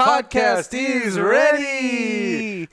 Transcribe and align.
podcast 0.00 0.72
is 0.72 1.18
ready. 1.20 2.68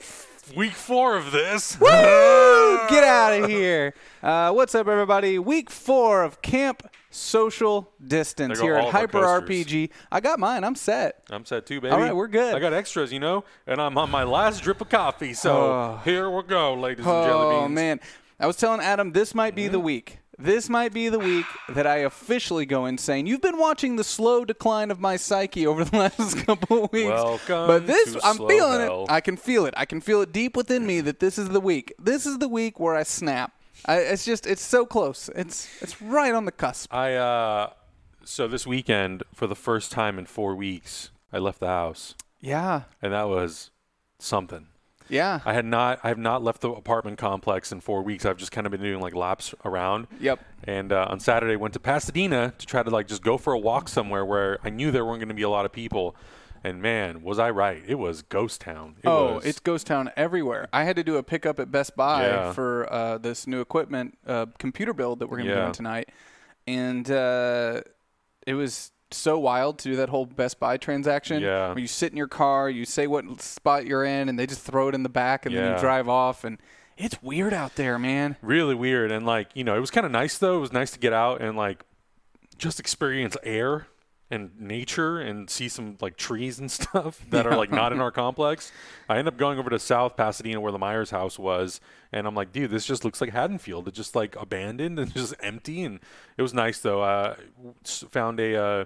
Week 0.56 0.72
four 0.72 1.14
of 1.14 1.30
this. 1.30 1.78
Woo! 1.78 1.86
Get 2.88 3.04
out 3.04 3.42
of 3.42 3.50
here. 3.50 3.92
Uh, 4.22 4.50
what's 4.52 4.74
up, 4.74 4.88
everybody? 4.88 5.38
Week 5.38 5.68
four 5.68 6.22
of 6.22 6.40
Camp 6.40 6.88
Social 7.10 7.92
Distance 8.02 8.58
There 8.58 8.62
go 8.62 8.62
here 8.62 8.78
all 8.78 8.88
at 8.96 9.04
of 9.04 9.14
our 9.14 9.40
Hyper. 9.40 9.46
RPG. 9.46 9.90
I 10.10 10.20
got 10.20 10.38
mine. 10.38 10.64
I'm 10.64 10.74
set. 10.74 11.22
I'm 11.28 11.44
set 11.44 11.66
too, 11.66 11.82
baby. 11.82 11.92
All 11.92 12.00
right, 12.00 12.16
we're 12.16 12.28
good. 12.28 12.54
I 12.54 12.60
got 12.60 12.72
extras, 12.72 13.12
you 13.12 13.20
know, 13.20 13.44
and 13.66 13.78
I'm 13.78 13.98
on 13.98 14.10
my 14.10 14.24
last 14.24 14.62
drip 14.62 14.80
of 14.80 14.88
coffee. 14.88 15.34
So 15.34 15.52
Oh. 15.52 16.00
here 16.04 16.30
we 16.30 16.42
go, 16.44 16.72
ladies 16.74 17.04
and 17.04 17.26
jelly 17.26 17.30
Oh 17.30 17.50
beans. 17.50 17.64
Mm-hmm. 17.66 17.74
man, 17.74 18.00
I 18.40 18.46
was 18.46 18.56
telling 18.56 18.80
Adam 18.80 19.12
this 19.12 19.34
might 19.34 19.54
be 19.54 19.68
the 19.68 19.80
week. 19.80 20.18
This 20.40 20.68
might 20.68 20.92
be 20.92 21.08
the 21.08 21.18
week 21.18 21.46
that 21.68 21.84
I 21.84 21.96
officially 21.98 22.64
go 22.64 22.86
insane. 22.86 23.26
You've 23.26 23.40
been 23.40 23.58
watching 23.58 23.96
the 23.96 24.04
slow 24.04 24.44
decline 24.44 24.92
of 24.92 25.00
my 25.00 25.16
psyche 25.16 25.66
over 25.66 25.84
the 25.84 25.96
last 26.18 26.36
couple 26.46 26.84
of 26.84 26.92
weeks. 26.92 27.08
Welcome 27.08 27.66
but 27.66 27.86
this, 27.88 28.16
I'm 28.22 28.36
feeling 28.36 28.80
hell. 28.80 29.04
it. 29.04 29.10
I 29.10 29.20
can 29.20 29.36
feel 29.36 29.66
it. 29.66 29.74
I 29.76 29.84
can 29.84 30.00
feel 30.00 30.22
it 30.22 30.32
deep 30.32 30.56
within 30.56 30.86
me 30.86 31.00
that 31.00 31.18
this 31.18 31.38
is 31.38 31.48
the 31.48 31.60
week. 31.60 31.92
This 31.98 32.24
is 32.24 32.38
the 32.38 32.46
week 32.46 32.78
where 32.78 32.94
I 32.94 33.02
snap. 33.02 33.52
I, 33.86 33.96
it's 33.98 34.24
just, 34.24 34.46
it's 34.46 34.62
so 34.62 34.86
close. 34.86 35.28
It's, 35.34 35.68
it's 35.82 36.00
right 36.00 36.32
on 36.32 36.44
the 36.44 36.52
cusp. 36.52 36.94
I 36.94 37.14
uh, 37.14 37.70
so 38.24 38.46
this 38.46 38.64
weekend 38.64 39.24
for 39.34 39.48
the 39.48 39.56
first 39.56 39.90
time 39.90 40.20
in 40.20 40.26
four 40.26 40.54
weeks, 40.54 41.10
I 41.32 41.38
left 41.38 41.58
the 41.58 41.66
house, 41.66 42.14
Yeah, 42.40 42.82
and 43.02 43.12
that 43.12 43.28
was 43.28 43.70
something. 44.20 44.66
Yeah. 45.08 45.40
I 45.44 45.52
had 45.52 45.64
not, 45.64 46.00
I 46.02 46.08
have 46.08 46.18
not 46.18 46.42
left 46.42 46.60
the 46.60 46.70
apartment 46.70 47.18
complex 47.18 47.72
in 47.72 47.80
four 47.80 48.02
weeks. 48.02 48.24
I've 48.24 48.36
just 48.36 48.52
kind 48.52 48.66
of 48.66 48.70
been 48.70 48.82
doing 48.82 49.00
like 49.00 49.14
laps 49.14 49.54
around. 49.64 50.06
Yep. 50.20 50.40
And 50.64 50.92
uh, 50.92 51.06
on 51.08 51.20
Saturday, 51.20 51.56
went 51.56 51.74
to 51.74 51.80
Pasadena 51.80 52.54
to 52.58 52.66
try 52.66 52.82
to 52.82 52.90
like 52.90 53.08
just 53.08 53.22
go 53.22 53.38
for 53.38 53.52
a 53.52 53.58
walk 53.58 53.88
somewhere 53.88 54.24
where 54.24 54.58
I 54.62 54.70
knew 54.70 54.90
there 54.90 55.04
weren't 55.04 55.20
going 55.20 55.28
to 55.28 55.34
be 55.34 55.42
a 55.42 55.50
lot 55.50 55.64
of 55.64 55.72
people. 55.72 56.16
And 56.64 56.82
man, 56.82 57.22
was 57.22 57.38
I 57.38 57.50
right? 57.50 57.82
It 57.86 57.94
was 57.94 58.22
ghost 58.22 58.60
town. 58.60 58.96
It 58.98 59.06
oh, 59.06 59.34
was, 59.36 59.44
it's 59.44 59.60
ghost 59.60 59.86
town 59.86 60.10
everywhere. 60.16 60.68
I 60.72 60.84
had 60.84 60.96
to 60.96 61.04
do 61.04 61.16
a 61.16 61.22
pickup 61.22 61.60
at 61.60 61.70
Best 61.70 61.96
Buy 61.96 62.26
Yeah. 62.26 62.52
for 62.52 62.92
uh, 62.92 63.18
this 63.18 63.46
new 63.46 63.60
equipment 63.60 64.18
uh, 64.26 64.46
computer 64.58 64.92
build 64.92 65.20
that 65.20 65.28
we're 65.28 65.36
going 65.36 65.48
to 65.48 65.54
be 65.54 65.60
doing 65.60 65.72
tonight, 65.72 66.08
and 66.66 67.08
uh, 67.10 67.82
it 68.44 68.54
was 68.54 68.90
so 69.10 69.38
wild 69.38 69.78
to 69.80 69.90
do 69.90 69.96
that 69.96 70.08
whole 70.08 70.26
Best 70.26 70.58
Buy 70.60 70.76
transaction. 70.76 71.42
Yeah. 71.42 71.68
where 71.68 71.78
you 71.78 71.86
sit 71.86 72.12
in 72.12 72.16
your 72.16 72.28
car, 72.28 72.68
you 72.68 72.84
say 72.84 73.06
what 73.06 73.40
spot 73.40 73.86
you're 73.86 74.04
in, 74.04 74.28
and 74.28 74.38
they 74.38 74.46
just 74.46 74.60
throw 74.62 74.88
it 74.88 74.94
in 74.94 75.02
the 75.02 75.08
back, 75.08 75.46
and 75.46 75.54
then 75.54 75.74
you 75.74 75.80
drive 75.80 76.08
off, 76.08 76.44
and 76.44 76.58
it's 76.96 77.22
weird 77.22 77.52
out 77.54 77.76
there, 77.76 77.98
man. 77.98 78.36
really 78.42 78.74
weird. 78.74 79.10
And 79.12 79.24
like 79.24 79.48
you 79.54 79.64
know, 79.64 79.76
it 79.76 79.80
was 79.80 79.90
kind 79.90 80.04
of 80.04 80.12
nice 80.12 80.38
though. 80.38 80.56
It 80.58 80.60
was 80.60 80.72
nice 80.72 80.90
to 80.92 80.98
get 80.98 81.12
out 81.12 81.40
and 81.40 81.56
like 81.56 81.84
just 82.58 82.80
experience 82.80 83.36
air 83.44 83.86
and 84.30 84.50
nature 84.60 85.18
and 85.18 85.48
see 85.48 85.68
some 85.68 85.96
like 86.00 86.16
trees 86.16 86.58
and 86.58 86.70
stuff 86.70 87.24
that 87.30 87.46
are 87.46 87.56
like 87.56 87.70
not 87.70 87.92
in 87.92 88.00
our 88.00 88.10
complex. 88.10 88.70
I 89.08 89.18
end 89.18 89.28
up 89.28 89.36
going 89.36 89.58
over 89.58 89.70
to 89.70 89.78
South 89.78 90.16
Pasadena 90.16 90.60
where 90.60 90.72
the 90.72 90.78
Myers 90.78 91.10
house 91.10 91.38
was, 91.38 91.80
and 92.12 92.26
I'm 92.26 92.34
like, 92.34 92.52
dude, 92.52 92.70
this 92.70 92.84
just 92.84 93.04
looks 93.04 93.20
like 93.20 93.30
Haddonfield. 93.30 93.88
It's 93.88 93.96
just 93.96 94.14
like 94.14 94.36
abandoned 94.36 94.98
and 94.98 95.12
just 95.14 95.34
empty. 95.40 95.82
And 95.82 96.00
it 96.36 96.42
was 96.42 96.54
nice 96.54 96.80
though. 96.80 97.02
Uh, 97.02 97.36
found 97.84 98.40
a 98.40 98.56
uh, 98.56 98.84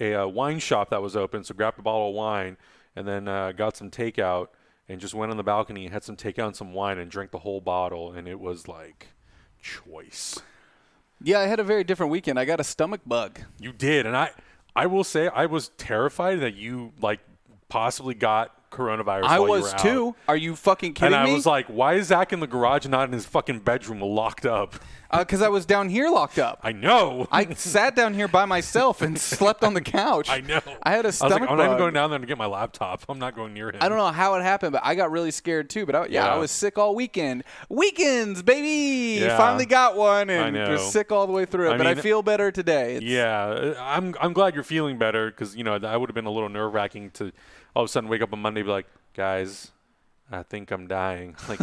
a 0.00 0.14
uh, 0.14 0.26
wine 0.26 0.58
shop 0.58 0.90
that 0.90 1.02
was 1.02 1.16
open, 1.16 1.44
so 1.44 1.54
grabbed 1.54 1.78
a 1.78 1.82
bottle 1.82 2.08
of 2.08 2.14
wine 2.14 2.56
and 2.96 3.06
then 3.06 3.28
uh, 3.28 3.52
got 3.52 3.76
some 3.76 3.90
takeout 3.90 4.48
and 4.88 5.00
just 5.00 5.14
went 5.14 5.30
on 5.30 5.36
the 5.36 5.44
balcony 5.44 5.84
and 5.84 5.92
had 5.92 6.02
some 6.02 6.16
takeout 6.16 6.46
and 6.46 6.56
some 6.56 6.72
wine 6.72 6.98
and 6.98 7.10
drank 7.10 7.30
the 7.30 7.38
whole 7.38 7.60
bottle, 7.60 8.12
and 8.12 8.26
it 8.26 8.40
was 8.40 8.66
like 8.66 9.08
choice. 9.60 10.40
Yeah, 11.22 11.40
I 11.40 11.46
had 11.46 11.60
a 11.60 11.64
very 11.64 11.84
different 11.84 12.10
weekend. 12.12 12.38
I 12.38 12.44
got 12.44 12.60
a 12.60 12.64
stomach 12.64 13.02
bug. 13.04 13.40
You 13.60 13.72
did, 13.72 14.06
and 14.06 14.16
I, 14.16 14.30
I 14.78 14.86
will 14.86 15.02
say, 15.02 15.26
I 15.26 15.46
was 15.46 15.70
terrified 15.70 16.38
that 16.38 16.54
you 16.54 16.92
like 17.02 17.18
possibly 17.68 18.14
got 18.14 18.56
coronavirus. 18.70 19.24
I 19.24 19.40
was 19.40 19.62
were 19.62 19.68
out. 19.70 19.78
too. 19.78 20.14
Are 20.26 20.36
you 20.36 20.56
fucking 20.56 20.94
kidding 20.94 21.12
me? 21.12 21.16
And 21.18 21.30
I 21.30 21.32
was 21.32 21.46
like, 21.46 21.66
why 21.66 21.94
is 21.94 22.08
Zach 22.08 22.32
in 22.32 22.40
the 22.40 22.46
garage, 22.46 22.84
and 22.84 22.92
not 22.92 23.08
in 23.08 23.12
his 23.12 23.26
fucking 23.26 23.60
bedroom, 23.60 24.00
locked 24.00 24.46
up? 24.46 24.76
Uh, 25.10 25.20
because 25.20 25.40
I 25.40 25.48
was 25.48 25.64
down 25.64 25.88
here 25.88 26.10
locked 26.10 26.38
up. 26.38 26.60
I 26.62 26.72
know. 26.72 27.26
I 27.32 27.54
sat 27.54 27.96
down 27.96 28.12
here 28.12 28.28
by 28.28 28.44
myself 28.44 29.00
and 29.00 29.18
slept 29.20 29.64
on 29.64 29.72
the 29.72 29.80
couch. 29.80 30.28
I 30.28 30.40
know. 30.42 30.60
I 30.82 30.90
had 30.90 31.06
a 31.06 31.08
I 31.08 31.08
was 31.08 31.14
stomach 31.16 31.40
like, 31.40 31.50
I'm 31.50 31.56
not 31.56 31.64
even 31.64 31.78
going 31.78 31.94
down 31.94 32.10
there 32.10 32.18
to 32.18 32.26
get 32.26 32.36
my 32.36 32.44
laptop. 32.44 33.04
I'm 33.08 33.18
not 33.18 33.34
going 33.34 33.54
near 33.54 33.70
him. 33.70 33.78
I 33.80 33.88
don't 33.88 33.96
know 33.96 34.08
how 34.08 34.34
it 34.34 34.42
happened, 34.42 34.72
but 34.72 34.82
I 34.84 34.94
got 34.94 35.10
really 35.10 35.30
scared 35.30 35.70
too. 35.70 35.86
But 35.86 35.94
I, 35.94 36.00
yeah, 36.06 36.26
Yeah. 36.26 36.34
I 36.34 36.36
was 36.36 36.50
sick 36.50 36.76
all 36.76 36.94
weekend. 36.94 37.44
Weekends, 37.70 38.42
baby. 38.42 39.22
Yeah. 39.24 39.38
Finally 39.38 39.64
got 39.64 39.96
one, 39.96 40.28
and 40.28 40.54
was 40.54 40.92
sick 40.92 41.10
all 41.10 41.26
the 41.26 41.32
way 41.32 41.46
through 41.46 41.70
it. 41.70 41.74
I 41.74 41.78
but 41.78 41.86
I 41.86 41.94
feel 41.94 42.22
better 42.22 42.50
today. 42.52 42.96
It's, 42.96 43.04
Yeah, 43.06 43.74
I'm 43.78 44.14
I'm 44.20 44.34
glad 44.34 44.54
you're 44.54 44.62
feeling 44.62 44.98
better 44.98 45.30
because 45.30 45.56
you 45.56 45.64
know 45.64 45.78
that 45.78 45.98
would 45.98 46.10
have 46.10 46.14
been 46.14 46.26
a 46.26 46.30
little 46.30 46.50
nerve 46.50 46.74
wracking 46.74 47.12
to 47.12 47.32
all 47.78 47.84
of 47.84 47.90
a 47.90 47.92
sudden 47.92 48.10
wake 48.10 48.22
up 48.22 48.32
on 48.32 48.40
Monday 48.40 48.62
and 48.62 48.66
be 48.66 48.72
like, 48.72 48.88
guys, 49.14 49.70
I 50.32 50.42
think 50.42 50.72
I'm 50.72 50.88
dying. 50.88 51.36
Like, 51.48 51.60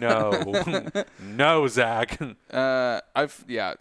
no, 0.00 1.04
no, 1.22 1.68
Zach. 1.68 2.18
Uh, 2.50 3.00
I've 3.14 3.44
yeah. 3.46 3.74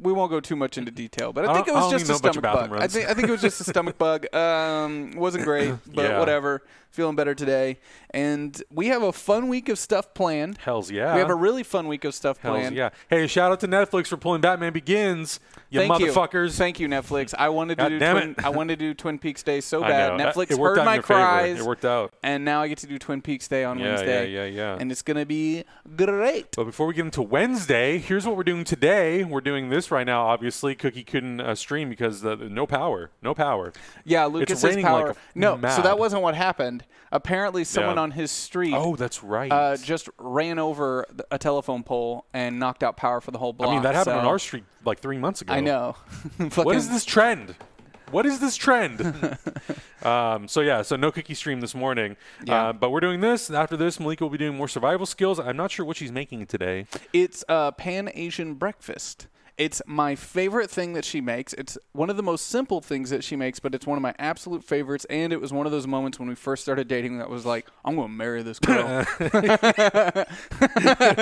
We 0.00 0.12
won't 0.12 0.30
go 0.30 0.40
too 0.40 0.56
much 0.56 0.78
into 0.78 0.90
detail, 0.90 1.32
but 1.32 1.44
I 1.46 1.50
I 1.50 1.54
think 1.54 1.68
it 1.68 1.74
was 1.74 1.90
just 1.90 2.08
a 2.10 2.14
stomach 2.14 2.42
bug. 2.42 2.72
I 2.72 2.86
think 2.88 3.08
I 3.08 3.14
think 3.14 3.28
it 3.28 3.32
was 3.32 3.40
just 3.42 3.60
a 3.60 3.64
stomach 3.64 3.98
bug. 4.06 4.32
Um, 4.34 5.12
wasn't 5.16 5.44
great, 5.44 5.74
but 5.94 6.04
Yeah. 6.10 6.18
whatever. 6.18 6.62
Feeling 6.90 7.16
better 7.16 7.34
today, 7.34 7.78
and 8.10 8.60
we 8.70 8.86
have 8.86 9.02
a 9.02 9.12
fun 9.12 9.48
week 9.48 9.68
of 9.68 9.78
stuff 9.78 10.14
planned. 10.14 10.56
Hell's 10.56 10.90
yeah. 10.90 11.12
We 11.12 11.20
have 11.20 11.28
a 11.28 11.34
really 11.34 11.62
fun 11.62 11.86
week 11.86 12.02
of 12.04 12.14
stuff 12.14 12.38
Hell's 12.38 12.56
planned. 12.60 12.74
yeah. 12.76 12.90
Hey, 13.10 13.26
shout 13.26 13.52
out 13.52 13.60
to 13.60 13.68
Netflix 13.68 14.06
for 14.06 14.16
pulling 14.16 14.40
Batman 14.40 14.72
Begins. 14.72 15.38
You 15.68 15.80
Thank 15.80 15.92
motherfuckers. 15.92 16.44
You. 16.46 16.50
Thank 16.52 16.80
you, 16.80 16.88
Netflix. 16.88 17.34
I 17.38 17.50
wanted 17.50 17.76
to 17.76 17.82
God 17.82 17.88
do 17.90 17.98
Twin. 17.98 18.34
I 18.42 18.48
wanted 18.48 18.78
to 18.78 18.84
do 18.86 18.94
Twin 18.94 19.18
Peaks 19.18 19.42
Day 19.42 19.60
so 19.60 19.80
bad. 19.82 20.12
Netflix 20.18 20.50
it 20.52 20.58
heard 20.58 20.78
my 20.82 20.94
your 20.94 21.02
favor. 21.02 21.20
cries, 21.20 21.58
It 21.60 21.66
worked 21.66 21.84
out. 21.84 22.14
and 22.22 22.42
now 22.42 22.62
I 22.62 22.68
get 22.68 22.78
to 22.78 22.86
do 22.86 22.98
Twin 22.98 23.20
Peaks 23.20 23.46
Day 23.48 23.64
on 23.64 23.78
Yeah, 23.78 23.88
Wednesday. 23.88 24.30
yeah, 24.30 24.44
yeah, 24.46 24.56
yeah. 24.72 24.76
And 24.80 24.90
it's 24.90 25.02
gonna 25.02 25.26
be 25.26 25.64
great. 25.94 26.56
But 26.56 26.64
before 26.64 26.86
we 26.86 26.94
get 26.94 27.04
into 27.04 27.20
Wednesday, 27.22 27.98
here's 27.98 28.26
what 28.26 28.34
we're 28.34 28.44
doing 28.44 28.64
today. 28.64 29.24
We're 29.24 29.42
doing 29.42 29.68
this 29.68 29.87
right 29.90 30.06
now. 30.06 30.26
Obviously, 30.26 30.74
Cookie 30.74 31.04
couldn't 31.04 31.40
uh, 31.40 31.54
stream 31.54 31.88
because 31.88 32.24
uh, 32.24 32.36
no 32.36 32.66
power. 32.66 33.10
No 33.22 33.34
power. 33.34 33.72
Yeah, 34.04 34.26
Lucas 34.26 34.62
raining 34.64 34.84
power. 34.84 35.08
like 35.08 35.16
no, 35.34 35.56
so 35.70 35.82
that 35.82 35.98
wasn't 35.98 36.22
what 36.22 36.34
happened. 36.34 36.84
Apparently, 37.10 37.64
someone 37.64 37.96
Yeah. 37.96 38.02
on 38.02 38.10
his 38.10 38.30
street 38.30 38.74
Oh, 38.74 38.94
that's 38.96 39.22
right. 39.24 39.50
uh, 39.50 39.76
just 39.76 40.08
ran 40.18 40.58
over 40.58 41.06
a 41.30 41.38
telephone 41.38 41.82
pole 41.82 42.26
and 42.34 42.58
knocked 42.58 42.82
out 42.82 42.96
power 42.96 43.20
for 43.20 43.30
the 43.30 43.38
whole 43.38 43.52
block. 43.52 43.70
I 43.70 43.74
mean, 43.74 43.82
that 43.82 43.94
happened 43.94 44.14
so- 44.14 44.18
on 44.20 44.26
our 44.26 44.38
street 44.38 44.64
like 44.84 45.00
three 45.00 45.18
months 45.18 45.40
ago. 45.40 45.52
I 45.52 45.60
know. 45.60 45.96
what 46.54 46.76
is 46.76 46.88
this 46.88 47.04
trend? 47.04 47.54
What 48.10 48.24
is 48.24 48.40
this 48.40 48.56
trend? 48.56 49.00
um, 50.02 50.48
so 50.48 50.60
yeah, 50.60 50.80
so 50.82 50.96
no 50.96 51.12
cookie 51.12 51.34
stream 51.34 51.60
this 51.60 51.74
morning. 51.74 52.16
Yeah. 52.44 52.68
Uh, 52.68 52.72
but 52.72 52.90
we're 52.90 53.00
doing 53.00 53.20
this. 53.20 53.50
After 53.50 53.76
this, 53.76 54.00
Malika 54.00 54.24
will 54.24 54.30
be 54.30 54.38
doing 54.38 54.56
more 54.56 54.68
survival 54.68 55.04
skills. 55.06 55.38
I'm 55.38 55.56
not 55.58 55.70
sure 55.70 55.84
what 55.84 55.96
she's 55.98 56.12
making 56.12 56.46
today. 56.46 56.86
It's 57.12 57.44
a 57.48 57.72
Pan 57.72 58.10
Asian 58.14 58.54
breakfast. 58.54 59.26
It's 59.58 59.82
my 59.86 60.14
favorite 60.14 60.70
thing 60.70 60.92
that 60.92 61.04
she 61.04 61.20
makes. 61.20 61.52
It's 61.54 61.76
one 61.90 62.10
of 62.10 62.16
the 62.16 62.22
most 62.22 62.46
simple 62.46 62.80
things 62.80 63.10
that 63.10 63.24
she 63.24 63.34
makes, 63.34 63.58
but 63.58 63.74
it's 63.74 63.88
one 63.88 63.98
of 63.98 64.02
my 64.02 64.14
absolute 64.16 64.62
favorites. 64.62 65.04
And 65.10 65.32
it 65.32 65.40
was 65.40 65.52
one 65.52 65.66
of 65.66 65.72
those 65.72 65.84
moments 65.84 66.20
when 66.20 66.28
we 66.28 66.36
first 66.36 66.62
started 66.62 66.86
dating 66.86 67.18
that 67.18 67.28
was 67.28 67.44
like, 67.44 67.66
I'm 67.84 67.96
going 67.96 68.06
to 68.06 68.14
marry 68.14 68.44
this 68.44 68.60
girl. 68.60 69.04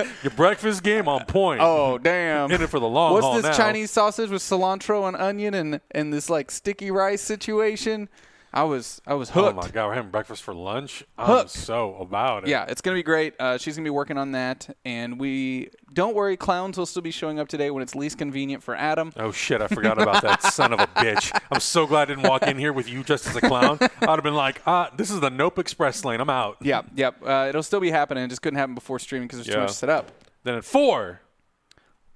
Your 0.23 0.33
breakfast 0.37 0.83
game 0.83 1.09
on 1.09 1.25
point. 1.25 1.63
oh, 1.63 1.97
damn. 1.97 2.51
in 2.53 2.61
it 2.61 2.69
for 2.69 2.79
the 2.79 2.87
long 2.87 3.15
What's 3.15 3.25
haul 3.25 3.37
this 3.37 3.45
now. 3.45 3.53
Chinese 3.57 3.91
sausage 3.91 4.29
with 4.29 4.43
cilantro 4.43 5.09
and 5.09 5.17
onion 5.17 5.55
and, 5.55 5.81
and 5.93 6.13
this 6.13 6.29
like 6.29 6.51
sticky 6.51 6.91
rice 6.91 7.23
situation? 7.23 8.11
I 8.56 8.62
was 8.62 9.03
I 9.06 9.12
was 9.12 9.28
hooked. 9.28 9.53
Oh 9.53 9.53
my 9.53 9.69
god, 9.69 9.89
we're 9.89 9.94
having 9.94 10.11
breakfast 10.11 10.43
for 10.43 10.55
lunch. 10.55 11.05
I'm 11.19 11.27
Hooked. 11.27 11.50
so 11.50 11.94
about 11.97 12.44
it. 12.44 12.49
Yeah, 12.49 12.65
it's 12.65 12.81
gonna 12.81 12.94
be 12.94 13.03
great. 13.03 13.34
Uh, 13.39 13.59
she's 13.59 13.77
gonna 13.77 13.84
be 13.84 13.91
working 13.91 14.17
on 14.17 14.33
that, 14.33 14.75
and 14.83 15.21
we 15.21 15.69
don't 15.92 16.15
worry. 16.15 16.39
Clowns 16.39 16.78
will 16.78 16.86
still 16.86 17.03
be 17.03 17.10
showing 17.10 17.39
up 17.39 17.48
today 17.48 17.71
when 17.71 17.83
it's 17.83 17.95
least 17.95 18.16
convenient 18.16 18.63
for 18.63 18.75
Adam. 18.75 19.13
Oh 19.19 19.31
shit, 19.31 19.60
I 19.60 19.69
forgot 19.69 20.01
about 20.01 20.22
that 20.22 20.42
son 20.54 20.72
of 20.72 20.81
a 20.81 20.86
bitch. 20.86 21.39
I'm 21.53 21.60
so 21.60 21.86
glad 21.86 22.10
I 22.10 22.15
didn't 22.15 22.27
walk 22.27 22.45
in 22.45 22.57
here 22.59 22.72
with 22.72 22.89
you 22.89 23.04
just 23.04 23.27
as 23.27 23.36
a 23.36 23.42
clown. 23.42 23.77
I'd 24.01 24.09
have 24.09 24.22
been 24.22 24.33
like, 24.33 24.63
ah, 24.66 24.91
this 24.97 25.10
is 25.10 25.21
the 25.21 25.28
Nope 25.28 25.59
Express 25.59 26.03
lane. 26.03 26.22
I'm 26.22 26.31
out. 26.31 26.57
Yeah, 26.63 26.81
yep. 26.95 27.16
Uh, 27.22 27.47
it'll 27.51 27.63
still 27.63 27.81
be 27.81 27.91
happening. 27.91 28.25
It 28.25 28.28
just 28.28 28.41
couldn't 28.41 28.59
happen 28.59 28.75
before 28.75 28.98
streaming 28.98 29.28
because 29.28 29.45
there's 29.45 29.54
too 29.54 29.60
much 29.60 29.72
set 29.72 29.91
up. 29.91 30.10
Then 30.45 30.54
at 30.54 30.65
four, 30.65 31.21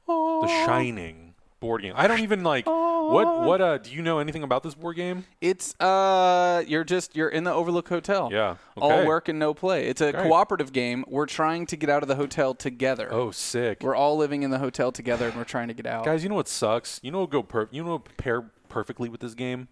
The 0.07 0.47
Shining 0.65 1.30
board 1.61 1.83
game. 1.83 1.93
I 1.97 2.07
don't 2.09 2.21
even 2.21 2.43
like 2.43 2.67
what 2.67 3.41
what 3.43 3.61
uh 3.61 3.79
do 3.79 3.93
you 3.93 4.03
know 4.03 4.19
anything 4.19 4.43
about 4.43 4.63
this 4.63 4.75
board 4.75 4.97
game? 4.97 5.25
It's 5.41 5.79
uh, 5.81 6.65
you're 6.67 6.85
just 6.85 7.15
you're 7.15 7.29
in 7.29 7.45
the 7.45 7.53
Overlook 7.53 7.89
Hotel. 7.89 8.31
Yeah, 8.33 8.57
Okay. 8.77 9.01
All 9.01 9.07
work 9.07 9.29
and 9.29 9.39
no 9.39 9.53
play. 9.55 9.87
It's 9.89 10.01
a 10.01 10.13
Great. 10.13 10.25
cooperative 10.25 10.73
game. 10.73 11.05
We're 11.07 11.27
trying 11.27 11.67
to 11.67 11.77
get 11.77 11.91
out 11.91 12.03
of 12.03 12.09
the 12.09 12.17
hotel 12.17 12.55
together. 12.55 13.09
Oh, 13.13 13.31
sick. 13.31 13.83
We're 13.83 13.95
all 13.95 14.17
living 14.17 14.43
in 14.43 14.51
the 14.51 14.59
hotel 14.59 14.91
together, 14.93 15.27
and 15.29 15.37
we're 15.37 15.45
trying 15.45 15.69
to 15.69 15.75
get 15.75 15.87
out. 15.87 16.05
Guys, 16.05 16.23
you 16.23 16.29
know 16.29 16.35
what 16.37 16.49
sucks? 16.49 16.99
You 17.03 17.11
know 17.11 17.21
what 17.21 17.31
go 17.31 17.43
per- 17.43 17.69
you 17.71 17.85
know 17.85 17.93
what 17.93 18.17
pair 18.17 18.43
perfectly 18.69 19.09
with 19.09 19.21
this 19.21 19.35
game? 19.35 19.69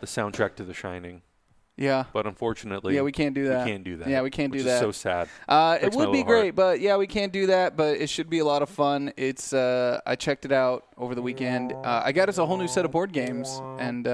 The 0.00 0.06
soundtrack 0.06 0.56
to 0.56 0.64
The 0.64 0.74
Shining. 0.74 1.22
Yeah. 1.80 2.04
But 2.12 2.26
unfortunately, 2.26 2.94
Yeah, 2.94 3.02
we 3.02 3.10
can't 3.10 3.34
do 3.34 3.48
that. 3.48 3.64
We 3.64 3.72
can't 3.72 3.82
do 3.84 3.96
that. 3.96 4.08
Yeah, 4.08 4.22
we 4.22 4.30
can't 4.30 4.52
which 4.52 4.62
do 4.62 4.68
is 4.68 4.72
that. 4.72 4.80
so 4.80 4.92
sad. 4.92 5.28
Uh, 5.48 5.78
it 5.80 5.94
would 5.94 6.12
be 6.12 6.18
heart. 6.18 6.28
great, 6.28 6.54
but 6.54 6.78
yeah, 6.80 6.96
we 6.96 7.06
can't 7.08 7.32
do 7.32 7.46
that. 7.46 7.76
But 7.76 7.96
it 7.98 8.08
should 8.08 8.28
be 8.30 8.38
a 8.38 8.44
lot 8.44 8.62
of 8.62 8.68
fun. 8.68 9.12
It's 9.16 9.52
uh, 9.52 10.00
I 10.06 10.14
checked 10.14 10.44
it 10.44 10.52
out 10.52 10.86
over 10.96 11.14
the 11.14 11.22
weekend. 11.22 11.72
Uh, 11.72 12.02
I 12.04 12.12
got 12.12 12.28
us 12.28 12.38
a 12.38 12.46
whole 12.46 12.58
new 12.58 12.68
set 12.68 12.84
of 12.84 12.90
board 12.92 13.12
games, 13.12 13.60
and 13.78 14.06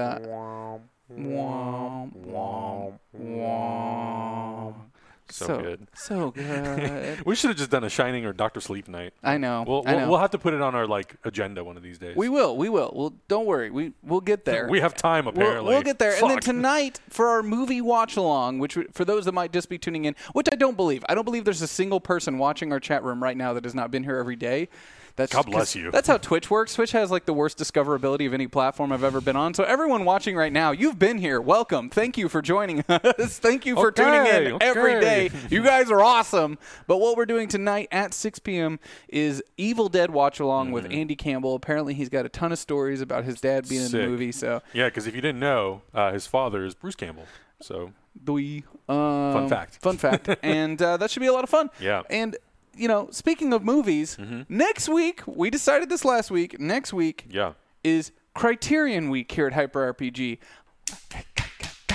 womp. 5.29 5.47
So 5.47 5.57
good. 5.61 5.87
So 5.93 6.31
good. 6.31 7.21
We 7.25 7.35
should 7.35 7.49
have 7.49 7.57
just 7.57 7.69
done 7.71 7.83
a 7.83 7.89
Shining 7.89 8.25
or 8.25 8.33
Doctor 8.33 8.61
Sleep 8.61 8.87
night. 8.87 9.13
I 9.23 9.37
know. 9.37 9.63
We'll, 9.67 9.83
we'll, 9.83 9.99
know. 9.99 10.09
we'll 10.09 10.19
have 10.19 10.31
to 10.31 10.37
put 10.37 10.53
it 10.53 10.61
on 10.61 10.75
our 10.75 10.87
like 10.87 11.15
agenda 11.23 11.63
one 11.63 11.77
of 11.77 11.83
these 11.83 11.97
days. 11.97 12.15
we 12.15 12.29
will. 12.29 12.55
We 12.55 12.69
will. 12.69 12.91
Well, 12.95 13.13
don't 13.27 13.45
worry. 13.45 13.69
We 13.69 13.93
we'll 14.03 14.21
get 14.21 14.45
there. 14.45 14.67
We 14.77 14.79
have 14.81 14.95
time 14.95 15.25
We'll, 15.25 15.33
apparently. 15.33 15.73
we'll 15.73 15.81
get 15.83 15.97
there. 15.99 16.15
And 16.21 16.29
then 16.29 16.39
tonight, 16.39 16.99
for 17.09 17.27
our 17.29 17.41
movie 17.41 17.81
watch 17.81 18.15
along, 18.17 18.59
which 18.59 18.77
for 18.91 19.05
those 19.05 19.25
that 19.25 19.31
might 19.31 19.51
just 19.51 19.69
be 19.69 19.77
tuning 19.77 20.05
in, 20.05 20.15
which 20.33 20.47
I 20.51 20.55
don't 20.55 20.75
believe, 20.77 21.03
I 21.09 21.15
don't 21.15 21.25
believe 21.25 21.45
there's 21.45 21.61
a 21.61 21.67
single 21.67 21.99
person 21.99 22.37
watching 22.37 22.71
our 22.71 22.79
chat 22.79 23.03
room 23.03 23.21
right 23.23 23.35
now 23.37 23.53
that 23.53 23.63
has 23.63 23.73
not 23.75 23.91
been 23.91 24.03
here 24.03 24.17
every 24.17 24.35
day. 24.35 24.69
That's 25.17 25.33
God 25.33 25.47
bless 25.47 25.75
you. 25.75 25.89
That's 25.91 26.07
how 26.07 26.17
Twitch 26.17 26.49
works. 26.51 26.75
Twitch 26.75 26.91
has 26.91 27.09
like 27.09 27.25
the 27.25 27.33
worst 27.33 27.57
discoverability 27.57 28.27
of 28.27 28.33
any 28.35 28.47
platform 28.47 28.91
I've 28.91 29.03
ever 29.03 29.19
been 29.19 29.35
on. 29.35 29.55
So 29.55 29.63
everyone 29.63 30.05
watching 30.05 30.35
right 30.35 30.53
now, 30.53 30.69
you've 30.71 30.99
been 30.99 31.17
here. 31.17 31.41
Welcome. 31.41 31.89
Thank 31.89 32.19
you 32.19 32.29
for 32.29 32.41
joining 32.41 32.81
us. 32.89 33.39
Thank 33.39 33.65
you 33.65 33.75
for 33.75 33.91
tuning 33.91 34.21
in 34.27 34.53
Okay, 34.53 34.57
every 34.65 34.95
okay. 34.97 35.29
day. 35.29 35.35
You 35.49 35.63
guys 35.63 35.89
are 35.89 36.01
awesome. 36.01 36.59
But 36.85 36.97
what 36.99 37.17
we're 37.17 37.25
doing 37.25 37.47
tonight 37.47 37.87
at 37.91 38.13
6 38.13 38.37
p.m. 38.39 38.79
is 39.09 39.41
Evil 39.57 39.89
Dead 39.89 40.11
watch 40.11 40.39
along 40.39 40.71
with 40.71 40.85
Andy 40.91 41.15
Campbell. 41.15 41.55
Apparently, 41.55 41.95
he's 41.95 42.09
got 42.09 42.25
a 42.27 42.29
ton 42.29 42.51
of 42.51 42.59
stories 42.59 43.01
about 43.01 43.23
his 43.25 43.41
dad 43.41 43.67
being 43.67 43.85
in 43.85 43.91
the 43.91 44.07
movie. 44.07 44.31
So 44.31 44.61
Yeah, 44.71 44.85
because 44.85 45.07
if 45.07 45.15
you 45.15 45.21
didn't 45.21 45.39
know, 45.39 45.81
uh, 45.95 46.11
his 46.11 46.27
father 46.27 46.63
is 46.63 46.75
Bruce 46.75 46.95
Campbell. 46.95 47.25
So 47.59 47.91
Doi. 48.23 48.61
Um, 48.87 49.33
Fun 49.33 49.49
fact. 49.49 49.77
Fun 49.81 49.97
fact. 49.97 50.29
and 50.43 50.79
uh, 50.81 50.97
that 50.97 51.09
should 51.09 51.21
be 51.21 51.25
a 51.27 51.33
lot 51.33 51.43
of 51.43 51.49
fun. 51.49 51.69
Yeah. 51.79 52.03
And, 52.09 52.37
you 52.77 52.87
know, 52.87 53.09
speaking 53.11 53.53
of 53.53 53.63
movies, 53.63 54.17
next 54.49 54.89
week, 54.89 55.21
we 55.25 55.49
decided 55.49 55.89
this 55.89 56.05
last 56.05 56.31
week, 56.31 56.59
next 56.59 56.93
week 56.93 57.25
yeah, 57.29 57.53
is 57.83 58.11
Criterion 58.33 59.09
Week 59.09 59.31
here 59.31 59.47
at 59.47 59.53
Hyper 59.53 59.93
RPG. 59.93 60.39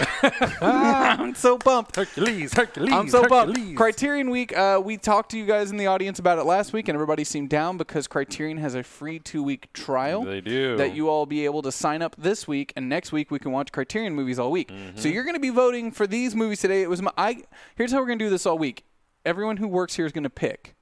I'm 0.62 1.34
so 1.34 1.58
pumped. 1.58 1.96
Hercules, 1.96 2.52
Hercules, 2.52 2.93
I'm 2.93 3.08
so 3.08 3.26
pumped. 3.26 3.76
Criterion 3.76 4.31
Week, 4.31 4.56
uh, 4.56 4.81
we 4.82 4.96
talked 4.96 5.31
to 5.32 5.38
you 5.38 5.46
guys 5.46 5.70
in 5.70 5.76
the 5.76 5.87
audience 5.87 6.19
about 6.19 6.38
it 6.38 6.44
last 6.44 6.73
week, 6.73 6.88
and 6.88 6.96
everybody 6.96 7.25
seemed 7.25 7.50
down 7.50 7.76
because 7.76 8.06
Criterion 8.06 8.58
has 8.58 8.75
a 8.75 8.82
free 8.82 9.19
two 9.19 9.43
week 9.43 9.73
trial 9.73 10.25
They 10.25 10.40
do. 10.40 10.76
that 10.76 10.94
you 10.94 11.08
all 11.08 11.26
be 11.26 11.44
able 11.44 11.62
to 11.62 11.73
sign 11.73 12.02
up 12.02 12.17
this 12.17 12.49
week, 12.49 12.73
and 12.76 12.88
next 12.88 13.12
week 13.12 13.31
we 13.31 13.38
can 13.38 13.52
watch 13.52 13.70
Criterion 13.73 14.14
movies 14.14 14.38
all 14.38 14.50
week. 14.50 14.69
Mm-hmm. 14.70 14.99
So 14.99 15.08
you're 15.08 15.25
going 15.25 15.37
to 15.37 15.40
be 15.40 15.50
voting 15.50 15.90
for 15.90 16.06
these 16.06 16.34
movies 16.34 16.61
today. 16.61 16.82
It 16.82 16.90
was 16.90 17.02
my. 17.02 17.12
I, 17.17 17.43
here's 17.76 17.93
how 17.93 17.99
we're 17.99 18.06
going 18.06 18.19
to 18.19 18.25
do 18.25 18.31
this 18.31 18.46
all 18.46 18.58
week. 18.58 18.84
Everyone 19.25 19.57
who 19.57 19.69
works 19.69 19.97
here 19.97 20.07
is 20.07 20.13
going 20.13 20.25
to 20.25 20.31
pick 20.31 20.75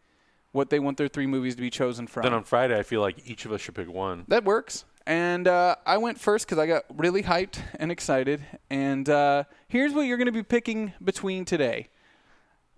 what 0.53 0.71
they 0.71 0.79
want 0.79 0.97
their 0.97 1.09
three 1.09 1.27
movies 1.27 1.55
to 1.57 1.61
be 1.61 1.71
chosen 1.71 2.07
from. 2.07 2.23
Then 2.23 2.35
on 2.35 2.45
Friday, 2.45 2.79
I 2.79 2.83
feel 2.83 3.01
like 3.01 3.17
each 3.27 3.45
of 3.45 3.53
us 3.53 3.61
should 3.61 3.75
pick 3.75 3.89
one. 3.89 4.25
That 4.29 4.45
works. 4.45 4.85
And 5.07 5.49
uh, 5.49 5.77
I 5.87 5.99
went 5.99 6.21
first 6.21 6.47
because 6.47 6.59
I 6.59 6.67
got 6.67 6.85
really 6.95 7.23
hyped 7.23 7.61
and 7.79 7.91
excited. 7.91 8.43
And 8.69 9.09
uh, 9.09 9.45
here's 9.69 9.93
what 9.93 10.03
you're 10.03 10.17
going 10.17 10.27
to 10.27 10.33
be 10.33 10.43
picking 10.43 10.93
between 11.03 11.45
today. 11.45 11.89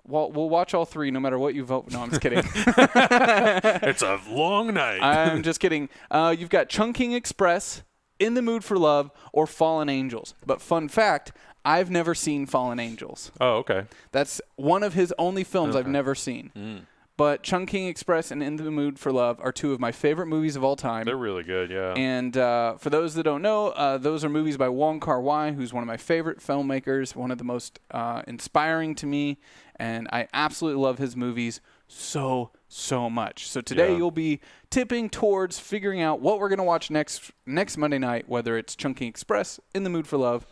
Well, 0.04 0.32
we'll 0.32 0.48
watch 0.48 0.74
all 0.74 0.84
three 0.84 1.10
no 1.10 1.20
matter 1.20 1.38
what 1.38 1.54
you 1.54 1.64
vote. 1.64 1.90
No, 1.92 2.02
I'm 2.02 2.10
just 2.10 2.20
kidding. 2.20 2.38
it's 2.44 4.02
a 4.02 4.20
long 4.28 4.74
night. 4.74 5.00
I'm 5.00 5.42
just 5.42 5.60
kidding. 5.60 5.88
Uh, 6.10 6.34
you've 6.36 6.50
got 6.50 6.68
Chungking 6.68 7.12
Express, 7.12 7.82
In 8.18 8.34
the 8.34 8.42
Mood 8.42 8.64
for 8.64 8.76
Love, 8.76 9.12
or 9.32 9.46
Fallen 9.46 9.88
Angels. 9.88 10.34
But 10.44 10.60
fun 10.60 10.88
fact, 10.88 11.32
I've 11.64 11.90
never 11.90 12.14
seen 12.14 12.46
Fallen 12.46 12.78
Angels. 12.80 13.30
oh, 13.40 13.56
okay. 13.58 13.84
That's 14.10 14.40
one 14.56 14.82
of 14.82 14.94
his 14.94 15.12
only 15.18 15.44
films 15.44 15.76
I've 15.76 15.86
never 15.86 16.14
seen. 16.14 16.50
Mm. 16.56 16.80
But 17.18 17.42
Chungking 17.42 17.86
Express 17.88 18.30
and 18.30 18.42
In 18.42 18.56
the 18.56 18.70
Mood 18.70 18.98
for 18.98 19.12
Love 19.12 19.38
are 19.40 19.52
two 19.52 19.72
of 19.72 19.78
my 19.78 19.92
favorite 19.92 20.26
movies 20.26 20.56
of 20.56 20.64
all 20.64 20.76
time. 20.76 21.04
They're 21.04 21.14
really 21.16 21.42
good. 21.44 21.70
Yeah. 21.70 21.92
And 21.94 22.36
uh, 22.36 22.76
for 22.78 22.88
those 22.90 23.14
that 23.14 23.22
don't 23.24 23.42
know, 23.42 23.68
uh, 23.68 23.98
those 23.98 24.24
are 24.24 24.28
movies 24.30 24.56
by 24.56 24.68
Wong 24.70 24.98
Kar 24.98 25.20
Wai, 25.20 25.52
who's 25.52 25.72
one 25.74 25.82
of 25.82 25.86
my 25.86 25.98
favorite 25.98 26.40
filmmakers, 26.40 27.14
one 27.14 27.30
of 27.30 27.36
the 27.38 27.44
most 27.44 27.78
uh, 27.90 28.22
inspiring 28.26 28.94
to 28.96 29.06
me, 29.06 29.38
and 29.76 30.08
I 30.10 30.26
absolutely 30.32 30.82
love 30.82 30.98
his 30.98 31.14
movies 31.14 31.60
so 31.86 32.50
so 32.66 33.10
much. 33.10 33.46
So 33.46 33.60
today 33.60 33.90
Yeah. 33.90 33.98
you'll 33.98 34.10
be 34.10 34.40
tipping 34.70 35.10
towards 35.10 35.58
figuring 35.58 36.00
out 36.00 36.20
what 36.20 36.40
we're 36.40 36.48
gonna 36.48 36.64
watch 36.64 36.90
next 36.90 37.30
next 37.44 37.76
Monday 37.76 37.98
night, 37.98 38.26
whether 38.26 38.56
it's 38.56 38.74
Chungking 38.74 39.06
Express, 39.08 39.60
In 39.74 39.84
the 39.84 39.90
Mood 39.90 40.06
for 40.06 40.16
Love. 40.16 40.46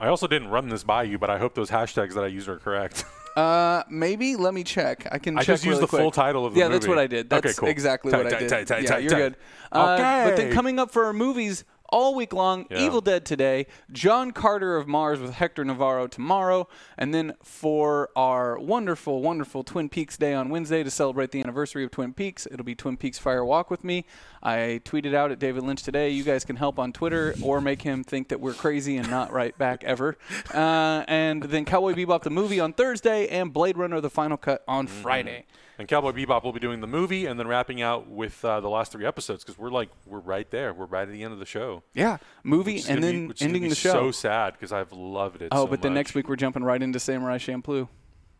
I 0.00 0.08
also 0.08 0.26
didn't 0.26 0.48
run 0.48 0.68
this 0.68 0.82
by 0.82 1.02
you, 1.04 1.18
but 1.18 1.28
I 1.30 1.38
hope 1.38 1.54
those 1.54 1.70
hashtags 1.70 2.14
that 2.14 2.24
I 2.24 2.28
used 2.28 2.48
are 2.48 2.58
correct. 2.58 3.04
Uh, 3.36 3.84
maybe 3.88 4.34
let 4.34 4.52
me 4.52 4.64
check. 4.64 5.06
I 5.12 5.18
can. 5.18 5.36
I 5.38 5.42
check 5.42 5.46
just 5.46 5.64
used 5.64 5.74
really 5.76 5.82
the 5.82 5.86
quick. 5.86 6.00
full 6.02 6.10
title 6.10 6.44
of 6.46 6.52
the 6.52 6.58
movie. 6.58 6.66
yeah, 6.66 6.72
that's 6.72 6.88
what 6.88 6.98
I 6.98 7.06
did. 7.06 7.32
Okay, 7.32 7.52
cool. 7.56 7.68
exactly 7.68 8.10
Tight, 8.10 8.24
what 8.24 8.34
I 8.34 8.38
did. 8.40 8.48
tight, 8.48 8.66
tight, 8.66 8.82
yeah, 8.82 8.88
tight, 8.90 9.02
you're 9.04 9.10
tight. 9.12 9.18
good. 9.18 9.36
Uh, 9.70 10.24
But 10.24 10.36
then 10.36 10.52
coming 10.52 10.80
up 10.80 10.90
for 10.90 11.04
our 11.04 11.12
movies 11.12 11.64
all 11.92 12.14
week 12.14 12.32
long, 12.32 12.66
Yeah. 12.70 12.78
Evil 12.80 13.00
Dead 13.00 13.24
today, 13.24 13.66
John 13.92 14.30
Carter 14.32 14.76
of 14.76 14.86
Mars 14.88 15.20
with 15.20 15.34
Hector 15.34 15.64
Navarro 15.64 16.06
tomorrow, 16.06 16.68
and 16.98 17.12
then 17.14 17.34
for 17.42 18.10
our 18.16 18.58
wonderful, 18.58 19.22
wonderful 19.22 19.64
Twin 19.64 19.88
Peaks 19.88 20.16
Day 20.16 20.34
on 20.34 20.48
Wednesday 20.50 20.82
to 20.82 20.90
celebrate 20.90 21.30
the 21.30 21.40
anniversary 21.40 21.84
of 21.84 21.90
Twin 21.90 22.12
Peaks, 22.14 22.46
it'll 22.50 22.64
be 22.64 22.74
Twin 22.74 22.96
Peaks 22.96 23.18
Fire 23.18 23.44
Walk 23.44 23.70
with 23.70 23.84
me. 23.84 24.04
I 24.42 24.80
tweeted 24.84 25.14
out 25.14 25.30
at 25.30 25.38
David 25.38 25.64
Lynch 25.64 25.82
today. 25.82 26.10
You 26.10 26.22
guys 26.24 26.44
can 26.44 26.56
help 26.56 26.78
on 26.78 26.92
Twitter 26.92 27.34
or 27.42 27.60
make 27.60 27.82
him 27.82 28.02
think 28.04 28.28
that 28.28 28.40
we're 28.40 28.54
crazy 28.54 28.96
and 28.96 29.10
not 29.10 29.32
right 29.32 29.56
back 29.58 29.84
ever. 29.84 30.16
Uh, 30.54 31.04
and 31.08 31.42
then 31.44 31.64
Cowboy 31.64 31.92
Bebop 31.94 32.22
the 32.22 32.30
movie 32.30 32.58
on 32.60 32.72
Thursday 32.72 33.28
and 33.28 33.52
Blade 33.52 33.76
Runner 33.78 34.00
the 34.00 34.10
final 34.10 34.36
cut 34.36 34.62
on 34.66 34.86
Mm-hmm. 34.86 35.02
Friday. 35.02 35.44
And 35.80 35.88
Cowboy 35.88 36.12
Bebop 36.12 36.44
will 36.44 36.52
be 36.52 36.60
doing 36.60 36.82
the 36.82 36.86
movie 36.86 37.24
and 37.24 37.40
then 37.40 37.48
wrapping 37.48 37.80
out 37.80 38.06
with 38.06 38.44
uh, 38.44 38.60
the 38.60 38.68
last 38.68 38.92
three 38.92 39.06
episodes 39.06 39.42
because 39.42 39.58
we're 39.58 39.70
like 39.70 39.88
we're 40.06 40.18
right 40.18 40.48
there. 40.50 40.74
We're 40.74 40.84
right 40.84 41.08
at 41.08 41.12
the 41.12 41.22
end 41.22 41.32
of 41.32 41.38
the 41.38 41.46
show. 41.46 41.82
Yeah, 41.94 42.18
movie 42.44 42.82
and 42.86 43.02
then 43.02 43.28
be, 43.28 43.34
ending 43.40 43.68
the 43.68 43.74
show. 43.74 43.92
So 43.92 44.10
sad 44.10 44.52
because 44.52 44.72
I've 44.72 44.92
loved 44.92 45.40
it. 45.40 45.48
oh, 45.52 45.64
so 45.64 45.66
but 45.66 45.80
then 45.80 45.92
much. 45.92 45.98
next 45.98 46.14
week 46.14 46.28
we're 46.28 46.36
jumping 46.36 46.62
right 46.64 46.82
into 46.82 47.00
Samurai 47.00 47.38
Champloo. 47.38 47.88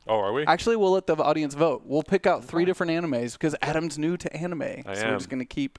Oh, 0.06 0.18
are 0.20 0.32
we? 0.34 0.44
Actually, 0.44 0.76
we'll 0.76 0.92
let 0.92 1.06
the 1.06 1.16
audience 1.16 1.54
vote. 1.54 1.82
We'll 1.86 2.02
pick 2.02 2.26
out 2.26 2.44
three 2.44 2.66
different 2.66 2.92
animes 2.92 3.32
because 3.32 3.56
Adam's 3.62 3.98
new 3.98 4.18
to 4.18 4.36
anime, 4.36 4.62
I 4.62 4.82
so 4.94 5.04
we're 5.04 5.12
am. 5.12 5.18
just 5.18 5.30
gonna 5.30 5.44
keep 5.46 5.78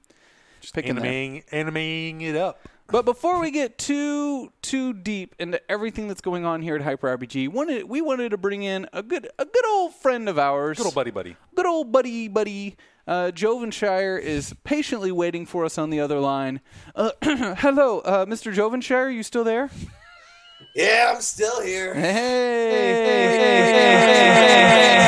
picking 0.74 0.96
them. 0.96 1.04
animating, 1.04 1.44
animating 1.52 2.20
it 2.22 2.34
up. 2.36 2.68
But 2.88 3.04
before 3.06 3.40
we 3.40 3.50
get 3.50 3.78
too 3.78 4.52
too 4.60 4.92
deep 4.92 5.34
into 5.38 5.60
everything 5.70 6.08
that's 6.08 6.20
going 6.20 6.44
on 6.44 6.60
here 6.60 6.76
at 6.76 6.82
Hyper 6.82 7.16
RPG, 7.16 7.48
wanted 7.48 7.88
we 7.88 8.00
wanted 8.02 8.30
to 8.30 8.36
bring 8.36 8.62
in 8.62 8.86
a 8.92 9.02
good 9.02 9.28
a 9.38 9.44
good 9.46 9.66
old 9.66 9.94
friend 9.94 10.28
of 10.28 10.38
ours, 10.38 10.76
Good 10.76 10.86
old 10.86 10.94
buddy, 10.94 11.10
buddy. 11.10 11.36
good 11.54 11.66
old 11.66 11.90
buddy 11.90 12.28
buddy. 12.28 12.76
Uh, 13.06 13.30
Jovenshire 13.32 14.18
is 14.20 14.54
patiently 14.62 15.10
waiting 15.10 15.46
for 15.46 15.64
us 15.64 15.78
on 15.78 15.90
the 15.90 16.00
other 16.00 16.20
line. 16.20 16.60
Uh, 16.94 17.10
hello, 17.22 17.98
uh, 18.00 18.26
Mr. 18.26 18.52
Jovenshire, 18.54 19.06
are 19.06 19.10
you 19.10 19.22
still 19.22 19.42
there? 19.44 19.70
Yeah, 20.76 21.12
I'm 21.14 21.20
still 21.20 21.60
here. 21.62 21.94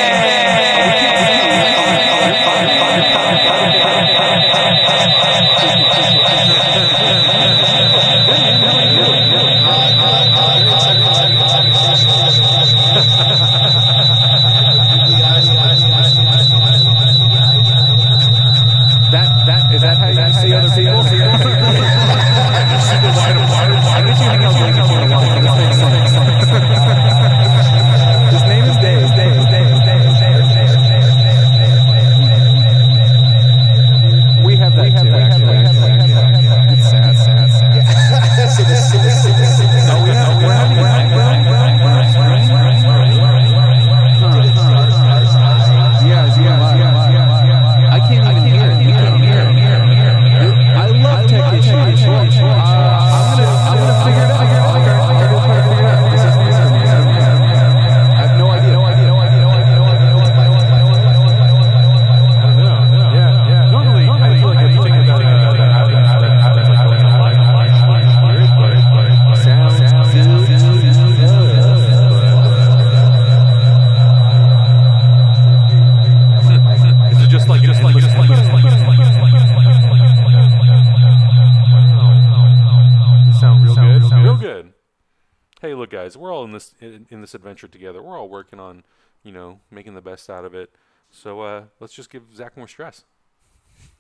this 87.24 87.34
in, 87.34 87.42
in 87.42 87.46
this 87.46 87.58
adventure 87.58 87.68
together. 87.68 88.02
We're 88.02 88.20
all 88.20 88.30
working 88.30 88.60
on, 88.60 88.84
you 89.24 89.32
know, 89.32 89.60
making 89.72 89.96
the 89.96 90.02
best 90.02 90.30
out 90.30 90.46
of 90.46 90.54
it. 90.56 90.72
So 91.12 91.42
uh, 91.42 91.64
let's 91.80 91.94
just 91.94 92.10
give 92.10 92.24
Zach 92.36 92.58
more 92.58 92.68
stress. 92.68 93.04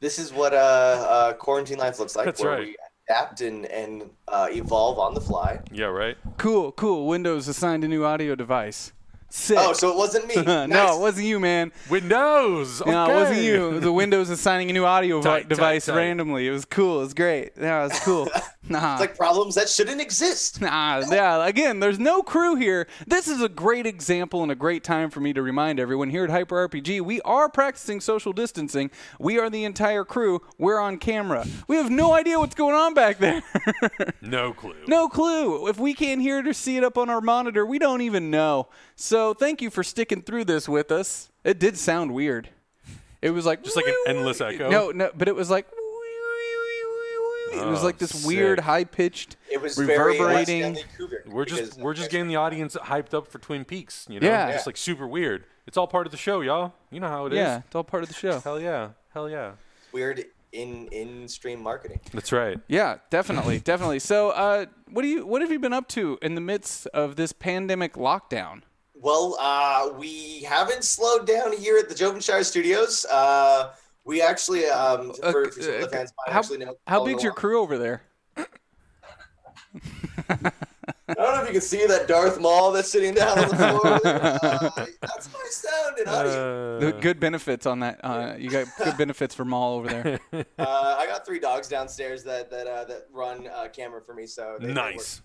This 0.00 0.18
is 0.18 0.32
what 0.32 0.54
uh, 0.54 0.56
uh, 0.56 1.32
quarantine 1.34 1.76
life 1.76 1.98
looks 1.98 2.16
like, 2.16 2.24
That's 2.24 2.42
where 2.42 2.52
right. 2.52 2.68
we 2.68 2.76
adapt 3.10 3.42
and 3.42 3.66
and 3.66 4.08
uh, 4.28 4.48
evolve 4.50 4.98
on 4.98 5.12
the 5.12 5.20
fly. 5.20 5.60
Yeah, 5.70 5.86
right. 5.88 6.16
Cool, 6.38 6.72
cool. 6.72 7.06
Windows 7.06 7.48
assigned 7.48 7.84
a 7.84 7.88
new 7.88 8.02
audio 8.02 8.34
device. 8.34 8.92
Sick. 9.28 9.58
Oh, 9.60 9.74
so 9.74 9.90
it 9.90 9.96
wasn't 9.96 10.26
me. 10.26 10.36
no, 10.42 10.96
it 10.96 11.00
wasn't 11.00 11.26
you, 11.26 11.38
man. 11.38 11.70
Windows. 11.90 12.80
Okay. 12.80 12.90
No, 12.90 13.10
it 13.10 13.14
wasn't 13.14 13.42
you. 13.42 13.78
The 13.78 13.92
Windows 13.92 14.30
assigning 14.30 14.70
a 14.70 14.72
new 14.72 14.86
audio 14.86 15.20
vi- 15.20 15.28
Tight, 15.30 15.38
tight, 15.40 15.48
device 15.50 15.84
tight. 15.84 15.96
randomly. 15.96 16.46
It 16.46 16.50
was 16.50 16.64
cool. 16.64 17.00
It 17.00 17.02
was 17.02 17.12
great. 17.14 17.52
Yeah, 17.60 17.84
it 17.84 17.88
was 17.90 18.00
cool. 18.00 18.30
Nah. 18.70 18.92
It's 18.92 19.00
like 19.00 19.16
problems 19.16 19.56
that 19.56 19.68
shouldn't 19.68 20.00
exist. 20.00 20.60
Nah, 20.60 21.02
yeah, 21.10 21.44
again, 21.44 21.80
there's 21.80 21.98
no 21.98 22.22
crew 22.22 22.54
here. 22.54 22.86
This 23.06 23.26
is 23.26 23.42
a 23.42 23.48
great 23.48 23.84
example 23.84 24.42
and 24.44 24.52
a 24.52 24.54
great 24.54 24.84
time 24.84 25.10
for 25.10 25.18
me 25.20 25.32
to 25.32 25.42
remind 25.42 25.80
everyone 25.80 26.08
here 26.10 26.22
at 26.22 26.30
Hyper 26.30 26.68
RPG, 26.68 27.00
we 27.00 27.20
are 27.22 27.48
practicing 27.48 28.00
social 28.00 28.32
distancing. 28.32 28.90
We 29.18 29.38
are 29.40 29.50
the 29.50 29.64
entire 29.64 30.04
crew. 30.04 30.40
We're 30.56 30.78
on 30.78 30.98
camera. 30.98 31.46
We 31.66 31.76
have 31.76 31.90
no 31.90 32.12
idea 32.14 32.38
what's 32.38 32.54
going 32.54 32.76
on 32.76 32.94
back 32.94 33.18
there. 33.18 33.42
No 34.22 34.52
clue. 34.52 34.74
no 34.86 35.08
clue. 35.08 35.66
If 35.66 35.78
we 35.78 35.92
can't 35.94 36.20
hear 36.20 36.38
it 36.38 36.46
or 36.46 36.52
see 36.52 36.76
it 36.76 36.84
up 36.84 36.96
on 36.96 37.10
our 37.10 37.20
monitor, 37.20 37.66
we 37.66 37.78
don't 37.78 38.00
even 38.02 38.30
know. 38.30 38.68
So 38.94 39.34
thank 39.34 39.60
you 39.60 39.70
for 39.70 39.82
sticking 39.82 40.22
through 40.22 40.44
this 40.44 40.68
with 40.68 40.92
us. 40.92 41.30
It 41.42 41.58
did 41.58 41.76
sound 41.76 42.14
weird. 42.14 42.50
It 43.22 43.30
was 43.30 43.44
like 43.44 43.64
Just 43.64 43.76
like 43.76 43.86
an 43.86 43.94
endless 44.06 44.40
echo? 44.40 44.70
No, 44.70 44.90
no, 44.90 45.10
but 45.16 45.26
it 45.28 45.34
was 45.34 45.50
like 45.50 45.66
it 47.52 47.66
was 47.66 47.80
Oh, 47.80 47.84
like 47.84 47.98
this 47.98 48.24
weird 48.24 48.60
high 48.60 48.84
pitched 48.84 49.36
It 49.50 49.60
was 49.60 49.76
reverberating. 49.78 50.76
Stanley 50.76 50.84
Kubrick. 50.98 51.26
We're 51.28 51.44
just 51.44 51.78
we're 51.78 51.94
just 51.94 52.10
getting 52.10 52.28
the 52.28 52.36
audience 52.36 52.76
hyped 52.76 53.14
up 53.14 53.26
for 53.28 53.38
Twin 53.38 53.64
Peaks. 53.64 54.06
You 54.08 54.20
know, 54.20 54.26
Yeah. 54.26 54.52
just 54.52 54.66
like 54.66 54.76
super 54.76 55.06
weird. 55.06 55.44
It's 55.66 55.76
all 55.76 55.86
part 55.86 56.06
of 56.06 56.10
the 56.10 56.16
show, 56.18 56.40
y'all. 56.40 56.72
You 56.90 57.00
know 57.00 57.08
how 57.08 57.26
it 57.26 57.32
is. 57.32 57.38
Yeah, 57.38 57.62
it's 57.66 57.74
all 57.74 57.84
part 57.84 58.02
of 58.02 58.08
the 58.08 58.14
show. 58.14 58.40
Hell 58.40 58.60
yeah. 58.60 58.90
Hell 59.14 59.28
yeah. 59.28 59.52
weird 59.92 60.24
in 60.52 60.86
in 60.88 61.28
stream 61.28 61.62
marketing. 61.62 62.00
That's 62.12 62.32
right. 62.32 62.58
Yeah, 62.68 62.98
definitely, 63.10 63.58
definitely. 63.64 64.00
So, 64.00 64.30
uh, 64.30 64.66
what 64.90 65.02
do 65.02 65.08
you 65.08 65.26
what 65.26 65.42
have 65.42 65.50
you 65.52 65.58
been 65.60 65.72
up 65.72 65.86
to 65.88 66.18
in 66.22 66.34
the 66.34 66.40
midst 66.40 66.86
of 66.88 67.16
this 67.16 67.32
pandemic 67.32 67.94
lockdown? 67.94 68.62
Well, 69.02 69.36
uh, 69.40 69.92
we 69.98 70.40
haven't 70.42 70.84
slowed 70.84 71.26
down 71.26 71.52
here 71.56 71.78
at 71.78 71.88
the 71.88 71.94
Jovenshire 71.94 72.44
Studios. 72.44 73.06
Uh, 73.10 73.70
we 74.04 74.20
actually, 74.22 74.66
um, 74.66 75.10
Uh, 75.22 75.32
for, 75.32 75.50
for 75.50 75.62
some 75.62 75.74
of 75.74 75.80
the 75.80 75.86
uh, 75.86 75.90
fans, 75.90 76.12
might 76.26 76.32
how 76.32 76.38
actually 76.40 76.58
know. 76.58 76.74
how 76.86 77.04
big's 77.04 77.22
your 77.22 77.32
crew 77.32 77.60
over 77.60 77.78
there? 77.78 78.02
I 81.08 81.14
don't 81.14 81.34
know 81.34 81.42
if 81.42 81.46
you 81.48 81.52
can 81.54 81.60
see 81.60 81.86
that 81.86 82.06
Darth 82.08 82.40
Maul 82.40 82.72
that's 82.72 82.90
sitting 82.90 83.14
down 83.14 83.38
on 83.38 83.48
the 83.48 83.56
floor. 83.56 84.00
uh, 84.04 84.86
that's 85.02 85.32
my 85.32 85.46
sound 85.50 85.98
and 85.98 86.08
audio. 86.08 86.80
The 86.80 86.96
Uh, 86.96 87.00
good 87.00 87.18
benefits 87.20 87.66
on 87.66 87.80
that. 87.80 88.00
Uh, 88.04 88.34
you 88.38 88.48
got 88.50 88.66
good 88.82 88.96
benefits 88.96 89.34
for 89.34 89.44
Maul 89.44 89.78
over 89.78 89.88
there. 89.88 90.20
Uh, 90.58 90.96
I 90.98 91.06
got 91.06 91.26
three 91.26 91.38
dogs 91.40 91.68
downstairs 91.68 92.22
that 92.24 92.50
that 92.50 92.66
uh, 92.66 92.84
that 92.84 93.06
run 93.12 93.48
uh, 93.48 93.68
camera 93.68 94.00
for 94.00 94.14
me. 94.14 94.26
So 94.26 94.56
they, 94.60 94.66
they 94.68 94.72
work. 94.72 94.94
nice. 94.94 95.22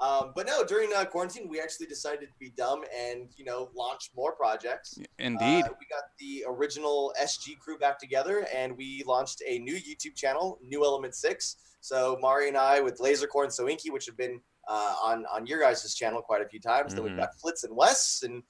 Um, 0.00 0.32
but 0.36 0.46
no, 0.46 0.62
during 0.64 0.90
uh, 0.94 1.04
quarantine, 1.04 1.48
we 1.48 1.60
actually 1.60 1.86
decided 1.86 2.28
to 2.28 2.34
be 2.38 2.52
dumb 2.56 2.82
and 2.96 3.28
you 3.36 3.44
know 3.44 3.70
launch 3.76 4.10
more 4.16 4.32
projects. 4.32 4.96
Indeed. 5.18 5.64
Uh, 5.64 5.68
we 5.80 5.86
got 5.90 6.04
the 6.20 6.44
original 6.48 7.12
SG 7.20 7.58
crew 7.58 7.78
back 7.78 7.98
together, 7.98 8.46
and 8.54 8.76
we 8.76 9.02
launched 9.06 9.42
a 9.46 9.58
new 9.58 9.74
YouTube 9.74 10.14
channel, 10.14 10.58
New 10.62 10.84
Element 10.84 11.14
Six. 11.16 11.56
So 11.80 12.16
Mari 12.20 12.48
and 12.48 12.56
I, 12.56 12.80
with 12.80 12.98
Lasercorn 12.98 13.44
and 13.44 13.52
Sohinki, 13.52 13.92
which 13.92 14.06
have 14.06 14.16
been 14.16 14.40
uh, 14.68 14.94
on 15.04 15.26
on 15.32 15.46
your 15.46 15.58
guys' 15.60 15.94
channel 15.94 16.22
quite 16.22 16.42
a 16.42 16.48
few 16.48 16.60
times. 16.60 16.94
Then 16.94 17.02
we've 17.02 17.12
Mhm. 17.14 17.18
got 17.18 17.30
Flitz 17.42 17.64
and 17.64 17.74
Wes, 17.76 18.20
and 18.22 18.42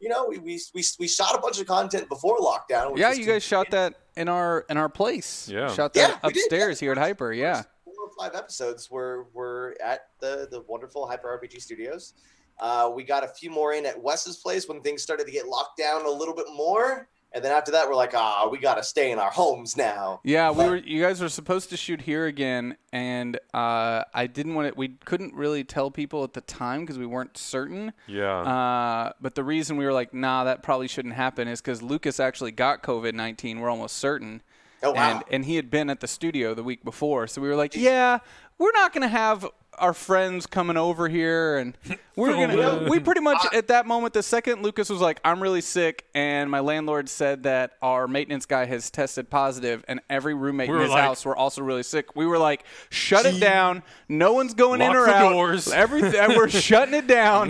you 0.00 0.08
know 0.08 0.26
we, 0.28 0.38
we 0.38 0.60
we 0.74 0.82
we 0.98 1.06
shot 1.06 1.36
a 1.36 1.38
bunch 1.38 1.60
of 1.60 1.66
content 1.68 2.08
before 2.08 2.36
lockdown. 2.38 2.92
which 2.92 3.00
yeah, 3.00 3.12
you 3.12 3.24
to- 3.26 3.30
guys 3.32 3.44
shot 3.44 3.70
that 3.70 3.94
in 4.16 4.28
our 4.28 4.64
in 4.70 4.76
our 4.76 4.88
place. 4.88 5.48
Yeah. 5.48 5.72
shot 5.72 5.92
Yeah, 5.94 6.08
that 6.08 6.22
we 6.24 6.32
did, 6.32 6.42
upstairs 6.42 6.80
yeah. 6.82 6.86
here 6.86 6.92
at 6.92 6.98
Hyper. 6.98 7.32
Yeah. 7.32 7.62
four 7.84 7.94
or 8.02 8.10
five 8.18 8.34
episodes 8.34 8.90
were 8.90 9.26
were 9.34 9.45
at 9.82 10.08
the 10.20 10.48
the 10.50 10.62
wonderful 10.62 11.06
Hyper 11.06 11.40
RPG 11.40 11.60
Studios. 11.60 12.14
Uh, 12.58 12.90
we 12.94 13.04
got 13.04 13.22
a 13.22 13.28
few 13.28 13.50
more 13.50 13.74
in 13.74 13.84
at 13.84 14.02
Wes's 14.02 14.38
place 14.38 14.68
when 14.68 14.80
things 14.80 15.02
started 15.02 15.26
to 15.26 15.32
get 15.32 15.46
locked 15.46 15.78
down 15.78 16.06
a 16.06 16.10
little 16.10 16.34
bit 16.34 16.46
more, 16.54 17.06
and 17.32 17.44
then 17.44 17.52
after 17.52 17.72
that, 17.72 17.86
we're 17.86 17.94
like, 17.94 18.14
ah, 18.14 18.48
we 18.50 18.56
got 18.56 18.76
to 18.76 18.82
stay 18.82 19.10
in 19.10 19.18
our 19.18 19.30
homes 19.30 19.76
now. 19.76 20.20
Yeah, 20.24 20.50
we 20.52 20.64
were. 20.64 20.76
You 20.76 21.02
guys 21.02 21.20
were 21.20 21.28
supposed 21.28 21.68
to 21.68 21.76
shoot 21.76 22.00
here 22.00 22.24
again, 22.24 22.78
and 22.94 23.38
uh, 23.52 24.04
I 24.14 24.26
didn't 24.26 24.54
want 24.54 24.68
it. 24.68 24.76
We 24.76 24.88
couldn't 25.04 25.34
really 25.34 25.62
tell 25.62 25.90
people 25.90 26.24
at 26.24 26.32
the 26.32 26.40
time 26.40 26.80
because 26.80 26.98
we 26.98 27.04
weren't 27.04 27.36
certain. 27.36 27.92
Yeah. 28.06 28.38
Uh, 28.38 29.12
but 29.20 29.34
the 29.34 29.44
reason 29.44 29.76
we 29.76 29.84
were 29.84 29.92
like, 29.92 30.14
nah, 30.14 30.44
that 30.44 30.62
probably 30.62 30.88
shouldn't 30.88 31.14
happen 31.14 31.46
is 31.46 31.60
because 31.60 31.82
Lucas 31.82 32.20
actually 32.20 32.52
got 32.52 32.82
COVID 32.82 33.12
nineteen. 33.12 33.60
We're 33.60 33.70
almost 33.70 33.96
certain. 33.96 34.40
Oh 34.82 34.92
wow! 34.92 35.16
And 35.16 35.24
and 35.30 35.44
he 35.44 35.56
had 35.56 35.70
been 35.70 35.90
at 35.90 36.00
the 36.00 36.08
studio 36.08 36.54
the 36.54 36.62
week 36.62 36.84
before, 36.84 37.26
so 37.26 37.40
we 37.42 37.48
were 37.48 37.56
like, 37.56 37.74
yeah, 37.74 38.20
we're 38.58 38.72
not 38.72 38.92
gonna 38.92 39.08
have 39.08 39.46
our 39.78 39.92
friends 39.92 40.46
coming 40.46 40.76
over 40.76 41.08
here, 41.08 41.58
and 41.58 41.76
we're 42.16 42.32
gonna. 42.32 42.88
we 42.88 42.98
pretty 43.00 43.20
much 43.20 43.38
at 43.52 43.68
that 43.68 43.86
moment, 43.86 44.14
the 44.14 44.22
second 44.22 44.62
Lucas 44.62 44.88
was 44.88 45.00
like, 45.00 45.20
I'm 45.24 45.42
really 45.42 45.60
sick, 45.60 46.04
and 46.14 46.50
my 46.50 46.60
landlord 46.60 47.08
said 47.08 47.42
that 47.44 47.72
our 47.82 48.06
maintenance 48.08 48.46
guy 48.46 48.64
has 48.66 48.90
tested 48.90 49.30
positive, 49.30 49.84
and 49.88 50.00
every 50.10 50.34
roommate 50.34 50.68
We 50.68 50.74
in 50.74 50.78
were 50.78 50.84
his 50.84 50.92
like- 50.92 51.02
house 51.02 51.24
were 51.24 51.36
also 51.36 51.62
really 51.62 51.82
sick. 51.82 52.16
We 52.16 52.26
were 52.26 52.38
like, 52.38 52.64
shut 52.90 53.26
it 53.26 53.40
down. 53.40 53.82
No 54.08 54.32
one's 54.32 54.54
going 54.54 54.80
in 54.80 54.94
or 54.94 55.06
the 55.06 55.14
out. 55.14 55.30
doors. 55.32 55.72
Everything. 55.72 56.36
We're 56.36 56.48
shutting 56.66 56.94
it 56.94 57.06
down. 57.06 57.48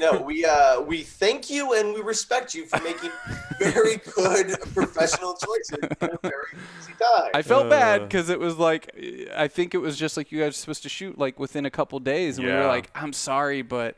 no, 0.00 0.20
we 0.24 0.44
uh 0.44 0.80
we 0.80 1.02
thank 1.02 1.50
you 1.50 1.74
and 1.74 1.94
we 1.94 2.00
respect 2.00 2.54
you 2.54 2.66
for 2.66 2.80
making 2.82 3.10
very 3.58 3.96
good 4.14 4.56
professional 4.74 5.34
choices 5.34 5.78
in 6.00 6.08
a 6.10 6.18
very 6.22 6.34
easy 6.80 6.92
time. 7.00 7.30
I 7.34 7.42
felt 7.42 7.68
bad 7.70 8.00
Uh. 8.02 8.04
because 8.04 8.28
it 8.30 8.38
was 8.40 8.56
like 8.56 8.90
I 9.36 9.48
think 9.48 9.74
it 9.74 9.78
was 9.78 9.96
just 9.96 10.16
like 10.16 10.32
you 10.32 10.38
guys 10.40 10.48
were 10.48 10.52
supposed 10.52 10.82
to 10.84 10.88
shoot 10.88 11.18
like 11.18 11.29
within 11.38 11.66
a 11.66 11.70
couple 11.70 11.98
days, 11.98 12.38
and 12.38 12.46
we 12.46 12.52
were 12.52 12.66
like, 12.66 12.90
"I'm 12.94 13.12
sorry, 13.12 13.62
but 13.62 13.96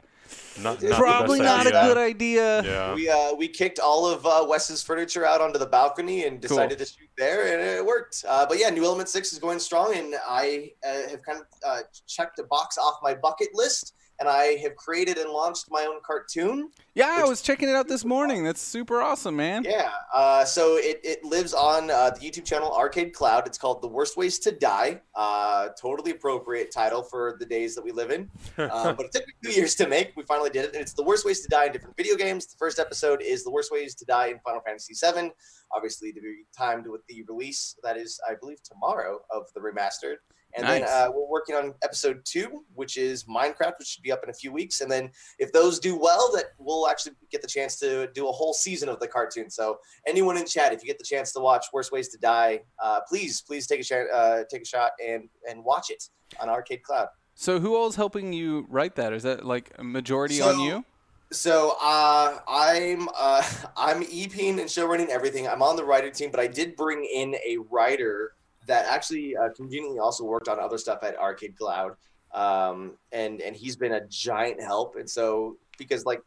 not, 0.60 0.82
not 0.82 0.98
probably 0.98 1.38
the 1.38 1.44
best 1.44 1.64
not 1.64 1.84
a 1.84 1.86
good 1.88 1.96
idea." 1.98 2.62
Yeah. 2.62 2.94
we 2.94 3.08
uh 3.08 3.34
we 3.34 3.48
kicked 3.48 3.78
all 3.78 4.06
of 4.06 4.26
uh, 4.26 4.44
Wes's 4.48 4.82
furniture 4.82 5.24
out 5.24 5.40
onto 5.40 5.58
the 5.58 5.66
balcony 5.66 6.24
and 6.24 6.40
decided 6.40 6.78
to 6.78 6.84
shoot 6.84 7.08
there, 7.16 7.52
and 7.52 7.62
it 7.62 7.84
worked. 7.84 8.24
Uh, 8.28 8.46
but 8.46 8.58
yeah, 8.58 8.70
New 8.70 8.84
Element 8.84 9.08
Six 9.08 9.32
is 9.32 9.38
going 9.38 9.58
strong, 9.58 9.94
and 9.94 10.14
I 10.28 10.72
uh, 10.86 11.08
have 11.10 11.22
kind 11.22 11.38
of 11.40 11.46
uh, 11.66 11.78
checked 12.06 12.38
a 12.38 12.44
box 12.44 12.78
off 12.78 12.94
my 13.02 13.14
bucket 13.14 13.48
list, 13.54 13.94
and 14.22 14.30
I 14.30 14.56
have 14.62 14.76
created 14.76 15.18
and 15.18 15.30
launched 15.30 15.66
my 15.68 15.84
own 15.84 15.96
cartoon. 16.06 16.70
Yeah, 16.94 17.16
I 17.18 17.24
was 17.24 17.42
checking 17.42 17.68
it 17.68 17.74
out 17.74 17.88
this 17.88 18.04
morning. 18.04 18.44
That's 18.44 18.60
super 18.60 19.02
awesome, 19.02 19.34
man. 19.34 19.64
Yeah. 19.64 19.90
Uh, 20.14 20.44
so 20.44 20.76
it, 20.76 21.00
it 21.02 21.24
lives 21.24 21.52
on 21.52 21.90
uh, 21.90 22.10
the 22.10 22.20
YouTube 22.20 22.44
channel 22.44 22.72
Arcade 22.72 23.14
Cloud. 23.14 23.48
It's 23.48 23.58
called 23.58 23.82
The 23.82 23.88
Worst 23.88 24.16
Ways 24.16 24.38
to 24.40 24.52
Die. 24.52 25.00
Uh, 25.16 25.70
totally 25.70 26.12
appropriate 26.12 26.70
title 26.70 27.02
for 27.02 27.36
the 27.40 27.46
days 27.46 27.74
that 27.74 27.82
we 27.82 27.90
live 27.90 28.10
in. 28.12 28.30
Uh, 28.72 28.92
but 28.92 29.06
it 29.06 29.12
took 29.12 29.26
me 29.26 29.32
two 29.44 29.50
years 29.50 29.74
to 29.74 29.88
make. 29.88 30.12
We 30.16 30.22
finally 30.22 30.48
did 30.48 30.66
it. 30.66 30.72
And 30.72 30.80
it's 30.80 30.92
The 30.92 31.02
Worst 31.02 31.26
Ways 31.26 31.40
to 31.40 31.48
Die 31.48 31.66
in 31.66 31.72
different 31.72 31.96
video 31.96 32.16
games. 32.16 32.46
The 32.46 32.56
first 32.58 32.78
episode 32.78 33.20
is 33.20 33.42
The 33.42 33.50
Worst 33.50 33.72
Ways 33.72 33.94
to 33.96 34.04
Die 34.04 34.26
in 34.28 34.38
Final 34.44 34.60
Fantasy 34.64 34.94
VII. 34.94 35.32
Obviously, 35.74 36.12
to 36.12 36.20
be 36.20 36.44
timed 36.56 36.86
with 36.86 37.00
the 37.08 37.24
release 37.28 37.74
that 37.82 37.96
is, 37.96 38.20
I 38.28 38.34
believe, 38.40 38.62
tomorrow 38.62 39.20
of 39.30 39.46
the 39.54 39.60
remastered. 39.60 40.16
And 40.56 40.66
then 40.66 40.84
uh, 40.84 41.08
we're 41.12 41.28
working 41.28 41.54
on 41.54 41.74
episode 41.82 42.20
two, 42.24 42.64
which 42.74 42.96
is 42.96 43.24
Minecraft, 43.24 43.72
which 43.78 43.88
should 43.88 44.02
be 44.02 44.12
up 44.12 44.20
in 44.22 44.30
a 44.30 44.34
few 44.34 44.52
weeks. 44.52 44.80
And 44.82 44.90
then 44.90 45.10
if 45.38 45.52
those 45.52 45.78
do 45.78 45.96
well, 45.98 46.30
that 46.34 46.46
we'll 46.58 46.88
actually 46.88 47.12
get 47.30 47.40
the 47.40 47.48
chance 47.48 47.78
to 47.78 48.08
do 48.14 48.28
a 48.28 48.32
whole 48.32 48.52
season 48.52 48.88
of 48.88 49.00
the 49.00 49.08
cartoon. 49.08 49.50
So 49.50 49.78
anyone 50.06 50.36
in 50.36 50.46
chat, 50.46 50.72
if 50.72 50.82
you 50.82 50.86
get 50.86 50.98
the 50.98 51.04
chance 51.04 51.32
to 51.32 51.40
watch 51.40 51.66
Worst 51.72 51.90
Ways 51.90 52.08
to 52.10 52.18
Die, 52.18 52.60
uh, 52.82 53.00
please, 53.08 53.40
please 53.42 53.66
take 53.66 53.80
a 53.80 53.84
shot, 53.84 54.04
uh, 54.12 54.44
take 54.50 54.62
a 54.62 54.66
shot 54.66 54.92
and 55.04 55.28
and 55.48 55.64
watch 55.64 55.90
it 55.90 56.04
on 56.40 56.48
Arcade 56.48 56.82
Cloud. 56.82 57.08
So 57.34 57.58
who 57.58 57.74
all's 57.76 57.96
helping 57.96 58.32
you 58.32 58.66
write 58.68 58.96
that? 58.96 59.12
Is 59.12 59.22
that 59.22 59.44
like 59.44 59.72
a 59.78 59.84
majority 59.84 60.40
on 60.40 60.60
you? 60.60 60.84
So 61.32 61.76
uh, 61.80 62.38
I'm 62.46 63.08
uh, 63.18 63.42
I'm 63.76 64.02
EPing 64.04 64.60
and 64.60 64.70
show 64.70 64.86
running 64.86 65.10
everything. 65.10 65.48
I'm 65.48 65.62
on 65.62 65.76
the 65.76 65.84
writer 65.84 66.10
team, 66.10 66.30
but 66.30 66.40
I 66.40 66.46
did 66.46 66.76
bring 66.76 67.04
in 67.04 67.34
a 67.36 67.56
writer 67.70 68.34
that 68.66 68.86
actually 68.86 69.36
uh, 69.36 69.50
conveniently 69.50 69.98
also 69.98 70.24
worked 70.24 70.48
on 70.48 70.58
other 70.58 70.78
stuff 70.78 71.02
at 71.02 71.16
Arcade 71.18 71.56
Cloud, 71.56 71.92
um, 72.32 72.92
and 73.12 73.40
and 73.40 73.56
he's 73.56 73.76
been 73.76 73.92
a 73.92 74.06
giant 74.06 74.62
help. 74.62 74.96
And 74.96 75.08
so 75.08 75.56
because 75.78 76.04
like 76.04 76.22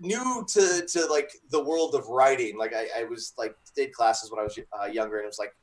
new 0.00 0.44
to 0.48 0.86
to 0.86 1.06
like 1.06 1.30
the 1.50 1.62
world 1.62 1.94
of 1.94 2.06
writing, 2.08 2.58
like 2.58 2.74
I, 2.74 2.88
I 3.00 3.04
was 3.04 3.32
like 3.38 3.56
did 3.74 3.92
classes 3.92 4.30
when 4.30 4.40
I 4.40 4.44
was 4.44 4.58
uh, 4.80 4.86
younger, 4.86 5.16
and 5.16 5.24
it 5.24 5.28
was 5.28 5.38
like 5.38 5.54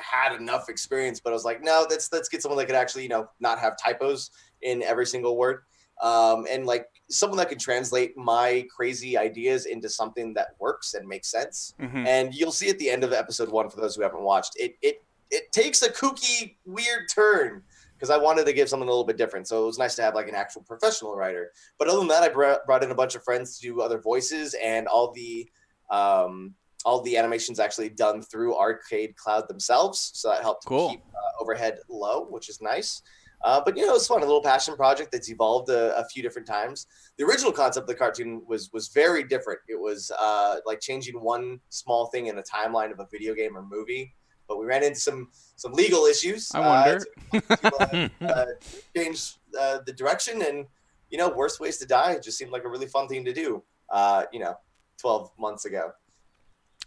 had 0.00 0.34
enough 0.34 0.68
experience, 0.68 1.20
but 1.20 1.30
I 1.30 1.34
was 1.34 1.44
like, 1.44 1.62
no, 1.62 1.86
let's 1.88 2.12
let's 2.12 2.28
get 2.28 2.42
someone 2.42 2.58
that 2.58 2.66
could 2.66 2.76
actually 2.76 3.02
you 3.02 3.08
know 3.08 3.28
not 3.40 3.58
have 3.58 3.76
typos 3.76 4.30
in 4.62 4.82
every 4.82 5.06
single 5.06 5.36
word 5.36 5.62
um, 6.02 6.46
and 6.50 6.66
like 6.66 6.86
someone 7.08 7.38
that 7.38 7.48
can 7.48 7.58
translate 7.58 8.16
my 8.16 8.66
crazy 8.74 9.16
ideas 9.16 9.66
into 9.66 9.88
something 9.88 10.34
that 10.34 10.48
works 10.58 10.94
and 10.94 11.06
makes 11.08 11.30
sense. 11.30 11.72
Mhm. 11.80 12.06
And 12.06 12.34
you'll 12.34 12.52
see 12.52 12.68
at 12.68 12.78
the 12.78 12.90
end 12.90 13.04
of 13.04 13.12
episode 13.12 13.48
one, 13.48 13.70
for 13.70 13.80
those 13.80 13.94
who 13.96 14.02
haven't 14.02 14.22
watched, 14.22 14.52
it 14.56 14.76
it 14.82 15.02
it 15.30 15.50
takes 15.52 15.82
a 15.82 15.88
kooky, 15.90 16.56
weird 16.64 17.08
turn 17.14 17.62
because 17.94 18.10
I 18.10 18.16
wanted 18.18 18.44
to 18.46 18.52
give 18.52 18.68
something 18.68 18.88
a 18.88 18.90
little 18.92 19.04
bit 19.06 19.16
different. 19.16 19.48
So 19.48 19.62
it 19.62 19.66
was 19.66 19.78
nice 19.78 19.94
to 19.96 20.02
have 20.02 20.14
like 20.14 20.28
an 20.28 20.34
actual 20.34 20.62
professional 20.62 21.16
writer. 21.16 21.52
But 21.78 21.88
other 21.88 21.98
than 21.98 22.08
that, 22.08 22.22
I 22.22 22.28
br- 22.28 22.52
brought 22.66 22.84
in 22.84 22.90
a 22.90 22.94
bunch 22.94 23.14
of 23.14 23.24
friends 23.24 23.56
to 23.58 23.62
do 23.62 23.80
other 23.80 23.98
voices 23.98 24.54
and 24.62 24.86
all 24.86 25.12
the 25.12 25.48
um, 25.90 26.54
all 26.84 27.00
the 27.00 27.16
animations 27.16 27.58
actually 27.58 27.88
done 27.88 28.22
through 28.22 28.54
Arcade 28.56 29.16
Cloud 29.16 29.48
themselves. 29.48 30.10
So 30.14 30.28
that 30.28 30.42
helped 30.42 30.66
Cool. 30.66 30.90
keep 30.90 31.00
uh, 31.14 31.42
overhead 31.42 31.78
low, 31.88 32.26
which 32.26 32.48
is 32.48 32.60
nice. 32.60 33.02
Uh, 33.46 33.62
but 33.64 33.76
you 33.76 33.86
know, 33.86 33.94
it's 33.94 34.08
fun. 34.08 34.18
A 34.22 34.26
little 34.26 34.42
passion 34.42 34.74
project 34.74 35.12
that's 35.12 35.30
evolved 35.30 35.68
a, 35.70 35.96
a 35.96 36.04
few 36.08 36.20
different 36.20 36.48
times. 36.48 36.88
The 37.16 37.24
original 37.24 37.52
concept 37.52 37.84
of 37.84 37.86
the 37.86 37.94
cartoon 37.94 38.42
was 38.44 38.72
was 38.72 38.88
very 38.88 39.22
different. 39.22 39.60
It 39.68 39.78
was 39.78 40.10
uh, 40.18 40.56
like 40.66 40.80
changing 40.80 41.20
one 41.20 41.60
small 41.68 42.06
thing 42.06 42.26
in 42.26 42.34
the 42.34 42.42
timeline 42.42 42.90
of 42.90 42.98
a 42.98 43.06
video 43.08 43.34
game 43.34 43.56
or 43.56 43.62
movie. 43.62 44.12
But 44.48 44.58
we 44.58 44.66
ran 44.66 44.82
into 44.82 44.98
some 44.98 45.28
some 45.54 45.72
legal 45.72 46.06
issues. 46.06 46.50
I 46.52 46.58
uh, 46.58 46.68
wonder. 46.68 46.98
to- 46.98 47.40
to, 47.40 48.10
uh, 48.20 48.26
uh, 48.26 48.46
change 48.96 49.36
uh, 49.58 49.78
the 49.86 49.92
direction 49.92 50.42
and 50.42 50.66
you 51.10 51.18
know 51.18 51.28
worst 51.28 51.60
ways 51.60 51.76
to 51.78 51.86
die 51.86 52.18
just 52.18 52.36
seemed 52.36 52.50
like 52.50 52.64
a 52.64 52.68
really 52.68 52.88
fun 52.88 53.06
thing 53.06 53.24
to 53.24 53.32
do 53.32 53.62
uh, 53.90 54.24
you 54.32 54.40
know 54.40 54.56
12 54.98 55.30
months 55.38 55.66
ago 55.66 55.92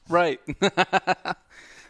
Right. 0.09 0.41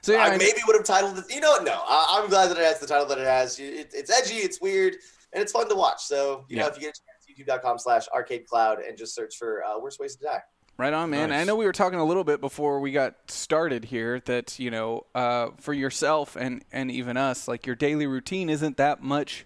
so 0.02 0.14
yeah, 0.14 0.24
i 0.24 0.28
I 0.28 0.38
maybe 0.38 0.60
would 0.68 0.76
have 0.76 0.86
titled 0.86 1.18
it 1.18 1.26
you 1.34 1.40
know 1.40 1.58
no 1.64 1.82
I, 1.88 2.20
i'm 2.22 2.30
glad 2.30 2.48
that 2.48 2.58
it 2.58 2.64
has 2.64 2.80
the 2.80 2.88
title 2.88 3.06
that 3.08 3.18
it 3.18 3.28
has. 3.28 3.60
It, 3.60 3.92
it's 3.94 4.12
edgy 4.12 4.36
it's 4.36 4.60
weird 4.62 4.96
and 5.34 5.42
it's 5.42 5.52
fun 5.52 5.70
to 5.70 5.76
watch. 5.76 6.02
So 6.02 6.46
you 6.50 6.58
know 6.58 6.68
if 6.68 6.76
you 6.76 6.82
get 6.82 6.98
a 6.98 7.00
chance 7.00 7.48
youtube.com 7.48 7.78
slash 7.80 8.08
arcade 8.14 8.46
cloud 8.48 8.80
and 8.80 8.98
just 8.98 9.14
search 9.16 9.38
for 9.38 9.64
uh, 9.64 9.80
worst 9.80 10.00
ways 10.00 10.16
to 10.16 10.24
die. 10.24 10.42
Right 10.78 10.94
on, 10.94 11.10
man. 11.10 11.34
I 11.34 11.44
know 11.44 11.58
we 11.58 11.66
were 11.66 11.74
talking 11.74 12.00
a 12.00 12.06
little 12.06 12.24
bit 12.24 12.40
before 12.40 12.80
we 12.80 12.94
got 12.94 13.16
started 13.30 13.84
here 13.84 14.22
that 14.22 14.60
you 14.60 14.72
know, 14.72 15.06
uh, 15.14 15.50
for 15.60 15.74
yourself 15.74 16.38
and 16.38 16.64
and 16.72 16.90
even 16.90 17.18
us, 17.18 17.48
like 17.48 17.66
your 17.66 17.76
daily 17.76 18.08
routine 18.08 18.50
isn't 18.50 18.78
that 18.78 19.04
much 19.04 19.46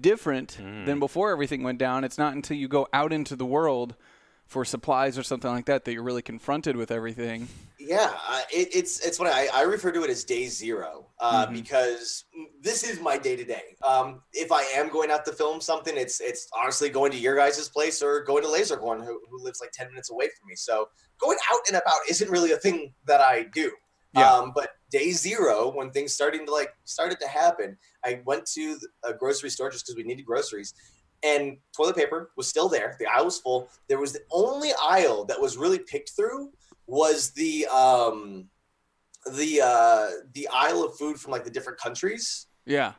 different 0.00 0.58
than 0.84 1.00
before 1.00 1.30
everything 1.30 1.62
went 1.62 1.78
down. 1.78 2.04
It's 2.04 2.18
not 2.18 2.34
until 2.34 2.56
you 2.56 2.68
go 2.68 2.86
out 2.92 3.12
into 3.12 3.34
the 3.36 3.46
world 3.46 3.96
for 4.50 4.64
supplies 4.64 5.16
or 5.16 5.22
something 5.22 5.48
like 5.48 5.66
that 5.66 5.84
that 5.84 5.92
you're 5.92 6.02
really 6.02 6.22
confronted 6.22 6.74
with 6.74 6.90
everything. 6.90 7.46
Yeah, 7.78 8.12
uh, 8.28 8.40
it, 8.52 8.74
it's 8.74 8.98
it's 9.06 9.16
what 9.20 9.32
I, 9.32 9.46
I 9.54 9.62
refer 9.62 9.92
to 9.92 10.02
it 10.02 10.10
as 10.10 10.24
day 10.24 10.46
zero 10.48 11.06
uh, 11.20 11.46
Mhm. 11.46 11.52
because 11.52 12.24
this 12.60 12.82
is 12.82 13.00
my 13.00 13.16
day 13.16 13.36
to 13.36 13.44
day. 13.44 13.76
Um, 13.86 14.22
If 14.32 14.50
I 14.50 14.62
am 14.74 14.88
going 14.90 15.08
out 15.08 15.24
to 15.26 15.32
film 15.32 15.60
something, 15.60 15.96
it's 15.96 16.20
it's 16.20 16.48
honestly 16.60 16.90
going 16.90 17.12
to 17.12 17.16
your 17.18 17.36
guys' 17.36 17.68
place 17.68 18.02
or 18.02 18.24
going 18.24 18.42
to 18.42 18.48
Lasercorn, 18.48 19.04
who, 19.06 19.20
who 19.30 19.42
lives 19.44 19.60
like 19.60 19.70
ten 19.72 19.86
minutes 19.86 20.10
away 20.10 20.26
from 20.26 20.48
me. 20.48 20.56
So 20.56 20.88
going 21.20 21.38
out 21.52 21.60
and 21.68 21.76
about 21.76 22.00
isn't 22.08 22.28
really 22.28 22.50
a 22.50 22.56
thing 22.56 22.92
that 23.06 23.20
I 23.20 23.44
do. 23.44 23.70
Yeah. 24.14 24.28
Um, 24.28 24.50
but 24.52 24.70
day 24.90 25.12
zero, 25.12 25.70
when 25.72 25.92
things 25.92 26.12
starting 26.12 26.44
to 26.46 26.52
like 26.52 26.72
started 26.84 27.20
to 27.20 27.28
happen, 27.28 27.78
I 28.04 28.20
went 28.26 28.46
to 28.54 28.76
a 29.04 29.14
grocery 29.14 29.50
store 29.50 29.70
just 29.70 29.86
because 29.86 29.94
we 29.96 30.02
needed 30.02 30.26
groceries, 30.26 30.74
and 31.22 31.58
toilet 31.76 31.96
paper 31.96 32.30
was 32.36 32.48
still 32.48 32.68
there. 32.68 32.96
The 32.98 33.06
aisle 33.06 33.26
was 33.26 33.38
full. 33.38 33.68
There 33.88 33.98
was 33.98 34.12
the 34.12 34.22
only 34.30 34.70
aisle 34.82 35.24
that 35.26 35.40
was 35.40 35.56
really 35.56 35.78
picked 35.78 36.12
through 36.16 36.50
was 36.86 37.30
the 37.32 37.66
um 37.66 38.48
the 39.34 39.60
uh 39.62 40.08
the 40.34 40.48
aisle 40.52 40.82
of 40.84 40.96
food 40.96 41.18
from 41.20 41.32
like 41.32 41.44
the 41.44 41.50
different 41.50 41.78
countries. 41.78 42.46
Yeah. 42.66 42.92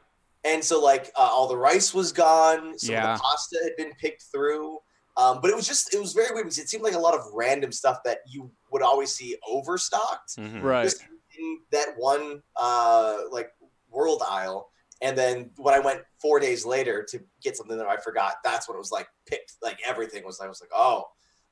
And 0.43 0.63
so 0.63 0.79
like 0.81 1.11
uh, 1.15 1.29
all 1.31 1.47
the 1.47 1.57
rice 1.57 1.93
was 1.93 2.11
gone. 2.11 2.77
Some 2.77 2.93
Yeah. 2.93 3.13
of 3.13 3.17
the 3.17 3.23
pasta 3.23 3.59
had 3.63 3.75
been 3.77 3.93
picked 3.99 4.23
through. 4.31 4.79
Um, 5.17 5.39
but 5.41 5.49
it 5.51 5.55
was 5.55 5.67
just 5.67 5.93
it 5.93 5.99
was 5.99 6.13
very 6.13 6.31
weird 6.33 6.45
because 6.45 6.57
it 6.59 6.69
seemed 6.69 6.83
like 6.83 6.93
a 6.93 6.99
lot 6.99 7.13
of 7.13 7.21
random 7.33 7.71
stuff 7.71 7.97
that 8.05 8.19
you 8.27 8.51
would 8.71 8.81
always 8.81 9.13
see 9.13 9.35
overstocked 9.47 10.35
Mhm. 10.37 10.63
Right. 10.63 10.83
just 10.83 11.01
in 11.37 11.59
that 11.71 11.89
one 11.97 12.41
uh 12.55 13.17
like 13.31 13.51
world 13.89 14.21
aisle 14.27 14.71
and 15.01 15.17
then 15.17 15.49
when 15.57 15.73
i 15.73 15.79
went 15.79 16.01
four 16.21 16.39
days 16.39 16.65
later 16.65 17.05
to 17.07 17.19
get 17.41 17.57
something 17.57 17.77
that 17.77 17.87
i 17.87 17.97
forgot 17.97 18.35
that's 18.43 18.67
when 18.67 18.75
it 18.75 18.79
was 18.79 18.91
like 18.91 19.07
picked 19.25 19.53
like 19.61 19.79
everything 19.87 20.23
was 20.23 20.39
i 20.39 20.47
was 20.47 20.61
like 20.61 20.71
oh 20.73 21.05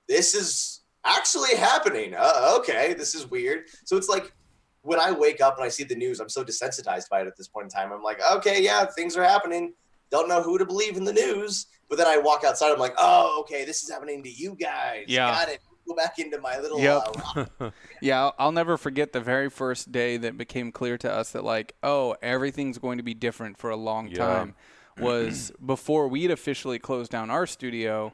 this 0.10 0.34
is 0.36 0.82
actually 1.06 1.56
happening. 1.56 2.14
Uh, 2.18 2.56
okay 2.58 2.94
this 2.94 3.16
is 3.16 3.30
weird. 3.30 3.66
So 3.86 3.96
it's 3.96 4.10
like 4.10 4.34
when 4.82 5.00
i 5.00 5.12
wake 5.12 5.42
up 5.42 5.58
and 5.58 5.66
i 5.66 5.70
see 5.70 5.84
the 5.84 5.96
news 5.96 6.22
i'm 6.22 6.30
so 6.30 6.44
desensitized 6.44 7.10
by 7.10 7.22
it 7.22 7.28
at 7.28 7.38
this 7.38 7.48
point 7.48 7.66
in 7.66 7.70
time. 7.70 7.94
I'm 7.94 8.04
like 8.04 8.20
okay 8.34 8.62
yeah 8.62 8.86
things 8.86 9.16
are 9.16 9.24
happening. 9.24 9.74
Don't 10.12 10.28
know 10.28 10.42
who 10.42 10.58
to 10.58 10.66
believe 10.66 10.98
in 10.98 11.04
the 11.04 11.14
news. 11.14 11.68
But 11.90 11.98
then 11.98 12.08
i 12.08 12.18
walk 12.18 12.44
outside 12.44 12.72
i'm 12.72 12.80
like 12.80 12.96
oh 12.98 13.38
okay 13.42 13.66
this 13.66 13.84
is 13.84 13.90
happening 13.90 14.24
to 14.24 14.30
you 14.30 14.56
guys. 14.60 15.06
Yeah. 15.08 15.32
got 15.32 15.50
it 15.50 15.62
go 15.90 15.96
back 15.96 16.20
into 16.20 16.40
my 16.40 16.60
little 16.60 16.80
Yep. 16.80 17.16
uh, 17.60 17.70
Yeah, 18.02 18.22
I'll, 18.22 18.36
I'll 18.40 18.52
never 18.52 18.78
forget 18.78 19.12
the 19.12 19.20
very 19.22 19.50
first 19.50 19.92
day 19.92 20.18
that 20.18 20.38
became 20.38 20.72
clear 20.72 20.98
to 21.00 21.12
us 21.12 21.32
that 21.32 21.44
like, 21.44 21.76
oh, 21.84 22.16
everything's 22.22 22.78
going 22.78 22.98
to 22.98 23.04
be 23.04 23.14
different 23.14 23.58
for 23.58 23.70
a 23.70 23.76
long 23.76 24.08
Yeah. 24.08 24.18
time. 24.18 24.56
Was 25.00 25.52
before 25.66 26.08
we'd 26.08 26.32
officially 26.32 26.80
closed 26.80 27.12
down 27.12 27.30
our 27.30 27.46
studio. 27.48 28.14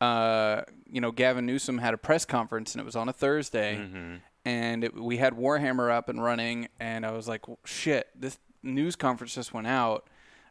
Uh, 0.00 0.62
you 0.90 1.00
know, 1.00 1.12
Gavin 1.12 1.46
Newsom 1.46 1.78
had 1.78 1.94
a 1.94 1.98
press 1.98 2.24
conference, 2.24 2.74
and 2.74 2.80
it 2.80 2.84
was 2.84 2.96
on 2.96 3.08
a 3.08 3.12
Thursday, 3.12 3.76
Mhm. 3.76 4.20
and 4.44 4.82
it, 4.84 4.94
we 4.94 5.16
had 5.18 5.34
Warhammer 5.34 5.92
up 5.92 6.08
and 6.08 6.20
running, 6.22 6.66
and 6.80 7.06
I 7.06 7.12
was 7.12 7.28
like, 7.28 7.46
well, 7.46 7.60
shit, 7.64 8.08
this 8.18 8.38
news 8.64 8.96
conference 8.96 9.34
just 9.34 9.54
went 9.54 9.68
out. 9.68 10.08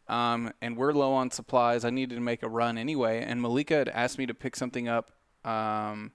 Um, 0.08 0.52
and 0.62 0.76
we're 0.76 0.92
low 0.92 1.12
on 1.12 1.30
supplies. 1.30 1.84
I 1.84 1.90
needed 1.90 2.14
to 2.16 2.20
make 2.20 2.42
a 2.42 2.48
run 2.48 2.76
anyway. 2.78 3.22
And 3.26 3.40
Malika 3.42 3.74
had 3.74 3.88
asked 3.88 4.18
me 4.18 4.26
to 4.26 4.34
pick 4.34 4.56
something 4.56 4.88
up. 4.88 5.12
Um, 5.44 6.12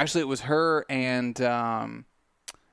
actually, 0.00 0.22
it 0.22 0.28
was 0.28 0.42
her 0.42 0.84
and 0.88 1.40
um, 1.42 2.06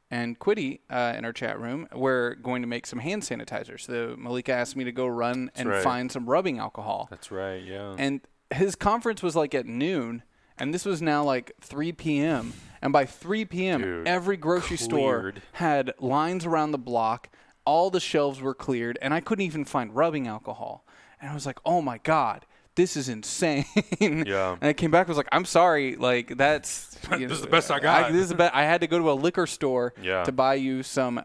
and 0.10 0.40
Quiddy 0.40 0.80
uh, 0.90 1.14
in 1.18 1.26
our 1.26 1.34
chat 1.34 1.60
room. 1.60 1.88
We're 1.94 2.36
going 2.36 2.62
to 2.62 2.68
make 2.68 2.88
some 2.88 3.00
hand 3.00 3.24
sanitizer. 3.24 3.80
So 3.80 4.16
Malika 4.18 4.54
asked 4.54 4.76
me 4.76 4.86
to 4.86 4.92
go 4.92 5.08
run 5.08 5.52
and 5.56 5.70
right. 5.70 5.84
find 5.84 6.12
some 6.12 6.26
rubbing 6.28 6.60
alcohol. 6.60 7.08
That's 7.10 7.32
right. 7.32 7.62
Yeah. 7.64 7.96
And 7.98 8.22
his 8.54 8.76
conference 8.76 9.22
was 9.22 9.36
like 9.36 9.54
at 9.54 9.66
noon, 9.66 10.24
and 10.58 10.74
this 10.74 10.86
was 10.86 11.02
now 11.02 11.24
like 11.24 11.52
3 11.62 11.92
p.m. 11.94 12.54
And 12.82 12.94
by 12.94 13.06
3 13.06 13.46
p.m., 13.46 13.82
Dude, 13.82 14.08
every 14.08 14.38
grocery 14.38 14.78
store 14.78 15.34
had 15.54 15.94
lines 16.00 16.46
around 16.46 16.72
the 16.72 16.78
block. 16.78 17.30
All 17.66 17.90
the 17.90 18.00
shelves 18.00 18.40
were 18.40 18.54
cleared, 18.54 18.98
and 19.02 19.14
I 19.14 19.20
couldn't 19.20 19.44
even 19.44 19.66
find 19.66 19.94
rubbing 19.94 20.28
alcohol. 20.28 20.86
And 21.20 21.30
I 21.30 21.34
was 21.34 21.46
like, 21.46 21.60
"Oh 21.66 21.82
my 21.82 21.98
god, 21.98 22.46
this 22.78 22.96
is 22.96 23.10
insane!" 23.10 23.66
Yeah. 24.00 24.54
And 24.62 24.70
I 24.70 24.74
came 24.74 24.92
back, 24.92 25.02
and 25.02 25.10
was 25.10 25.18
like, 25.18 25.28
"I'm 25.34 25.44
sorry, 25.44 25.98
like 25.98 26.38
that's 26.38 26.98
you 27.12 27.28
This 27.28 27.40
is 27.40 27.42
the 27.44 27.50
best 27.50 27.70
I 27.70 27.80
got." 27.82 28.14
this 28.14 28.22
is 28.22 28.30
the 28.30 28.36
best. 28.36 28.56
I 28.56 28.64
had 28.64 28.80
to 28.82 28.88
go 28.88 28.98
to 28.98 29.12
a 29.12 29.14
liquor 29.14 29.46
store 29.48 29.94
Yeah. 30.02 30.24
to 30.24 30.32
buy 30.32 30.54
you 30.54 30.82
some 30.84 31.22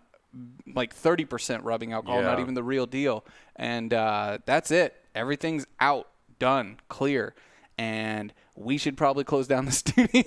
like 0.75 0.97
30% 0.97 1.61
rubbing 1.63 1.93
alcohol, 1.93 2.23
not 2.23 2.41
even 2.41 2.55
the 2.55 2.63
real 2.63 2.87
deal. 2.87 3.25
And 3.55 3.93
uh, 3.93 4.39
that's 4.47 4.71
it. 4.71 4.97
Everything's 5.15 5.67
out, 5.79 6.09
done, 6.39 6.79
clear. 6.89 7.35
And 7.77 8.33
we 8.55 8.79
should 8.79 8.97
probably 8.97 9.25
close 9.25 9.47
down 9.47 9.67
the 9.67 9.73
studio. 9.85 10.25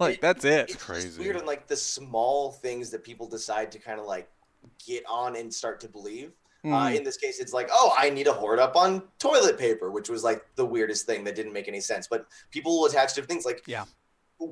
like, 0.00 0.20
that's 0.22 0.44
it. 0.46 0.70
it's 0.70 0.82
Crazy. 0.82 1.20
weird 1.22 1.36
and 1.36 1.46
like 1.46 1.66
the 1.66 1.76
small 1.76 2.52
things 2.52 2.90
that 2.90 3.04
people 3.04 3.28
decide 3.28 3.70
to 3.72 3.78
kind 3.78 4.00
of 4.00 4.06
like 4.06 4.28
get 4.86 5.04
on 5.08 5.36
and 5.36 5.52
start 5.52 5.80
to 5.80 5.88
believe. 5.88 6.32
Uh, 6.66 6.86
Mhm. 6.88 6.96
in 6.96 7.04
this 7.04 7.16
case, 7.16 7.38
it's 7.38 7.52
like, 7.52 7.68
oh, 7.72 7.94
I 7.96 8.10
need 8.10 8.24
to 8.24 8.32
hoard 8.32 8.58
up 8.58 8.74
on 8.76 9.02
toilet 9.18 9.56
paper, 9.58 9.90
which 9.90 10.08
was 10.08 10.24
like 10.24 10.44
the 10.56 10.64
weirdest 10.66 11.06
thing 11.06 11.22
that 11.24 11.34
didn't 11.36 11.52
make 11.52 11.68
any 11.68 11.80
sense. 11.80 12.08
But 12.08 12.26
people 12.50 12.78
will 12.78 12.86
attach 12.86 13.14
to 13.14 13.22
things 13.22 13.44
like, 13.44 13.62
Yeah. 13.66 13.84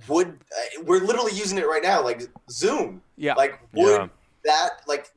would 0.08 0.28
uh, 0.56 0.82
we're 0.84 1.00
literally 1.00 1.32
using 1.32 1.58
it 1.58 1.66
right 1.66 1.82
now, 1.82 2.02
like 2.02 2.22
Zoom. 2.50 3.02
Yeah. 3.16 3.34
Like, 3.34 3.58
would 3.72 4.00
Yeah. 4.00 4.08
that 4.44 4.80
like 4.86 5.10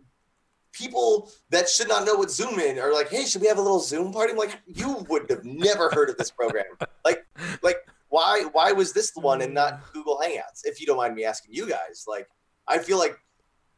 people 0.72 1.32
that 1.50 1.68
should 1.70 1.88
not 1.88 2.06
know 2.06 2.16
what 2.16 2.30
Zoom 2.32 2.60
is 2.60 2.78
are 2.80 2.94
like, 2.94 3.10
hey, 3.10 3.26
should 3.26 3.42
we 3.42 3.48
have 3.48 3.58
a 3.58 3.62
little 3.62 3.80
Zoom 3.80 4.12
party? 4.14 4.32
I'm 4.32 4.38
like, 4.38 4.58
you 4.66 5.06
would 5.10 5.30
have 5.30 5.44
never 5.44 5.90
heard 5.92 6.10
of 6.10 6.18
this 6.18 6.32
program. 6.32 6.66
like, 7.06 7.26
like 7.62 7.78
why 8.10 8.44
why 8.54 8.72
was 8.72 8.94
this 8.94 9.12
the 9.12 9.20
one 9.20 9.42
and 9.42 9.54
not 9.54 9.92
Google 9.94 10.20
Hangouts? 10.24 10.62
If 10.64 10.80
you 10.80 10.88
don't 10.88 10.98
mind 10.98 11.16
me 11.16 11.26
asking 11.26 11.54
you 11.54 11.68
guys, 11.68 12.06
like, 12.08 12.28
I 12.68 12.80
feel 12.80 12.98
like 12.98 13.18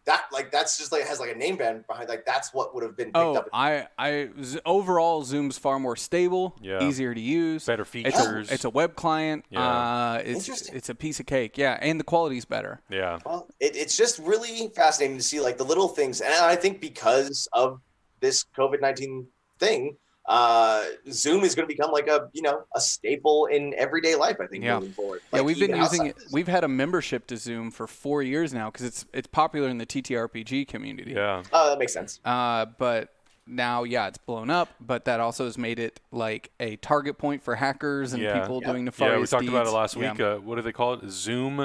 that 0.09 0.25
like 0.33 0.51
that's 0.51 0.77
just 0.77 0.91
like 0.91 1.03
has 1.07 1.19
like 1.19 1.31
a 1.31 1.35
name 1.37 1.55
band 1.55 1.85
behind 1.87 2.09
like 2.09 2.25
that's 2.25 2.53
what 2.53 2.73
would 2.73 2.83
have 2.83 2.97
been 2.97 3.07
picked 3.07 3.17
Oh, 3.17 3.35
up. 3.35 3.47
I 3.53 4.29
overall, 4.65 5.23
Zoom's 5.23 5.57
far 5.57 5.79
more 5.79 5.95
stable, 5.95 6.55
Yeah. 6.61 6.83
easier 6.83 7.13
to 7.13 7.19
use. 7.21 7.65
Better 7.65 7.83
It's 7.83 7.91
features. 7.91 8.49
a, 8.49 8.53
it's 8.53 8.65
a 8.65 8.69
web 8.69 8.95
client. 8.95 9.45
Yeah. 9.49 9.61
Uh, 9.61 10.21
it's, 10.25 10.39
Interesting. 10.47 10.75
it's 10.75 10.89
a 10.89 10.95
piece 10.95 11.19
of 11.19 11.25
cake. 11.25 11.57
Yeah. 11.57 11.77
And 11.81 11.99
the 11.99 12.03
quality's 12.03 12.45
better. 12.45 12.81
yeah. 12.89 13.19
Well, 13.25 13.47
it, 13.59 13.75
it's 13.75 13.95
just 13.95 14.19
really 14.19 14.69
fascinating 14.75 15.17
to 15.17 15.23
see 15.23 15.39
like 15.39 15.57
the 15.57 15.65
little 15.65 15.87
things, 15.87 16.21
and 16.21 16.33
I 16.33 16.55
think 16.55 16.81
because 16.81 17.47
of 17.53 17.79
this 18.19 18.45
COVID 18.57 18.81
nineteen 18.81 19.27
thing, 19.59 19.95
uh, 20.27 20.83
Zoom 21.11 21.43
is 21.43 21.55
going 21.55 21.67
to 21.67 21.73
become 21.73 21.91
like 21.91 22.07
a 22.07 22.29
you 22.33 22.41
know 22.41 22.63
a 22.75 22.81
staple 22.81 23.47
in 23.47 23.73
everyday 23.75 24.15
life. 24.15 24.37
I 24.39 24.47
think 24.47 24.63
Yeah. 24.63 24.75
moving 24.79 24.93
forward. 24.93 25.21
Yeah, 25.33 25.41
we've 25.41 25.59
been 25.59 25.75
using 25.75 26.07
it. 26.07 26.15
this. 26.17 26.31
We've 26.31 26.47
had 26.47 26.63
a 26.63 26.67
membership 26.67 27.25
to 27.27 27.37
Zoom 27.37 27.71
for 27.71 27.87
four 27.87 28.21
years 28.21 28.53
now 28.53 28.69
because 28.69 28.85
it's 28.85 29.05
it's 29.13 29.27
popular 29.27 29.69
in 29.69 29.77
the 29.77 29.85
TTRPG 29.85 30.67
community. 30.67 31.11
Yeah. 31.13 31.43
Oh, 31.51 31.69
that 31.69 31.79
makes 31.79 31.93
sense. 31.93 32.19
Uh, 32.23 32.65
but 32.77 33.09
now, 33.47 33.83
yeah, 33.83 34.07
it's 34.07 34.19
blown 34.19 34.51
up. 34.51 34.69
But 34.79 35.05
that 35.05 35.19
also 35.19 35.45
has 35.45 35.57
made 35.57 35.79
it 35.79 35.99
like 36.11 36.51
a 36.59 36.75
target 36.75 37.17
point 37.17 37.41
for 37.41 37.55
hackers 37.55 38.13
and 38.13 38.21
Yeah. 38.21 38.39
people 38.41 38.59
Yeah. 38.61 38.71
doing 38.71 38.85
nefarious 38.85 39.31
Yeah, 39.31 39.39
we 39.39 39.47
talked 39.47 39.49
about 39.49 39.61
it 39.61 39.63
deeds. 39.65 39.73
last 39.73 39.95
Yeah. 39.95 40.11
week. 40.11 40.21
Uh, 40.21 40.35
what 40.37 40.55
do 40.57 40.61
they 40.61 40.71
call 40.71 40.93
it? 40.93 41.09
Zoom. 41.09 41.61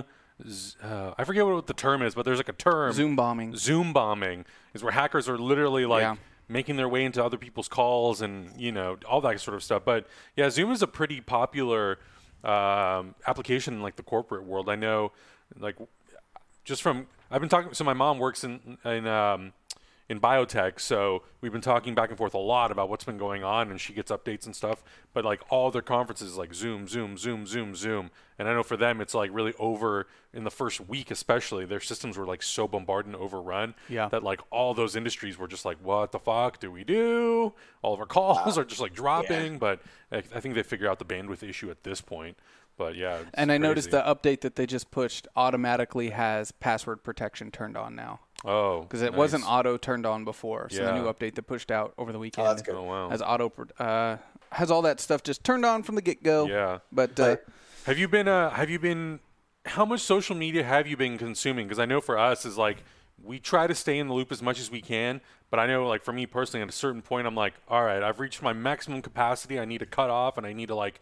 Uh, 0.83 1.15
I 1.19 1.25
forget 1.25 1.45
what 1.47 1.67
the 1.67 1.75
term 1.75 2.03
is, 2.03 2.15
but 2.15 2.25
there's 2.25 2.39
like 2.39 2.49
a 2.49 2.53
term. 2.55 2.93
Zoom 2.93 3.15
bombing. 3.17 3.55
Zoom 3.57 3.93
bombing 3.93 4.47
is 4.73 4.83
where 4.83 4.93
hackers 4.93 5.29
are 5.29 5.39
literally 5.39 5.85
like 5.87 6.03
Yeah. 6.03 6.17
Making 6.49 6.77
their 6.77 6.89
way 6.89 7.05
into 7.05 7.25
other 7.25 7.39
people's 7.39 7.69
calls 7.69 8.21
and 8.21 8.51
you 8.57 8.73
know 8.73 8.97
all 9.09 9.21
that 9.23 9.41
sort 9.41 9.57
of 9.57 9.63
stuff. 9.63 9.83
But 9.85 10.07
yeah, 10.37 10.51
Zoom 10.51 10.71
is 10.71 10.83
a 10.83 10.87
pretty 10.87 11.21
popular 11.21 11.99
um, 12.43 13.15
application 13.27 13.75
in 13.75 13.83
like 13.83 13.97
the 13.97 14.03
corporate 14.03 14.45
world. 14.45 14.69
I 14.69 14.77
know, 14.77 15.13
like 15.59 15.77
just 16.65 16.83
from 16.83 17.07
I've 17.31 17.41
been 17.41 17.49
talking. 17.49 17.75
So 17.75 17.85
my 17.85 17.95
mom 17.95 18.19
works 18.19 18.45
in 18.45 18.79
in 18.85 19.07
um, 19.07 19.53
in 20.07 20.21
biotech, 20.21 20.79
so 20.81 21.23
we've 21.41 21.53
been 21.53 21.63
talking 21.63 21.95
back 21.95 22.11
and 22.11 22.19
forth 22.19 22.35
a 22.35 22.39
lot 22.39 22.71
about 22.71 22.91
what's 22.91 23.05
been 23.05 23.17
going 23.17 23.43
on, 23.43 23.71
and 23.71 23.81
she 23.81 23.95
gets 23.95 24.13
updates 24.13 24.45
and 24.45 24.55
stuff. 24.55 24.85
But 25.15 25.25
like 25.25 25.41
all 25.49 25.71
their 25.71 25.81
conferences, 25.81 26.37
like 26.37 26.53
Zoom, 26.53 26.87
Zoom, 26.87 27.17
Zoom, 27.17 27.47
Zoom, 27.47 27.75
Zoom, 27.75 28.11
and 28.39 28.47
I 28.47 28.53
know 28.53 28.63
for 28.63 28.77
them 28.77 29.01
it's 29.01 29.15
like 29.15 29.31
really 29.33 29.55
over 29.59 30.07
in 30.35 30.45
the 30.45 30.51
first 30.51 30.79
week, 30.89 31.11
especially 31.11 31.65
their 31.65 31.81
systems 31.81 32.19
were 32.19 32.27
like 32.27 32.43
so 32.43 32.69
bombarded 32.69 33.15
and 33.15 33.17
overrun 33.23 33.75
Yeah. 33.89 34.09
that 34.09 34.23
like 34.23 34.41
all 34.51 34.75
those 34.75 34.95
industries 34.95 35.39
were 35.39 35.49
just 35.49 35.65
like, 35.65 35.79
what 35.83 36.13
the 36.13 36.19
fuck 36.19 36.61
do 36.61 36.71
we 36.71 36.85
do? 36.85 37.55
All 37.81 37.95
of 37.95 38.01
our 38.01 38.07
calls 38.07 38.59
are 38.59 38.65
just 38.65 38.81
like 38.83 38.93
dropping, 38.93 39.59
but 39.59 39.81
I, 40.13 40.19
I 40.19 40.41
think 40.41 40.55
they 40.55 40.63
figure 40.63 40.91
out 40.91 40.99
the 40.99 41.05
bandwidth 41.07 41.43
issue 41.43 41.71
at 41.71 41.83
this 41.83 42.03
point. 42.03 42.37
But 42.77 42.97
yeah, 42.97 43.21
And 43.35 43.51
I 43.53 43.57
noticed 43.57 43.91
the 43.93 44.03
update 44.03 44.41
that 44.41 44.57
they 44.57 44.67
just 44.67 44.91
pushed 44.91 45.29
automatically 45.37 46.11
has 46.11 46.51
password 46.51 47.05
protection 47.05 47.51
turned 47.53 47.77
on 47.77 47.95
now 47.95 48.21
oh 48.45 48.83
because 48.83 49.03
it 49.03 49.13
nice. 49.13 49.19
wasn't 49.19 49.45
auto 49.47 49.77
turned 49.77 50.07
on 50.07 50.25
before. 50.25 50.69
So 50.71 50.85
the 50.85 50.93
new 50.93 51.05
update 51.05 51.35
that 51.35 51.43
pushed 51.43 51.71
out 51.71 51.95
over 51.99 52.13
the 52.13 52.19
weekend 52.19 52.47
that's 52.47 52.63
good. 52.63 52.75
Oh 52.75 52.85
wow. 52.85 53.11
has 53.11 53.23
auto 53.23 53.53
uh, 53.79 54.17
has 54.53 54.71
all 54.71 54.83
that 54.83 55.01
stuff 55.01 55.23
just 55.23 55.45
turned 55.45 55.65
on 55.65 55.83
from 55.83 55.95
the 55.95 56.03
get 56.03 56.23
go. 56.23 56.47
Yeah. 56.47 56.79
But 56.93 57.19
uh, 57.19 57.37
Have 57.87 57.99
you 57.99 58.09
been? 58.09 58.29
Uh, 58.29 58.51
have 58.51 58.71
you 58.71 58.79
been? 58.79 59.21
How 59.67 59.85
much 59.85 60.01
social 60.01 60.37
media 60.37 60.63
have 60.63 60.87
you 60.87 60.97
been 60.97 61.19
consuming? 61.19 61.67
Because 61.67 61.79
I 61.79 61.87
know 61.87 62.01
for 62.01 62.19
us 62.19 62.45
is 62.45 62.57
like 62.59 62.79
we 63.23 63.39
try 63.39 63.67
to 63.67 63.75
stay 63.75 63.99
in 63.99 64.09
the 64.09 64.15
loop 64.15 64.31
as 64.31 64.43
much 64.43 64.61
as 64.61 64.71
we 64.71 64.81
can, 64.81 65.21
but 65.51 65.59
I 65.59 65.67
know 65.67 65.87
like 65.87 66.03
for 66.03 66.13
me 66.13 66.27
personally, 66.27 66.63
at 66.63 66.69
a 66.69 66.73
certain 66.73 67.03
point, 67.03 67.27
I'm 67.27 67.35
like, 67.35 67.55
all 67.69 67.85
right, 67.85 68.03
I've 68.03 68.21
reached 68.21 68.43
my 68.43 68.53
maximum 68.53 69.03
capacity. 69.03 69.59
I 69.59 69.65
need 69.65 69.79
to 69.79 69.87
cut 69.87 70.11
off, 70.11 70.39
and 70.39 70.47
I 70.47 70.53
need 70.53 70.69
to 70.69 70.75
like 70.75 71.01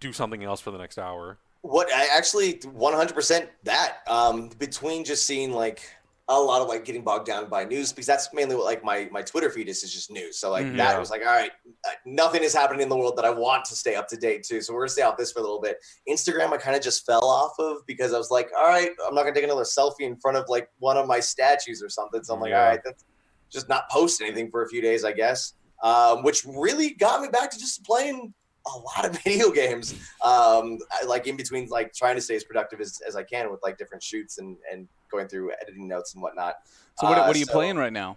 do 0.00 0.12
something 0.12 0.42
else 0.42 0.60
for 0.60 0.70
the 0.70 0.78
next 0.78 0.98
hour. 0.98 1.38
What 1.62 1.92
I 1.92 2.06
actually 2.16 2.54
100% 2.54 3.48
that 3.64 3.98
um, 4.08 4.48
between 4.58 5.04
just 5.04 5.26
seeing 5.26 5.52
like 5.52 5.82
a 6.28 6.38
lot 6.40 6.62
of 6.62 6.68
like 6.68 6.84
getting 6.84 7.02
bogged 7.02 7.26
down 7.26 7.48
by 7.48 7.64
news 7.64 7.92
because 7.92 8.06
that's 8.06 8.32
mainly 8.32 8.54
what 8.54 8.64
like 8.64 8.84
my 8.84 9.08
my 9.10 9.22
Twitter 9.22 9.50
feed 9.50 9.68
is 9.68 9.82
is 9.82 9.92
just 9.92 10.10
news. 10.10 10.38
So 10.38 10.50
like 10.50 10.64
Mhm. 10.66 10.76
that 10.76 10.92
Yeah. 10.92 10.98
was 10.98 11.10
like 11.10 11.20
all 11.22 11.32
right, 11.32 11.50
uh, 11.86 11.90
nothing 12.06 12.42
is 12.44 12.54
happening 12.54 12.80
in 12.80 12.88
the 12.88 12.96
world 12.96 13.16
that 13.16 13.24
I 13.24 13.30
want 13.30 13.64
to 13.66 13.76
stay 13.76 13.96
up 13.96 14.06
to 14.08 14.16
date 14.16 14.44
to. 14.44 14.62
So 14.62 14.72
we're 14.72 14.82
gonna 14.82 14.90
stay 14.90 15.02
off 15.02 15.16
this 15.16 15.32
for 15.32 15.40
a 15.40 15.42
little 15.42 15.60
bit. 15.60 15.78
Instagram 16.08 16.52
I 16.52 16.58
kind 16.58 16.76
of 16.76 16.82
just 16.82 17.04
fell 17.04 17.24
off 17.24 17.52
of 17.58 17.78
because 17.86 18.14
I 18.14 18.18
was 18.18 18.30
like, 18.30 18.48
all 18.56 18.66
right, 18.68 18.90
I'm 19.06 19.14
not 19.14 19.22
gonna 19.24 19.34
take 19.34 19.44
another 19.44 19.62
selfie 19.64 20.02
in 20.02 20.16
front 20.16 20.36
of 20.36 20.44
like 20.48 20.68
one 20.78 20.96
of 20.96 21.08
my 21.08 21.18
statues 21.18 21.82
or 21.82 21.88
something. 21.88 22.22
So 22.22 22.34
I'm 22.34 22.40
like, 22.40 22.50
Yeah. 22.50 22.60
all 22.62 22.68
right, 22.68 22.80
that's 22.84 23.04
just 23.50 23.68
not 23.68 23.90
post 23.90 24.22
anything 24.22 24.48
for 24.50 24.62
a 24.62 24.68
few 24.68 24.80
days, 24.80 25.04
I 25.04 25.12
guess. 25.12 25.54
Um, 25.82 26.22
which 26.22 26.44
really 26.44 26.90
got 26.94 27.20
me 27.20 27.28
back 27.28 27.50
to 27.50 27.58
just 27.58 27.84
playing 27.84 28.32
a 28.72 28.78
lot 28.78 29.04
of 29.04 29.10
video 29.24 29.50
games 29.50 29.92
um 30.24 30.78
like 31.08 31.26
in 31.26 31.36
between 31.36 31.66
like 31.68 31.92
trying 31.92 32.14
to 32.14 32.20
stay 32.20 32.36
as 32.36 32.44
productive 32.44 32.80
as, 32.80 33.00
as 33.04 33.16
i 33.16 33.22
can 33.24 33.50
with 33.50 33.58
like 33.64 33.76
different 33.76 34.00
shoots 34.00 34.38
and 34.38 34.56
and 34.70 34.86
going 35.12 35.28
through 35.28 35.52
editing 35.62 35.86
notes 35.86 36.14
and 36.14 36.22
whatnot 36.22 36.54
so 36.98 37.06
what, 37.08 37.18
Uh, 37.18 37.24
what 37.26 37.36
are 37.36 37.38
you 37.38 37.44
so 37.44 37.52
playing 37.52 37.76
right 37.76 37.92
now? 37.92 38.16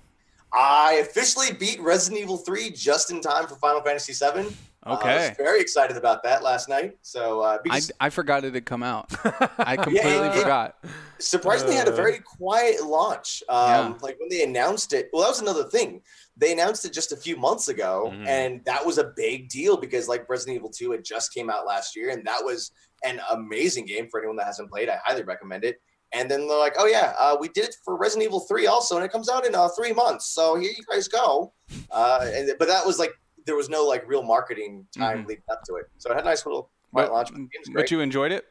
i 0.53 0.93
officially 1.01 1.51
beat 1.53 1.79
resident 1.81 2.21
evil 2.21 2.37
3 2.37 2.71
just 2.71 3.11
in 3.11 3.21
time 3.21 3.45
for 3.47 3.55
final 3.55 3.81
fantasy 3.81 4.13
7 4.13 4.45
okay 4.45 4.55
i 4.87 4.93
Okay. 4.93 5.29
was 5.29 5.37
very 5.37 5.59
excited 5.61 5.97
about 5.97 6.23
that 6.23 6.41
last 6.43 6.69
night 6.69 6.97
so 7.01 7.41
uh 7.41 7.45
I, 7.45 7.57
because 7.63 7.91
I 7.99 8.09
forgot 8.09 8.45
it 8.45 8.53
had 8.53 8.65
come 8.65 8.83
out. 8.83 9.07
I 9.57 9.75
completely 9.75 10.11
it- 10.29 10.33
forgot. 10.41 10.77
surprisingly 11.19 11.75
had 11.75 11.87
a 11.87 11.93
Uh. 11.93 11.95
very 11.95 12.19
quiet 12.19 12.83
launch 12.85 13.43
um 13.49 13.97
like 14.01 14.17
when 14.19 14.29
they 14.29 14.43
announced 14.43 14.93
it 14.93 15.09
well 15.11 15.23
that 15.23 15.29
was 15.29 15.41
another 15.41 15.63
thing 15.75 16.01
they 16.37 16.51
announced 16.51 16.83
it 16.85 16.91
just 16.93 17.11
a 17.11 17.17
few 17.17 17.35
months 17.37 17.67
ago 17.69 18.11
Mhm. 18.13 18.27
and 18.27 18.63
that 18.65 18.85
was 18.85 18.97
a 18.97 19.05
big 19.15 19.49
deal 19.49 19.75
because 19.77 20.07
like 20.07 20.29
resident 20.29 20.57
evil 20.57 20.69
2 20.69 20.91
had 20.91 21.03
just 21.03 21.33
came 21.33 21.49
out 21.49 21.65
last 21.65 21.95
year 21.95 22.09
and 22.11 22.25
that 22.27 22.41
was 22.43 22.71
an 23.03 23.19
amazing 23.31 23.85
game 23.85 24.07
for 24.09 24.19
anyone 24.19 24.35
that 24.37 24.45
hasn't 24.45 24.69
played 24.69 24.87
i 24.89 24.97
highly 25.03 25.23
recommend 25.23 25.63
it 25.63 25.81
and 26.15 26.29
then 26.31 26.47
they're 26.47 26.57
like 26.59 26.73
oh 26.79 26.87
yeah 26.87 27.13
uh, 27.19 27.35
we 27.39 27.47
did 27.49 27.65
it 27.65 27.75
for 27.83 27.95
resident 27.97 28.25
evil 28.27 28.39
3 28.39 28.65
also 28.67 28.95
and 28.95 29.05
it 29.05 29.11
comes 29.11 29.29
out 29.29 29.45
in 29.45 29.53
uh, 29.53 29.67
three 29.77 29.93
months 29.93 30.25
so 30.27 30.55
here 30.55 30.71
you 30.75 30.83
guys 30.91 31.07
go 31.07 31.53
uh, 31.91 32.27
and, 32.33 32.51
but 32.57 32.67
that 32.67 32.85
was 32.85 32.97
like 32.97 33.11
there 33.45 33.55
was 33.55 33.69
no 33.69 33.83
like 33.85 34.07
real 34.07 34.23
marketing 34.23 34.85
time 34.97 35.19
Mhm. 35.23 35.27
leading 35.27 35.43
up 35.51 35.61
to 35.67 35.75
it 35.75 35.85
so 35.97 36.09
it 36.11 36.15
had 36.15 36.23
a 36.23 36.27
nice 36.27 36.45
little 36.45 36.71
quiet 36.91 37.07
But, 37.09 37.13
launch 37.13 37.27
but 37.29 37.35
the 37.37 37.47
game's 37.53 37.67
great. 37.67 37.83
but 37.83 37.91
you 37.91 37.99
enjoyed 37.99 38.31
it? 38.31 38.45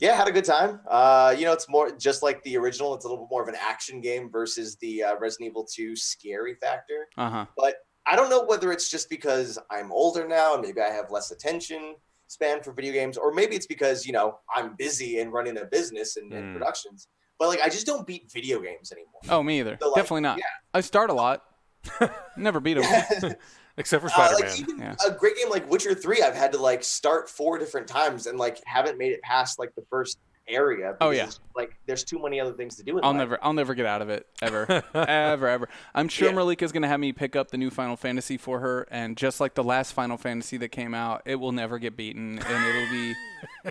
Yeah, 0.00 0.16
had 0.16 0.26
a 0.26 0.32
good 0.32 0.44
time. 0.44 0.80
Uh, 0.88 1.32
you 1.38 1.44
know, 1.44 1.52
it's 1.52 1.68
more 1.68 1.92
just 1.92 2.24
like 2.24 2.42
the 2.42 2.56
original. 2.56 2.92
It's 2.94 3.04
a 3.04 3.08
little 3.08 3.22
bit 3.24 3.30
more 3.30 3.40
of 3.42 3.46
an 3.46 3.54
action 3.60 4.00
game 4.00 4.28
versus 4.32 4.74
the 4.80 5.04
uh, 5.04 5.16
Resident 5.20 5.50
Evil 5.50 5.64
2 5.64 5.94
scary 5.94 6.56
factor. 6.56 7.06
Uh 7.16 7.30
huh. 7.30 7.46
But 7.56 7.76
I 8.04 8.16
don't 8.16 8.28
know 8.28 8.42
whether 8.44 8.72
it's 8.72 8.88
just 8.90 9.08
because 9.08 9.60
I'm 9.70 9.92
older 9.92 10.26
now 10.26 10.54
and 10.54 10.62
maybe 10.62 10.80
I 10.80 10.88
have 10.90 11.12
less 11.12 11.30
attention 11.30 11.94
span 12.32 12.62
for 12.62 12.72
video 12.72 12.92
games, 12.92 13.16
or 13.18 13.32
maybe 13.32 13.54
it's 13.54 13.66
because 13.66 14.06
you 14.06 14.12
know 14.12 14.38
I'm 14.54 14.74
busy 14.76 15.18
and 15.20 15.32
running 15.32 15.58
a 15.58 15.66
business 15.66 16.16
and, 16.16 16.32
and 16.32 16.46
Mm. 16.46 16.52
productions. 16.54 17.08
But 17.38 17.48
like, 17.48 17.60
I 17.60 17.68
just 17.68 17.86
don't 17.86 18.06
beat 18.06 18.30
video 18.32 18.60
games 18.60 18.92
anymore. 18.92 19.20
Oh, 19.28 19.42
me 19.42 19.58
either. 19.60 19.76
So, 19.80 19.88
like, 19.90 19.96
Definitely 19.96 20.20
not. 20.22 20.38
yeah. 20.38 20.44
I 20.74 20.80
start 20.80 21.10
a 21.10 21.12
lot. 21.12 21.42
Never 22.36 22.60
beat 22.60 22.74
them. 22.74 22.84
Except 23.76 24.00
for 24.02 24.06
Uh, 24.08 24.28
Spider 24.28 24.38
Man. 24.38 24.50
like 24.50 24.60
even 24.60 24.78
Yeah. 24.78 24.94
a 25.04 25.10
great 25.10 25.36
game 25.36 25.50
like 25.50 25.68
Witcher 25.70 25.94
3, 25.94 26.22
I've 26.22 26.36
had 26.36 26.52
to 26.52 26.58
like 26.58 26.84
start 26.84 27.28
four 27.28 27.58
different 27.58 27.88
times 27.88 28.26
and 28.26 28.38
like 28.38 28.62
haven't 28.66 28.96
made 28.98 29.12
it 29.12 29.22
past 29.22 29.58
like 29.58 29.74
the 29.74 29.82
first 29.90 30.18
area. 30.52 30.96
Oh, 31.00 31.10
yeah. 31.10 31.24
it's, 31.24 31.40
Like 31.56 31.74
there's 31.86 32.04
too 32.04 32.18
many 32.22 32.40
other 32.40 32.52
things 32.52 32.76
to 32.76 32.82
do. 32.82 32.98
In 32.98 33.04
I'll 33.04 33.10
life. 33.10 33.18
never, 33.18 33.38
I'll 33.42 33.52
never 33.52 33.74
get 33.74 33.86
out 33.86 34.02
of 34.02 34.08
it 34.10 34.26
ever, 34.40 34.82
ever, 34.94 35.48
ever. 35.48 35.68
I'm 35.94 36.08
sure 36.08 36.28
Yeah. 36.28 36.34
Malika's 36.34 36.72
gonna 36.72 36.88
have 36.88 37.00
me 37.00 37.12
pick 37.12 37.36
up 37.36 37.50
the 37.50 37.58
new 37.58 37.70
Final 37.70 37.96
Fantasy 37.96 38.36
for 38.36 38.60
her, 38.60 38.86
and 38.90 39.16
just 39.16 39.40
like 39.40 39.54
the 39.54 39.64
last 39.64 39.92
Final 39.92 40.16
Fantasy 40.16 40.56
that 40.58 40.68
came 40.68 40.94
out, 40.94 41.22
it 41.24 41.36
will 41.36 41.52
never 41.52 41.78
get 41.78 41.96
beaten, 41.96 42.38
and 42.38 42.66
it'll 42.66 42.90
be, 42.90 43.14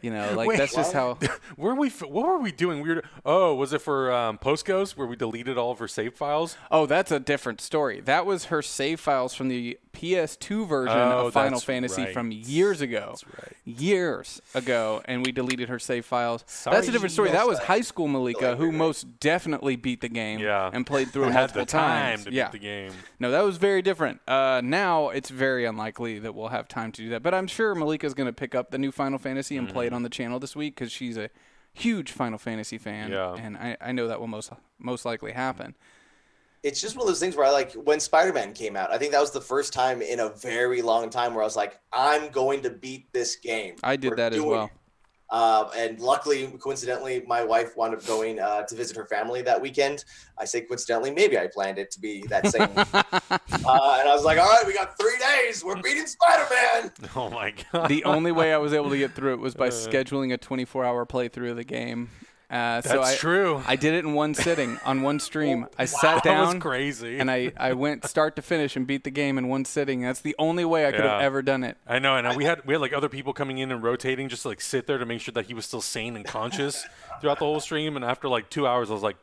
you 0.03 0.11
know, 0.11 0.33
like 0.35 0.47
Wait, 0.47 0.57
that's 0.57 0.75
just 0.75 0.93
how. 0.93 1.17
Were 1.57 1.75
we? 1.75 1.89
What 1.89 2.25
were 2.25 2.39
we 2.39 2.51
doing? 2.51 2.81
We 2.81 2.95
were. 2.95 3.03
Oh, 3.25 3.55
was 3.55 3.73
it 3.73 3.81
for 3.81 4.11
um, 4.11 4.37
Postgos 4.37 4.91
where 4.97 5.07
we 5.07 5.15
deleted 5.15 5.57
all 5.57 5.71
of 5.71 5.79
her 5.79 5.87
save 5.87 6.13
files? 6.15 6.57
Oh, 6.71 6.85
that's 6.85 7.11
a 7.11 7.19
different 7.19 7.61
story. 7.61 7.99
That 8.01 8.25
was 8.25 8.45
her 8.45 8.61
save 8.61 8.99
files 8.99 9.33
from 9.33 9.47
the 9.49 9.77
PS2 9.93 10.67
version 10.67 10.97
Oh, 10.97 11.27
of 11.27 11.33
Final 11.33 11.59
Fantasy 11.59 12.03
right. 12.03 12.13
from 12.13 12.31
years 12.31 12.81
ago. 12.81 13.07
That's 13.09 13.25
right. 13.27 13.53
Years 13.65 14.41
ago, 14.55 15.01
and 15.05 15.25
we 15.25 15.31
deleted 15.31 15.69
her 15.69 15.79
save 15.79 16.05
files. 16.05 16.43
Sorry, 16.47 16.70
that's 16.71 16.87
a 16.87 16.91
different 16.91 17.11
story. 17.13 17.31
That 17.31 17.47
was 17.47 17.57
Gino. 17.59 17.67
high 17.67 17.81
school 17.81 18.07
Malika, 18.07 18.55
who 18.55 18.71
most 18.71 19.19
definitely 19.19 19.75
beat 19.75 20.01
the 20.01 20.09
game 20.09 20.39
Yeah. 20.39 20.69
and 20.73 20.85
played 20.85 21.11
through 21.11 21.25
it 21.29 21.33
multiple 21.33 21.61
the 21.63 21.65
time 21.71 22.11
times. 22.17 22.25
to 22.25 22.31
yeah. 22.33 22.45
beat 22.49 22.51
the 22.53 22.59
game. 22.59 22.91
No, 23.19 23.31
that 23.31 23.41
was 23.41 23.57
very 23.57 23.81
different. 23.81 24.19
Uh, 24.27 24.61
now 24.63 25.09
it's 25.09 25.29
very 25.29 25.65
unlikely 25.65 26.19
that 26.19 26.33
we'll 26.35 26.47
have 26.49 26.67
time 26.67 26.91
to 26.93 27.01
do 27.01 27.09
that. 27.09 27.21
But 27.23 27.33
I'm 27.33 27.47
sure 27.47 27.75
Malika's 27.75 28.13
going 28.13 28.27
to 28.27 28.33
pick 28.33 28.55
up 28.55 28.71
the 28.71 28.77
new 28.77 28.91
Final 28.91 29.19
Fantasy 29.19 29.57
and 29.57 29.67
Mm-hmm. 29.67 29.73
play 29.75 29.87
it 29.87 29.93
on 29.93 30.03
the 30.03 30.09
channel 30.09 30.39
this 30.39 30.55
week 30.55 30.75
because 30.75 30.91
she's 30.91 31.17
a 31.17 31.29
huge 31.73 32.11
Final 32.11 32.37
Fantasy 32.37 32.77
fan. 32.77 33.11
Yeah. 33.11 33.33
And 33.35 33.55
I, 33.57 33.77
I 33.79 33.91
know 33.91 34.07
that 34.07 34.19
will 34.19 34.27
most 34.27 34.51
most 34.79 35.05
likely 35.05 35.31
happen. 35.31 35.75
it's 36.63 36.79
just 36.81 36.95
one 36.95 37.03
of 37.03 37.07
those 37.07 37.19
things 37.19 37.35
where 37.35 37.45
I 37.45 37.49
like 37.51 37.73
when 37.73 37.99
Spider 37.99 38.33
Man 38.33 38.53
came 38.53 38.75
out. 38.75 38.91
I 38.91 38.97
think 38.97 39.11
that 39.13 39.19
was 39.21 39.31
the 39.31 39.41
first 39.41 39.73
time 39.73 40.01
in 40.01 40.19
a 40.19 40.29
very 40.29 40.81
long 40.81 41.09
time 41.09 41.33
where 41.33 41.41
I 41.43 41.45
was 41.45 41.55
like, 41.55 41.79
I'm 41.93 42.29
going 42.29 42.61
to 42.63 42.69
beat 42.69 43.11
this 43.13 43.35
game. 43.35 43.75
I 43.83 43.95
did 43.95 44.11
We're 44.11 44.15
that 44.17 44.33
as 44.33 44.41
well. 44.41 44.65
it. 44.65 44.71
Uh, 45.31 45.69
and 45.77 45.99
luckily, 46.01 46.45
coincidentally, 46.59 47.23
my 47.25 47.41
wife 47.43 47.77
wound 47.77 47.93
up 47.93 48.05
going 48.05 48.37
uh, 48.39 48.63
to 48.63 48.75
visit 48.75 48.97
her 48.97 49.05
family 49.05 49.41
that 49.41 49.61
weekend. 49.61 50.03
I 50.37 50.43
say 50.43 50.61
coincidentally, 50.61 51.11
maybe 51.11 51.39
I 51.39 51.47
planned 51.47 51.77
it 51.79 51.89
to 51.91 52.01
be 52.01 52.25
that 52.27 52.47
same. 52.47 52.63
uh, 52.75 53.97
and 53.99 54.09
I 54.09 54.13
was 54.13 54.25
like, 54.25 54.37
all 54.37 54.45
right, 54.49 54.65
we 54.67 54.73
got 54.73 54.97
three 54.99 55.17
days. 55.17 55.63
We're 55.63 55.81
beating 55.81 56.05
Spider 56.07 56.47
Man. 56.53 56.91
Oh 57.15 57.29
my 57.29 57.53
god. 57.71 57.87
the 57.89 58.03
only 58.03 58.31
way 58.31 58.53
I 58.53 58.57
was 58.57 58.73
able 58.73 58.89
to 58.89 58.97
get 58.97 59.13
through 59.13 59.33
it 59.33 59.39
was 59.39 59.55
by 59.55 59.67
Uh. 59.67 59.71
scheduling 59.71 60.33
a 60.33 60.37
24 60.37 60.83
hour 60.85 61.05
playthrough 61.05 61.51
of 61.51 61.55
the 61.55 61.63
game. 61.63 62.09
Uh, 62.51 62.81
so 62.81 62.97
That's 62.97 63.13
I, 63.13 63.15
true. 63.15 63.63
I 63.65 63.77
did 63.77 63.93
it 63.93 64.03
in 64.03 64.13
one 64.13 64.33
sitting 64.33 64.77
on 64.83 65.03
one 65.03 65.21
stream. 65.21 65.67
I 65.79 65.85
sat 65.85 66.23
that 66.25 66.39
was 66.41 66.49
down 66.51 66.59
crazy. 66.59 67.17
and 67.17 67.31
I, 67.31 67.53
I 67.55 67.73
went 67.73 68.05
start 68.09 68.35
to 68.35 68.41
finish 68.41 68.75
and 68.75 68.85
beat 68.85 69.05
the 69.05 69.09
game 69.09 69.37
in 69.37 69.47
one 69.47 69.63
sitting. 69.63 70.01
That's 70.01 70.19
the 70.19 70.35
only 70.37 70.65
way 70.65 70.85
I 70.85 70.91
could 70.91 71.05
have 71.05 71.21
ever 71.21 71.41
done 71.41 71.63
it. 71.63 71.77
I 71.87 71.99
know, 71.99 72.17
and 72.17 72.35
we 72.35 72.43
had 72.43 72.65
we 72.65 72.73
had 72.73 72.81
like 72.81 72.91
other 72.91 73.07
people 73.07 73.31
coming 73.31 73.59
in 73.59 73.71
and 73.71 73.81
rotating 73.81 74.27
just 74.27 74.41
to 74.41 74.49
like 74.49 74.59
sit 74.59 74.85
there 74.85 74.97
to 74.97 75.05
make 75.05 75.21
sure 75.21 75.31
that 75.31 75.45
he 75.45 75.53
was 75.53 75.65
still 75.65 75.79
sane 75.79 76.17
and 76.17 76.25
conscious 76.25 76.85
throughout 77.21 77.39
the 77.39 77.45
whole 77.45 77.61
stream. 77.61 77.95
And 77.95 78.03
after 78.03 78.27
like 78.27 78.49
two 78.49 78.67
hours, 78.67 78.89
I 78.89 78.93
was 78.93 79.03
like, 79.03 79.15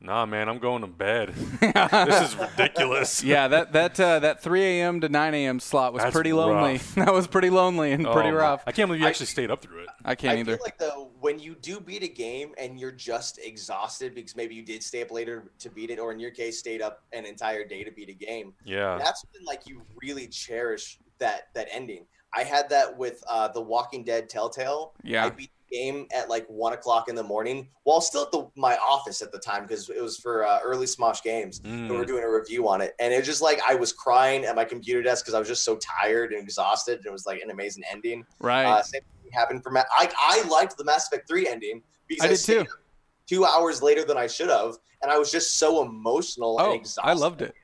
"Nah, 0.00 0.26
man, 0.26 0.48
I'm 0.48 0.58
going 0.58 0.82
to 0.82 0.86
bed. 0.86 1.34
this 1.60 2.32
is 2.32 2.36
ridiculous." 2.36 3.22
Yeah, 3.24 3.48
that 3.48 3.72
that 3.72 3.98
uh, 3.98 4.18
that 4.20 4.42
3 4.42 4.62
a.m. 4.62 5.00
to 5.00 5.08
9 5.08 5.34
a.m. 5.34 5.58
slot 5.60 5.92
was 5.92 6.02
That's 6.02 6.14
pretty 6.14 6.32
lonely. 6.32 6.74
rough. 6.74 6.94
that 6.96 7.12
was 7.12 7.26
pretty 7.26 7.50
lonely 7.50 7.92
and 7.92 8.06
Oh, 8.06 8.12
pretty 8.12 8.30
rough. 8.30 8.62
I 8.66 8.72
can't 8.72 8.88
believe 8.88 9.00
you 9.02 9.06
actually 9.08 9.26
stayed 9.26 9.50
up 9.50 9.62
through 9.62 9.80
it. 9.84 9.88
I 10.04 10.14
can't 10.14 10.36
I 10.36 10.40
either. 10.40 10.56
feel 10.56 10.64
like 10.64 10.78
though 10.78 11.10
when 11.20 11.38
you 11.38 11.54
do 11.56 11.80
beat 11.80 12.02
a 12.02 12.08
game 12.08 12.52
and 12.58 12.78
you're 12.78 12.92
just 12.92 13.38
exhausted 13.38 14.14
because 14.14 14.36
maybe 14.36 14.54
you 14.54 14.62
did 14.62 14.82
stay 14.82 15.02
up 15.02 15.10
later 15.10 15.50
to 15.60 15.70
beat 15.70 15.90
it, 15.90 15.98
or 15.98 16.12
in 16.12 16.20
your 16.20 16.30
case, 16.30 16.58
stayed 16.58 16.82
up 16.82 17.02
an 17.12 17.24
entire 17.26 17.66
day 17.66 17.82
to 17.84 17.90
beat 17.90 18.08
a 18.08 18.12
game. 18.14 18.52
Yeah. 18.64 18.98
that's 18.98 19.24
when 19.32 19.44
like 19.44 19.66
you 19.66 19.82
really 20.02 20.26
cherish 20.28 20.98
that 21.18 21.48
that 21.54 21.68
ending. 21.72 22.06
I 22.34 22.42
had 22.44 22.68
that 22.68 22.96
with 22.98 23.24
uh, 23.30 23.48
the 23.48 23.62
Walking 23.62 24.04
Dead 24.04 24.28
Telltale. 24.28 24.92
Yeah. 25.02 25.24
I 25.24 25.30
beat 25.30 25.50
game 25.70 26.06
at 26.14 26.28
like 26.28 26.46
one 26.48 26.72
o'clock 26.72 27.08
in 27.08 27.14
the 27.14 27.22
morning 27.22 27.68
while 27.84 28.00
still 28.00 28.22
at 28.22 28.32
the 28.32 28.48
my 28.56 28.76
office 28.76 29.22
at 29.22 29.32
the 29.32 29.38
time 29.38 29.62
because 29.62 29.88
it 29.90 30.00
was 30.02 30.16
for 30.16 30.46
uh, 30.46 30.58
early 30.64 30.86
Smosh 30.86 31.22
games. 31.22 31.60
Mm. 31.60 31.88
We 31.90 31.96
were 31.96 32.04
doing 32.04 32.22
a 32.24 32.30
review 32.30 32.68
on 32.68 32.80
it, 32.80 32.94
and 33.00 33.12
it 33.12 33.18
was 33.18 33.26
just 33.26 33.42
like 33.42 33.60
I 33.66 33.74
was 33.74 33.92
crying 33.92 34.44
at 34.44 34.54
my 34.56 34.64
computer 34.64 35.02
desk 35.02 35.24
because 35.24 35.34
I 35.34 35.38
was 35.38 35.48
just 35.48 35.64
so 35.64 35.76
tired 35.76 36.32
and 36.32 36.42
exhausted. 36.42 36.98
And 36.98 37.06
it 37.06 37.12
was 37.12 37.26
like 37.26 37.40
an 37.42 37.50
amazing 37.50 37.84
ending. 37.90 38.24
Right. 38.40 38.64
Uh, 38.64 38.82
same 38.82 39.02
thing 39.22 39.32
happened 39.32 39.62
for 39.62 39.70
Ma- 39.70 39.82
I. 39.98 40.10
I 40.18 40.48
liked 40.48 40.76
the 40.76 40.84
Mass 40.84 41.08
Effect 41.08 41.28
three 41.28 41.48
ending 41.48 41.82
because 42.08 42.24
I 42.24 42.28
did 42.28 42.36
stayed 42.38 42.64
too. 42.66 42.72
Two 43.26 43.44
hours 43.44 43.82
later 43.82 44.04
than 44.04 44.16
I 44.16 44.28
should 44.28 44.50
have, 44.50 44.76
and 45.02 45.10
I 45.10 45.18
was 45.18 45.32
just 45.32 45.56
so 45.58 45.82
emotional 45.82 46.56
Oh, 46.60 46.72
and 46.72 46.80
exhausted. 46.80 47.10
I 47.10 47.14
loved 47.14 47.42
it. 47.42 47.54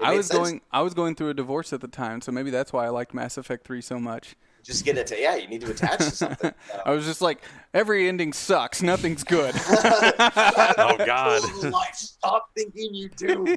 It 0.00 0.04
I 0.04 0.14
was 0.16 0.26
sense. 0.26 0.38
going 0.38 0.60
I 0.72 0.82
was 0.82 0.94
going 0.94 1.14
through 1.14 1.30
a 1.30 1.34
divorce 1.34 1.72
at 1.72 1.80
the 1.80 1.88
time, 1.88 2.20
so 2.20 2.32
maybe 2.32 2.50
that's 2.50 2.72
why 2.72 2.84
I 2.84 2.88
liked 2.88 3.14
Mass 3.14 3.36
Effect 3.38 3.64
3 3.66 3.80
so 3.80 3.98
much. 4.00 4.34
Just 4.64 4.84
get 4.84 4.98
it 4.98 5.06
to 5.08 5.20
yeah. 5.20 5.36
You 5.36 5.46
need 5.48 5.60
to 5.62 5.70
attach 5.70 5.98
to 6.00 6.10
something. 6.10 6.52
I 6.84 6.90
was 6.90 7.04
just 7.06 7.20
like 7.20 7.42
every 7.72 8.08
ending 8.08 8.32
sucks, 8.32 8.82
nothing's 8.82 9.24
good. 9.24 9.54
Oh 10.20 10.96
God. 11.06 11.42
Life, 11.64 11.94
stop 11.94 12.50
thinking 12.56 12.94
you 12.94 13.08
do. 13.10 13.56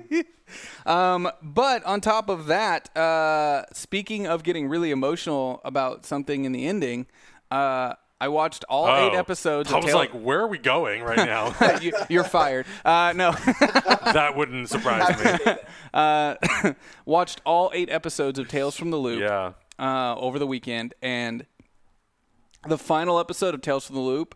Um, 0.86 1.30
but 1.42 1.84
on 1.86 2.02
top 2.02 2.30
of 2.30 2.48
that, 2.48 2.96
uh, 2.98 3.64
speaking 3.74 4.28
of 4.28 4.44
getting 4.44 4.68
really 4.68 4.92
emotional 4.92 5.62
about 5.64 6.06
something 6.06 6.46
in 6.46 6.52
the 6.52 6.66
ending, 6.68 7.08
uh, 7.50 7.94
I 8.20 8.28
watched 8.28 8.64
all 8.70 8.88
eight 8.88 9.14
Oh. 9.16 9.18
episodes. 9.20 9.72
I 9.72 9.78
was 9.78 9.86
Tale- 9.86 9.96
like, 9.98 10.12
where 10.12 10.40
are 10.42 10.48
we 10.48 10.58
going 10.60 11.02
right 11.02 11.18
now? 11.18 11.56
you, 11.82 11.92
you're 12.10 12.24
fired. 12.24 12.66
Uh, 12.86 13.14
no, 13.16 13.32
that 13.32 14.34
wouldn't 14.36 14.70
surprise 14.70 15.18
me. 15.46 15.54
uh, 15.94 16.36
watched 17.06 17.42
all 17.46 17.72
eight 17.74 17.90
episodes 17.90 18.38
of 18.38 18.48
Tales 18.48 18.76
from 18.76 18.92
the 18.92 18.98
Loop 18.98 19.20
Yeah. 19.22 19.54
Uh, 19.80 20.16
over 20.18 20.38
the 20.40 20.48
weekend, 20.48 20.94
and 21.02 21.46
the 22.68 22.78
final 22.78 23.20
episode 23.20 23.54
of 23.54 23.62
Tales 23.62 23.86
from 23.88 23.96
the 23.96 24.02
Loop 24.02 24.36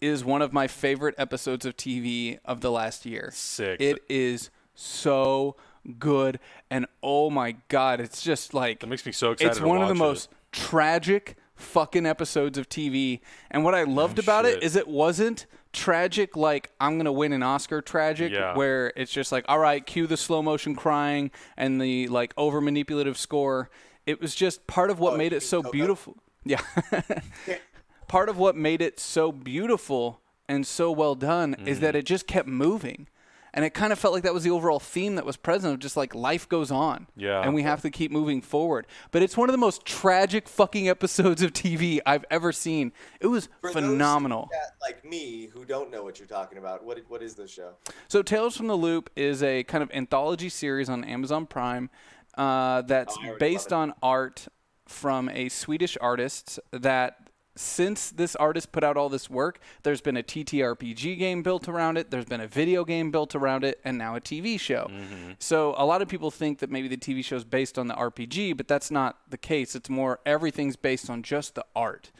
is 0.00 0.24
one 0.24 0.42
of 0.42 0.52
my 0.52 0.66
favorite 0.66 1.14
episodes 1.18 1.64
of 1.64 1.76
TV 1.76 2.38
of 2.44 2.60
the 2.60 2.70
last 2.70 3.06
year. 3.06 3.30
Sick. 3.32 3.80
It 3.80 4.02
is 4.08 4.50
so 4.74 5.56
good, 5.98 6.38
and 6.70 6.86
oh 7.02 7.30
my 7.30 7.56
god, 7.68 8.00
it's 8.00 8.22
just 8.22 8.54
like 8.54 8.80
That 8.80 8.88
makes 8.88 9.06
me 9.06 9.12
so 9.12 9.32
excited 9.32 9.50
it's 9.52 9.60
one 9.60 9.80
of 9.80 9.88
the 9.88 9.94
watch 9.94 9.98
most 9.98 10.28
tragic 10.52 11.36
fucking 11.54 12.04
episodes 12.06 12.58
of 12.58 12.68
TV. 12.68 13.20
And 13.50 13.64
what 13.64 13.74
I 13.74 13.84
loved 13.84 14.18
about 14.18 14.44
it 14.44 14.54
shit. 14.54 14.62
is 14.62 14.76
it 14.76 14.86
wasn't 14.88 15.46
tragic 15.72 16.36
like 16.36 16.70
I'm 16.80 16.98
gonna 16.98 17.12
win 17.12 17.32
an 17.32 17.42
Oscar 17.42 17.80
tragic, 17.80 18.32
Yeah. 18.32 18.54
where 18.54 18.92
it's 18.96 19.10
just 19.12 19.32
like 19.32 19.44
all 19.48 19.58
right, 19.58 19.84
cue 19.84 20.06
the 20.06 20.16
slow 20.16 20.42
motion 20.42 20.74
crying 20.76 21.30
and 21.56 21.80
the 21.80 22.08
like 22.08 22.34
over 22.36 22.60
manipulative 22.60 23.16
score. 23.16 23.70
It 24.06 24.20
was 24.20 24.34
just 24.34 24.66
part 24.66 24.90
of 24.90 24.98
what 25.00 25.14
Oh, 25.14 25.16
made 25.16 25.32
it 25.32 25.42
so 25.42 25.62
Coco? 25.62 25.72
beautiful. 25.72 26.16
Yeah. 26.48 26.60
part 28.08 28.28
of 28.28 28.38
what 28.38 28.56
made 28.56 28.80
it 28.80 29.00
so 29.00 29.32
beautiful 29.32 30.20
and 30.48 30.66
so 30.66 30.92
well 30.92 31.14
done 31.16 31.54
is 31.54 31.76
Mm-hmm. 31.76 31.84
that 31.84 31.96
it 31.96 32.04
just 32.06 32.26
kept 32.26 32.48
moving. 32.48 33.08
And 33.52 33.64
it 33.64 33.70
kind 33.72 33.90
of 33.90 33.98
felt 33.98 34.12
like 34.12 34.22
that 34.24 34.34
was 34.34 34.44
the 34.44 34.50
overall 34.50 34.78
theme 34.78 35.14
that 35.14 35.24
was 35.24 35.38
present 35.38 35.72
of 35.72 35.80
just 35.80 35.96
like 35.96 36.14
life 36.14 36.46
goes 36.46 36.70
on. 36.70 37.06
Yeah. 37.16 37.40
And 37.40 37.54
we 37.54 37.62
have 37.62 37.80
to 37.82 37.90
keep 37.90 38.10
moving 38.12 38.42
forward. 38.42 38.86
But 39.12 39.22
it's 39.22 39.34
one 39.34 39.48
of 39.48 39.52
the 39.54 39.58
most 39.58 39.86
tragic 39.86 40.46
fucking 40.46 40.90
episodes 40.90 41.40
of 41.40 41.54
TV 41.54 42.00
I've 42.04 42.26
ever 42.30 42.52
seen. 42.52 42.92
It 43.18 43.28
was 43.28 43.48
For 43.62 43.72
those 43.72 43.82
phenomenal. 43.82 44.50
that, 44.52 44.72
like 44.82 45.06
me, 45.06 45.46
who 45.46 45.64
don't 45.64 45.90
know 45.90 46.04
what 46.04 46.18
you're 46.18 46.28
talking 46.28 46.58
about, 46.58 46.84
what 46.84 46.98
what 47.08 47.22
is 47.22 47.34
this 47.34 47.50
show? 47.50 47.72
So 48.08 48.20
Tales 48.22 48.54
from 48.58 48.66
the 48.66 48.76
Loop 48.76 49.08
is 49.16 49.42
a 49.42 49.64
kind 49.64 49.82
of 49.82 49.90
anthology 49.94 50.50
series 50.50 50.90
on 50.90 51.02
Amazon 51.02 51.46
Prime 51.46 51.88
uh, 52.36 52.82
that's 52.82 53.16
Oh, 53.24 53.36
based 53.38 53.72
on 53.72 53.94
art 54.02 54.48
from 54.86 55.28
a 55.28 55.48
Swedish 55.48 55.96
artist 56.00 56.60
that 56.72 57.30
since 57.58 58.10
this 58.10 58.36
artist 58.36 58.70
put 58.70 58.84
out 58.84 58.98
all 58.98 59.08
this 59.08 59.30
work, 59.30 59.60
there's 59.82 60.02
been 60.02 60.16
a 60.18 60.22
TTRPG 60.22 61.18
game 61.18 61.42
built 61.42 61.68
around 61.68 61.96
it, 61.96 62.10
there's 62.10 62.26
been 62.26 62.42
a 62.42 62.46
video 62.46 62.84
game 62.84 63.10
built 63.10 63.34
around 63.34 63.64
it, 63.64 63.80
and 63.82 63.96
now 63.96 64.14
a 64.14 64.20
TV 64.20 64.60
show. 64.60 64.90
So 65.38 65.74
a 65.78 65.86
lot 65.86 66.02
of 66.02 66.08
people 66.08 66.30
think 66.30 66.58
that 66.58 66.70
maybe 66.70 66.86
the 66.88 66.98
TV 66.98 67.24
show 67.24 67.36
is 67.36 67.44
based 67.44 67.78
on 67.78 67.86
the 67.86 67.94
RPG, 67.94 68.56
but 68.58 68.68
that's 68.68 68.90
not 68.90 69.20
the 69.30 69.38
case. 69.38 69.74
It's 69.74 69.88
more 69.88 70.20
everything's 70.26 70.76
based 70.76 71.08
on 71.08 71.22
just 71.22 71.54
the 71.54 71.64
art. 71.74 72.12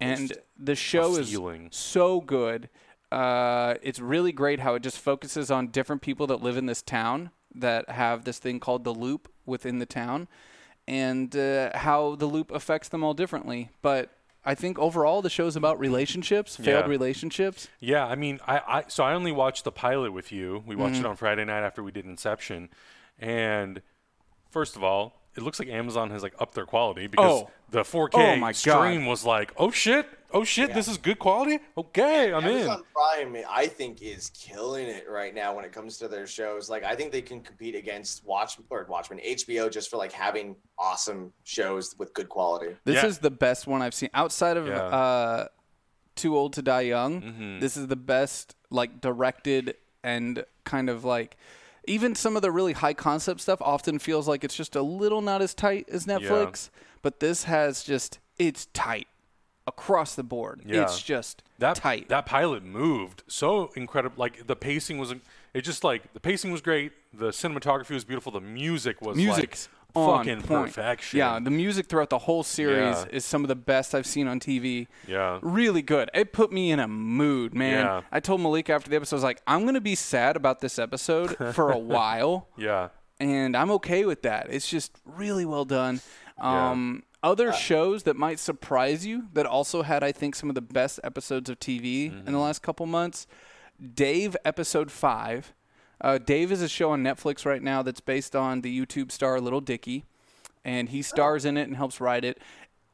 And 0.00 0.32
the 0.58 0.74
show 0.74 1.14
is 1.20 1.32
so 1.70 2.20
good. 2.20 2.68
Uh, 3.12 3.74
it's 3.82 4.00
really 4.00 4.32
great 4.32 4.58
how 4.58 4.74
it 4.74 4.82
just 4.82 4.98
focuses 4.98 5.48
on 5.50 5.68
different 5.68 6.02
people 6.02 6.26
that 6.26 6.42
live 6.42 6.56
in 6.56 6.66
this 6.66 6.82
town 6.82 7.30
that 7.54 7.88
have 7.88 8.24
this 8.24 8.38
thing 8.40 8.58
called 8.58 8.82
the 8.82 8.92
loop 8.94 9.28
within 9.46 9.78
the 9.78 9.86
town, 9.86 10.28
and 10.88 11.34
uh, 11.36 11.70
how 11.78 12.14
the 12.16 12.26
loop 12.26 12.50
affects 12.50 12.88
them 12.88 13.02
all 13.04 13.14
differently. 13.14 13.70
But 13.82 14.10
I 14.44 14.54
think 14.56 14.78
overall 14.78 15.22
the 15.22 15.30
show's 15.30 15.54
about 15.56 15.78
relationships, 15.78 16.56
failed 16.56 16.84
Yeah. 16.86 16.90
relationships. 16.90 17.68
Yeah, 17.78 18.06
I 18.06 18.14
mean, 18.16 18.40
I, 18.46 18.58
I 18.66 18.84
so 18.88 19.04
I 19.04 19.14
only 19.14 19.32
watched 19.32 19.64
the 19.64 19.72
pilot 19.72 20.12
with 20.12 20.32
you. 20.32 20.62
We 20.66 20.74
Mm-hmm. 20.74 20.82
watched 20.82 20.96
it 21.00 21.06
on 21.06 21.16
Friday 21.16 21.44
night 21.44 21.62
after 21.64 21.82
we 21.82 21.92
did 21.92 22.04
Inception, 22.06 22.68
and 23.18 23.82
first 24.50 24.76
of 24.76 24.82
all, 24.84 25.20
it 25.36 25.42
looks 25.42 25.58
like 25.58 25.68
Amazon 25.68 26.10
has 26.10 26.22
like 26.22 26.34
upped 26.38 26.54
their 26.54 26.66
quality 26.66 27.06
because 27.06 27.42
Oh. 27.42 27.50
the 27.70 27.84
4K 27.84 28.10
Oh 28.14 28.36
my 28.36 28.48
God. 28.52 28.56
stream 28.56 29.06
was 29.06 29.24
like, 29.24 29.52
oh 29.56 29.70
shit, 29.70 30.06
oh 30.34 30.44
shit, 30.44 30.72
this 30.74 30.88
is 30.88 30.98
good 30.98 31.18
quality. 31.18 31.58
Okay, 31.76 32.32
I'm 32.32 32.44
in. 32.44 32.50
Amazon 32.58 32.82
Prime, 32.94 33.36
I 33.48 33.66
think, 33.66 34.02
is 34.02 34.30
killing 34.30 34.86
it 34.88 35.08
right 35.08 35.34
now 35.34 35.54
when 35.54 35.64
it 35.64 35.72
comes 35.72 35.98
to 35.98 36.08
their 36.08 36.26
shows. 36.26 36.68
Like, 36.70 36.84
I 36.84 36.94
think 36.94 37.12
they 37.12 37.22
can 37.22 37.40
compete 37.40 37.74
against 37.74 38.24
Watch 38.24 38.58
or 38.70 38.86
Watchmen, 38.88 39.20
HBO, 39.24 39.70
just 39.70 39.90
for 39.90 39.96
like 39.96 40.12
having 40.12 40.56
awesome 40.78 41.32
shows 41.44 41.94
with 41.98 42.12
good 42.14 42.28
quality. 42.28 42.76
This 42.84 42.96
Yeah. 43.02 43.06
is 43.06 43.18
the 43.18 43.30
best 43.30 43.66
one 43.66 43.82
I've 43.82 43.94
seen 43.94 44.10
outside 44.14 44.56
of 44.56 44.66
Yeah. 44.66 44.82
uh, 44.82 45.48
Too 46.14 46.36
Old 46.36 46.52
to 46.54 46.62
Die 46.62 46.80
Young. 46.82 47.22
Mm-hmm. 47.22 47.60
This 47.60 47.76
is 47.76 47.86
the 47.86 47.96
best, 47.96 48.54
like 48.70 49.00
directed 49.00 49.76
and 50.04 50.44
kind 50.64 50.90
of 50.90 51.04
like. 51.04 51.36
Even 51.88 52.14
some 52.14 52.36
of 52.36 52.42
the 52.42 52.52
really 52.52 52.74
high 52.74 52.94
concept 52.94 53.40
stuff 53.40 53.60
often 53.60 53.98
feels 53.98 54.28
like 54.28 54.44
it's 54.44 54.54
just 54.54 54.76
a 54.76 54.82
little 54.82 55.20
not 55.20 55.42
as 55.42 55.52
tight 55.52 55.88
as 55.90 56.06
Netflix, 56.06 56.70
but 57.02 57.18
this 57.18 57.44
has 57.44 57.82
just 57.82 58.20
it's 58.38 58.66
tight 58.66 59.08
across 59.66 60.14
the 60.14 60.22
board. 60.22 60.62
Yeah. 60.64 60.82
It's 60.82 61.00
just 61.02 61.42
that 61.58 61.76
tight. 61.76 62.08
that 62.08 62.26
pilot 62.26 62.64
moved 62.64 63.22
so 63.28 63.70
incredible. 63.76 64.16
Like 64.18 64.46
the 64.46 64.56
pacing 64.56 64.98
was, 64.98 65.14
it 65.54 65.60
just 65.62 65.84
like 65.84 66.12
the 66.14 66.20
pacing 66.20 66.50
was 66.52 66.60
great. 66.60 66.92
The 67.12 67.28
cinematography 67.28 67.90
was 67.90 68.04
beautiful. 68.04 68.32
The 68.32 68.40
music 68.40 69.00
was 69.00 69.16
Music's 69.16 69.68
like 69.68 69.78
fucking 69.94 70.42
point. 70.42 70.68
perfection. 70.74 71.18
Yeah, 71.18 71.38
the 71.38 71.50
music 71.50 71.86
throughout 71.86 72.08
the 72.10 72.18
whole 72.18 72.42
series 72.42 72.96
Yeah. 72.96 73.04
is 73.10 73.24
some 73.26 73.44
of 73.44 73.48
the 73.48 73.54
best 73.54 73.94
I've 73.94 74.06
seen 74.06 74.26
on 74.26 74.40
TV. 74.40 74.86
Yeah. 75.06 75.38
Really 75.42 75.82
good. 75.82 76.10
It 76.14 76.32
put 76.32 76.50
me 76.50 76.70
in 76.72 76.80
a 76.80 76.88
mood, 76.88 77.52
man. 77.54 77.84
Yeah. 77.84 78.00
I 78.10 78.18
told 78.20 78.40
Malik 78.40 78.70
after 78.70 78.88
the 78.88 78.96
episode, 78.96 79.16
I 79.16 79.18
was 79.18 79.24
like, 79.24 79.42
I'm 79.46 79.62
going 79.62 79.74
to 79.74 79.80
be 79.82 79.94
sad 79.94 80.34
about 80.36 80.60
this 80.60 80.78
episode 80.78 81.36
for 81.54 81.70
a 81.70 81.78
while, 81.78 82.48
yeah. 82.56 82.88
and 83.20 83.54
I'm 83.54 83.70
okay 83.72 84.06
with 84.06 84.22
that. 84.22 84.46
It's 84.50 84.68
just 84.68 84.96
really 85.04 85.44
well 85.44 85.66
done. 85.66 86.00
Yeah. 86.38 86.70
Um, 86.70 87.02
Other 87.22 87.52
shows 87.52 88.02
that 88.02 88.16
might 88.16 88.38
surprise 88.40 89.06
you 89.06 89.28
that 89.32 89.46
also 89.46 89.82
had, 89.82 90.02
I 90.02 90.10
think, 90.12 90.34
some 90.34 90.48
of 90.48 90.54
the 90.56 90.60
best 90.60 90.98
episodes 91.04 91.48
of 91.48 91.58
TV 91.60 92.06
in 92.06 92.12
Mm-hmm. 92.12 92.32
the 92.32 92.38
last 92.38 92.62
couple 92.62 92.84
months. 92.86 93.26
Dave, 93.94 94.36
episode 94.44 94.90
five. 94.90 95.52
Uh, 96.00 96.18
Dave 96.18 96.50
is 96.50 96.62
a 96.62 96.68
show 96.68 96.90
on 96.90 97.02
Netflix 97.02 97.46
right 97.46 97.62
now 97.62 97.82
that's 97.82 98.00
based 98.00 98.34
on 98.34 98.62
the 98.62 98.80
YouTube 98.86 99.12
star 99.12 99.40
Little 99.40 99.60
Dicky, 99.60 100.04
and 100.64 100.88
he 100.88 101.00
stars 101.00 101.44
in 101.44 101.56
it 101.56 101.62
and 101.68 101.76
helps 101.76 102.00
write 102.00 102.24
it. 102.24 102.38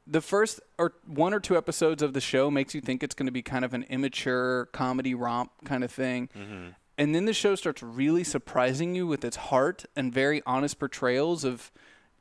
The 0.07 0.21
first 0.21 0.61
or 0.79 0.93
one 1.07 1.33
or 1.35 1.41
two 1.41 1.57
episodes 1.57 2.03
of 2.03 2.13
the 2.13 2.21
show 2.21 2.51
makes 2.51 2.75
you 2.75 2.81
think 2.83 3.03
it's 3.03 3.15
going 3.15 3.27
to 3.27 3.33
be 3.33 3.43
kind 3.43 3.65
of 3.65 3.73
an 3.75 3.85
immature 3.85 4.67
comedy 4.73 5.15
romp 5.15 5.51
kind 5.65 5.83
of 5.85 5.91
thing. 5.91 6.29
And 6.99 7.15
then 7.15 7.27
the 7.27 7.33
show 7.35 7.55
starts 7.55 7.83
really 7.83 8.25
surprising 8.25 8.95
you 8.95 9.07
with 9.07 9.25
its 9.25 9.37
heart 9.37 9.85
and 9.97 10.13
very 10.13 10.43
honest 10.47 10.79
portrayals 10.79 11.45
of 11.45 11.71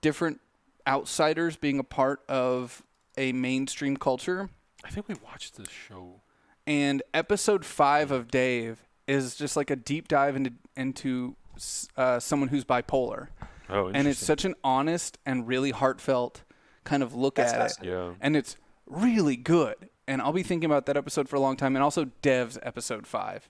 different 0.02 0.40
outsiders 0.88 1.56
being 1.58 1.80
a 1.80 1.84
part 1.84 2.22
of 2.30 2.82
a 3.18 3.32
mainstream 3.34 3.98
culture. 3.98 4.50
I 4.84 4.90
think 4.90 5.08
we 5.08 5.16
watched 5.24 5.58
this 5.58 5.70
show. 5.70 6.22
And 6.66 7.04
episode 7.14 7.66
five 7.66 8.12
of 8.12 8.30
Dave 8.30 8.88
is 9.08 9.36
just 9.36 9.56
like 9.56 9.70
a 9.70 9.76
deep 9.76 10.08
dive 10.08 10.36
into 10.36 10.54
into 10.76 11.36
uh, 11.96 12.20
someone 12.20 12.50
who's 12.50 12.64
bipolar, 12.66 13.30
Oh, 13.70 13.88
and 13.88 14.08
it's 14.08 14.20
such 14.20 14.46
an 14.46 14.54
honest 14.64 15.18
and 15.26 15.48
really 15.48 15.72
heartfelt 15.72 16.44
kind 16.84 17.02
of 17.04 17.14
look 17.16 17.36
That's 17.36 17.54
at 17.54 17.84
it. 17.84 17.90
Yeah. 17.90 18.14
And 18.22 18.36
it's 18.36 18.56
really 18.86 19.36
good. 19.36 19.90
And 20.08 20.22
I'll 20.22 20.32
be 20.34 20.44
thinking 20.44 20.70
about 20.70 20.86
that 20.86 20.96
episode 20.96 21.28
for 21.28 21.36
a 21.36 21.40
long 21.40 21.58
time. 21.58 21.76
And 21.76 21.84
also 21.84 22.06
Devs 22.24 22.58
episode 22.64 23.06
five. 23.08 23.50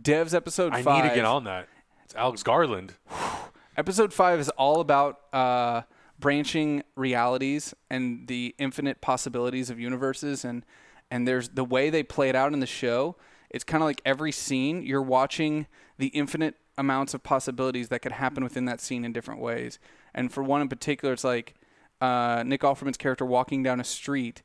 Devs 0.00 0.32
episode 0.32 0.72
I 0.72 0.82
five. 0.82 1.02
need 1.04 1.10
to 1.10 1.14
get 1.14 1.24
on 1.26 1.44
that. 1.44 1.68
It's 2.04 2.14
Alex 2.14 2.42
Garland. 2.42 2.94
Episode 3.76 4.12
five 4.12 4.40
is 4.40 4.48
all 4.50 4.80
about 4.80 5.20
uh, 5.32 5.82
branching 6.20 6.82
realities 6.96 7.74
and 7.88 8.28
the 8.28 8.54
infinite 8.58 9.00
possibilities 9.00 9.70
of 9.70 9.80
universes, 9.80 10.44
and 10.44 10.64
and 11.10 11.26
there's 11.26 11.48
the 11.50 11.64
way 11.64 11.90
they 11.90 12.02
play 12.02 12.28
it 12.28 12.36
out 12.36 12.52
in 12.52 12.60
the 12.60 12.66
show. 12.66 13.16
It's 13.50 13.64
kind 13.64 13.82
of 13.82 13.86
like 13.86 14.00
every 14.04 14.30
scene 14.30 14.82
you're 14.82 15.02
watching 15.02 15.66
the 15.98 16.08
infinite 16.08 16.54
amounts 16.78 17.14
of 17.14 17.22
possibilities 17.22 17.88
that 17.88 18.00
could 18.00 18.12
happen 18.12 18.44
within 18.44 18.64
that 18.66 18.80
scene 18.80 19.04
in 19.04 19.12
different 19.12 19.40
ways. 19.40 19.78
And 20.14 20.32
for 20.32 20.42
one 20.42 20.60
in 20.60 20.68
particular, 20.68 21.12
it's 21.12 21.24
like 21.24 21.54
uh, 22.00 22.42
Nick 22.46 22.62
Offerman's 22.62 22.96
character 22.96 23.24
walking 23.24 23.62
down 23.62 23.80
a 23.80 23.84
street. 23.84 24.42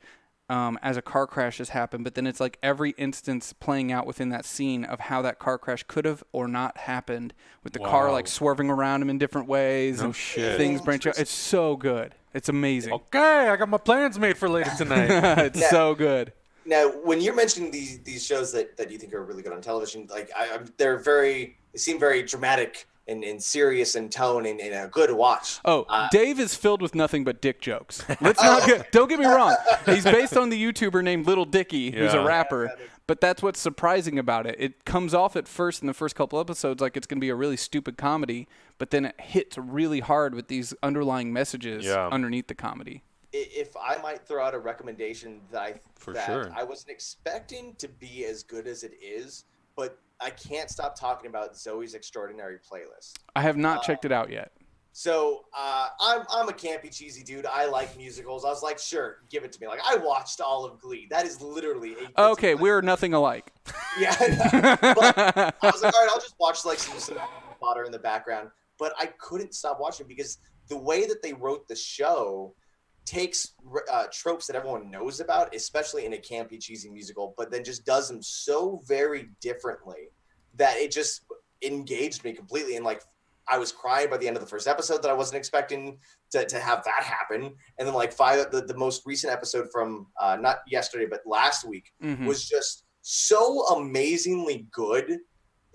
Um, 0.50 0.78
as 0.82 0.96
a 0.98 1.02
car 1.02 1.26
crash 1.28 1.58
has 1.58 1.70
happened, 1.70 2.04
but 2.04 2.16
then 2.16 2.28
it's 2.28 2.40
like 2.40 2.58
every 2.62 2.92
instance 2.98 3.54
playing 3.54 3.92
out 3.92 4.06
within 4.06 4.30
that 4.30 4.46
scene 4.46 4.86
of 4.86 5.00
how 5.00 5.22
that 5.24 5.40
car 5.40 5.58
crash 5.58 5.84
could 5.88 6.06
have 6.06 6.24
or 6.32 6.48
not 6.48 6.78
happened, 6.78 7.34
with 7.64 7.74
the 7.74 7.80
car 7.80 8.12
like 8.12 8.28
swerving 8.28 8.70
around 8.70 9.02
him 9.02 9.10
in 9.10 9.18
different 9.18 9.48
ways 9.48 10.00
No 10.00 10.06
and 10.06 10.16
shit. 10.16 10.58
things 10.58 10.82
branch 10.82 11.08
out. 11.08 11.18
It's 11.18 11.32
so 11.32 11.76
good. 11.76 12.14
It's 12.34 12.50
amazing. 12.50 12.94
Okay, 12.94 13.48
I 13.50 13.56
got 13.56 13.70
my 13.70 13.78
plans 13.78 14.20
made 14.20 14.38
for 14.38 14.48
later 14.50 14.72
tonight. 14.78 15.10
it's 15.46 15.60
Yeah. 15.60 15.70
so 15.70 15.96
good. 15.96 16.32
Now, 16.68 16.90
when 16.90 17.22
you're 17.22 17.36
mentioning 17.36 17.72
these 17.72 18.00
these 18.00 18.26
shows 18.26 18.52
that, 18.54 18.76
that 18.78 18.92
you 18.92 18.98
think 18.98 19.14
are 19.14 19.24
really 19.24 19.42
good 19.44 19.54
on 19.54 19.62
television, 19.62 20.08
like 20.12 20.32
I, 20.38 20.50
I'm, 20.56 20.66
they're 20.78 20.98
very 20.98 21.58
they 21.72 21.78
seem 21.80 22.00
very 22.00 22.24
dramatic 22.24 22.88
and, 23.08 23.24
and 23.24 23.42
serious 23.42 23.96
in 23.96 24.10
tone 24.10 24.46
and, 24.46 24.60
and 24.60 24.74
a 24.74 24.88
good 24.88 25.12
watch. 25.12 25.60
Oh, 25.66 25.86
Uh, 25.90 26.08
Dave 26.12 26.40
is 26.40 26.56
filled 26.56 26.82
with 26.82 26.96
nothing 26.96 27.24
but 27.24 27.42
dick 27.42 27.62
jokes. 27.62 28.04
Let's 28.22 28.42
not 28.42 28.66
get. 28.66 28.92
Don't 28.92 29.08
get 29.08 29.20
me 29.20 29.26
wrong. 29.26 29.56
He's 29.86 30.04
based 30.04 30.36
on 30.38 30.50
the 30.50 30.62
YouTuber 30.62 31.04
named 31.04 31.28
Lil 31.28 31.46
Dicky, 31.46 31.92
who's 31.92 32.14
a 32.14 32.24
rapper. 32.24 32.72
But 33.08 33.22
that's 33.22 33.44
what's 33.44 33.60
surprising 33.60 34.18
about 34.18 34.48
it. 34.48 34.56
It 34.58 34.84
comes 34.84 35.14
off 35.14 35.36
at 35.36 35.48
first 35.48 35.82
in 35.84 35.88
the 35.88 35.94
first 35.94 36.16
couple 36.16 36.40
episodes 36.40 36.82
like 36.82 36.98
it's 36.98 37.06
going 37.06 37.20
to 37.20 37.22
be 37.22 37.30
a 37.30 37.36
really 37.36 37.58
stupid 37.58 37.98
comedy, 37.98 38.48
but 38.80 38.90
then 38.90 39.06
it 39.06 39.22
hits 39.22 39.60
really 39.60 40.00
hard 40.00 40.34
with 40.34 40.48
these 40.48 40.74
underlying 40.82 41.32
messages 41.32 41.86
Yeah. 41.86 42.08
underneath 42.08 42.48
the 42.48 42.56
comedy. 42.56 43.04
If 43.32 43.76
I 43.78 43.98
might 44.02 44.26
throw 44.26 44.44
out 44.44 44.56
a 44.56 44.60
recommendation 44.60 45.42
that 45.52 45.62
I 45.62 45.74
For 46.00 46.14
that 46.14 46.26
sure. 46.26 46.52
I 46.56 46.64
wasn't 46.64 46.90
expecting 46.90 47.76
to 47.76 47.88
be 47.88 48.26
as 48.26 48.42
good 48.42 48.66
as 48.66 48.82
it 48.84 48.94
is, 49.00 49.44
but 49.76 50.00
I 50.22 50.30
can't 50.30 50.70
stop 50.70 50.98
talking 50.98 51.30
about 51.30 51.54
Zoey's 51.54 51.94
Extraordinary 51.94 52.58
Playlist. 52.58 53.14
I 53.36 53.42
have 53.42 53.58
not 53.58 53.84
checked 53.84 54.06
it 54.06 54.12
out 54.12 54.30
yet. 54.30 54.52
So 54.98 55.44
uh, 55.54 55.90
I'm 56.00 56.22
I'm 56.32 56.48
a 56.48 56.54
campy, 56.54 56.90
cheesy 56.90 57.22
dude. 57.22 57.46
I 57.46 57.66
like 57.66 57.98
musicals. 57.98 58.46
I 58.46 58.50
was 58.50 58.64
like, 58.64 58.80
sure, 58.80 59.18
give 59.30 59.44
it 59.44 59.52
to 59.52 59.60
me. 59.60 59.68
Like 59.68 59.82
I 59.86 59.98
watched 59.98 60.40
all 60.40 60.64
of 60.64 60.80
Glee. 60.80 61.08
That 61.10 61.26
is 61.26 61.42
literally 61.42 61.96
a 62.16 62.28
Okay, 62.30 62.56
we're 62.56 62.82
nothing 62.82 63.14
alike. 63.14 63.52
yeah. 64.00 64.16
but 64.18 65.18
I 65.18 65.52
was 65.64 65.84
like, 65.84 65.94
all 65.94 66.02
right, 66.02 66.10
I'll 66.10 66.22
just 66.22 66.36
watch 66.40 66.64
like 66.64 66.80
some, 66.80 66.98
some 66.98 67.18
fodder 67.60 67.84
in 67.84 67.92
the 67.92 68.00
background. 68.00 68.52
But 68.80 68.94
I 68.98 69.08
couldn't 69.20 69.54
stop 69.54 69.82
watching 69.82 70.08
because 70.08 70.38
the 70.70 70.78
way 70.78 71.06
that 71.08 71.22
they 71.22 71.34
wrote 71.34 71.68
the 71.68 71.76
show 71.76 72.56
takes 73.06 73.54
uh, 73.92 74.06
tropes 74.12 74.48
that 74.48 74.56
everyone 74.56 74.90
knows 74.90 75.20
about, 75.20 75.54
especially 75.56 76.06
in 76.06 76.14
a 76.14 76.18
campy, 76.18 76.60
cheesy 76.60 76.90
musical, 76.90 77.34
but 77.38 77.52
then 77.52 77.64
just 77.64 77.86
does 77.86 78.08
them 78.08 78.22
so 78.22 78.82
very 78.88 79.30
differently 79.42 80.10
that 80.56 80.78
it 80.78 80.92
just 80.92 81.22
engaged 81.64 82.24
me 82.24 82.34
completely. 82.34 82.76
And 82.76 82.86
like, 82.86 83.02
I 83.48 83.60
was 83.60 83.72
crying 83.72 84.10
by 84.10 84.18
the 84.18 84.28
end 84.28 84.36
of 84.38 84.42
the 84.42 84.50
first 84.50 84.68
episode 84.68 85.04
that 85.04 85.12
I 85.12 85.14
wasn't 85.14 85.38
expecting 85.38 86.00
to, 86.32 86.46
to 86.46 86.60
have 86.60 86.84
that 86.86 87.04
happen. 87.04 87.54
And 87.78 87.88
then 87.88 87.94
like 87.94 88.12
five, 88.12 88.50
the, 88.52 88.62
the 88.62 88.76
most 88.76 89.04
recent 89.06 89.32
episode 89.32 89.68
from 89.72 90.08
uh, 90.20 90.38
not 90.40 90.60
yesterday, 90.68 91.06
but 91.06 91.22
last 91.28 91.68
week 91.68 91.92
Mhm. 92.02 92.26
was 92.26 92.48
just 92.50 92.86
so 93.02 93.68
amazingly 93.68 94.68
good, 94.72 95.20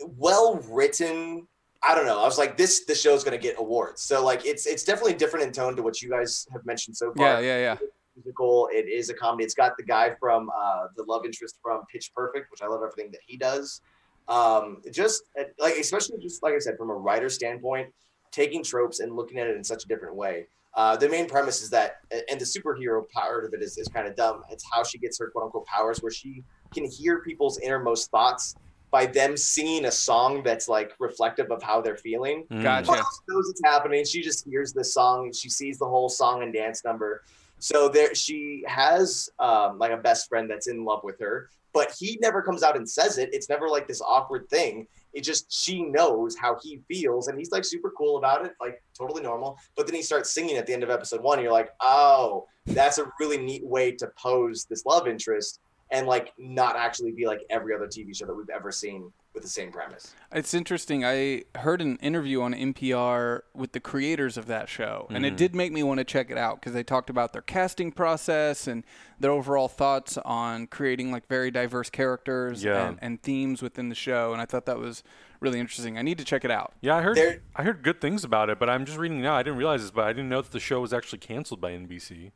well 0.01 0.57
written. 0.69 1.47
I 1.83 1.95
don't 1.95 2.05
know. 2.07 2.21
I 2.21 2.25
was 2.25 2.37
like, 2.39 2.57
this 2.57 2.85
the 2.85 2.95
show's 2.95 3.25
gonna 3.25 3.39
get 3.39 3.57
awards. 3.59 4.03
So 4.03 4.25
like, 4.25 4.45
it's 4.45 4.67
it's 4.67 4.85
definitely 4.85 5.15
different 5.15 5.47
in 5.47 5.53
tone 5.53 5.77
to 5.77 5.83
what 5.83 6.03
you 6.03 6.11
guys 6.11 6.47
have 6.53 6.65
mentioned 6.67 6.97
so 6.97 7.13
Yeah, 7.17 7.35
far. 7.35 7.43
yeah, 7.43 7.59
yeah. 7.59 7.77
Musical. 8.17 8.69
It 8.73 8.89
is 8.89 9.09
a 9.09 9.15
comedy. 9.15 9.45
It's 9.45 9.55
got 9.55 9.77
the 9.79 9.85
guy 9.85 10.15
from 10.21 10.51
uh, 10.51 10.89
the 10.97 11.05
love 11.05 11.25
interest 11.25 11.59
from 11.63 11.83
Pitch 11.91 12.13
Perfect, 12.15 12.51
which 12.51 12.61
I 12.61 12.67
love 12.67 12.81
everything 12.83 13.11
that 13.13 13.21
he 13.27 13.37
does. 13.37 13.81
Um, 14.29 14.83
just 14.93 15.23
like 15.59 15.75
especially 15.77 16.19
just 16.19 16.43
like 16.43 16.55
I 16.55 16.59
said, 16.59 16.77
from 16.77 16.91
a 16.91 16.95
writer 16.95 17.29
standpoint, 17.31 17.89
taking 18.31 18.63
tropes 18.63 19.01
and 19.01 19.17
looking 19.17 19.39
at 19.39 19.47
it 19.47 19.57
in 19.57 19.65
such 19.65 19.85
a 19.85 19.89
different 19.89 20.17
way. 20.17 20.47
Uh, 20.75 20.97
the 20.97 21.09
main 21.09 21.27
premise 21.29 21.63
is 21.63 21.71
that, 21.71 21.97
and 22.31 22.41
the 22.41 22.45
superhero 22.45 23.03
part 23.11 23.45
of 23.45 23.53
it 23.55 23.61
is, 23.61 23.77
is 23.77 23.89
kind 23.89 24.07
of 24.07 24.15
dumb. 24.15 24.43
It's 24.51 24.65
how 24.73 24.85
she 24.85 24.99
gets 24.99 25.19
her 25.19 25.29
quote 25.31 25.47
unquote 25.47 25.67
powers, 25.67 26.01
where 26.01 26.13
she 26.13 26.45
can 26.73 26.85
hear 26.85 27.23
people's 27.23 27.59
innermost 27.59 28.11
thoughts 28.11 28.55
by 28.91 29.07
them 29.07 29.37
singing 29.37 29.85
a 29.85 29.91
song 29.91 30.43
that's 30.43 30.69
like 30.69 30.95
reflective 30.99 31.51
of 31.51 31.63
how 31.63 31.81
they're 31.81 31.97
feeling. 31.97 32.45
Mm. 32.51 32.63
Gotcha. 32.63 32.91
No 32.91 32.99
one 32.99 33.05
knows 33.29 33.51
it's 33.51 33.61
happening. 33.65 34.05
She 34.05 34.23
just 34.23 34.47
hears 34.49 34.73
the 34.73 34.85
song 34.85 35.27
and 35.27 35.35
she 35.35 35.49
sees 35.49 35.79
the 35.79 35.87
whole 35.87 36.09
song 36.09 36.43
and 36.43 36.53
dance 36.53 36.85
number. 36.85 37.23
So 37.61 37.89
there, 37.89 38.15
she 38.15 38.65
has 38.67 39.29
um, 39.39 39.79
like 39.79 39.93
a 39.93 39.97
best 39.97 40.29
friend 40.29 40.51
that's 40.51 40.67
in 40.67 40.85
love 40.85 41.05
with 41.05 41.21
her, 41.21 41.51
but 41.73 41.95
he 41.97 42.19
never 42.21 42.43
comes 42.43 42.63
out 42.63 42.75
and 42.77 42.89
says 42.89 43.19
it. 43.19 43.29
It's 43.33 43.49
never 43.49 43.69
like 43.69 43.87
this 43.87 44.01
awkward 44.01 44.49
thing. 44.49 44.87
It 45.13 45.23
just 45.23 45.53
she 45.53 45.83
knows 45.83 46.37
how 46.37 46.57
he 46.63 46.81
feels, 46.89 47.29
and 47.29 47.39
he's 47.39 47.51
like 47.51 47.65
super 47.65 47.93
cool 47.97 48.17
about 48.17 48.47
it, 48.47 48.53
like 48.61 48.83
totally 48.97 49.23
normal. 49.23 49.59
But 49.77 49.87
then 49.87 49.95
he 49.95 50.03
starts 50.03 50.33
singing 50.33 50.57
at 50.57 50.67
the 50.67 50.73
end 50.73 50.83
of 50.83 50.91
episode 50.91 51.21
one. 51.21 51.39
And 51.39 51.45
you're 51.45 51.53
like, 51.53 51.71
oh, 51.81 52.47
that's 52.67 52.99
a 52.99 53.11
really 53.19 53.37
neat 53.37 53.65
way 53.65 53.93
to 53.93 54.07
pose 54.17 54.65
this 54.65 54.87
love 54.87 55.07
interest, 55.07 55.61
and 55.91 56.07
like 56.07 56.33
not 56.39 56.77
actually 56.77 57.11
be 57.13 57.27
like 57.27 57.41
every 57.51 57.75
other 57.75 57.87
TV 57.87 58.17
show 58.17 58.27
that 58.27 58.35
we've 58.35 58.49
ever 58.51 58.71
seen 58.71 59.13
with 59.35 59.43
the 59.45 59.49
same 59.49 59.71
premise. 59.71 60.13
It's 60.33 60.55
interesting. 60.55 61.05
I 61.05 61.45
heard 61.57 61.81
an 61.81 61.97
interview 61.99 62.43
on 62.43 62.53
NPR 62.53 63.43
with 63.55 63.73
the 63.73 63.79
creators 63.81 64.37
of 64.37 64.47
that 64.47 64.69
show, 64.69 65.07
and 65.09 65.19
Mm-hmm. 65.25 65.25
it 65.35 65.37
did 65.37 65.55
make 65.55 65.73
me 65.73 65.83
want 65.85 65.99
to 65.99 66.05
check 66.05 66.31
it 66.31 66.39
out 66.39 66.61
because 66.61 66.73
they 66.73 66.83
talked 66.83 67.11
about 67.11 67.33
their 67.33 67.43
casting 67.43 67.93
process 67.93 68.67
and 68.67 68.85
their 69.21 69.31
overall 69.31 69.69
thoughts 69.69 70.19
on 70.19 70.67
creating 70.67 71.13
like 71.13 71.29
very 71.29 71.51
diverse 71.53 71.91
characters 71.91 72.65
Yeah. 72.65 72.89
and, 72.89 72.99
and 73.01 73.23
themes 73.23 73.63
within 73.63 73.89
the 73.89 73.95
show. 73.95 74.33
And 74.33 74.41
I 74.43 74.47
thought 74.47 74.67
that 74.67 74.79
was 74.79 75.05
really 75.39 75.61
interesting. 75.61 75.97
I 75.97 76.03
need 76.03 76.19
to 76.19 76.25
check 76.25 76.45
it 76.45 76.51
out. 76.51 76.73
Yeah, 76.81 76.97
I 76.97 77.03
heard 77.03 77.17
There- 77.17 77.41
I 77.55 77.63
heard 77.63 77.83
good 77.83 78.01
things 78.01 78.25
about 78.25 78.51
it, 78.51 78.59
but 78.59 78.69
I'm 78.69 78.85
just 78.85 78.99
reading 78.99 79.23
now. 79.23 79.35
I 79.37 79.43
didn't 79.45 79.59
realize 79.59 79.83
this, 79.83 79.91
but 79.93 80.05
I 80.05 80.13
didn't 80.13 80.29
know 80.29 80.43
that 80.43 80.51
the 80.53 80.61
show 80.61 80.81
was 80.81 80.93
actually 80.93 81.19
canceled 81.21 81.61
by 81.61 81.71
NBC. 81.73 82.33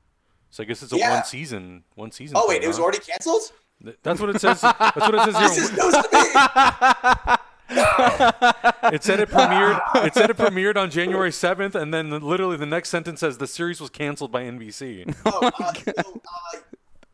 So 0.55 0.63
I 0.63 0.67
guess 0.67 0.85
it's 0.85 0.93
a 0.93 0.97
Yeah. 0.97 1.17
one 1.17 1.25
season, 1.25 1.83
one 1.97 2.13
season. 2.13 2.37
Oh 2.37 2.43
thing, 2.43 2.49
wait, 2.61 2.63
it 2.63 2.69
was 2.69 2.77
huh? 2.77 2.85
already 2.85 2.99
canceled. 3.01 3.43
That's 4.05 4.21
what 4.21 4.31
it 4.31 4.41
says. 4.41 4.61
That's 4.61 4.95
what 4.95 5.13
it 5.17 5.23
says 5.25 5.35
This 5.41 5.55
here. 5.57 5.65
is 5.65 5.73
news 5.73 5.95
to 5.95 6.09
me. 7.29 7.37
It 8.95 9.03
said 9.03 9.19
it 9.19 9.31
premiered. 9.31 9.81
It 10.07 10.15
said 10.15 10.31
it 10.31 10.37
premiered 10.37 10.77
on 10.77 10.91
January 10.91 11.31
7th, 11.31 11.75
and 11.75 11.93
then 11.93 12.11
literally 12.11 12.57
the 12.57 12.67
next 12.67 12.91
sentence 12.91 13.19
says 13.19 13.39
the 13.39 13.49
series 13.49 13.81
was 13.81 13.91
canceled 13.91 14.31
by 14.31 14.43
NBC. 14.45 15.13
Oh, 15.27 15.51
uh, 15.59 15.73
so, 15.73 15.93
uh, 15.99 16.59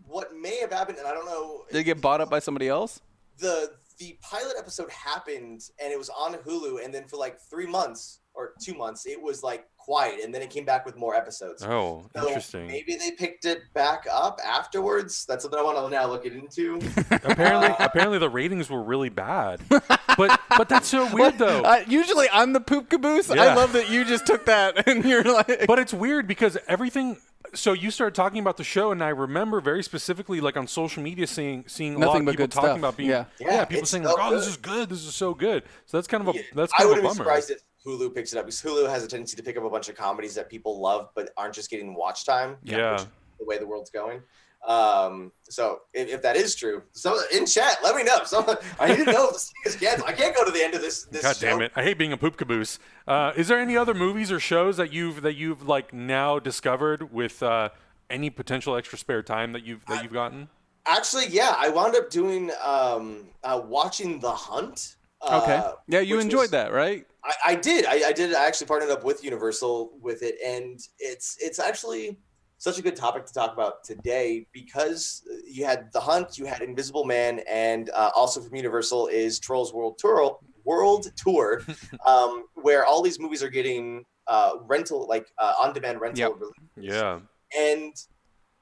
what 0.06 0.36
may 0.36 0.58
have 0.58 0.72
happened, 0.72 0.98
and 0.98 1.06
I 1.06 1.12
don't 1.14 1.24
know. 1.24 1.64
Did 1.72 1.78
it 1.78 1.84
get 1.84 2.00
bought 2.02 2.20
up 2.20 2.28
by 2.28 2.40
somebody 2.40 2.68
else? 2.68 3.00
the 3.38 3.72
the 3.98 4.18
pilot 4.20 4.54
episode 4.58 4.90
happened 4.90 5.62
and 5.82 5.90
it 5.92 5.98
was 5.98 6.10
on 6.10 6.34
Hulu 6.34 6.84
and 6.84 6.92
then 6.92 7.04
for 7.06 7.16
like 7.16 7.38
three 7.40 7.66
months 7.66 8.19
or 8.40 8.54
two 8.60 8.74
months 8.74 9.06
it 9.06 9.20
was 9.20 9.42
like 9.42 9.66
quiet 9.76 10.20
and 10.22 10.32
then 10.34 10.40
it 10.42 10.50
came 10.50 10.64
back 10.64 10.84
with 10.86 10.96
more 10.96 11.14
episodes. 11.14 11.62
Oh, 11.64 12.04
So 12.14 12.26
interesting. 12.26 12.66
Maybe 12.66 12.96
they 12.96 13.12
picked 13.12 13.44
it 13.44 13.62
back 13.74 14.06
up 14.12 14.38
afterwards. 14.44 15.24
That's 15.26 15.42
something 15.42 15.58
I 15.58 15.62
want 15.62 15.78
to 15.78 15.88
now 15.90 16.06
look 16.06 16.24
into. 16.26 16.76
apparently, 17.10 17.74
apparently 17.84 18.18
the 18.18 18.28
ratings 18.30 18.68
were 18.70 18.82
really 18.82 19.08
bad. 19.08 19.60
But 20.16 20.38
but 20.58 20.68
that's 20.68 20.88
so 20.88 21.10
weird 21.14 21.38
though. 21.38 21.62
Uh, 21.62 21.82
usually 21.88 22.28
I'm 22.30 22.52
the 22.52 22.60
poop 22.60 22.90
caboose. 22.90 23.30
I 23.30 23.54
love 23.54 23.72
that 23.72 23.88
you 23.88 24.04
just 24.04 24.26
took 24.26 24.44
that 24.46 24.86
and 24.86 25.02
you're 25.04 25.22
like. 25.22 25.66
But 25.66 25.78
it's 25.78 25.94
weird 25.94 26.26
because 26.26 26.58
everything. 26.68 27.16
So 27.54 27.72
you 27.72 27.90
started 27.90 28.14
talking 28.14 28.38
about 28.40 28.58
the 28.58 28.64
show, 28.64 28.92
and 28.92 29.02
I 29.02 29.08
remember 29.08 29.60
very 29.62 29.82
specifically, 29.82 30.40
like 30.42 30.58
on 30.58 30.66
social 30.66 31.02
media, 31.02 31.26
seeing 31.26 31.64
seeing 31.68 31.94
a 31.94 31.98
lot 32.06 32.20
of 32.20 32.26
people 32.26 32.48
talking 32.48 32.68
stuff. 32.70 32.78
about 32.78 32.96
being 32.98 33.08
Yeah. 33.08 33.24
Yeah, 33.40 33.64
people 33.64 33.86
saying 33.86 34.04
so 34.04 34.12
like, 34.14 34.30
"Oh, 34.30 34.36
this 34.36 34.46
is 34.46 34.56
good. 34.58 34.90
This 34.90 35.04
is 35.06 35.14
so 35.14 35.32
good." 35.32 35.62
So 35.86 35.96
that's 35.96 36.06
kind 36.08 36.28
of 36.28 36.34
a 36.34 36.38
Yeah, 36.38 36.44
that's 36.54 36.72
I 36.74 36.78
kind 36.82 36.92
of 36.92 36.98
a 36.98 37.02
bummer. 37.02 37.14
surprised 37.14 37.50
if 37.50 37.60
Hulu 37.86 38.14
picks 38.14 38.32
it 38.32 38.38
up 38.38 38.46
because 38.46 38.60
Hulu 38.60 38.88
has 38.88 39.04
a 39.04 39.08
tendency 39.08 39.36
to 39.36 39.42
pick 39.42 39.56
up 39.56 39.64
a 39.64 39.70
bunch 39.70 39.88
of 39.88 39.96
comedies 39.96 40.34
that 40.34 40.48
people 40.48 40.80
love 40.80 41.08
but 41.14 41.30
aren't 41.36 41.54
just 41.54 41.70
getting 41.70 41.94
watch 41.94 42.24
time. 42.24 42.56
Yeah. 42.62 43.04
the 43.38 43.44
way 43.44 43.58
the 43.58 43.66
world's 43.66 43.90
going. 43.90 44.22
Um, 44.66 45.32
so 45.44 45.80
if, 45.94 46.08
if 46.08 46.22
that 46.22 46.36
is 46.36 46.54
true, 46.54 46.82
so 46.92 47.18
in 47.32 47.46
chat, 47.46 47.78
let 47.82 47.96
me 47.96 48.02
know. 48.02 48.18
Someone, 48.24 48.58
I 48.78 48.88
need 48.88 49.06
to 49.06 49.12
know 49.12 49.28
if 49.28 49.32
this 49.32 49.50
thing 49.50 49.72
is 49.72 49.76
canceled. 49.76 50.08
I 50.08 50.12
can't 50.12 50.36
go 50.36 50.44
to 50.44 50.50
the 50.50 50.62
end 50.62 50.74
of 50.74 50.82
this. 50.82 51.04
this 51.04 51.22
God 51.22 51.36
damn 51.40 51.62
it! 51.62 51.72
I 51.74 51.82
hate 51.82 51.96
being 51.96 52.12
a 52.12 52.18
poop 52.18 52.36
caboose. 52.36 52.78
Uh, 53.08 53.32
is 53.36 53.48
there 53.48 53.58
any 53.58 53.76
other 53.76 53.94
movies 53.94 54.30
or 54.30 54.38
shows 54.38 54.76
that 54.76 54.92
you've 54.92 55.22
that 55.22 55.34
you've 55.34 55.66
like 55.66 55.94
now 55.94 56.38
discovered 56.38 57.10
with 57.10 57.42
uh, 57.42 57.70
any 58.10 58.28
potential 58.28 58.76
extra 58.76 58.98
spare 58.98 59.22
time 59.22 59.52
that 59.52 59.64
you've 59.64 59.84
that 59.86 60.02
you've 60.02 60.12
gotten? 60.12 60.50
Actually, 60.84 61.28
yeah, 61.28 61.54
I 61.56 61.70
wound 61.70 61.96
up 61.96 62.10
doing 62.10 62.50
um, 62.62 63.28
uh, 63.42 63.60
watching 63.64 64.20
The 64.20 64.30
Hunt. 64.30 64.96
Okay. 65.22 65.56
uh, 65.56 65.72
yeah, 65.88 66.00
you 66.00 66.18
enjoyed 66.18 66.42
was- 66.42 66.50
that, 66.50 66.72
right? 66.72 67.06
I, 67.22 67.52
I 67.52 67.54
did. 67.54 67.84
I, 67.84 68.08
I 68.08 68.12
did. 68.12 68.34
I 68.34 68.46
actually 68.46 68.66
partnered 68.66 68.90
up 68.90 69.04
with 69.04 69.22
Universal 69.22 69.92
with 70.00 70.22
it, 70.22 70.36
and 70.44 70.80
it's 70.98 71.36
it's 71.38 71.58
actually 71.58 72.18
such 72.60 72.78
a 72.78 72.82
good 72.82 72.94
topic 72.94 73.24
to 73.24 73.32
talk 73.32 73.52
about 73.54 73.82
today 73.84 74.46
because 74.52 75.22
you 75.46 75.64
had 75.64 75.90
The 75.92 76.00
Hunt, 76.00 76.36
you 76.36 76.44
had 76.44 76.60
Invisible 76.60 77.04
Man, 77.04 77.40
and 77.48 77.90
uh, 77.90 78.10
also 78.14 78.40
from 78.40 78.54
Universal 78.54 79.06
is 79.08 79.38
Trolls 79.38 79.72
World 79.72 79.96
Tour, 79.98 80.38
World 80.64 81.10
Tour, 81.16 81.62
um, 82.06 82.44
where 82.54 82.84
all 82.84 83.00
these 83.02 83.18
movies 83.18 83.42
are 83.42 83.48
getting 83.48 84.04
uh, 84.26 84.52
rental, 84.66 85.06
like 85.08 85.26
uh, 85.38 85.54
on-demand 85.60 86.00
rental. 86.02 86.38
Yep. 86.76 86.92
Yeah. 86.92 87.20
And 87.58 87.94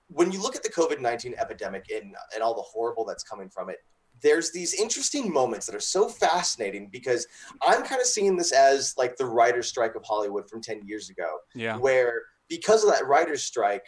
when 0.06 0.30
you 0.30 0.40
look 0.40 0.54
at 0.54 0.62
the 0.62 0.70
COVID 0.70 1.00
19 1.00 1.34
epidemic 1.36 1.86
and, 1.92 2.14
and 2.34 2.42
all 2.42 2.54
the 2.54 2.62
horrible 2.62 3.04
that's 3.04 3.24
coming 3.24 3.48
from 3.48 3.68
it, 3.68 3.78
there's 4.23 4.51
these 4.53 4.75
interesting 4.75 5.33
moments 5.33 5.66
that 5.66 5.75
are 5.75 5.81
so 5.81 6.09
fascinating 6.09 6.89
because 6.91 7.27
I'm 7.62 7.83
kind 7.83 8.01
of 8.01 8.07
seeing 8.07 8.37
this 8.37 8.53
as 8.53 8.95
like 8.97 9.16
the 9.16 9.27
writer's 9.27 9.69
strike 9.69 9.95
of 9.95 10.05
Hollywood 10.05 10.49
from 10.49 10.61
10 10.62 10.87
years 10.87 11.11
ago, 11.11 11.39
Yeah. 11.55 11.77
where 11.77 12.23
because 12.49 12.85
of 12.85 12.91
that 12.91 13.07
writer's 13.07 13.43
strike, 13.43 13.85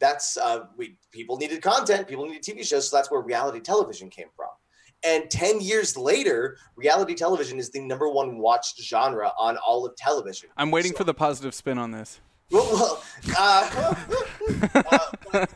that's 0.00 0.36
uh, 0.36 0.66
we 0.76 0.98
people 1.12 1.36
needed 1.36 1.62
content, 1.62 2.08
people 2.08 2.26
needed 2.26 2.42
TV 2.42 2.64
shows, 2.66 2.88
so 2.90 2.96
that's 2.96 3.10
where 3.10 3.20
reality 3.20 3.60
television 3.60 4.10
came 4.10 4.28
from. 4.36 4.48
And 5.06 5.30
10 5.30 5.60
years 5.60 5.96
later, 5.96 6.56
reality 6.76 7.14
television 7.14 7.58
is 7.58 7.70
the 7.70 7.80
number 7.80 8.08
one 8.08 8.38
watched 8.38 8.80
genre 8.82 9.32
on 9.38 9.56
all 9.58 9.84
of 9.86 9.94
television. 9.96 10.48
I'm 10.56 10.70
waiting 10.70 10.92
So- 10.92 10.98
for 10.98 11.04
the 11.04 11.14
positive 11.14 11.54
spin 11.54 11.78
on 11.78 11.90
this. 11.90 12.20
Well, 12.50 12.66
well 12.72 13.02
uh, 13.38 13.94
uh, 15.32 15.46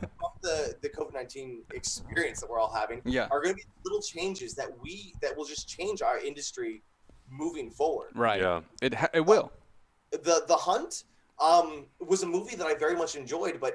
the, 0.48 0.74
the 0.82 0.88
COVID 0.88 1.12
19 1.12 1.62
experience 1.74 2.40
that 2.40 2.48
we're 2.50 2.58
all 2.64 2.72
having 2.82 3.00
Yeah. 3.04 3.26
are 3.30 3.40
going 3.42 3.54
to 3.54 3.60
be 3.62 3.64
little 3.84 4.02
changes 4.02 4.54
that 4.54 4.68
we 4.82 5.12
that 5.22 5.36
will 5.36 5.44
just 5.54 5.68
change 5.68 6.02
our 6.02 6.18
industry 6.30 6.82
moving 7.30 7.70
forward. 7.70 8.10
Right. 8.14 8.40
Yeah. 8.40 8.60
It 8.86 8.94
ha- 8.94 9.10
it 9.20 9.24
will. 9.32 9.46
the 10.28 10.36
the 10.52 10.56
hunt 10.70 11.04
um 11.50 11.68
was 12.12 12.20
a 12.22 12.26
movie 12.36 12.56
that 12.60 12.66
i 12.72 12.74
very 12.86 12.96
much 13.02 13.12
enjoyed 13.22 13.56
but 13.64 13.74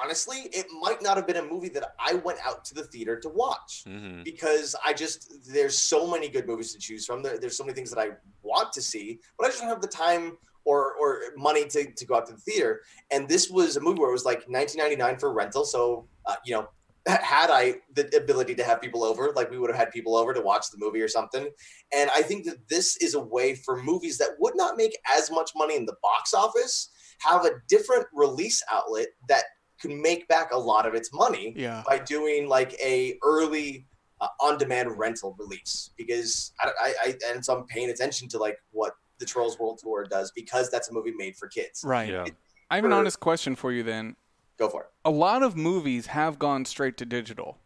honestly 0.00 0.38
it 0.60 0.66
might 0.84 1.00
not 1.06 1.14
have 1.18 1.26
been 1.30 1.40
a 1.44 1.48
movie 1.54 1.70
that 1.76 1.86
i 2.08 2.12
went 2.26 2.38
out 2.48 2.60
to 2.68 2.72
the 2.78 2.84
theater 2.92 3.14
to 3.24 3.28
watch 3.42 3.72
hmm 3.86 4.22
because 4.30 4.68
i 4.88 4.92
just 5.02 5.20
there's 5.56 5.76
so 5.92 6.00
many 6.14 6.28
good 6.34 6.46
movies 6.50 6.70
to 6.74 6.78
choose 6.86 7.02
from 7.08 7.18
there, 7.24 7.36
there's 7.40 7.56
so 7.60 7.64
many 7.66 7.74
things 7.78 7.90
that 7.92 8.00
i 8.06 8.08
want 8.50 8.68
to 8.78 8.82
see 8.90 9.06
but 9.36 9.42
i 9.46 9.48
just 9.48 9.60
don't 9.60 9.72
have 9.76 9.80
the 9.88 9.94
time 10.06 10.24
or 10.64 10.94
or 10.94 11.20
money 11.36 11.66
to, 11.66 11.92
to 11.92 12.06
go 12.06 12.14
out 12.16 12.26
to 12.26 12.32
the 12.32 12.40
theater 12.40 12.80
and 13.10 13.28
this 13.28 13.50
was 13.50 13.76
a 13.76 13.80
movie 13.80 14.00
where 14.00 14.10
it 14.10 14.12
was 14.12 14.24
like 14.24 14.38
1999 14.48 15.18
for 15.18 15.32
rental 15.32 15.64
so 15.64 16.06
uh, 16.26 16.36
you 16.44 16.54
know 16.54 16.68
had 17.06 17.50
i 17.50 17.74
the 17.94 18.06
ability 18.16 18.54
to 18.54 18.64
have 18.64 18.80
people 18.80 19.04
over 19.04 19.30
like 19.36 19.50
we 19.50 19.58
would 19.58 19.68
have 19.68 19.78
had 19.78 19.90
people 19.90 20.16
over 20.16 20.32
to 20.32 20.40
watch 20.40 20.70
the 20.70 20.78
movie 20.78 21.00
or 21.02 21.08
something 21.08 21.48
and 21.94 22.10
I 22.14 22.22
think 22.22 22.46
that 22.46 22.66
this 22.68 22.96
is 22.96 23.14
a 23.14 23.20
way 23.20 23.54
for 23.54 23.82
movies 23.82 24.16
that 24.18 24.30
would 24.38 24.56
not 24.56 24.76
make 24.78 24.96
as 25.14 25.30
much 25.30 25.50
money 25.54 25.76
in 25.76 25.84
the 25.84 25.96
box 26.02 26.32
office 26.32 26.90
have 27.20 27.44
a 27.44 27.50
different 27.68 28.06
release 28.14 28.62
outlet 28.72 29.08
that 29.28 29.44
can 29.80 30.00
make 30.00 30.26
back 30.28 30.52
a 30.52 30.56
lot 30.56 30.86
of 30.86 30.94
its 30.94 31.12
money 31.12 31.52
Yeah. 31.56 31.82
by 31.86 31.98
doing 31.98 32.48
like 32.48 32.72
a 32.82 33.18
early 33.22 33.86
uh, 34.20 34.28
on-demand 34.40 34.96
rental 34.98 35.36
release. 35.38 35.90
Because 35.96 36.52
I, 36.60 36.70
I, 36.80 36.94
I 37.04 37.14
and 37.28 37.44
so 37.44 37.56
I'm 37.58 37.66
paying 37.66 37.90
attention 37.90 38.28
to 38.30 38.38
like 38.38 38.56
what 38.70 38.92
the 39.18 39.26
Trolls 39.26 39.58
World 39.58 39.78
Tour 39.82 40.04
does 40.04 40.30
because 40.32 40.70
that's 40.70 40.88
a 40.90 40.92
movie 40.92 41.12
made 41.16 41.36
for 41.36 41.48
kids. 41.48 41.82
Right. 41.84 42.10
Yeah. 42.10 42.24
I 42.70 42.76
have 42.76 42.84
an 42.84 42.92
honest 42.92 43.20
question 43.20 43.54
for 43.56 43.72
you 43.72 43.82
then. 43.82 44.16
Go 44.58 44.68
for 44.68 44.82
it. 44.82 44.88
A 45.04 45.10
lot 45.10 45.42
of 45.42 45.56
movies 45.56 46.06
have 46.06 46.38
gone 46.38 46.64
straight 46.64 46.96
to 46.98 47.04
digital. 47.06 47.58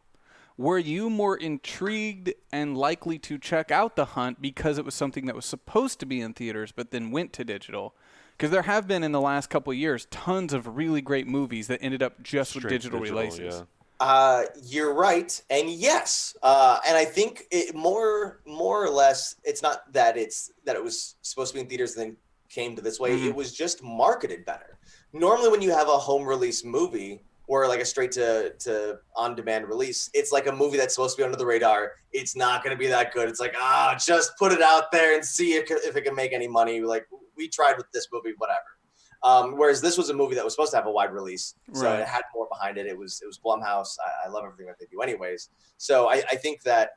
Were 0.56 0.78
you 0.78 1.08
more 1.08 1.36
intrigued 1.36 2.32
and 2.52 2.76
likely 2.76 3.18
to 3.20 3.38
check 3.38 3.70
out 3.70 3.94
The 3.94 4.04
Hunt 4.06 4.42
because 4.42 4.76
it 4.76 4.84
was 4.84 4.94
something 4.94 5.26
that 5.26 5.36
was 5.36 5.44
supposed 5.44 6.00
to 6.00 6.06
be 6.06 6.20
in 6.20 6.32
theaters 6.34 6.72
but 6.72 6.90
then 6.90 7.10
went 7.12 7.32
to 7.34 7.44
digital? 7.44 7.94
Because 8.36 8.50
there 8.50 8.62
have 8.62 8.88
been 8.88 9.04
in 9.04 9.12
the 9.12 9.20
last 9.20 9.50
couple 9.50 9.70
of 9.72 9.78
years 9.78 10.06
tons 10.10 10.52
of 10.52 10.76
really 10.76 11.00
great 11.00 11.26
movies 11.28 11.68
that 11.68 11.78
ended 11.82 12.02
up 12.02 12.22
just 12.22 12.54
with 12.54 12.62
Straight 12.62 12.70
digital, 12.72 13.00
releases. 13.00 13.54
yeah. 13.56 13.62
Uh, 14.00 14.44
you're 14.62 14.94
right, 14.94 15.42
and 15.50 15.68
yes, 15.68 16.36
uh, 16.44 16.78
and 16.86 16.96
I 16.96 17.04
think 17.04 17.44
it 17.50 17.74
more 17.74 18.40
more 18.46 18.84
or 18.84 18.90
less 18.90 19.34
it's 19.42 19.60
not 19.60 19.92
that 19.92 20.16
it's 20.16 20.52
that 20.64 20.76
it 20.76 20.84
was 20.84 21.16
supposed 21.22 21.50
to 21.52 21.54
be 21.56 21.62
in 21.62 21.66
theaters 21.68 21.96
and 21.96 22.10
then 22.10 22.16
came 22.48 22.76
to 22.76 22.82
this 22.82 23.00
way. 23.00 23.10
Mhm. 23.18 23.26
It 23.28 23.34
was 23.34 23.52
just 23.52 23.82
marketed 23.82 24.44
better. 24.44 24.78
Normally, 25.12 25.50
when 25.50 25.62
you 25.62 25.70
have 25.72 25.88
a 25.88 25.98
home 25.98 26.24
release 26.24 26.64
movie 26.64 27.24
or 27.48 27.66
like 27.66 27.80
a 27.80 27.84
straight 27.84 28.12
to 28.12 28.50
to 28.60 29.00
on 29.16 29.34
demand 29.34 29.66
release, 29.68 30.10
it's 30.14 30.30
like 30.30 30.46
a 30.46 30.52
movie 30.52 30.76
that's 30.76 30.94
supposed 30.94 31.16
to 31.16 31.20
be 31.22 31.24
under 31.24 31.36
the 31.36 31.46
radar. 31.46 31.92
It's 32.12 32.36
not 32.36 32.62
going 32.62 32.76
to 32.76 32.78
be 32.78 32.86
that 32.86 33.12
good. 33.12 33.28
It's 33.28 33.40
like 33.40 33.56
ah, 33.58 33.96
just 33.98 34.36
put 34.38 34.52
it 34.52 34.62
out 34.62 34.92
there 34.92 35.14
and 35.16 35.24
see 35.24 35.54
if, 35.54 35.68
if 35.70 35.96
it 35.96 36.02
can 36.02 36.14
make 36.14 36.32
any 36.32 36.46
money. 36.46 36.80
Like 36.82 37.08
we 37.36 37.48
tried 37.48 37.76
with 37.76 37.90
this 37.92 38.06
movie, 38.12 38.34
whatever. 38.38 38.77
Um, 39.24 39.56
whereas 39.56 39.80
this 39.80 39.98
was 39.98 40.10
a 40.10 40.14
movie 40.14 40.34
that 40.36 40.44
was 40.44 40.52
supposed 40.54 40.70
to 40.70 40.76
have 40.76 40.86
a 40.86 40.90
wide 40.90 41.12
release, 41.12 41.54
so 41.72 41.86
Right. 41.86 42.00
it 42.00 42.06
had 42.06 42.22
more 42.34 42.46
behind 42.50 42.78
it. 42.78 42.86
It 42.86 42.96
was 42.96 43.20
it 43.22 43.26
was 43.26 43.38
Blumhouse. 43.38 43.96
I, 44.04 44.26
I 44.26 44.30
love 44.30 44.44
everything 44.44 44.66
that 44.66 44.78
they 44.78 44.86
do, 44.90 45.00
anyways. 45.00 45.50
So 45.76 46.08
I, 46.08 46.22
I 46.30 46.36
think 46.36 46.62
that 46.62 46.90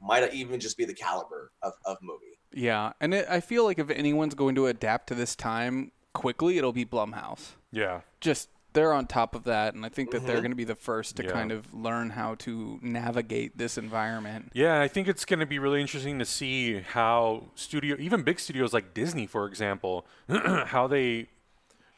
might 0.00 0.32
even 0.32 0.60
just 0.60 0.76
be 0.78 0.84
the 0.84 0.94
caliber 0.94 1.52
of, 1.62 1.72
of 1.84 1.98
movie. 2.02 2.38
Yeah, 2.52 2.92
and 3.00 3.12
it, 3.12 3.26
I 3.28 3.40
feel 3.40 3.64
like 3.64 3.78
if 3.78 3.90
anyone's 3.90 4.34
going 4.34 4.54
to 4.54 4.66
adapt 4.66 5.08
to 5.08 5.14
this 5.14 5.36
time 5.36 5.92
quickly, 6.14 6.56
it'll 6.56 6.72
be 6.72 6.86
Blumhouse. 6.86 7.50
Yeah. 7.70 8.00
Just 8.20 8.48
they're 8.76 8.92
on 8.92 9.06
top 9.06 9.34
of 9.34 9.42
that, 9.44 9.74
and 9.74 9.84
I 9.84 9.88
think 9.88 10.10
that 10.12 10.26
they're 10.26 10.36
Mhm. 10.36 10.42
going 10.42 10.50
to 10.52 10.56
be 10.56 10.64
the 10.64 10.74
first 10.76 11.16
to 11.16 11.24
Yeah. 11.24 11.32
kind 11.32 11.50
of 11.50 11.72
learn 11.74 12.10
how 12.10 12.34
to 12.36 12.78
navigate 12.82 13.56
this 13.58 13.76
environment. 13.78 14.50
Yeah, 14.54 14.80
I 14.80 14.86
think 14.86 15.08
it's 15.08 15.24
going 15.24 15.40
to 15.40 15.46
be 15.46 15.58
really 15.58 15.80
interesting 15.80 16.18
to 16.20 16.24
see 16.26 16.80
how 16.80 17.48
studio, 17.54 17.96
even 17.98 18.22
big 18.22 18.38
studios 18.38 18.72
like 18.74 18.92
Disney, 18.94 19.26
for 19.26 19.46
example, 19.46 20.06
how 20.66 20.86
they, 20.86 21.26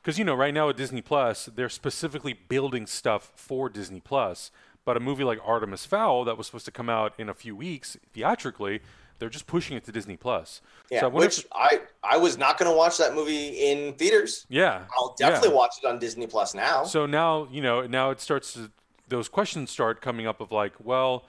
because 0.00 0.18
you 0.18 0.24
know, 0.24 0.34
right 0.34 0.54
now 0.54 0.68
at 0.70 0.76
Disney 0.76 1.02
Plus, 1.02 1.46
they're 1.46 1.68
specifically 1.68 2.32
building 2.32 2.86
stuff 2.86 3.32
for 3.34 3.68
Disney 3.68 4.00
Plus. 4.00 4.50
But 4.84 4.96
a 4.96 5.00
movie 5.00 5.24
like 5.24 5.38
Artemis 5.44 5.84
Fowl 5.84 6.24
that 6.24 6.38
was 6.38 6.46
supposed 6.46 6.64
to 6.64 6.70
come 6.70 6.88
out 6.88 7.12
in 7.18 7.28
a 7.28 7.34
few 7.34 7.54
weeks 7.54 7.98
theatrically, 8.14 8.80
they're 9.18 9.28
just 9.28 9.46
pushing 9.46 9.76
it 9.76 9.84
to 9.84 9.92
Disney 9.92 10.16
Plus. 10.16 10.60
Yeah, 10.90 11.00
so 11.00 11.06
I 11.06 11.10
which 11.10 11.38
if- 11.40 11.46
I 11.52 11.80
I 12.02 12.16
was 12.16 12.38
not 12.38 12.58
going 12.58 12.70
to 12.70 12.76
watch 12.76 12.98
that 12.98 13.14
movie 13.14 13.70
in 13.70 13.94
theaters. 13.94 14.46
yeah, 14.48 14.84
I'll 14.96 15.14
yeah. 15.18 15.30
definitely 15.30 15.56
watch 15.56 15.74
it 15.82 15.86
on 15.86 15.98
Disney 15.98 16.26
Plus 16.26 16.54
now. 16.54 16.84
So 16.84 17.06
now, 17.06 17.48
you 17.50 17.60
know, 17.60 17.86
now 17.86 18.10
it 18.10 18.20
starts 18.20 18.52
to 18.54 18.70
those 19.08 19.28
questions 19.28 19.70
start 19.70 20.00
coming 20.00 20.26
up 20.26 20.40
of 20.40 20.52
like, 20.52 20.74
well, 20.82 21.24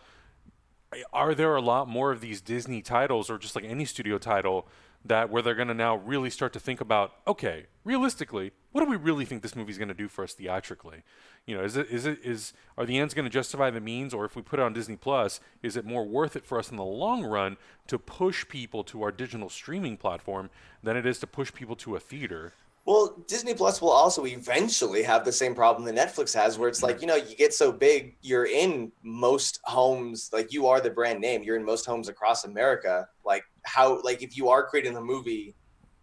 are 1.14 1.34
there 1.34 1.56
a 1.56 1.62
lot 1.62 1.88
more 1.88 2.12
of 2.12 2.22
these 2.22 2.42
Disney 2.42 2.82
titles 2.82 3.30
or 3.30 3.38
just 3.38 3.56
like 3.56 3.66
any 3.66 3.86
studio 3.86 4.18
title 4.18 4.68
that 5.06 5.30
where 5.30 5.42
they're 5.42 5.56
going 5.56 5.70
to 5.70 5.74
now 5.74 5.96
really 5.96 6.30
start 6.30 6.54
to 6.54 6.60
think 6.60 6.82
about, 6.82 7.14
okay, 7.26 7.68
realistically, 7.84 8.52
what 8.72 8.84
do 8.84 8.90
we 8.90 8.98
really 8.98 9.26
think 9.26 9.42
this 9.42 9.56
movie's 9.56 9.78
going 9.78 9.88
to 9.88 9.94
do 9.94 10.08
for 10.08 10.24
us 10.24 10.34
theatrically? 10.34 11.04
You 11.46 11.58
know, 11.58 11.64
is 11.64 11.78
it 11.78 11.90
is 11.90 12.06
it 12.06 12.20
is 12.24 12.54
are 12.78 12.86
the 12.86 12.98
ends 12.98 13.14
going 13.14 13.26
to 13.26 13.32
justify 13.32 13.70
the 13.70 13.80
means 13.80 14.14
or 14.14 14.26
if 14.26 14.36
we 14.36 14.42
put 14.42 14.60
it 14.60 14.64
on 14.64 14.74
Disney 14.74 14.96
Plus, 14.96 15.40
is 15.64 15.76
it 15.76 15.86
more 15.86 16.06
worth 16.06 16.36
it 16.36 16.46
for 16.46 16.60
us 16.60 16.70
in 16.70 16.78
the 16.78 16.84
long 16.84 17.24
run 17.24 17.58
to 17.88 17.98
push 17.98 18.48
people 18.48 18.84
to 18.86 19.02
our 19.02 19.12
digital 19.12 19.50
streaming 19.50 19.98
platform 19.98 20.50
than 20.84 20.96
it 20.98 21.06
is 21.06 21.20
to 21.20 21.28
push 21.28 21.54
people 21.54 21.76
to 21.78 21.96
a 21.96 22.00
theater? 22.00 22.54
Well, 22.90 23.24
Disney 23.28 23.54
Plus 23.54 23.82
will 23.82 23.92
also 23.92 24.26
eventually 24.26 25.04
have 25.04 25.24
the 25.24 25.32
same 25.32 25.54
problem 25.54 25.86
that 25.86 25.96
Netflix 25.96 26.34
has, 26.34 26.58
where 26.58 26.68
it's 26.68 26.82
like, 26.82 27.02
you 27.02 27.08
know, 27.08 27.16
you 27.16 27.36
get 27.36 27.54
so 27.54 27.72
big, 27.72 28.16
you're 28.22 28.48
in 28.48 28.92
most 29.04 29.60
homes, 29.64 30.32
like 30.34 30.52
you 30.52 30.66
are 30.66 30.82
the 30.82 30.90
brand 30.90 31.20
name, 31.22 31.44
you're 31.44 31.56
in 31.56 31.64
most 31.64 31.86
homes 31.86 32.10
across 32.10 32.46
America. 32.46 33.08
Like, 33.24 33.44
how, 33.70 34.02
like, 34.02 34.22
if 34.24 34.36
you 34.36 34.50
are 34.50 34.68
creating 34.68 34.96
a 34.98 35.02
movie 35.02 35.56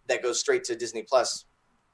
that 0.07 0.23
goes 0.23 0.39
straight 0.39 0.63
to 0.65 0.75
Disney 0.75 1.03
Plus, 1.03 1.45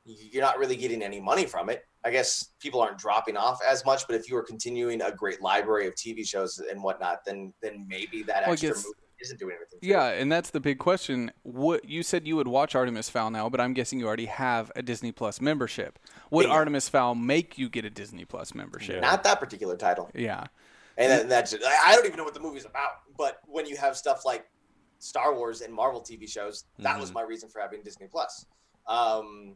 you're 0.05 0.43
not 0.43 0.57
really 0.57 0.75
getting 0.75 1.01
any 1.01 1.19
money 1.19 1.45
from 1.45 1.69
it. 1.69 1.83
I 2.03 2.11
guess 2.11 2.49
people 2.59 2.81
aren't 2.81 2.97
dropping 2.97 3.37
off 3.37 3.59
as 3.67 3.85
much, 3.85 4.05
but 4.07 4.15
if 4.15 4.29
you 4.29 4.35
are 4.37 4.43
continuing 4.43 5.01
a 5.01 5.11
great 5.11 5.41
library 5.41 5.87
of 5.87 5.95
TV 5.95 6.27
shows 6.27 6.59
and 6.69 6.83
whatnot, 6.83 7.23
then 7.25 7.53
then 7.61 7.85
maybe 7.87 8.23
that 8.23 8.43
Well, 8.43 8.51
extra 8.53 8.69
guess- 8.71 8.83
movie 8.85 8.97
isn't 9.21 9.39
doing 9.39 9.55
anything. 9.55 9.79
Yeah, 9.81 10.09
and 10.09 10.29
that's 10.29 10.49
the 10.49 10.59
big 10.59 10.79
question. 10.79 11.31
What 11.43 11.85
you 11.87 12.03
said 12.03 12.27
you 12.27 12.35
would 12.35 12.47
watch 12.49 12.75
Artemis 12.75 13.09
Fowl 13.09 13.31
now, 13.31 13.47
but 13.47 13.61
I'm 13.61 13.73
guessing 13.73 13.97
you 13.99 14.05
already 14.05 14.25
have 14.25 14.69
a 14.75 14.81
Disney 14.81 15.13
Plus 15.13 15.39
membership. 15.39 15.97
Would 16.29 16.47
Yeah. 16.47 16.51
Artemis 16.51 16.89
Fowl 16.89 17.15
make 17.15 17.57
you 17.57 17.69
get 17.69 17.85
a 17.85 17.89
Disney 17.89 18.25
Plus 18.25 18.53
membership? 18.53 19.01
Not 19.01 19.23
that 19.23 19.39
particular 19.39 19.77
title. 19.77 20.11
Yeah. 20.13 20.43
And 20.97 21.09
then 21.09 21.29
that's 21.29 21.53
I 21.53 21.77
I 21.87 21.95
don't 21.95 22.05
even 22.05 22.17
know 22.17 22.25
what 22.25 22.33
the 22.33 22.41
movie's 22.41 22.65
about. 22.65 22.91
But 23.17 23.39
when 23.45 23.65
you 23.65 23.77
have 23.77 23.95
stuff 23.95 24.25
like 24.25 24.45
Star 25.03 25.35
Wars 25.35 25.61
and 25.61 25.73
Marvel 25.73 26.01
TV 26.01 26.27
shows, 26.29 26.65
that 26.79 26.99
was 26.99 27.11
Mhm. 27.11 27.15
my 27.15 27.21
reason 27.23 27.49
for 27.49 27.59
having 27.59 27.81
Disney 27.83 28.07
Plus. 28.07 28.45
Um, 28.87 29.55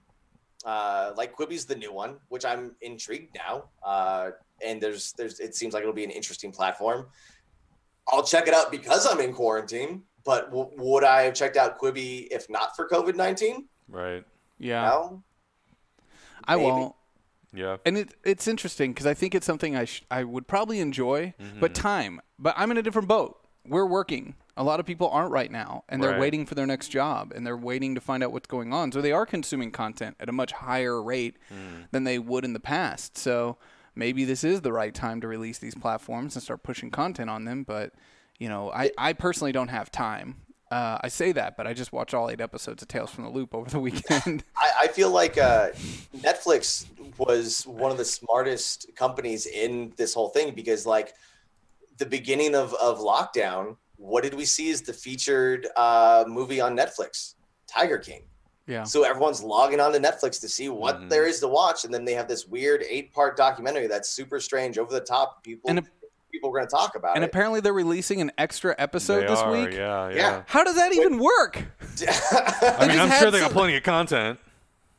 uh, 0.65 1.13
like 1.15 1.35
Quibi's 1.35 1.65
the 1.65 1.75
new 1.75 1.93
one, 1.93 2.19
which 2.29 2.43
I'm 2.45 2.75
intrigued 2.81 3.35
now. 3.35 3.69
Uh, 3.83 4.31
and 4.63 4.81
there's 4.81 5.13
there's 5.13 5.39
it 5.39 5.55
seems 5.55 5.73
like 5.73 5.81
it'll 5.83 5.93
be 5.93 6.03
an 6.03 6.09
interesting 6.11 6.51
platform. 6.51 7.07
I'll 8.09 8.23
check 8.23 8.47
it 8.47 8.53
out 8.53 8.71
because 8.71 9.05
I'm 9.05 9.19
in 9.19 9.33
quarantine. 9.33 10.03
But 10.23 10.49
w- 10.49 10.69
would 10.77 11.05
I 11.05 11.21
have 11.23 11.33
checked 11.35 11.55
out 11.55 11.79
Quibi 11.79 12.27
if 12.31 12.49
not 12.49 12.75
for 12.75 12.87
COVID 12.89 13.15
nineteen? 13.15 13.69
Right. 13.87 14.25
Yeah. 14.57 14.83
No. 14.89 15.23
I 16.45 16.55
maybe. 16.55 16.65
won't. 16.65 16.95
Yeah. 17.53 17.77
And 17.85 17.97
it, 17.97 18.13
it's 18.25 18.47
interesting 18.47 18.91
because 18.91 19.05
I 19.05 19.13
think 19.13 19.33
it's 19.35 19.45
something 19.45 19.75
I 19.75 19.85
sh- 19.85 20.03
I 20.11 20.23
would 20.25 20.47
probably 20.47 20.79
enjoy, 20.79 21.33
but 21.59 21.73
time. 21.73 22.19
But 22.37 22.55
I'm 22.57 22.71
in 22.71 22.77
a 22.77 22.81
different 22.81 23.07
boat. 23.07 23.39
We're 23.65 23.85
working. 23.85 24.35
A 24.57 24.63
lot 24.63 24.79
of 24.79 24.85
people 24.85 25.09
aren't 25.09 25.31
right 25.31 25.51
now, 25.51 25.83
and 25.87 26.01
they're 26.01 26.11
Right. 26.11 26.19
waiting 26.19 26.45
for 26.45 26.55
their 26.55 26.65
next 26.65 26.89
job, 26.89 27.31
and 27.35 27.45
they're 27.45 27.55
waiting 27.57 27.95
to 27.95 28.01
find 28.01 28.23
out 28.23 28.31
what's 28.31 28.47
going 28.47 28.73
on. 28.73 28.91
So 28.91 29.01
they 29.01 29.11
are 29.11 29.25
consuming 29.25 29.71
content 29.71 30.15
at 30.19 30.29
a 30.29 30.31
much 30.31 30.51
higher 30.51 31.01
rate 31.01 31.37
than 31.91 32.03
they 32.03 32.17
would 32.19 32.43
in 32.43 32.53
the 32.53 32.59
past. 32.59 33.17
So 33.17 33.57
maybe 33.95 34.25
this 34.25 34.43
is 34.43 34.61
the 34.61 34.73
right 34.73 34.93
time 34.93 35.21
to 35.21 35.27
release 35.27 35.59
these 35.59 35.75
platforms 35.75 36.35
and 36.35 36.43
start 36.43 36.63
pushing 36.63 36.89
content 36.91 37.29
on 37.29 37.45
them. 37.45 37.63
But 37.63 37.93
you 38.39 38.49
know, 38.49 38.71
I, 38.71 38.91
I 38.97 39.13
personally 39.13 39.51
don't 39.51 39.69
have 39.69 39.91
time. 39.91 40.35
Uh, 40.69 40.97
I 41.01 41.07
say 41.07 41.31
that, 41.31 41.55
but 41.55 41.65
I 41.65 41.73
just 41.73 41.93
watched 41.93 42.13
all 42.13 42.29
eight 42.29 42.41
episodes 42.41 42.81
of 42.83 42.87
Tales 42.89 43.09
from 43.09 43.23
the 43.23 43.29
Loop 43.29 43.55
over 43.55 43.69
the 43.69 43.79
weekend. 43.87 44.43
I, 44.55 44.71
I 44.81 44.87
feel 44.89 45.09
like 45.11 45.37
uh, 45.37 45.69
Netflix 46.17 46.85
was 47.17 47.65
one 47.65 47.89
of 47.91 47.97
the 47.97 48.05
smartest 48.05 48.87
companies 48.95 49.45
in 49.45 49.93
this 49.97 50.13
whole 50.13 50.29
thing 50.29 50.53
because, 50.53 50.85
like, 50.85 51.13
the 51.97 52.05
beginning 52.05 52.53
of, 52.53 52.73
of 52.75 52.99
lockdown, 52.99 53.77
what 53.97 54.23
did 54.23 54.33
we 54.33 54.45
see 54.45 54.69
as 54.71 54.81
the 54.81 54.93
featured 54.93 55.67
uh, 55.75 56.23
movie 56.27 56.61
on 56.61 56.75
Netflix? 56.77 57.35
Tiger 57.67 57.97
King. 57.97 58.23
Yeah. 58.67 58.83
So 58.83 59.03
everyone's 59.03 59.41
logging 59.41 59.79
on 59.79 59.91
to 59.93 59.99
Netflix 59.99 60.39
to 60.41 60.49
see 60.49 60.69
what 60.69 60.99
Mhm. 61.01 61.09
there 61.09 61.25
is 61.25 61.39
to 61.39 61.47
watch, 61.47 61.85
and 61.85 61.93
then 61.93 62.03
they 62.05 62.13
have 62.13 62.27
this 62.27 62.45
weird 62.47 62.83
eight-part 62.87 63.37
documentary 63.37 63.87
that's 63.87 64.09
super 64.09 64.39
strange, 64.39 64.77
over 64.77 64.91
the 64.91 64.99
top. 64.99 65.41
People, 65.43 65.69
And 65.69 65.79
a- 65.79 65.83
people 66.31 66.49
are 66.49 66.53
going 66.53 66.67
to 66.67 66.71
talk 66.71 66.95
about 66.95 67.15
And 67.15 67.23
it. 67.23 67.27
apparently 67.27 67.61
they're 67.61 67.71
releasing 67.73 68.19
an 68.19 68.31
extra 68.37 68.75
episode 68.77 69.21
They 69.21 69.27
this 69.27 69.39
are, 69.39 69.51
week. 69.51 69.71
Yeah, 69.71 70.09
yeah. 70.09 70.15
Yeah. 70.15 70.43
How 70.47 70.63
does 70.65 70.75
that 70.75 70.93
even 70.93 71.17
work? 71.17 71.57
I 72.07 72.87
mean, 72.87 72.99
I'm 72.99 73.07
had 73.09 73.19
sure 73.19 73.31
they 73.31 73.39
got 73.39 73.51
plenty 73.51 73.77
of 73.77 73.83
content. 73.83 74.37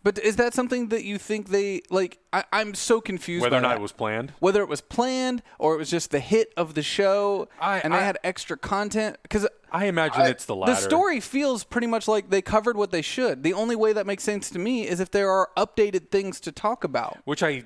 But 0.05 0.19
is 0.21 0.37
that 0.37 0.55
something 0.55 0.89
that 0.89 1.05
you 1.05 1.19
think 1.19 1.49
they 1.49 1.83
like? 1.91 2.19
I, 2.33 2.45
I'm 2.53 2.75
so 2.75 3.01
confused. 3.01 3.43
Whether 3.43 3.57
or 3.57 3.61
not 3.61 3.71
that. 3.71 3.79
it 3.79 3.83
was 3.83 3.93
planned. 3.93 4.33
whether 4.39 4.63
it 4.63 4.69
was 4.69 4.81
planned 4.81 5.43
or 5.59 5.75
it 5.75 5.79
was 5.79 5.91
just 5.91 6.11
the 6.13 6.21
hit 6.21 6.53
of 6.57 6.75
the 6.75 6.83
show, 6.83 7.49
I- 7.61 7.81
and 7.81 7.93
they 7.93 7.99
I- 7.99 8.03
had 8.03 8.19
extra 8.23 8.57
content. 8.57 9.17
Because 9.23 9.47
I 9.73 9.87
imagine 9.87 10.23
it's 10.23 10.45
the 10.47 10.55
latter. 10.57 10.73
the 10.73 10.81
story 10.81 11.21
feels 11.21 11.65
pretty 11.65 11.89
much 11.89 12.07
like 12.09 12.31
they 12.31 12.41
covered 12.41 12.77
what 12.77 12.91
they 12.91 13.03
should. 13.03 13.43
The 13.43 13.53
only 13.53 13.77
way 13.77 13.93
that 13.93 14.07
makes 14.07 14.23
sense 14.25 14.49
to 14.51 14.59
me 14.59 14.87
is 14.87 15.01
if 15.01 15.11
there 15.11 15.31
are 15.31 15.51
updated 15.57 16.09
things 16.11 16.39
to 16.41 16.53
talk 16.53 16.85
about. 16.85 17.19
which 17.25 17.43
I 17.43 17.65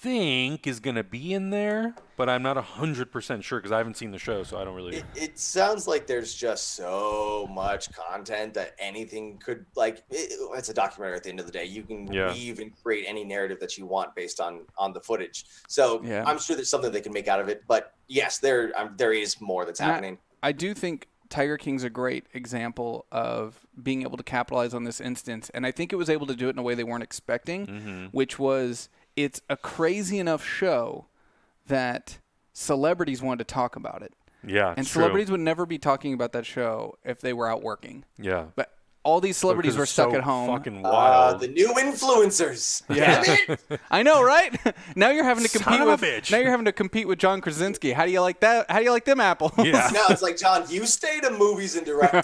think 0.00 0.66
is 0.66 0.80
going 0.80 0.96
to 0.96 1.04
be 1.04 1.34
in 1.34 1.50
there, 1.50 1.94
but 2.16 2.28
I'm 2.28 2.42
not 2.42 2.56
100% 2.56 3.42
sure 3.42 3.58
because 3.58 3.70
I 3.70 3.76
haven't 3.78 3.96
seen 3.98 4.10
the 4.10 4.18
show, 4.18 4.42
so 4.42 4.58
I 4.58 4.64
don't 4.64 4.74
really. 4.74 4.96
it, 4.96 5.04
it 5.14 5.38
sounds 5.38 5.86
like 5.86 6.06
there's 6.06 6.34
just 6.34 6.74
so 6.74 7.46
much 7.52 7.92
content 7.92 8.54
that 8.54 8.74
anything 8.78 9.36
could 9.38 9.66
like. 9.76 9.98
It, 10.10 10.32
it's 10.56 10.70
a 10.70 10.74
documentary 10.74 11.16
at 11.16 11.22
the 11.24 11.28
end 11.30 11.40
of 11.40 11.46
the 11.46 11.52
day. 11.52 11.66
You 11.66 11.82
can 11.82 12.10
Yeah. 12.12 12.32
weave 12.32 12.60
and 12.60 12.72
create 12.82 13.04
any 13.06 13.24
narrative 13.24 13.60
that 13.60 13.76
you 13.76 13.84
want 13.86 14.14
based 14.14 14.40
on 14.40 14.62
on 14.78 14.92
the 14.94 15.00
footage. 15.00 15.44
So 15.68 16.02
Yeah. 16.02 16.24
I'm 16.26 16.38
sure 16.38 16.56
there's 16.56 16.70
something 16.70 16.90
they 16.92 17.00
can 17.02 17.12
make 17.12 17.28
out 17.28 17.40
of 17.40 17.48
it. 17.48 17.62
But 17.68 17.92
yes, 18.08 18.38
there 18.38 18.72
um, 18.76 18.94
there 18.96 19.12
is 19.12 19.38
more 19.40 19.64
that's 19.66 19.80
And 19.80 19.90
I- 19.90 19.94
happening. 19.94 20.18
I 20.42 20.52
do 20.52 20.72
think 20.72 21.08
Tiger 21.28 21.58
King's 21.58 21.84
a 21.84 21.90
great 21.90 22.24
example 22.32 23.04
of 23.12 23.60
being 23.80 24.02
able 24.02 24.16
to 24.16 24.22
capitalize 24.24 24.72
on 24.72 24.84
this 24.84 25.00
instance, 25.00 25.50
and 25.52 25.66
I 25.66 25.70
think 25.70 25.92
it 25.92 25.96
was 25.96 26.08
able 26.10 26.26
to 26.26 26.34
do 26.34 26.46
it 26.48 26.52
in 26.52 26.58
a 26.58 26.62
way 26.62 26.74
they 26.74 26.82
weren't 26.84 27.02
expecting, 27.04 27.66
Mm-hmm. 27.66 28.04
which 28.06 28.38
was 28.38 28.88
it's 29.24 29.40
a 29.48 29.56
crazy 29.56 30.18
enough 30.18 30.44
show 30.44 31.06
that 31.66 32.18
celebrities 32.52 33.22
wanted 33.22 33.46
to 33.48 33.54
talk 33.54 33.76
about 33.76 34.02
it. 34.02 34.12
yeah, 34.46 34.70
And 34.70 34.78
it's 34.80 34.90
true. 34.90 35.00
celebrities 35.02 35.30
would 35.30 35.40
never 35.40 35.66
be 35.66 35.78
talking 35.78 36.12
about 36.14 36.32
that 36.32 36.46
show 36.46 36.96
if 37.04 37.20
they 37.20 37.32
were 37.32 37.48
out 37.48 37.62
working. 37.62 38.04
Yeah. 38.18 38.46
But 38.56 38.72
all 39.02 39.20
these 39.20 39.38
celebrities 39.38 39.78
were 39.78 39.86
stuck 39.86 40.10
so 40.10 40.16
at 40.16 40.22
home. 40.24 40.48
Fucking 40.48 40.82
Uh, 40.84 41.32
the 41.34 41.48
new 41.48 41.68
influencers. 41.72 42.82
Yeah. 42.94 43.22
Damn 43.22 43.56
it. 43.70 43.80
I 43.90 44.02
know, 44.02 44.22
right? 44.22 44.58
now 44.96 45.08
you're 45.10 45.24
having 45.24 45.42
to 45.44 45.48
Son 45.48 45.62
compete 45.62 45.80
of 45.80 45.88
a 45.88 45.90
with 45.92 46.00
bitch. 46.02 46.30
now 46.30 46.36
you're 46.38 46.50
having 46.50 46.66
to 46.66 46.72
compete 46.72 47.08
with 47.08 47.18
John 47.18 47.40
Krasinski. 47.40 47.92
How 47.92 48.04
do 48.04 48.10
you 48.12 48.20
like 48.20 48.40
that? 48.40 48.70
How 48.70 48.78
do 48.78 48.84
you 48.84 48.90
like 48.90 49.06
them 49.06 49.20
apples? 49.20 49.52
yeah. 49.58 49.88
No, 49.94 50.02
it's 50.10 50.20
like 50.22 50.36
John. 50.36 50.64
You 50.68 50.84
stay 50.84 51.18
to 51.20 51.30
movies 51.30 51.76
and 51.76 51.86
directing. 51.86 52.22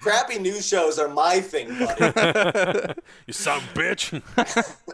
Crappy 0.00 0.38
news 0.38 0.66
shows 0.66 0.98
are 0.98 1.08
my 1.08 1.40
thing, 1.40 1.68
buddy. 1.78 2.94
you 3.26 3.32
son 3.32 3.58
of 3.58 3.64
a 3.64 3.78
bitch. 3.78 4.74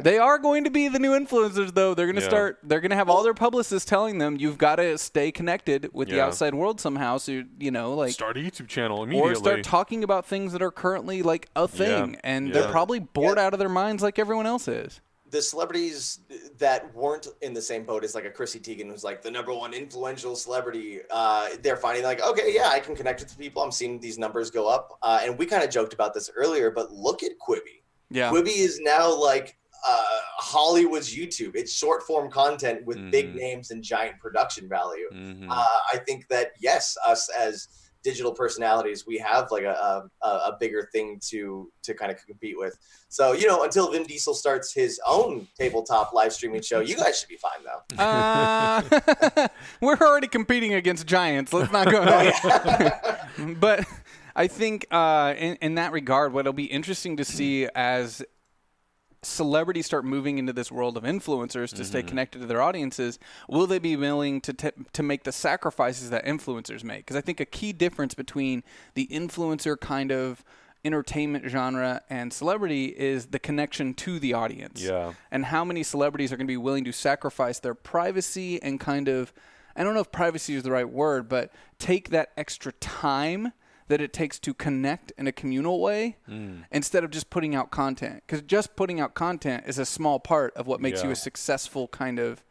They 0.00 0.16
are 0.18 0.38
going 0.38 0.62
to 0.62 0.70
be 0.70 0.86
the 0.86 1.00
new 1.00 1.10
influencers, 1.18 1.74
though. 1.74 1.92
They're 1.92 2.06
going 2.06 2.14
to 2.16 2.22
Yeah. 2.22 2.28
start. 2.28 2.58
They're 2.62 2.80
going 2.80 2.90
to 2.90 2.96
have 2.96 3.08
all 3.10 3.24
their 3.24 3.34
publicists 3.34 3.84
telling 3.88 4.18
them 4.18 4.36
you've 4.38 4.56
got 4.58 4.76
to 4.76 4.96
stay 4.96 5.32
connected 5.32 5.90
with 5.92 6.08
the 6.08 6.20
outside 6.20 6.54
world 6.54 6.80
somehow. 6.80 7.18
So 7.18 7.32
you, 7.32 7.46
you 7.58 7.72
know, 7.72 7.94
like, 7.94 8.12
Start 8.12 8.36
a 8.36 8.40
YouTube 8.40 8.68
channel 8.68 9.02
immediately. 9.02 9.32
or 9.32 9.34
start 9.34 9.64
talking 9.64 10.04
about 10.04 10.24
things 10.24 10.52
that 10.52 10.62
are 10.62 10.70
currently 10.70 11.22
like 11.22 11.48
a 11.56 11.66
thing, 11.66 12.16
and 12.22 12.52
they're 12.52 12.70
probably 12.70 13.00
bored 13.00 13.38
Yeah. 13.38 13.46
out 13.46 13.52
of 13.54 13.58
their 13.58 13.68
minds 13.68 14.00
like 14.02 14.20
everyone 14.20 14.46
else 14.46 14.68
is. 14.68 15.00
The 15.30 15.42
celebrities 15.42 16.20
that 16.58 16.94
weren't 16.94 17.26
in 17.42 17.52
the 17.52 17.60
same 17.62 17.84
boat 17.84 18.04
as 18.04 18.14
like 18.14 18.24
a 18.24 18.30
Chrissy 18.30 18.60
Teigen, 18.60 18.90
who's 18.90 19.04
like 19.04 19.22
the 19.22 19.30
number 19.30 19.52
one 19.54 19.74
influential 19.74 20.34
celebrity, 20.36 21.00
uh, 21.10 21.48
they're 21.62 21.76
finding 21.76 22.04
like, 22.04 22.22
okay, 22.22 22.54
yeah, 22.54 22.68
I 22.68 22.80
can 22.80 22.96
connect 22.96 23.20
with 23.20 23.36
people. 23.38 23.62
I'm 23.62 23.72
seeing 23.72 24.00
these 24.00 24.18
numbers 24.18 24.50
go 24.50 24.68
up. 24.68 24.98
Uh, 25.02 25.20
and 25.22 25.38
we 25.38 25.46
kind 25.46 25.62
of 25.62 25.70
joked 25.70 25.92
about 25.92 26.14
this 26.14 26.30
earlier, 26.36 26.70
but 26.70 26.92
look 26.92 27.22
at 27.22 27.32
Quibi. 27.46 27.82
Yeah. 28.10 28.30
Quibi 28.30 28.56
is 28.56 28.80
now 28.82 29.14
like 29.14 29.56
uh, 29.86 30.02
Hollywood's 30.38 31.14
YouTube. 31.14 31.52
It's 31.54 31.72
short 31.72 32.02
form 32.02 32.30
content 32.30 32.84
with 32.84 33.10
big 33.12 33.32
Mhm. 33.32 33.36
names 33.36 33.70
and 33.70 33.80
giant 33.82 34.18
production 34.18 34.68
value. 34.68 35.08
Mhm. 35.12 35.46
Uh, 35.48 35.78
I 35.92 35.98
think 35.98 36.26
that 36.28 36.50
yes, 36.58 36.96
us 37.06 37.28
as 37.28 37.68
digital 38.02 38.32
personalities, 38.32 39.06
we 39.06 39.18
have 39.18 39.50
like 39.50 39.64
a, 39.64 40.08
a, 40.22 40.26
a 40.26 40.56
bigger 40.58 40.88
thing 40.92 41.18
to 41.28 41.70
to 41.82 41.94
kind 41.94 42.10
of 42.12 42.24
compete 42.24 42.56
with. 42.58 42.76
So 43.08 43.32
you 43.32 43.46
know, 43.46 43.64
until 43.64 43.90
Vin 43.90 44.04
Diesel 44.04 44.34
starts 44.34 44.72
his 44.72 45.00
own 45.06 45.46
tabletop 45.58 46.12
live 46.12 46.32
streaming 46.32 46.62
show, 46.62 46.80
you 46.80 46.96
guys 46.96 47.18
should 47.18 47.28
be 47.28 47.36
fine 47.38 47.64
though. 47.64 48.02
Uh, 48.02 49.48
we're 49.80 49.96
already 49.96 50.28
competing 50.28 50.74
against 50.74 51.06
giants. 51.06 51.52
Let's 51.52 51.72
not 51.72 51.90
go. 51.90 52.30
But 53.60 53.86
I 54.34 54.48
think 54.48 54.86
uh, 54.90 55.34
in, 55.38 55.56
in 55.56 55.74
that 55.76 55.92
regard, 55.92 56.32
what'll 56.32 56.52
be 56.52 56.64
interesting 56.64 57.16
to 57.18 57.24
see 57.24 57.68
as 57.74 58.22
celebrities 59.22 59.86
start 59.86 60.04
moving 60.04 60.38
into 60.38 60.52
this 60.52 60.70
world 60.70 60.96
of 60.96 61.02
influencers 61.02 61.74
to 61.74 61.84
stay 61.84 62.00
mm-hmm. 62.00 62.08
connected 62.08 62.40
to 62.40 62.46
their 62.46 62.62
audiences, 62.62 63.18
will 63.48 63.66
they 63.66 63.78
be 63.78 63.96
willing 63.96 64.40
to 64.42 64.52
t- 64.52 64.70
to 64.92 65.02
make 65.02 65.24
the 65.24 65.32
sacrifices 65.32 66.10
that 66.10 66.24
influencers 66.24 66.84
make? 66.84 67.00
Because 67.00 67.16
I 67.16 67.20
think 67.20 67.40
a 67.40 67.44
key 67.44 67.72
difference 67.72 68.14
between 68.14 68.62
the 68.94 69.06
influencer 69.08 69.78
kind 69.78 70.12
of 70.12 70.44
entertainment 70.84 71.48
genre 71.48 72.02
and 72.08 72.32
celebrity 72.32 72.86
is 72.86 73.26
the 73.26 73.38
connection 73.38 73.92
to 73.94 74.20
the 74.20 74.32
audience 74.32 74.80
Yeah. 74.80 75.14
and 75.30 75.46
how 75.46 75.64
many 75.64 75.82
celebrities 75.82 76.32
are 76.32 76.36
going 76.36 76.46
to 76.46 76.52
be 76.52 76.56
willing 76.56 76.84
to 76.84 76.92
sacrifice 76.92 77.58
their 77.58 77.74
privacy 77.74 78.62
and 78.62 78.78
kind 78.78 79.08
of 79.08 79.32
I 79.74 79.84
don't 79.84 79.94
know 79.94 80.00
if 80.00 80.10
privacy 80.10 80.56
is 80.56 80.64
the 80.64 80.72
right 80.72 80.88
word, 80.88 81.28
but 81.28 81.52
take 81.78 82.10
that 82.10 82.32
extra 82.36 82.72
time 82.72 83.52
that 83.88 84.00
it 84.00 84.12
takes 84.12 84.38
to 84.38 84.54
connect 84.54 85.10
in 85.18 85.26
a 85.26 85.32
communal 85.32 85.80
way 85.80 86.16
Mm. 86.28 86.64
instead 86.70 87.04
of 87.04 87.10
just 87.10 87.28
putting 87.30 87.54
out 87.54 87.70
content 87.70 88.22
because 88.26 88.42
just 88.42 88.76
putting 88.76 89.00
out 89.00 89.14
content 89.14 89.64
is 89.66 89.78
a 89.78 89.86
small 89.86 90.20
part 90.20 90.54
of 90.56 90.66
what 90.66 90.80
makes 90.80 91.02
you 91.02 91.10
a 91.10 91.16
successful 91.16 91.88
kind 91.88 92.18
of 92.18 92.42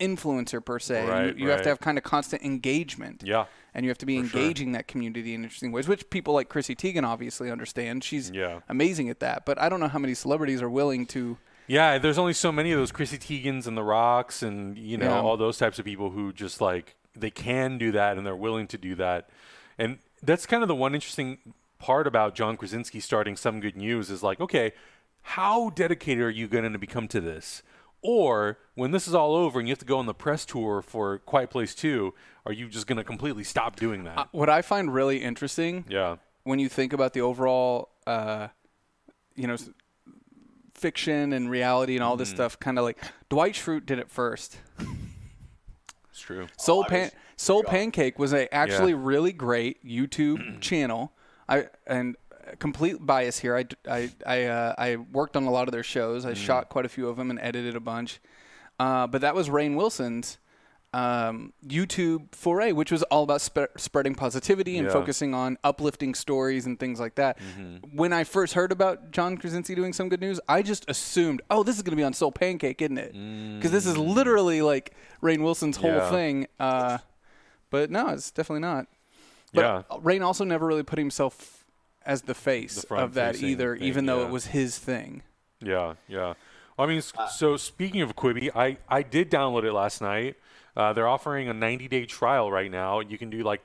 influencer 0.00 0.64
per 0.64 0.78
se 0.78 1.06
Right, 1.06 1.36
you, 1.36 1.44
you 1.44 1.50
have 1.50 1.62
to 1.62 1.68
have 1.68 1.80
kind 1.80 1.96
of 1.98 2.04
constant 2.04 2.42
engagement 2.42 3.22
Yeah. 3.24 3.46
and 3.74 3.84
you 3.84 3.90
have 3.90 3.98
to 3.98 4.06
be 4.06 4.20
For 4.22 4.28
sure. 4.28 4.40
engaging 4.40 4.72
that 4.72 4.88
community 4.88 5.34
in 5.34 5.44
interesting 5.44 5.70
ways, 5.72 5.86
which 5.86 6.08
people 6.10 6.34
like 6.34 6.48
Chrissy 6.48 6.74
Teigen 6.74 7.04
obviously 7.04 7.50
understand. 7.50 8.02
She's 8.02 8.30
Yeah. 8.30 8.60
amazing 8.68 9.08
at 9.08 9.20
that, 9.20 9.44
but 9.46 9.58
I 9.60 9.68
don't 9.68 9.78
know 9.80 9.88
how 9.88 10.00
many 10.00 10.14
celebrities 10.14 10.60
are 10.62 10.70
willing 10.70 11.06
to. 11.06 11.38
Yeah, 11.66 11.96
there's 11.98 12.18
only 12.18 12.32
so 12.34 12.50
many 12.52 12.72
of 12.72 12.78
those 12.78 12.92
Chrissy 12.92 13.18
Teigens 13.18 13.66
and 13.66 13.76
The 13.76 13.84
Rocks 13.84 14.42
and 14.42 14.76
you 14.76 14.98
know 14.98 15.06
Yeah. 15.06 15.20
all 15.20 15.36
those 15.36 15.58
types 15.58 15.78
of 15.78 15.84
people 15.84 16.10
who 16.10 16.32
just 16.32 16.60
like 16.60 16.96
they 17.16 17.30
can 17.30 17.78
do 17.78 17.92
that 17.92 18.16
and 18.18 18.26
they're 18.26 18.34
willing 18.36 18.66
to 18.66 18.76
do 18.76 18.96
that, 18.96 19.30
and 19.78 19.98
that's 20.24 20.46
kind 20.46 20.62
of 20.62 20.68
the 20.68 20.74
one 20.74 20.94
interesting 20.94 21.38
part 21.78 22.06
about 22.06 22.34
John 22.34 22.56
Krasinski 22.56 23.00
starting 23.00 23.36
Some 23.36 23.60
Good 23.60 23.76
News 23.76 24.10
is 24.10 24.22
like, 24.22 24.40
okay, 24.40 24.72
how 25.22 25.70
dedicated 25.70 26.24
are 26.24 26.30
you 26.30 26.48
going 26.48 26.72
to 26.72 26.78
become 26.78 27.08
to 27.08 27.20
this? 27.20 27.62
Or 28.02 28.58
when 28.74 28.90
this 28.90 29.08
is 29.08 29.14
all 29.14 29.34
over 29.34 29.58
and 29.58 29.66
you 29.66 29.72
have 29.72 29.78
to 29.78 29.86
go 29.86 29.98
on 29.98 30.06
the 30.06 30.14
press 30.14 30.44
tour 30.44 30.82
for 30.82 31.18
Quiet 31.20 31.50
Place 31.50 31.74
2, 31.74 32.12
are 32.44 32.52
you 32.52 32.68
just 32.68 32.86
going 32.86 32.98
to 32.98 33.04
completely 33.04 33.44
stop 33.44 33.76
doing 33.76 34.04
that? 34.04 34.28
What 34.32 34.50
I 34.50 34.60
find 34.60 34.92
really 34.92 35.22
interesting 35.22 35.86
yeah. 35.88 36.16
when 36.42 36.58
you 36.58 36.68
think 36.68 36.92
about 36.92 37.14
the 37.14 37.22
overall, 37.22 37.88
uh, 38.06 38.48
you 39.34 39.46
know, 39.46 39.54
s- 39.54 39.70
fiction 40.74 41.32
and 41.32 41.50
reality 41.50 41.94
and 41.94 42.04
all 42.04 42.16
this 42.16 42.28
stuff, 42.28 42.58
kind 42.60 42.78
of 42.78 42.84
like 42.84 42.98
Dwight 43.30 43.54
Schrute 43.54 43.86
did 43.86 43.98
it 43.98 44.10
first. 44.10 44.58
True. 46.24 46.46
Soul 46.58 46.84
I 46.84 46.88
Pan 46.88 47.02
was- 47.02 47.12
Soul 47.36 47.62
God. 47.62 47.70
Pancake 47.70 48.18
was 48.18 48.32
a 48.32 48.52
actually 48.54 48.94
really 48.94 49.32
great 49.32 49.84
YouTube 49.84 50.60
channel. 50.60 51.12
I 51.48 51.66
and 51.86 52.16
complete 52.58 52.96
bias 53.04 53.38
here. 53.38 53.56
I 53.88 54.10
uh, 54.44 54.74
I 54.78 54.96
worked 54.96 55.36
on 55.36 55.44
a 55.44 55.50
lot 55.50 55.68
of 55.68 55.72
their 55.72 55.82
shows. 55.82 56.24
I 56.24 56.34
shot 56.34 56.68
quite 56.68 56.86
a 56.86 56.88
few 56.88 57.08
of 57.08 57.16
them 57.16 57.30
and 57.30 57.38
edited 57.40 57.76
a 57.76 57.80
bunch. 57.80 58.20
Uh, 58.78 59.06
but 59.06 59.20
that 59.20 59.34
was 59.34 59.48
Rainn 59.48 59.76
Wilson's 59.76 60.38
um, 60.94 61.52
YouTube 61.66 62.32
foray, 62.34 62.70
which 62.72 62.92
was 62.92 63.02
all 63.04 63.24
about 63.24 63.40
spe- 63.40 63.76
spreading 63.76 64.14
positivity 64.14 64.78
and 64.78 64.86
Yeah. 64.86 64.92
focusing 64.92 65.34
on 65.34 65.58
uplifting 65.64 66.14
stories 66.14 66.66
and 66.66 66.78
things 66.78 67.00
like 67.00 67.16
that. 67.16 67.38
When 67.92 68.12
I 68.12 68.22
first 68.22 68.54
heard 68.54 68.70
about 68.70 69.10
John 69.10 69.36
Krasinski 69.36 69.74
doing 69.74 69.92
some 69.92 70.08
good 70.08 70.20
news, 70.20 70.38
I 70.48 70.62
just 70.62 70.88
assumed, 70.88 71.42
oh, 71.50 71.64
this 71.64 71.76
is 71.76 71.82
going 71.82 71.92
to 71.92 71.96
be 71.96 72.04
on 72.04 72.12
Soul 72.12 72.30
Pancake, 72.30 72.80
isn't 72.80 72.98
it? 72.98 73.12
Because 73.56 73.72
this 73.72 73.86
is 73.86 73.96
literally 73.98 74.62
like 74.62 74.94
Rainn 75.20 75.42
Wilson's 75.42 75.78
whole 75.78 75.90
Yeah. 75.90 76.10
thing. 76.10 76.46
Uh, 76.60 76.98
but 77.70 77.90
no, 77.90 78.08
it's 78.10 78.30
definitely 78.30 78.60
not. 78.60 78.86
But 79.52 79.62
Yeah. 79.62 79.82
Rainn 79.98 80.22
also 80.24 80.44
never 80.44 80.64
really 80.66 80.82
put 80.84 80.98
himself 80.98 81.64
as 82.06 82.22
the 82.22 82.34
face 82.34 82.84
The 82.88 82.94
of 82.94 83.14
that 83.14 83.42
either, 83.42 83.76
thing, 83.76 83.84
even 83.88 84.06
though 84.06 84.22
it 84.24 84.30
was 84.30 84.46
his 84.46 84.78
thing. 84.78 85.22
Yeah, 85.60 85.94
yeah. 86.06 86.34
I 86.78 86.86
mean, 86.86 87.02
Uh, 87.16 87.26
so 87.28 87.56
speaking 87.56 88.00
of 88.02 88.14
Quibi, 88.14 88.50
I, 88.54 88.76
I 88.88 89.02
did 89.02 89.30
download 89.30 89.64
it 89.64 89.72
last 89.72 90.00
night. 90.02 90.36
Uh, 90.76 90.92
they're 90.92 91.08
offering 91.08 91.48
a 91.48 91.54
90 91.54 91.88
day 91.88 92.04
trial 92.06 92.50
right 92.50 92.70
now. 92.70 93.00
You 93.00 93.18
can 93.18 93.30
do 93.30 93.42
like 93.42 93.62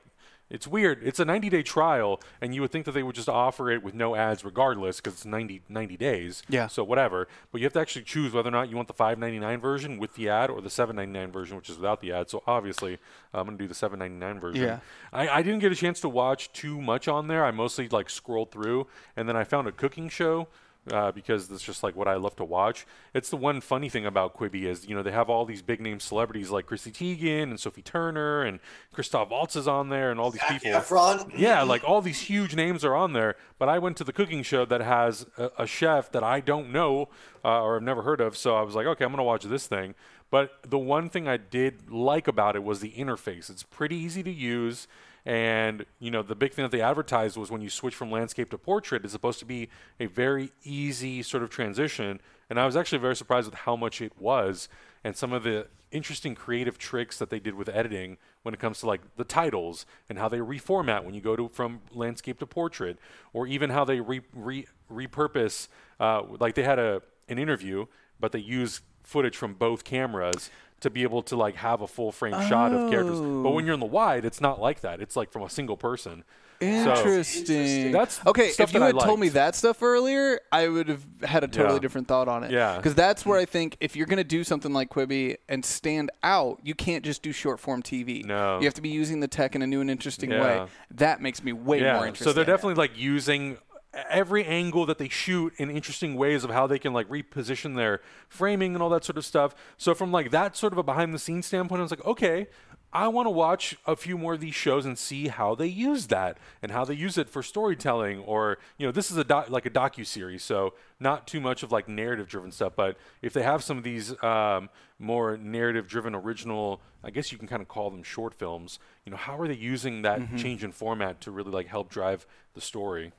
It's 0.50 0.68
weird. 0.68 1.02
It's 1.04 1.20
a 1.20 1.26
90 1.26 1.50
day 1.50 1.62
trial, 1.62 2.20
and 2.42 2.56
you 2.56 2.62
would 2.62 2.72
think 2.72 2.86
that 2.86 2.94
they 2.94 3.04
would 3.04 3.14
just 3.16 3.30
offer 3.30 3.70
it 3.70 3.84
with 3.84 3.94
no 3.94 4.16
ads 4.16 4.44
regardless 4.44 4.98
because 4.98 5.14
it's 5.14 5.26
90, 5.26 5.62
90 5.70 5.98
days. 5.98 6.42
Yeah. 6.50 6.66
So 6.68 6.84
whatever. 6.84 7.28
But 7.52 7.62
you 7.62 7.66
have 7.66 7.74
to 7.74 7.80
actually 7.80 8.06
choose 8.06 8.34
whether 8.34 8.50
or 8.50 8.52
not 8.52 8.68
you 8.70 8.76
want 8.76 8.88
the 8.88 8.96
5.99 8.96 9.62
version 9.62 10.00
with 10.00 10.16
the 10.16 10.28
ad 10.30 10.50
or 10.50 10.60
the 10.62 10.70
7.99 10.70 11.32
version, 11.32 11.56
which 11.56 11.70
is 11.70 11.78
without 11.78 12.02
the 12.02 12.12
ad. 12.12 12.30
So 12.32 12.42
obviously, 12.48 12.98
I'm 13.32 13.46
going 13.46 13.58
to 13.60 13.64
do 13.64 13.68
the 13.68 13.76
7.99 13.76 14.42
version. 14.42 14.64
Yeah. 14.64 14.80
I, 15.14 15.30
I 15.30 15.42
didn't 15.44 15.60
get 15.60 15.72
a 15.72 15.76
chance 15.76 16.02
to 16.02 16.10
watch 16.10 16.52
too 16.52 16.82
much 16.82 17.08
on 17.08 17.28
there. 17.28 17.46
I 17.46 17.52
mostly 17.52 17.88
like 17.88 18.10
scrolled 18.10 18.52
through, 18.52 18.88
and 19.16 19.30
then 19.30 19.36
I 19.38 19.44
found 19.44 19.68
a 19.68 19.72
cooking 19.72 20.10
show 20.10 20.48
uh, 20.92 21.12
because 21.12 21.48
that's 21.48 21.64
just 21.64 21.84
like 21.84 21.96
what 21.96 22.08
I 22.08 22.16
love 22.16 22.36
to 22.38 22.46
watch. 22.46 22.86
It's 23.14 23.30
the 23.30 23.38
one 23.38 23.62
funny 23.62 23.90
thing 23.90 24.06
about 24.06 24.38
Quibi 24.38 24.64
is 24.64 24.88
you 24.88 24.96
know 24.96 25.04
they 25.04 25.12
have 25.12 25.30
all 25.30 25.46
these 25.46 25.62
big 25.62 25.82
name 25.82 26.00
celebrities 26.00 26.50
like 26.50 26.66
Chrissy 26.66 26.92
Teigen 26.92 27.44
and 27.44 27.60
Sophie 27.60 27.82
Turner 27.82 28.42
and 28.44 28.60
Christoph 28.94 29.30
Waltz 29.30 29.56
is 29.56 29.68
on 29.68 29.90
there 29.90 30.12
and 30.12 30.20
all 30.20 30.32
these 30.32 30.44
people. 30.48 30.72
Efron. 30.72 31.32
Yeah, 31.38 31.64
like 31.64 31.84
all 31.84 32.02
these 32.02 32.22
huge 32.22 32.56
names 32.56 32.84
are 32.84 32.96
on 32.96 33.14
there. 33.14 33.36
But 33.58 33.70
I 33.70 33.80
went 33.80 33.98
to 33.98 34.04
the 34.04 34.14
cooking 34.14 34.44
show 34.44 34.66
that 34.66 34.82
has 34.82 35.26
a, 35.38 35.52
a 35.60 35.68
chef 35.68 36.12
that 36.12 36.24
I 36.24 36.40
don't 36.40 36.72
know 36.72 37.10
uh, 37.44 37.62
or 37.62 37.76
have 37.76 37.84
never 37.84 38.04
heard 38.04 38.22
of. 38.22 38.38
So 38.38 38.56
I 38.56 38.62
was 38.62 38.76
like, 38.76 38.86
okay, 38.88 39.06
I'm 39.06 39.12
gonna 39.12 39.24
watch 39.24 39.44
this 39.44 39.68
thing. 39.68 39.96
But 40.32 40.52
the 40.68 40.78
one 40.78 41.10
thing 41.10 41.28
I 41.28 41.38
did 41.38 41.90
like 41.90 42.28
about 42.28 42.56
it 42.56 42.64
was 42.64 42.82
the 42.82 42.92
interface. 42.92 43.50
It's 43.50 43.64
pretty 43.64 43.96
easy 43.96 44.22
to 44.24 44.32
use. 44.32 44.88
And 45.26 45.86
you 46.00 46.12
know 46.12 46.24
the 46.24 46.36
big 46.36 46.54
thing 46.54 46.64
that 46.64 46.72
they 46.72 46.82
advertised 46.82 47.38
was 47.38 47.52
when 47.52 47.62
you 47.62 47.70
switch 47.70 47.96
from 47.96 48.12
landscape 48.12 48.50
to 48.52 48.58
portrait, 48.58 49.04
it's 49.04 49.14
supposed 49.14 49.40
to 49.40 49.46
be 49.46 49.70
a 50.00 50.06
very 50.06 50.52
easy 50.64 51.22
sort 51.24 51.44
of 51.44 51.50
transition. 51.50 52.22
And 52.50 52.60
I 52.60 52.66
was 52.66 52.76
actually 52.76 53.00
very 53.00 53.16
surprised 53.16 53.48
with 53.48 53.60
how 53.60 53.76
much 53.76 54.02
it 54.02 54.14
was, 54.20 54.70
and 55.04 55.16
some 55.16 55.34
of 55.34 55.44
the 55.44 55.68
interesting 55.92 56.36
creative 56.36 56.78
tricks 56.78 57.18
that 57.18 57.30
they 57.30 57.40
did 57.40 57.56
with 57.56 57.68
editing 57.70 58.18
when 58.44 58.54
it 58.54 58.60
comes 58.60 58.80
to 58.80 58.86
like 58.86 59.02
the 59.18 59.24
titles 59.24 59.86
and 60.08 60.20
how 60.20 60.30
they 60.30 60.38
reformat 60.38 61.04
when 61.04 61.16
you 61.16 61.22
go 61.22 61.36
to 61.36 61.50
from 61.50 61.82
landscape 61.92 62.40
to 62.40 62.46
portrait, 62.46 62.98
or 63.34 63.48
even 63.48 63.70
how 63.72 63.84
they 63.84 64.00
re, 64.00 64.22
re, 64.34 64.66
repurpose. 64.92 65.68
Uh, 66.00 66.24
like 66.40 66.56
they 66.56 66.64
had 66.64 66.80
a 66.80 67.02
an 67.28 67.38
interview, 67.38 67.86
but 68.20 68.32
they 68.32 68.40
use 68.40 68.82
footage 69.04 69.38
from 69.38 69.54
both 69.54 69.84
cameras 69.84 70.50
to 70.82 70.90
be 70.90 71.04
able 71.04 71.22
to 71.24 71.36
like 71.36 71.56
have 71.56 71.82
a 71.82 71.88
full 71.88 72.12
frame 72.12 72.34
shot 72.48 72.74
of 72.74 72.90
characters. 72.90 73.20
But 73.20 73.52
when 73.52 73.64
oh. 73.64 73.68
you're 73.68 73.74
in 73.74 73.80
the 73.80 73.86
wide, 73.86 74.26
it's 74.26 74.42
not 74.42 74.60
like 74.60 74.82
that. 74.82 75.02
It's 75.02 75.16
like 75.16 75.32
from 75.32 75.44
a 75.44 75.50
single 75.50 75.78
person. 75.78 76.24
Interesting. 76.62 77.92
That's 77.92 78.26
okay. 78.26 78.50
stuff 78.50 78.70
If 78.70 78.74
you 78.74 78.80
that 78.80 78.86
I 78.96 78.98
had 78.98 79.00
told 79.00 79.20
me 79.20 79.30
that 79.30 79.56
stuff 79.56 79.82
earlier, 79.82 80.42
I 80.52 80.68
would 80.68 80.90
have 80.90 81.06
had 81.24 81.44
a 81.44 81.48
totally 81.48 81.76
Yeah. 81.76 81.80
different 81.80 82.08
thought 82.08 82.28
on 82.28 82.44
it. 82.44 82.52
Yeah. 82.52 82.78
Because 82.78 82.96
that's 82.96 83.26
where 83.26 83.40
I 83.40 83.46
think 83.46 83.78
if 83.80 83.96
you're 83.96 84.08
going 84.08 84.18
to 84.18 84.24
do 84.24 84.44
something 84.44 84.74
like 84.74 84.90
Quibi 84.90 85.38
and 85.48 85.64
stand 85.64 86.12
out, 86.22 86.60
you 86.64 86.76
can't 86.76 87.06
just 87.06 87.22
do 87.22 87.32
short 87.32 87.60
form 87.60 87.82
TV. 87.82 88.26
No. 88.26 88.60
You 88.60 88.66
have 88.66 88.74
to 88.74 88.82
be 88.82 88.90
using 88.90 89.20
the 89.20 89.28
tech 89.28 89.56
in 89.56 89.62
a 89.62 89.68
new 89.68 89.82
and 89.82 89.90
interesting 89.90 90.32
way. 90.32 90.66
That 90.92 91.22
makes 91.22 91.44
me 91.44 91.54
way 91.54 91.82
more 91.82 92.06
interested. 92.06 92.26
So 92.26 92.34
they're 92.34 92.46
definitely 92.46 92.76
like 92.76 92.98
using 92.98 93.58
every 93.94 94.46
angle 94.46 94.86
that 94.86 94.98
they 95.00 95.10
shoot 95.10 95.54
in 95.58 95.70
interesting 95.72 96.16
ways 96.16 96.44
of 96.44 96.52
how 96.52 96.68
they 96.68 96.78
can 96.80 96.94
like 96.94 97.10
reposition 97.10 97.76
their 97.76 98.02
framing 98.28 98.74
and 98.76 98.84
all 98.84 98.90
that 98.90 99.04
sort 99.04 99.18
of 99.18 99.26
stuff. 99.26 99.56
So 99.78 99.94
from 99.96 100.12
like 100.12 100.32
that 100.32 100.56
sort 100.56 100.74
of 100.74 100.78
a 100.80 100.84
behind 100.84 101.14
the 101.14 101.20
scenes 101.20 101.48
standpoint, 101.48 101.80
I 101.80 101.84
was 101.84 101.92
like, 101.92 102.06
okay, 102.06 102.48
I 102.92 103.08
want 103.08 103.28
to 103.28 103.32
watch 103.32 103.78
a 103.86 103.96
few 103.96 104.18
more 104.18 104.34
of 104.34 104.40
these 104.40 104.56
shows 104.56 104.86
and 104.86 104.98
see 104.98 105.28
how 105.28 105.54
they 105.54 105.68
use 105.68 106.08
that 106.08 106.40
and 106.62 106.72
how 106.72 106.86
they 106.86 106.96
use 106.96 107.18
it 107.20 107.30
for 107.30 107.44
storytelling 107.44 108.20
or 108.20 108.58
you 108.80 108.86
know 108.88 108.92
this 108.92 109.12
is 109.12 109.18
a 109.18 109.24
doc, 109.24 109.50
like 109.52 109.68
a 109.68 109.70
docu 109.70 110.04
series 110.04 110.42
so 110.44 110.74
not 111.00 111.28
too 111.28 111.40
much 111.40 111.62
of 111.62 111.72
like 111.72 111.88
narrative 111.88 112.28
driven 112.28 112.52
stuff 112.52 112.74
but 112.76 112.98
if 113.22 113.32
they 113.32 113.44
have 113.44 113.64
some 113.64 113.78
of 113.78 113.84
these 113.84 114.22
um, 114.24 114.70
more 114.98 115.38
narrative 115.38 115.88
driven 115.88 116.16
original 116.16 116.82
I 117.04 117.12
guess 117.12 117.32
you 117.32 117.38
can 117.38 117.48
kind 117.48 117.62
of 117.62 117.68
call 117.68 117.92
them 117.92 118.02
short 118.02 118.34
films 118.34 118.80
you 119.06 119.12
know 119.12 119.18
how 119.18 119.38
are 119.40 119.48
they 119.48 119.54
using 119.54 120.02
that 120.02 120.20
Mm-hmm. 120.22 120.38
change 120.38 120.64
in 120.64 120.72
format 120.72 121.22
to 121.22 121.32
really 121.32 121.52
like 121.52 121.68
help 121.68 121.92
drive 121.92 122.26
the 122.56 122.62
story 122.62 123.12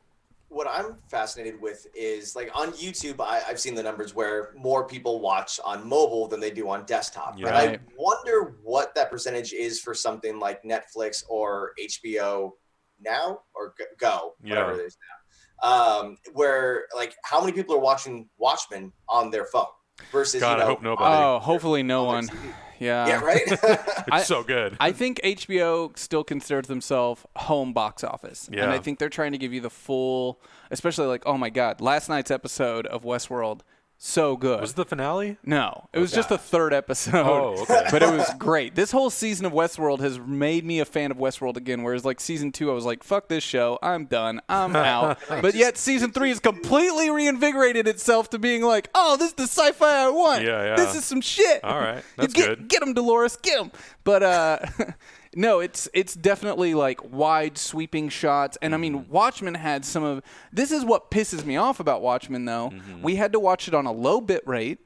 what 0.51 0.67
I'm 0.69 0.97
fascinated 1.09 1.61
with 1.61 1.87
is 1.95 2.35
like 2.35 2.51
on 2.55 2.73
YouTube, 2.73 3.21
I, 3.21 3.41
I've 3.49 3.61
seen 3.61 3.75
the 3.77 3.83
numbers 3.85 4.15
where 4.17 4.51
more 4.57 4.85
people 4.87 5.21
watch 5.21 5.61
on 5.65 5.89
mobile 5.89 6.27
than 6.27 6.41
they 6.41 6.51
do 6.51 6.69
on 6.69 6.85
desktop. 6.87 7.39
Yeah. 7.39 7.49
And 7.49 7.57
I 7.57 7.79
wonder 7.97 8.57
what 8.65 8.93
that 8.97 9.11
percentage 9.13 9.53
is 9.53 9.81
for 9.81 9.95
something 9.95 10.39
like 10.41 10.63
Netflix 10.65 11.23
or 11.29 11.71
HBO 11.81 12.51
now 13.01 13.41
or 13.55 13.75
Go- 13.79 13.85
Go, 13.99 14.35
whatever 14.41 14.73
Yeah. 14.73 14.79
it 14.83 14.87
is 14.87 14.97
now. 15.63 15.69
Um, 15.71 16.17
where 16.33 16.87
like 16.97 17.15
how 17.23 17.41
many 17.41 17.53
people 17.53 17.77
are 17.77 17.81
watching 17.81 18.29
Watchmen 18.37 18.93
on 19.09 19.31
their 19.31 19.45
phone 19.45 19.67
versus 20.11 20.41
God, 20.41 20.53
you 20.55 20.59
know, 20.59 20.63
I 20.65 20.67
hope 20.67 20.83
nobody. 20.83 21.15
Oh, 21.17 21.39
hopefully 21.39 21.83
no 21.85 22.07
on 22.09 22.15
one. 22.15 22.29
TV? 22.29 22.53
Yeah. 22.81 23.07
yeah, 23.07 23.21
right. 23.21 23.43
it's 23.47 23.63
I- 24.11 24.23
so 24.23 24.43
good. 24.43 24.77
I 24.81 24.91
think 24.93 25.21
HBO 25.23 25.97
still 25.97 26.25
considers 26.25 26.67
themselves 26.67 27.25
home 27.37 27.73
box 27.73 28.03
office. 28.03 28.49
And 28.51 28.71
I 28.73 28.79
think 28.79 28.99
they're 28.99 29.09
trying 29.09 29.33
to 29.33 29.39
give 29.39 29.53
you 29.53 29.61
the 29.61 29.71
full, 29.71 30.41
especially 30.71 31.07
like, 31.07 31.23
oh 31.27 31.37
my 31.37 31.51
God, 31.51 31.81
last 31.81 32.09
night's 32.09 32.31
episode 32.31 32.87
of 32.87 33.03
Westworld, 33.05 33.61
so 34.03 34.35
good. 34.35 34.63
was 34.63 34.71
it 34.71 34.77
the 34.77 34.85
finale? 34.87 35.37
no, 35.45 35.89
it 35.93 35.99
was 35.99 36.11
just 36.11 36.31
the 36.31 36.39
third 36.39 36.73
episode. 36.73 37.27
Oh, 37.27 37.61
okay. 37.63 37.87
but 37.91 38.03
it 38.03 38.11
was 38.11 38.27
great. 38.39 38.75
This 38.75 38.91
whole 38.91 39.11
season 39.11 39.45
of 39.45 39.53
Westworld 39.53 40.01
has 40.01 40.19
made 40.19 40.65
me 40.65 40.81
a 40.81 40.87
fan 40.87 41.11
of 41.11 41.19
Westworld 41.19 41.59
again. 41.59 41.83
Whereas 41.83 42.03
like 42.03 42.19
season 42.19 42.51
two, 42.51 42.71
I 42.71 42.75
was 42.75 42.87
like, 42.87 43.05
"Fuck 43.05 43.29
this 43.29 43.45
show, 43.45 43.79
I'm 43.83 44.07
done, 44.07 44.41
I'm 44.49 44.75
out." 44.95 45.19
but 45.29 45.55
yet 45.55 45.77
season 45.77 46.13
three 46.13 46.31
has 46.31 46.41
completely 46.41 47.11
reinvigorated 47.11 47.87
itself 47.87 48.31
to 48.31 48.39
being 48.39 48.63
like, 48.63 48.89
"Oh, 48.95 49.19
this 49.19 49.29
is 49.29 49.35
the 49.35 49.43
sci-fi 49.43 50.07
I 50.07 50.09
want. 50.09 50.45
Yeah, 50.45 50.65
yeah. 50.65 50.77
This 50.77 50.95
is 50.95 51.05
some 51.05 51.21
shit." 51.21 51.63
All 51.63 51.79
right, 51.79 52.03
that's 52.17 52.33
get, 52.33 52.49
good. 52.49 52.69
Get 52.69 52.83
him, 52.83 52.95
Dolores. 52.95 53.37
Get 53.37 53.61
him. 53.61 53.71
But 54.05 54.23
uh, 54.23 54.59
no, 55.37 55.61
it's 55.61 55.89
it's 55.95 56.15
definitely 56.15 56.75
like 56.75 57.13
wide 57.13 57.57
sweeping 57.57 58.09
shots, 58.09 58.59
and 58.63 58.75
I 58.75 58.79
mean, 58.79 59.01
Mm-hmm. 59.01 59.13
Watchmen 59.13 59.55
had 59.55 59.85
some 59.85 60.03
of. 60.03 60.23
This 60.53 60.71
is 60.73 60.85
what 60.85 61.11
pisses 61.11 61.45
me 61.45 61.57
off 61.57 61.79
about 61.81 62.03
Watchmen, 62.03 62.45
though. 62.45 62.71
Mm-hmm. 62.71 63.03
We 63.03 63.17
had 63.17 63.33
to 63.33 63.41
watch 63.41 63.69
it 63.69 63.75
on 63.75 63.87
a 63.87 63.93
low 63.93 64.21
bit 64.21 64.43
rate, 64.47 64.79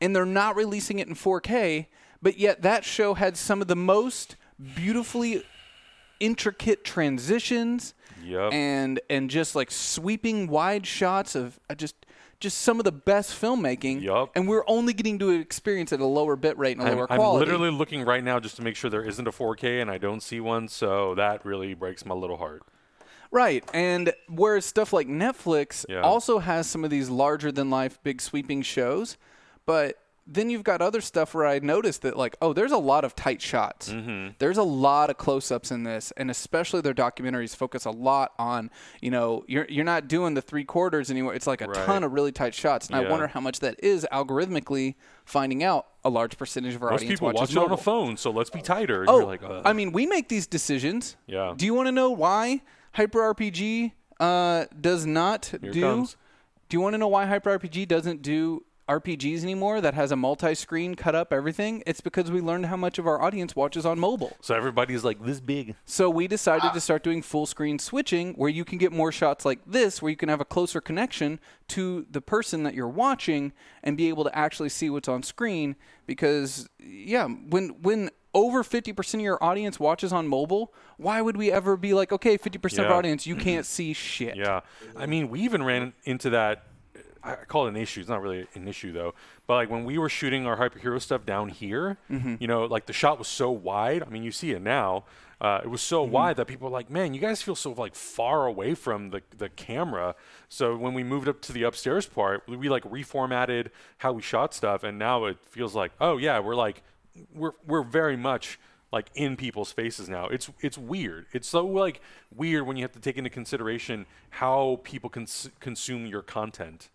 and 0.00 0.14
they're 0.16 0.26
not 0.26 0.56
releasing 0.56 0.98
it 0.98 1.06
in 1.08 1.14
4K. 1.14 1.86
But 2.20 2.38
yet, 2.38 2.62
that 2.62 2.84
show 2.84 3.14
had 3.14 3.36
some 3.36 3.60
of 3.62 3.68
the 3.68 3.76
most 3.76 4.36
beautifully 4.74 5.44
intricate 6.20 6.84
transitions 6.84 7.94
Yep. 8.24 8.52
and 8.52 9.00
and 9.10 9.28
just 9.28 9.56
like 9.56 9.70
sweeping 9.72 10.46
wide 10.46 10.86
shots 10.86 11.34
of 11.34 11.58
uh, 11.68 11.74
just 11.74 11.96
just 12.42 12.58
some 12.58 12.78
of 12.80 12.84
the 12.84 12.92
best 12.92 13.40
filmmaking 13.40 14.02
Yup. 14.02 14.30
and 14.34 14.46
we're 14.48 14.64
only 14.66 14.92
getting 14.92 15.18
to 15.20 15.30
experience 15.30 15.92
at 15.92 16.00
a 16.00 16.04
lower 16.04 16.36
bit 16.36 16.58
rate 16.58 16.76
and 16.76 16.86
a 16.86 16.90
I'm, 16.90 16.96
lower 16.98 17.06
I'm 17.10 17.18
quality 17.18 17.46
literally 17.46 17.70
looking 17.70 18.04
right 18.04 18.22
now 18.22 18.38
just 18.40 18.56
to 18.56 18.62
make 18.62 18.76
sure 18.76 18.90
there 18.90 19.04
isn't 19.04 19.26
a 19.26 19.30
4K 19.30 19.80
and 19.80 19.90
I 19.90 19.96
don't 19.98 20.20
see 20.22 20.40
one, 20.40 20.66
so 20.68 21.14
that 21.14 21.44
really 21.46 21.72
breaks 21.74 22.04
my 22.04 22.14
little 22.14 22.36
heart. 22.36 22.62
right 23.30 23.64
and 23.72 24.12
whereas 24.28 24.66
stuff 24.66 24.92
like 24.92 25.06
netflix 25.06 25.86
Yeah. 25.88 26.00
also 26.00 26.40
has 26.40 26.66
some 26.66 26.82
of 26.84 26.90
these 26.90 27.08
larger 27.08 27.50
than 27.52 27.70
life 27.70 27.98
big 28.02 28.20
sweeping 28.20 28.62
shows 28.62 29.16
but 29.64 29.96
then 30.26 30.48
you've 30.50 30.62
got 30.62 30.80
other 30.80 31.00
stuff 31.00 31.34
where 31.34 31.44
I 31.46 31.58
noticed 31.58 32.02
that 32.02 32.16
like, 32.16 32.36
oh, 32.40 32.52
there's 32.52 32.70
a 32.70 32.78
lot 32.78 33.04
of 33.04 33.16
tight 33.16 33.42
shots. 33.42 33.88
Mm-hmm. 33.90 34.34
There's 34.38 34.56
a 34.56 34.62
lot 34.62 35.10
of 35.10 35.18
close-ups 35.18 35.72
in 35.72 35.82
this, 35.82 36.12
and 36.16 36.30
especially 36.30 36.80
their 36.80 36.94
documentaries 36.94 37.56
focus 37.56 37.84
a 37.86 37.90
lot 37.90 38.32
on, 38.38 38.70
you 39.00 39.10
know, 39.10 39.44
you're 39.48 39.66
you're 39.68 39.84
not 39.84 40.06
doing 40.06 40.34
the 40.34 40.40
three 40.42 40.64
quarters 40.64 41.10
anymore. 41.10 41.34
It's 41.34 41.46
like 41.48 41.60
a 41.60 41.66
Right. 41.66 41.86
ton 41.86 42.04
of 42.04 42.12
really 42.12 42.30
tight 42.32 42.54
shots, 42.54 42.86
and 42.86 42.94
I 42.96 43.10
wonder 43.10 43.26
how 43.26 43.40
much 43.40 43.58
that 43.60 43.82
is 43.82 44.06
algorithmically 44.12 44.94
finding 45.24 45.62
out 45.64 45.86
a 46.04 46.08
large 46.10 46.38
percentage 46.38 46.74
of 46.74 46.82
our 46.82 46.90
Most 46.90 47.00
audience 47.02 47.18
people 47.20 47.26
watches 47.26 47.40
watch 47.40 47.50
it 47.50 47.58
on 47.66 47.72
a 47.72 47.76
phone, 47.76 48.16
so 48.16 48.30
let's 48.30 48.50
be 48.50 48.60
tighter. 48.62 49.00
And 49.02 49.10
Oh, 49.10 49.18
you're 49.18 49.26
like, 49.26 49.42
uh, 49.42 49.62
I 49.64 49.72
mean, 49.72 49.92
we 49.92 50.06
make 50.06 50.28
these 50.28 50.46
decisions. 50.46 51.16
Yeah. 51.26 51.54
Do 51.56 51.64
you 51.66 51.74
want 51.74 51.88
to 51.88 51.92
know 51.92 52.10
why 52.10 52.62
Hyper 52.92 53.20
RPG 53.34 53.92
uh, 54.20 54.66
does 54.80 55.04
not 55.06 55.46
Here 55.46 55.72
do? 55.72 56.06
Do 56.68 56.76
you 56.76 56.80
want 56.80 56.94
to 56.94 56.98
know 56.98 57.08
why 57.08 57.26
Hyper 57.26 57.58
RPG 57.58 57.86
doesn't 57.88 58.22
do 58.22 58.64
RPGs 58.88 59.42
anymore? 59.42 59.80
That 59.80 59.94
has 59.94 60.10
a 60.12 60.16
multi-screen 60.16 60.94
cut 60.94 61.14
up 61.14 61.32
everything. 61.32 61.82
It's 61.86 62.00
because 62.00 62.30
we 62.30 62.40
learned 62.40 62.66
how 62.66 62.76
much 62.76 62.98
of 62.98 63.06
our 63.06 63.20
audience 63.22 63.54
watches 63.56 63.86
on 63.86 63.98
mobile. 63.98 64.36
so 64.40 64.54
everybody's 64.54 65.04
like 65.04 65.24
this 65.24 65.40
big. 65.40 65.76
So 65.84 66.10
we 66.10 66.26
decided 66.28 66.72
to 66.72 66.80
start 66.80 67.02
doing 67.02 67.22
full 67.22 67.46
screen 67.46 67.78
switching 67.78 68.34
where 68.34 68.50
you 68.50 68.64
can 68.64 68.78
get 68.78 68.92
more 68.92 69.12
shots 69.12 69.44
like 69.44 69.60
this 69.66 70.02
where 70.02 70.10
you 70.10 70.16
can 70.16 70.28
have 70.28 70.40
a 70.40 70.44
closer 70.44 70.80
connection 70.80 71.40
to 71.68 72.06
the 72.10 72.20
person 72.20 72.62
that 72.64 72.74
you're 72.74 72.88
watching 72.88 73.52
and 73.82 73.96
be 73.96 74.08
able 74.08 74.24
to 74.24 74.36
actually 74.36 74.68
see 74.68 74.90
what's 74.90 75.08
on 75.08 75.22
screen 75.22 75.76
because 76.06 76.68
yeah, 76.78 77.26
when 77.26 77.70
when 77.82 78.10
over 78.34 78.62
50% 78.62 79.14
of 79.14 79.20
your 79.20 79.42
audience 79.44 79.78
watches 79.78 80.10
on 80.10 80.26
mobile, 80.26 80.72
why 80.96 81.20
would 81.20 81.36
we 81.36 81.52
ever 81.52 81.76
be 81.76 81.92
like, 81.92 82.12
okay, 82.12 82.38
50% 82.38 82.64
of 82.64 82.72
Yeah. 82.78 82.84
our 82.86 82.94
audience, 82.94 83.26
you 83.26 83.36
can't 83.48 83.66
see 83.66 83.92
shit. 83.92 84.36
Yeah. 84.36 84.60
I 84.96 85.04
mean, 85.04 85.28
we 85.28 85.40
even 85.40 85.62
ran 85.62 85.92
into 86.04 86.30
that. 86.30 86.64
I 87.24 87.34
call 87.46 87.66
it 87.66 87.70
an 87.70 87.76
issue. 87.76 88.00
It's 88.00 88.08
not 88.08 88.20
really 88.22 88.46
an 88.54 88.66
issue 88.68 88.92
though. 88.92 89.14
But 89.46 89.54
like 89.54 89.70
when 89.70 89.84
we 89.84 89.96
were 89.98 90.08
shooting 90.08 90.46
our 90.46 90.56
hyperhero 90.56 91.00
stuff 91.00 91.24
down 91.24 91.48
here, 91.48 91.98
Mm-hmm. 92.10 92.36
you 92.40 92.46
know, 92.48 92.64
like 92.64 92.86
the 92.86 92.92
shot 92.92 93.18
was 93.18 93.28
so 93.28 93.50
wide. 93.50 94.02
I 94.02 94.06
mean, 94.08 94.22
you 94.22 94.32
see 94.32 94.50
it 94.52 94.62
now. 94.62 95.04
Uh, 95.40 95.60
it 95.64 95.68
was 95.68 95.82
so 95.82 96.04
Mm-hmm. 96.04 96.12
wide 96.12 96.36
that 96.36 96.46
people 96.46 96.68
were 96.68 96.72
like, 96.72 96.88
"Man, 96.90 97.14
you 97.14 97.20
guys 97.20 97.42
feel 97.42 97.56
so 97.56 97.72
like 97.72 97.94
far 97.94 98.46
away 98.46 98.74
from 98.74 99.10
the 99.10 99.22
the 99.38 99.48
camera." 99.48 100.14
So 100.48 100.76
when 100.76 100.94
we 100.94 101.02
moved 101.04 101.28
up 101.28 101.40
to 101.42 101.52
the 101.52 101.62
upstairs 101.64 102.06
part, 102.06 102.42
we, 102.48 102.56
we 102.56 102.68
like 102.68 102.84
reformatted 102.84 103.68
how 103.98 104.12
we 104.12 104.22
shot 104.22 104.54
stuff, 104.54 104.82
and 104.84 104.98
now 104.98 105.24
it 105.26 105.38
feels 105.48 105.74
like, 105.74 105.92
oh 106.00 106.16
yeah, 106.16 106.38
we're 106.40 106.54
like, 106.54 106.82
we're 107.34 107.52
we're 107.66 107.82
very 107.82 108.16
much 108.16 108.58
like 108.92 109.06
in 109.14 109.36
people's 109.36 109.72
faces 109.72 110.08
now. 110.08 110.26
It's 110.28 110.48
it's 110.60 110.78
weird. 110.78 111.26
It's 111.32 111.48
so 111.48 111.66
like 111.66 112.00
weird 112.34 112.66
when 112.66 112.76
you 112.76 112.82
have 112.84 112.92
to 112.92 113.00
take 113.00 113.16
into 113.16 113.30
consideration 113.30 114.06
how 114.30 114.80
people 114.84 115.08
cons- 115.10 115.50
consume 115.60 116.06
your 116.06 116.22
content. 116.22 116.88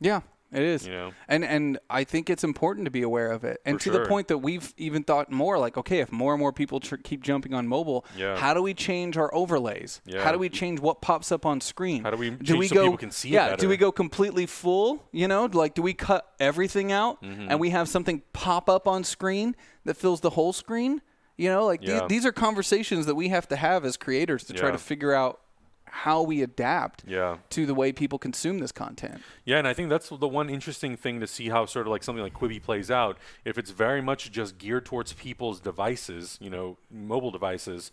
Yeah, 0.00 0.20
it 0.52 0.62
is. 0.62 0.86
You 0.86 0.92
know? 0.92 1.12
And 1.28 1.44
and 1.44 1.78
I 1.88 2.04
think 2.04 2.28
it's 2.30 2.44
important 2.44 2.84
to 2.84 2.90
be 2.90 3.02
aware 3.02 3.30
of 3.32 3.44
it. 3.44 3.60
And 3.64 3.78
For 3.80 3.84
to 3.84 3.98
the 3.98 4.06
point 4.06 4.28
that 4.28 4.38
we've 4.38 4.72
even 4.76 5.02
thought 5.02 5.30
more 5.30 5.58
like, 5.58 5.76
okay, 5.76 6.00
if 6.00 6.12
more 6.12 6.32
and 6.34 6.40
more 6.40 6.52
people 6.52 6.80
tr- 6.80 6.96
keep 6.96 7.22
jumping 7.22 7.54
on 7.54 7.66
mobile, 7.66 8.04
Yeah. 8.16 8.36
how 8.36 8.54
do 8.54 8.62
we 8.62 8.74
change 8.74 9.16
our 9.16 9.32
overlays? 9.34 10.00
Yeah. 10.04 10.22
How 10.22 10.32
do 10.32 10.38
we 10.38 10.48
change 10.48 10.80
what 10.80 11.00
pops 11.00 11.32
up 11.32 11.46
on 11.46 11.60
screen? 11.60 12.02
How 12.04 12.10
do 12.10 12.16
we 12.16 12.30
do 12.30 12.56
we 12.56 12.68
so 12.68 12.74
go, 12.74 12.82
people 12.84 12.98
can 12.98 13.10
see 13.10 13.30
it 13.30 13.32
Yeah, 13.32 13.56
do 13.56 13.68
we 13.68 13.76
go 13.76 13.90
completely 13.90 14.46
full? 14.46 15.02
You 15.12 15.28
know, 15.28 15.46
like 15.52 15.74
do 15.74 15.82
we 15.82 15.94
cut 15.94 16.32
everything 16.38 16.92
out 16.92 17.22
Mm-hmm. 17.22 17.46
and 17.50 17.58
we 17.60 17.70
have 17.70 17.88
something 17.88 18.22
pop 18.32 18.68
up 18.68 18.86
on 18.86 19.04
screen 19.04 19.56
that 19.84 19.96
fills 19.96 20.20
the 20.20 20.30
whole 20.30 20.52
screen? 20.52 21.00
You 21.36 21.48
know, 21.50 21.64
like 21.66 21.80
Yeah. 21.82 22.06
these 22.08 22.24
are 22.24 22.32
conversations 22.32 23.06
that 23.06 23.14
we 23.16 23.28
have 23.28 23.48
to 23.48 23.56
have 23.56 23.84
as 23.84 23.96
creators 23.96 24.44
to 24.44 24.52
try 24.52 24.70
to 24.70 24.78
figure 24.78 25.12
out 25.12 25.40
how 25.98 26.22
we 26.22 26.42
adapt 26.42 27.04
Yeah. 27.06 27.36
to 27.50 27.66
the 27.66 27.74
way 27.74 27.92
people 27.92 28.18
consume 28.18 28.58
this 28.58 28.72
content. 28.72 29.22
Yeah, 29.44 29.58
and 29.58 29.68
I 29.68 29.74
think 29.74 29.90
that's 29.90 30.08
the 30.08 30.26
one 30.28 30.50
interesting 30.50 30.96
thing 30.96 31.20
to 31.20 31.26
see 31.28 31.50
how 31.50 31.66
sort 31.66 31.86
of 31.86 31.92
like 31.92 32.02
something 32.02 32.22
like 32.22 32.34
Quibi 32.34 32.60
plays 32.60 32.90
out. 32.90 33.16
If 33.44 33.58
it's 33.58 33.70
very 33.70 34.02
much 34.02 34.32
just 34.32 34.58
geared 34.58 34.86
towards 34.86 35.12
people's 35.12 35.60
devices, 35.60 36.36
you 36.40 36.50
know, 36.50 36.78
mobile 36.90 37.30
devices, 37.30 37.92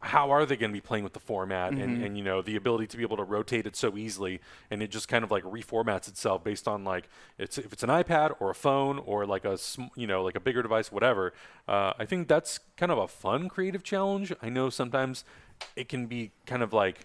how 0.00 0.30
are 0.30 0.46
they 0.46 0.54
going 0.56 0.70
to 0.70 0.76
be 0.76 0.80
playing 0.80 1.02
with 1.02 1.12
the 1.12 1.18
format 1.18 1.72
and, 1.72 2.04
and 2.04 2.16
you 2.16 2.22
know 2.22 2.40
the 2.40 2.54
ability 2.54 2.86
to 2.86 2.96
be 2.96 3.02
able 3.02 3.16
to 3.16 3.24
rotate 3.24 3.66
it 3.66 3.74
so 3.74 3.96
easily 3.96 4.40
and 4.70 4.80
it 4.80 4.92
just 4.92 5.08
kind 5.08 5.24
of 5.24 5.32
like 5.32 5.42
reformats 5.42 6.06
itself 6.06 6.44
based 6.44 6.68
on 6.68 6.84
like 6.84 7.08
it's 7.36 7.58
if 7.58 7.72
it's 7.72 7.82
an 7.82 7.88
iPad 7.88 8.32
or 8.38 8.48
a 8.48 8.54
phone 8.54 9.00
or 9.00 9.26
like 9.26 9.44
a 9.44 9.58
sm- 9.58 9.90
you 9.96 10.06
know 10.06 10.22
like 10.22 10.36
a 10.36 10.40
bigger 10.40 10.62
device 10.62 10.92
whatever 10.92 11.32
uh, 11.66 11.94
I 11.98 12.04
think 12.04 12.28
that's 12.28 12.60
kind 12.76 12.92
of 12.92 12.98
a 12.98 13.08
fun 13.08 13.48
creative 13.48 13.82
challenge 13.82 14.32
I 14.40 14.48
know 14.50 14.70
sometimes 14.70 15.24
it 15.74 15.88
can 15.88 16.06
be 16.06 16.30
kind 16.46 16.62
of 16.62 16.72
like 16.72 17.00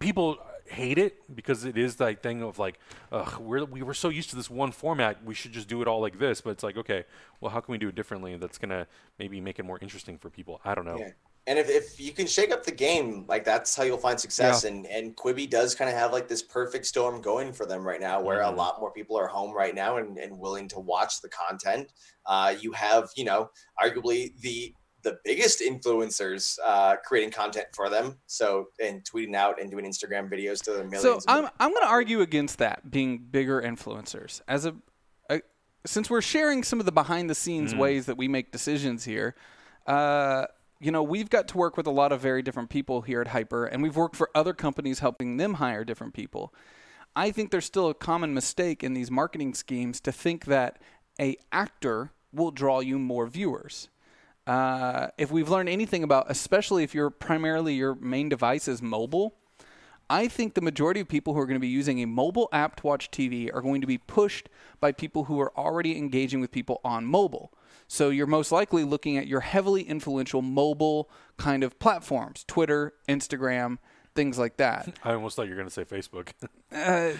people 0.00 0.38
hate 0.66 0.98
it 0.98 1.20
because 1.34 1.64
it 1.64 1.76
is 1.78 1.96
that 1.96 2.22
thing 2.22 2.42
of 2.42 2.58
like, 2.58 2.78
ugh, 3.12 3.38
we're, 3.40 3.64
we 3.64 3.82
were 3.82 3.94
so 3.94 4.08
used 4.08 4.30
to 4.30 4.36
this 4.36 4.50
one 4.50 4.72
format, 4.72 5.24
we 5.24 5.34
should 5.34 5.52
just 5.52 5.68
do 5.68 5.82
it 5.82 5.88
all 5.88 6.00
like 6.00 6.18
this. 6.18 6.40
But 6.40 6.50
it's 6.50 6.62
like, 6.62 6.76
okay, 6.76 7.04
well, 7.40 7.50
how 7.52 7.60
can 7.60 7.72
we 7.72 7.78
do 7.78 7.88
it 7.88 7.94
differently? 7.94 8.36
That's 8.36 8.58
gonna 8.58 8.86
maybe 9.18 9.40
make 9.40 9.58
it 9.58 9.64
more 9.64 9.78
interesting 9.80 10.18
for 10.18 10.30
people. 10.30 10.60
I 10.64 10.74
don't 10.74 10.84
know. 10.86 10.98
Yeah. 10.98 11.10
And 11.46 11.58
if, 11.58 11.68
if 11.68 11.98
you 11.98 12.12
can 12.12 12.26
shake 12.26 12.52
up 12.52 12.64
the 12.64 12.70
game, 12.72 13.24
like 13.26 13.44
that's 13.44 13.74
how 13.74 13.82
you'll 13.82 13.96
find 13.98 14.20
success. 14.20 14.64
And 14.64 14.86
and 14.86 15.16
Quibi 15.16 15.48
does 15.48 15.74
kind 15.74 15.90
of 15.90 15.96
have 15.96 16.12
like 16.12 16.28
this 16.28 16.42
perfect 16.42 16.86
storm 16.86 17.20
going 17.20 17.52
for 17.52 17.66
them 17.66 17.84
right 17.84 18.00
now, 18.00 18.20
where 18.20 18.40
Mhm. 18.40 18.52
a 18.52 18.56
lot 18.56 18.78
more 18.78 18.92
people 18.92 19.16
are 19.16 19.26
home 19.26 19.52
right 19.52 19.74
now 19.74 19.96
and, 19.96 20.18
and 20.18 20.38
willing 20.38 20.68
to 20.68 20.78
watch 20.78 21.20
the 21.22 21.28
content. 21.30 21.92
Uh, 22.26 22.54
you 22.60 22.72
have, 22.72 23.08
you 23.16 23.24
know, 23.24 23.50
arguably 23.82 24.38
the 24.40 24.72
the 25.02 25.18
biggest 25.24 25.60
influencers 25.60 26.58
uh, 26.64 26.96
creating 27.04 27.30
content 27.30 27.66
for 27.72 27.88
them. 27.88 28.18
So 28.26 28.68
and 28.82 29.04
tweeting 29.04 29.34
out 29.34 29.60
and 29.60 29.70
doing 29.70 29.84
Instagram 29.84 30.30
videos 30.30 30.62
to 30.64 30.72
the 30.72 30.84
millions. 30.84 31.02
So 31.02 31.20
I'm. 31.28 31.48
I'm 31.58 31.70
going 31.70 31.82
to 31.82 31.88
argue 31.88 32.20
against 32.20 32.58
that 32.58 32.90
being 32.90 33.18
bigger 33.18 33.60
influencers 33.60 34.40
as 34.48 34.66
a, 34.66 34.74
a 35.30 35.40
since 35.86 36.10
we're 36.10 36.22
sharing 36.22 36.62
some 36.62 36.80
of 36.80 36.86
the 36.86 36.92
behind 36.92 37.30
the 37.30 37.34
scenes 37.34 37.74
ways 37.74 38.06
that 38.06 38.16
we 38.16 38.28
make 38.28 38.52
decisions 38.52 39.04
here. 39.04 39.34
Uh, 39.86 40.46
you 40.80 40.90
know, 40.90 41.02
we've 41.02 41.28
got 41.28 41.48
to 41.48 41.58
work 41.58 41.76
with 41.76 41.86
a 41.86 41.90
lot 41.90 42.10
of 42.10 42.20
very 42.20 42.42
different 42.42 42.70
people 42.70 43.02
here 43.02 43.20
at 43.20 43.28
Hyper, 43.28 43.66
and 43.66 43.82
we've 43.82 43.96
worked 43.96 44.16
for 44.16 44.30
other 44.34 44.54
companies 44.54 45.00
helping 45.00 45.36
them 45.36 45.54
hire 45.54 45.84
different 45.84 46.14
people. 46.14 46.54
I 47.14 47.32
think 47.32 47.50
there's 47.50 47.66
still 47.66 47.88
a 47.88 47.94
common 47.94 48.32
mistake 48.32 48.82
in 48.82 48.94
these 48.94 49.10
marketing 49.10 49.54
schemes 49.54 50.00
to 50.00 50.12
think 50.12 50.46
that 50.46 50.80
a 51.20 51.36
actor 51.52 52.12
will 52.32 52.50
draw 52.50 52.80
you 52.80 52.98
more 52.98 53.26
viewers. 53.26 53.88
Uh, 54.50 55.10
if 55.16 55.30
we've 55.30 55.48
learned 55.48 55.68
anything 55.68 56.02
about, 56.02 56.28
especially 56.28 56.82
if 56.82 56.92
you're 56.92 57.08
primarily 57.08 57.74
your 57.74 57.94
main 57.94 58.28
device 58.28 58.66
is 58.66 58.82
mobile, 58.82 59.36
I 60.10 60.26
think 60.26 60.54
the 60.54 60.60
majority 60.60 60.98
of 60.98 61.06
people 61.06 61.34
who 61.34 61.40
are 61.40 61.46
going 61.46 61.54
to 61.54 61.60
be 61.60 61.68
using 61.68 62.02
a 62.02 62.06
mobile 62.06 62.48
app 62.52 62.74
to 62.80 62.86
watch 62.88 63.12
TV 63.12 63.48
are 63.54 63.62
going 63.62 63.80
to 63.80 63.86
be 63.86 63.96
pushed 63.96 64.48
by 64.80 64.90
people 64.90 65.24
who 65.24 65.38
are 65.40 65.56
already 65.56 65.96
engaging 65.96 66.40
with 66.40 66.50
people 66.50 66.80
on 66.84 67.06
mobile. 67.06 67.52
So 67.86 68.10
you're 68.10 68.26
most 68.26 68.50
likely 68.50 68.82
looking 68.82 69.16
at 69.16 69.28
your 69.28 69.38
heavily 69.38 69.82
influential 69.82 70.42
mobile 70.42 71.08
kind 71.36 71.62
of 71.62 71.78
platforms, 71.78 72.44
Twitter, 72.48 72.94
Instagram, 73.08 73.78
things 74.16 74.36
like 74.36 74.56
that. 74.56 74.98
I 75.04 75.12
almost 75.12 75.36
thought 75.36 75.44
you 75.44 75.50
were 75.52 75.58
gonna 75.58 75.70
say 75.70 75.84
Facebook. 75.84 76.30
Uh, 76.72 77.12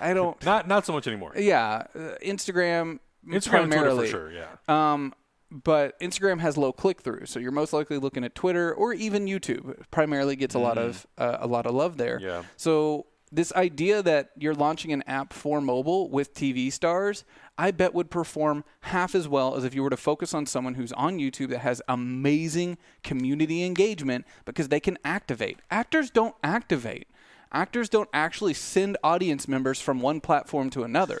I 0.00 0.14
don't. 0.14 0.42
not 0.46 0.66
not 0.66 0.86
so 0.86 0.94
much 0.94 1.06
anymore. 1.06 1.34
Yeah, 1.36 1.82
uh, 1.94 1.98
Instagram, 2.24 3.00
Instagram, 3.28 3.64
and 3.64 3.72
Twitter 3.72 3.94
for 3.94 4.06
sure. 4.06 4.32
Yeah. 4.32 4.46
Um, 4.68 5.12
but 5.50 5.98
Instagram 6.00 6.40
has 6.40 6.56
low 6.56 6.72
click 6.72 7.00
through, 7.00 7.26
so 7.26 7.38
you're 7.38 7.52
most 7.52 7.72
likely 7.72 7.98
looking 7.98 8.24
at 8.24 8.34
Twitter 8.34 8.74
or 8.74 8.92
even 8.92 9.26
YouTube. 9.26 9.76
Primarily 9.90 10.36
gets 10.36 10.54
a 10.54 10.58
lot 10.58 10.78
of 10.78 11.06
uh, 11.18 11.38
a 11.40 11.46
lot 11.46 11.66
of 11.66 11.74
love 11.74 11.96
there. 11.96 12.18
Yeah. 12.20 12.42
So 12.56 13.06
this 13.32 13.52
idea 13.54 14.02
that 14.02 14.30
you're 14.36 14.54
launching 14.54 14.92
an 14.92 15.02
app 15.06 15.32
for 15.32 15.60
mobile 15.60 16.08
with 16.08 16.34
TV 16.34 16.72
stars, 16.72 17.24
I 17.58 17.70
bet 17.70 17.92
would 17.94 18.10
perform 18.10 18.64
half 18.82 19.14
as 19.14 19.28
well 19.28 19.56
as 19.56 19.64
if 19.64 19.74
you 19.74 19.82
were 19.82 19.90
to 19.90 19.96
focus 19.96 20.32
on 20.32 20.46
someone 20.46 20.74
who's 20.74 20.92
on 20.92 21.18
YouTube 21.18 21.50
that 21.50 21.58
has 21.58 21.82
amazing 21.88 22.78
community 23.02 23.64
engagement 23.64 24.26
because 24.44 24.68
they 24.68 24.80
can 24.80 24.96
activate. 25.04 25.58
Actors 25.70 26.10
don't 26.10 26.34
activate. 26.42 27.08
Actors 27.52 27.88
don't 27.88 28.08
actually 28.12 28.54
send 28.54 28.96
audience 29.02 29.48
members 29.48 29.80
from 29.80 30.00
one 30.00 30.20
platform 30.20 30.70
to 30.70 30.82
another. 30.84 31.20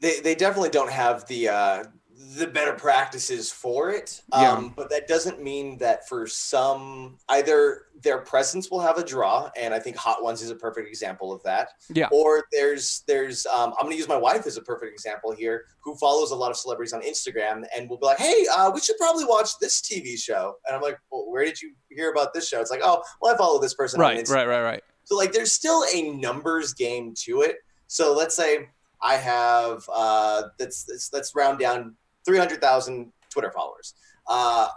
they, 0.00 0.20
they 0.20 0.34
definitely 0.34 0.70
don't 0.70 0.90
have 0.90 1.26
the 1.26 1.48
uh, 1.48 1.84
the 2.16 2.46
better 2.46 2.72
practices 2.72 3.52
for 3.52 3.90
it. 3.90 4.22
Yeah. 4.32 4.52
Um, 4.52 4.72
but 4.74 4.88
that 4.90 5.06
doesn't 5.06 5.42
mean 5.42 5.76
that 5.78 6.08
for 6.08 6.26
some 6.26 7.18
either 7.28 7.82
their 8.02 8.18
presence 8.18 8.70
will 8.70 8.80
have 8.80 8.96
a 8.96 9.04
draw, 9.04 9.50
and 9.56 9.74
I 9.74 9.78
think 9.78 9.96
Hot 9.96 10.22
Ones 10.22 10.40
is 10.40 10.50
a 10.50 10.54
perfect 10.54 10.88
example 10.88 11.32
of 11.32 11.42
that. 11.42 11.68
Yeah. 11.92 12.08
Or 12.10 12.44
there's 12.52 13.02
there's 13.06 13.44
um, 13.46 13.74
I'm 13.78 13.84
gonna 13.84 13.96
use 13.96 14.08
my 14.08 14.16
wife 14.16 14.46
as 14.46 14.56
a 14.56 14.62
perfect 14.62 14.92
example 14.92 15.32
here, 15.32 15.64
who 15.80 15.94
follows 15.96 16.30
a 16.30 16.36
lot 16.36 16.50
of 16.50 16.56
celebrities 16.56 16.94
on 16.94 17.02
Instagram 17.02 17.64
and 17.76 17.88
will 17.88 17.98
be 17.98 18.06
like, 18.06 18.18
hey, 18.18 18.46
uh, 18.56 18.70
we 18.72 18.80
should 18.80 18.96
probably 18.96 19.24
watch 19.24 19.58
this 19.60 19.80
TV 19.82 20.18
show. 20.18 20.54
And 20.66 20.74
I'm 20.74 20.82
like, 20.82 20.98
well, 21.10 21.30
where 21.30 21.44
did 21.44 21.60
you 21.60 21.74
hear 21.90 22.10
about 22.10 22.32
this 22.32 22.48
show? 22.48 22.60
It's 22.60 22.70
like, 22.70 22.82
oh, 22.82 23.02
well, 23.20 23.34
I 23.34 23.36
follow 23.36 23.60
this 23.60 23.74
person 23.74 24.00
on 24.00 24.06
Right, 24.06 24.28
right, 24.28 24.46
right, 24.46 24.62
right. 24.62 24.82
So 25.04 25.16
like 25.16 25.32
there's 25.32 25.52
still 25.52 25.84
a 25.94 26.12
numbers 26.12 26.72
game 26.72 27.12
to 27.24 27.42
it. 27.42 27.56
So 27.88 28.14
let's 28.14 28.34
say 28.34 28.68
I 29.02 29.16
have 29.16 29.88
uh 29.94 30.44
let's 30.58 30.86
let's, 30.88 31.12
let's 31.12 31.34
round 31.34 31.58
down 31.58 31.94
300,000 32.26 33.12
Twitter 33.30 33.50
followers. 33.50 33.94
Uh 34.28 34.68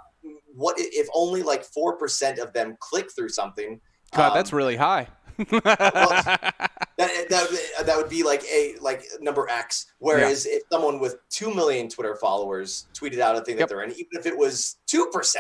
what 0.54 0.76
if 0.78 1.08
only 1.14 1.44
like 1.44 1.66
4% 1.66 2.40
of 2.40 2.52
them 2.54 2.76
click 2.80 3.10
through 3.16 3.30
something? 3.30 3.80
God, 4.14 4.30
Um, 4.30 4.34
that's 4.36 4.52
really 4.54 4.76
high. 4.76 5.08
that, 5.38 6.54
that 6.98 7.48
that 7.86 7.98
would 7.98 8.10
be 8.10 8.24
like 8.24 8.44
a 8.52 8.76
like 8.82 9.04
number 9.22 9.48
X. 9.50 9.94
Whereas 10.00 10.46
if 10.46 10.64
someone 10.72 11.00
with 11.00 11.16
2 11.30 11.54
million 11.54 11.88
Twitter 11.88 12.16
followers 12.16 12.88
tweeted 12.94 13.20
out 13.20 13.38
a 13.38 13.42
thing 13.42 13.56
that 13.58 13.70
they're 13.70 13.84
in, 13.84 13.92
even 13.92 14.08
if 14.14 14.26
it 14.26 14.38
was 14.38 14.78
2% 14.88 15.36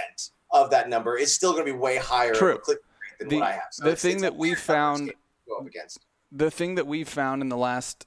of 0.52 0.70
that 0.72 0.88
number, 0.90 1.18
it's 1.18 1.34
still 1.34 1.52
going 1.52 1.66
to 1.66 1.72
be 1.74 1.78
way 1.78 1.98
higher 1.98 2.34
True. 2.34 2.56
a 2.56 2.60
click 2.60 2.78
rate 2.78 3.20
than 3.20 3.28
The- 3.30 3.40
what 3.40 3.48
I 3.48 3.52
have. 3.52 3.64
So 3.72 3.84
the 3.90 3.96
thing 3.96 4.22
that 4.22 4.36
we 4.38 4.56
found- 4.56 5.12
go 5.48 5.58
up 5.58 5.68
against. 5.68 6.00
the 6.32 6.50
thing 6.50 6.76
that 6.76 6.88
we've 6.88 7.10
found 7.10 7.42
in 7.42 7.50
the 7.50 7.58
last 7.58 8.06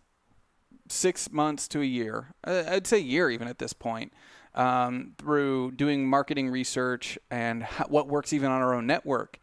six 0.93 1.33
months 1.33 1.67
to 1.69 1.81
a 1.81 1.85
year, 1.85 2.35
I'd 2.45 2.87
say 2.87 2.99
year 2.99 3.31
even 3.31 3.49
at 3.49 3.59
this 3.59 3.73
point, 3.73 4.13
um, 4.55 5.15
through 5.19 5.73
doing 5.73 6.07
marketing 6.07 6.51
research 6.51 7.19
and 7.31 7.65
what 7.89 8.09
works 8.09 8.33
even 8.33 8.51
on 8.51 8.61
our 8.61 8.75
own 8.75 8.87
network. 8.87 9.39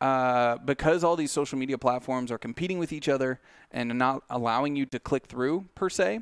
Uh, 0.00 0.56
because 0.64 1.04
all 1.04 1.14
these 1.14 1.30
social 1.30 1.56
media 1.56 1.78
platforms 1.78 2.32
are 2.32 2.38
competing 2.38 2.78
with 2.78 2.92
each 2.92 3.08
other 3.08 3.40
and 3.70 3.96
not 3.96 4.22
allowing 4.30 4.74
you 4.74 4.84
to 4.84 4.98
click 4.98 5.26
through 5.26 5.64
per 5.76 5.88
se, 5.88 6.20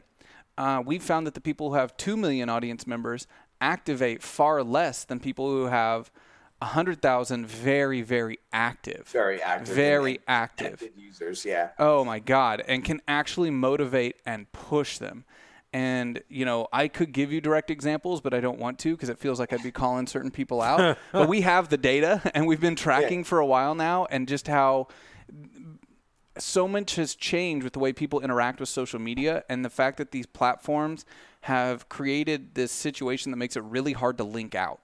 uh, 0.59 0.83
we've 0.85 1.03
found 1.03 1.27
that 1.27 1.33
the 1.33 1.41
people 1.41 1.71
who 1.71 1.77
have 1.77 1.97
2 1.97 2.17
million 2.17 2.51
audience 2.51 2.87
members 2.87 3.27
activate 3.61 4.23
far 4.23 4.63
less 4.63 5.05
than 5.05 5.19
people 5.19 5.49
who 5.49 5.67
have 5.67 6.11
100,000 6.61 7.47
very, 7.47 8.03
very 8.03 8.39
active. 8.53 9.09
Very 9.09 9.41
active. 9.41 9.75
Very 9.75 10.21
active. 10.29 10.75
active 10.75 10.91
users, 10.97 11.45
yeah. 11.45 11.71
Oh 11.79 12.05
my 12.05 12.19
God. 12.19 12.63
And 12.69 12.85
can 12.85 13.01
actually 13.09 13.51
motivate 13.51 14.17
and 14.27 14.51
push 14.53 14.99
them. 14.99 15.25
And, 15.73 16.23
you 16.29 16.45
know, 16.45 16.69
I 16.73 16.89
could 16.89 17.13
give 17.13 17.33
you 17.33 17.41
direct 17.41 17.71
examples, 17.71 18.21
but 18.21 18.35
I 18.35 18.41
don't 18.41 18.59
want 18.59 18.79
to 18.81 18.95
because 18.95 19.09
it 19.09 19.19
feels 19.19 19.39
like 19.39 19.53
I'd 19.53 19.63
be 19.63 19.71
calling 19.71 20.07
certain 20.07 20.31
people 20.31 20.61
out. 20.61 20.99
but 21.13 21.29
we 21.29 21.41
have 21.43 21.71
the 21.71 21.79
data 21.79 22.21
and 22.35 22.47
we've 22.47 22.61
been 22.61 22.77
tracking 22.77 23.25
for 23.25 23.39
a 23.39 23.47
while 23.47 23.75
now 23.75 24.07
and 24.11 24.29
just 24.29 24.47
how 24.47 24.89
so 26.37 26.69
much 26.69 26.97
has 26.97 27.15
changed 27.15 27.65
with 27.65 27.73
the 27.73 27.79
way 27.79 27.93
people 27.93 28.21
interact 28.21 28.61
with 28.61 28.69
social 28.69 28.99
media 28.99 29.45
and 29.49 29.65
the 29.65 29.71
fact 29.71 29.97
that 29.97 30.11
these 30.11 30.27
platforms 30.27 31.05
have 31.43 31.89
created 31.89 32.55
this 32.55 32.73
situation 32.73 33.31
that 33.31 33.37
makes 33.39 33.57
it 33.57 33.63
really 33.63 33.93
hard 33.93 34.19
to 34.19 34.25
link 34.25 34.55
out 34.55 34.81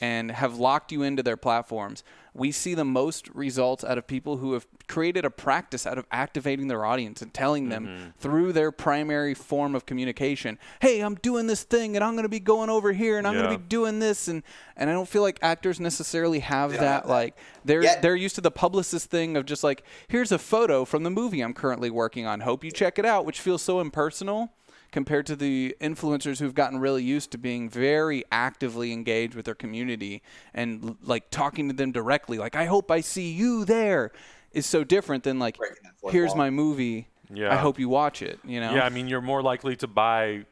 and 0.00 0.30
have 0.30 0.58
locked 0.58 0.92
you 0.92 1.02
into 1.02 1.22
their 1.22 1.36
platforms. 1.36 2.02
we 2.34 2.52
see 2.52 2.74
the 2.74 2.84
most 2.84 3.30
results 3.30 3.82
out 3.82 3.96
of 3.96 4.06
people 4.06 4.36
who 4.36 4.52
have 4.52 4.66
created 4.88 5.24
a 5.24 5.30
practice 5.30 5.86
out 5.86 5.96
of 5.96 6.04
activating 6.12 6.68
their 6.68 6.84
audience 6.84 7.22
and 7.22 7.32
telling 7.32 7.70
them 7.70 7.86
Mm-hmm. 7.86 8.08
through 8.18 8.52
their 8.52 8.70
primary 8.70 9.32
form 9.32 9.74
of 9.74 9.86
communication, 9.86 10.58
"Hey, 10.82 11.00
I'm 11.00 11.14
doing 11.14 11.46
this 11.46 11.62
thing 11.62 11.96
and 11.96 12.04
I'm 12.04 12.12
going 12.12 12.24
to 12.24 12.28
be 12.28 12.38
going 12.40 12.68
over 12.68 12.92
here 12.92 13.16
and 13.16 13.26
I'm 13.26 13.32
going 13.32 13.50
to 13.50 13.56
be 13.58 13.64
doing 13.68 14.00
this." 14.00 14.28
And 14.28 14.42
and 14.76 14.90
I 14.90 14.92
don't 14.92 15.08
feel 15.08 15.22
like 15.22 15.38
actors 15.40 15.80
necessarily 15.80 16.40
have 16.40 16.72
don't 16.72 16.80
that 16.80 17.08
like 17.08 17.38
they're 17.64 17.82
Yet- 17.82 18.02
they're 18.02 18.14
used 18.16 18.34
to 18.34 18.42
the 18.42 18.50
publicist 18.50 19.10
thing 19.10 19.34
of 19.38 19.46
just 19.46 19.64
like, 19.64 19.82
"Here's 20.08 20.30
a 20.30 20.38
photo 20.38 20.84
from 20.84 21.04
the 21.04 21.10
movie 21.10 21.40
I'm 21.40 21.54
currently 21.54 21.88
working 21.88 22.26
on. 22.26 22.40
Hope 22.40 22.64
you 22.64 22.70
check 22.70 22.98
it 22.98 23.06
out," 23.06 23.24
which 23.24 23.40
feels 23.40 23.62
so 23.62 23.80
impersonal 23.80 24.52
compared 24.92 25.26
to 25.26 25.36
the 25.36 25.76
influencers 25.80 26.38
who've 26.38 26.54
gotten 26.54 26.78
really 26.78 27.02
used 27.02 27.30
to 27.32 27.38
being 27.38 27.68
very 27.68 28.24
actively 28.30 28.92
engaged 28.92 29.34
with 29.34 29.44
their 29.44 29.54
community 29.54 30.22
and 30.54 30.96
like 31.02 31.30
talking 31.30 31.68
to 31.68 31.74
them 31.74 31.92
directly 31.92 32.38
like 32.38 32.56
i 32.56 32.64
hope 32.64 32.90
i 32.90 33.00
see 33.00 33.32
you 33.32 33.64
there 33.64 34.10
is 34.52 34.66
so 34.66 34.84
different 34.84 35.24
than 35.24 35.38
like 35.38 35.58
Breaking 35.58 35.76
that 35.84 35.98
fourth 36.00 36.12
here's 36.12 36.34
my 36.34 36.50
movie. 36.50 37.08
Yeah. 37.32 37.52
i 37.52 37.56
hope 37.56 37.78
you 37.78 37.88
watch 37.88 38.22
it 38.22 38.38
you 38.44 38.60
know? 38.60 38.74
Yeah, 38.74 38.84
I 38.84 38.88
mean, 38.88 39.08
you're 39.08 39.20
more 39.20 39.42
likely 39.42 39.76
to 39.76 39.86
buy 39.86 40.44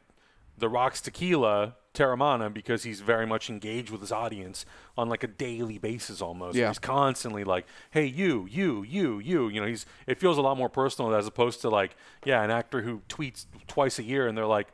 the 0.57 0.69
Rock's 0.69 1.01
tequila, 1.01 1.75
Teremana, 1.95 2.53
because 2.53 2.83
he's 2.83 2.99
very 3.01 3.25
much 3.25 3.49
engaged 3.49 3.89
with 3.89 4.01
his 4.01 4.11
audience 4.11 4.65
on 4.97 5.09
like 5.09 5.23
a 5.23 5.27
daily 5.27 5.77
basis 5.79 6.21
almost. 6.21 6.55
Yeah. 6.57 6.67
He's 6.67 6.79
constantly 6.79 7.43
like, 7.43 7.65
hey, 7.91 8.05
you, 8.05 8.47
you, 8.51 8.83
you, 8.83 9.19
you. 9.19 9.47
You 9.49 9.61
know, 9.61 9.67
he's 9.67 9.85
it 10.05 10.19
feels 10.19 10.37
a 10.37 10.41
lot 10.41 10.57
more 10.57 10.69
personal 10.69 11.15
as 11.15 11.25
opposed 11.25 11.61
to 11.61 11.69
like, 11.69 11.95
yeah, 12.25 12.43
an 12.43 12.51
actor 12.51 12.81
who 12.81 13.01
tweets 13.09 13.45
twice 13.67 13.97
a 13.97 14.03
year 14.03 14.27
and 14.27 14.37
they're 14.37 14.45
like, 14.45 14.67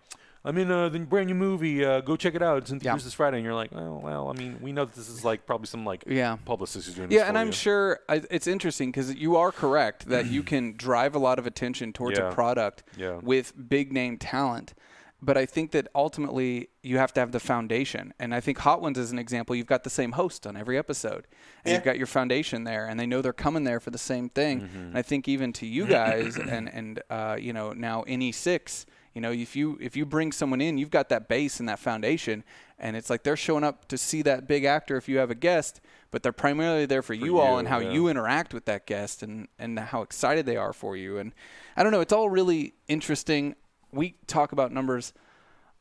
I'm 0.44 0.58
in 0.58 0.72
uh, 0.72 0.90
the 0.90 0.98
brand 0.98 1.28
new 1.28 1.36
movie. 1.36 1.86
Uh, 1.86 2.02
go 2.02 2.16
check 2.16 2.34
it 2.34 2.42
out. 2.42 2.58
It's 2.58 2.72
in 2.72 2.80
theaters 2.80 3.04
Yeah. 3.04 3.06
this 3.06 3.14
Friday. 3.14 3.38
And 3.38 3.46
you're 3.46 3.54
like, 3.54 3.72
well, 3.72 4.02
well, 4.04 4.28
I 4.28 4.34
mean, 4.34 4.58
we 4.60 4.72
know 4.72 4.86
that 4.86 4.96
this 4.96 5.08
is 5.08 5.24
like 5.24 5.46
probably 5.46 5.68
some 5.68 5.86
like 5.86 6.04
Yeah. 6.08 6.38
publicist 6.46 6.88
who's 6.88 6.96
doing 6.96 7.10
this 7.10 7.16
yeah 7.16 7.28
and 7.28 7.38
i'm 7.38 7.48
you. 7.48 7.54
sure 7.54 8.00
I, 8.10 8.24
it's 8.32 8.48
interesting 8.48 8.90
because 8.90 9.14
you 9.14 9.36
are 9.36 9.52
correct 9.52 10.08
that 10.10 10.26
you 10.26 10.42
can 10.52 10.74
drive 10.76 11.14
a 11.14 11.20
lot 11.20 11.38
of 11.38 11.46
attention 11.46 11.94
towards 11.94 12.18
Yeah. 12.18 12.30
a 12.30 12.34
product 12.34 12.82
Yeah. 12.98 13.20
with 13.22 13.54
big 13.70 13.94
name 13.94 14.18
talent 14.18 14.74
but 15.22 15.38
i 15.38 15.46
think 15.46 15.72
that 15.72 15.88
ultimately 15.94 16.70
you 16.84 16.98
have 16.98 17.14
to 17.14 17.20
have 17.20 17.32
the 17.32 17.40
foundation 17.40 18.14
and 18.20 18.34
i 18.34 18.40
think 18.40 18.58
hot 18.60 18.82
ones 18.82 18.98
is 18.98 19.12
an 19.12 19.20
example 19.20 19.56
you've 19.56 19.68
got 19.68 19.84
the 19.84 19.90
same 19.90 20.14
host 20.14 20.48
on 20.48 20.58
every 20.58 20.78
episode 20.78 21.28
and 21.64 21.72
Yeah. 21.72 21.74
you've 21.76 21.84
got 21.84 21.98
your 21.98 22.08
foundation 22.08 22.64
there 22.64 22.88
and 22.88 23.00
they 23.00 23.06
know 23.06 23.22
they're 23.22 23.34
coming 23.34 23.64
there 23.64 23.80
for 23.80 23.92
the 23.92 23.98
same 23.98 24.30
thing 24.30 24.62
Mm-hmm. 24.62 24.78
and 24.78 24.98
i 24.98 25.02
think 25.02 25.28
even 25.28 25.54
to 25.54 25.66
you 25.66 25.86
guys 25.86 26.38
and 26.56 26.68
and 26.70 27.02
uh, 27.10 27.38
you 27.40 27.54
know 27.54 27.72
now 27.74 28.04
ne6 28.08 28.86
you 29.14 29.22
know 29.22 29.32
if 29.32 29.56
you 29.56 29.78
if 29.82 29.96
you 29.96 30.06
bring 30.06 30.32
someone 30.32 30.62
in 30.62 30.78
you've 30.78 30.90
got 30.90 31.10
that 31.10 31.28
base 31.28 31.60
and 31.60 31.68
that 31.70 31.80
foundation 31.80 32.44
and 32.80 32.96
it's 32.96 33.10
like 33.12 33.22
they're 33.24 33.38
showing 33.38 33.64
up 33.64 33.88
to 33.90 33.98
see 33.98 34.22
that 34.24 34.48
big 34.48 34.64
actor 34.64 34.98
if 34.98 35.08
you 35.10 35.18
have 35.18 35.30
a 35.30 35.36
guest 35.36 35.82
but 36.12 36.24
they're 36.24 36.34
primarily 36.34 36.86
there 36.86 37.02
for, 37.02 37.14
you 37.14 37.40
all 37.40 37.58
and 37.60 37.68
how 37.70 37.80
yeah. 37.80 37.92
you 37.92 38.08
interact 38.10 38.54
with 38.54 38.66
that 38.66 38.86
guest 38.88 39.22
and 39.24 39.48
and 39.60 39.78
how 39.80 40.02
excited 40.02 40.46
they 40.46 40.58
are 40.58 40.74
for 40.74 40.96
you 40.98 41.18
and 41.18 41.34
i 41.78 41.84
don't 41.84 41.92
know 41.92 42.02
it's 42.02 42.14
all 42.14 42.30
really 42.30 42.74
interesting 42.88 43.56
we 43.92 44.16
talk 44.28 44.52
about 44.52 44.72
numbers 44.72 45.14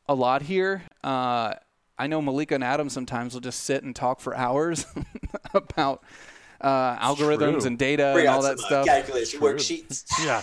a 0.08 0.14
lot 0.14 0.42
here 0.42 0.82
uh, 1.04 1.54
i 1.98 2.06
know 2.06 2.20
malika 2.20 2.54
and 2.54 2.64
adam 2.64 2.88
sometimes 2.88 3.34
will 3.34 3.40
just 3.40 3.60
sit 3.64 3.82
and 3.82 3.94
talk 3.94 4.20
for 4.20 4.36
hours 4.36 4.86
about 5.54 6.02
uh, 6.60 6.96
algorithms 6.98 7.60
true. 7.60 7.66
and 7.68 7.78
data 7.78 8.10
Bring 8.12 8.26
and 8.26 8.34
all 8.34 8.42
that 8.42 8.58
stuff 8.58 8.86
calculation 8.86 9.40
worksheets. 9.40 10.04
yeah, 10.24 10.42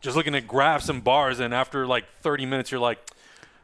just 0.00 0.16
looking 0.16 0.34
at 0.34 0.46
graphs 0.46 0.88
and 0.88 1.02
bars, 1.02 1.40
and 1.40 1.52
after 1.52 1.86
like 1.86 2.04
30 2.22 2.46
minutes, 2.46 2.70
you're 2.70 2.80
like, 2.80 2.98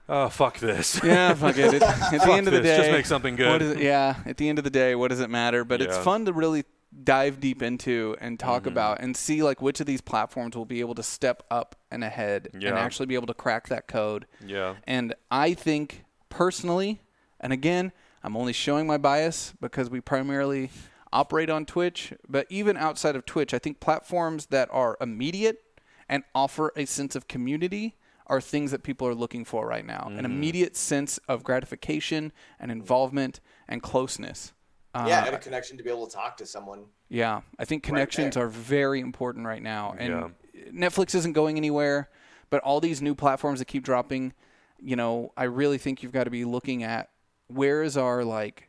oh, 0.09 0.29
fuck 0.29 0.59
this. 0.59 1.01
Yeah, 1.05 1.35
fuck 1.35 1.57
it. 1.57 1.75
At, 1.75 1.83
at 1.83 2.23
the 2.23 2.33
end 2.33 2.47
of 2.47 2.53
the 2.53 2.61
day, 2.61 2.77
Just 2.77 2.91
make 2.91 3.07
something 3.07 3.37
good. 3.37 3.51
What 3.51 3.63
is 3.63 3.71
it? 3.73 3.79
Yeah, 3.79 4.17
at 4.27 4.37
the 4.37 4.49
end 4.49 4.59
of 4.59 4.65
the 4.65 4.71
day, 4.71 4.95
what 4.95 5.09
does 5.09 5.21
it 5.21 5.31
matter? 5.31 5.65
But 5.65 5.81
it's 5.81 5.97
fun 5.99 6.27
to 6.27 6.33
really 6.33 6.65
dive 7.03 7.41
deep 7.41 7.63
into 7.63 8.17
and 8.21 8.39
talk 8.39 8.63
Mm-hmm. 8.63 8.69
about 8.69 9.01
and 9.01 9.17
see 9.17 9.43
like 9.43 9.61
which 9.61 9.81
of 9.81 9.87
these 9.87 10.01
platforms 10.01 10.57
will 10.57 10.65
be 10.65 10.81
able 10.81 10.95
to 10.95 11.03
step 11.03 11.43
up 11.51 11.75
and 11.91 12.05
ahead 12.05 12.49
and 12.53 12.65
actually 12.65 13.07
be 13.07 13.15
able 13.15 13.27
to 13.27 13.35
crack 13.35 13.69
that 13.69 13.89
code. 13.89 14.27
Yeah. 14.45 14.77
And 14.87 15.15
I 15.31 15.55
think 15.55 16.05
personally, 16.29 17.01
and 17.41 17.53
again, 17.53 17.93
I'm 18.23 18.37
only 18.37 18.53
showing 18.53 18.87
my 18.87 18.97
bias 18.97 19.53
because 19.61 19.91
we 19.91 20.01
primarily 20.01 20.71
operate 21.13 21.51
on 21.51 21.67
Twitch, 21.67 22.13
but 22.29 22.47
even 22.49 22.77
outside 22.77 23.17
of 23.17 23.27
Twitch, 23.27 23.53
I 23.53 23.59
think 23.59 23.81
platforms 23.81 24.47
that 24.47 24.69
are 24.73 24.97
immediate 25.01 25.63
and 26.09 26.25
offer 26.35 26.73
a 26.75 26.87
sense 26.87 27.15
of 27.15 27.29
community 27.29 27.97
are 28.27 28.41
things 28.41 28.71
that 28.71 28.83
people 28.83 29.07
are 29.07 29.15
looking 29.15 29.45
for 29.45 29.67
right 29.69 29.85
now. 29.85 30.07
Mm-hmm. 30.09 30.21
An 30.21 30.25
immediate 30.25 30.75
sense 30.77 31.19
of 31.29 31.45
gratification 31.45 32.33
and 32.59 32.73
involvement 32.73 33.41
and 33.69 33.83
closeness. 33.83 34.54
Uh, 34.95 35.07
yeah, 35.09 35.27
and 35.27 35.35
a 35.35 35.39
connection 35.39 35.77
to 35.77 35.83
be 35.83 35.91
able 35.91 36.07
to 36.07 36.15
talk 36.15 36.37
to 36.39 36.47
someone. 36.47 36.85
yeah, 37.09 37.41
I 37.59 37.65
think 37.65 37.83
connections 37.83 38.35
there. 38.37 38.45
are 38.45 38.49
very 38.49 39.01
important 39.01 39.45
right 39.47 39.63
now, 39.63 39.95
and 39.99 40.09
Yeah. 40.55 40.71
Netflix 40.73 41.15
isn't 41.15 41.33
going 41.33 41.57
anywhere. 41.57 42.09
But 42.51 42.63
all 42.63 42.79
these 42.81 43.03
new 43.03 43.15
platforms 43.17 43.59
that 43.59 43.65
keep 43.65 43.83
dropping, 43.83 44.33
you 44.81 44.95
know, 44.95 45.33
I 45.37 45.45
really 45.45 45.79
think 45.79 46.03
you've 46.03 46.13
got 46.13 46.25
to 46.25 46.31
be 46.31 46.45
looking 46.45 46.85
at 46.85 47.11
where 47.49 47.83
is 47.83 47.97
our 47.97 48.23
like, 48.23 48.69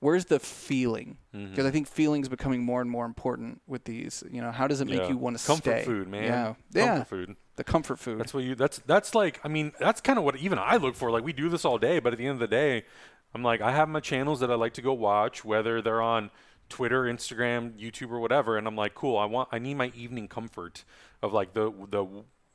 where's 0.00 0.24
the 0.24 0.40
feeling? 0.40 1.18
Mm-hmm. 1.34 1.50
Because 1.50 1.66
I 1.66 1.70
think 1.70 1.86
feeling's 1.86 2.28
becoming 2.28 2.64
more 2.64 2.80
and 2.80 2.90
more 2.90 3.04
important 3.04 3.60
with 3.68 3.84
these. 3.84 4.24
You 4.32 4.40
know, 4.40 4.50
how 4.50 4.66
does 4.66 4.80
it 4.80 4.86
make 4.88 5.00
Yeah. 5.02 5.08
you 5.10 5.16
want 5.18 5.36
to 5.36 5.42
stay? 5.42 5.52
Comfort 5.52 5.70
stay? 5.70 5.84
food, 5.84 6.08
man. 6.08 6.24
Yeah, 6.24 6.44
Comfort 6.44 6.56
yeah, 6.74 7.04
food. 7.04 7.36
the 7.56 7.62
comfort 7.64 7.98
food. 8.00 8.18
That's 8.18 8.34
what 8.34 8.42
you. 8.42 8.54
That's 8.56 8.78
that's 8.86 9.14
like. 9.14 9.38
I 9.44 9.48
mean, 9.48 9.72
that's 9.78 10.00
kind 10.00 10.18
of 10.18 10.24
what 10.24 10.36
even 10.36 10.58
I 10.58 10.76
look 10.76 10.96
for. 10.96 11.10
Like 11.12 11.22
we 11.22 11.32
do 11.32 11.48
this 11.48 11.64
all 11.64 11.78
day, 11.78 12.00
but 12.00 12.12
at 12.12 12.18
the 12.18 12.24
end 12.26 12.32
of 12.34 12.40
the 12.40 12.48
day, 12.48 12.84
I'm 13.34 13.42
like, 13.42 13.60
I 13.60 13.72
have 13.72 13.88
my 13.88 14.00
channels 14.00 14.40
that 14.40 14.50
I 14.50 14.54
like 14.54 14.74
to 14.74 14.82
go 14.82 14.92
watch, 14.92 15.44
whether 15.44 15.80
they're 15.80 16.02
on 16.02 16.30
Twitter, 16.68 17.04
Instagram, 17.04 17.78
YouTube, 17.78 18.10
or 18.10 18.20
whatever, 18.20 18.56
and 18.56 18.66
I'm 18.66 18.76
like, 18.76 18.94
cool. 18.94 19.18
I 19.18 19.24
want. 19.26 19.48
I 19.52 19.58
need 19.58 19.74
my 19.74 19.92
evening 19.94 20.28
comfort 20.28 20.84
of 21.22 21.32
like 21.32 21.52
the 21.52 21.72
the 21.90 22.06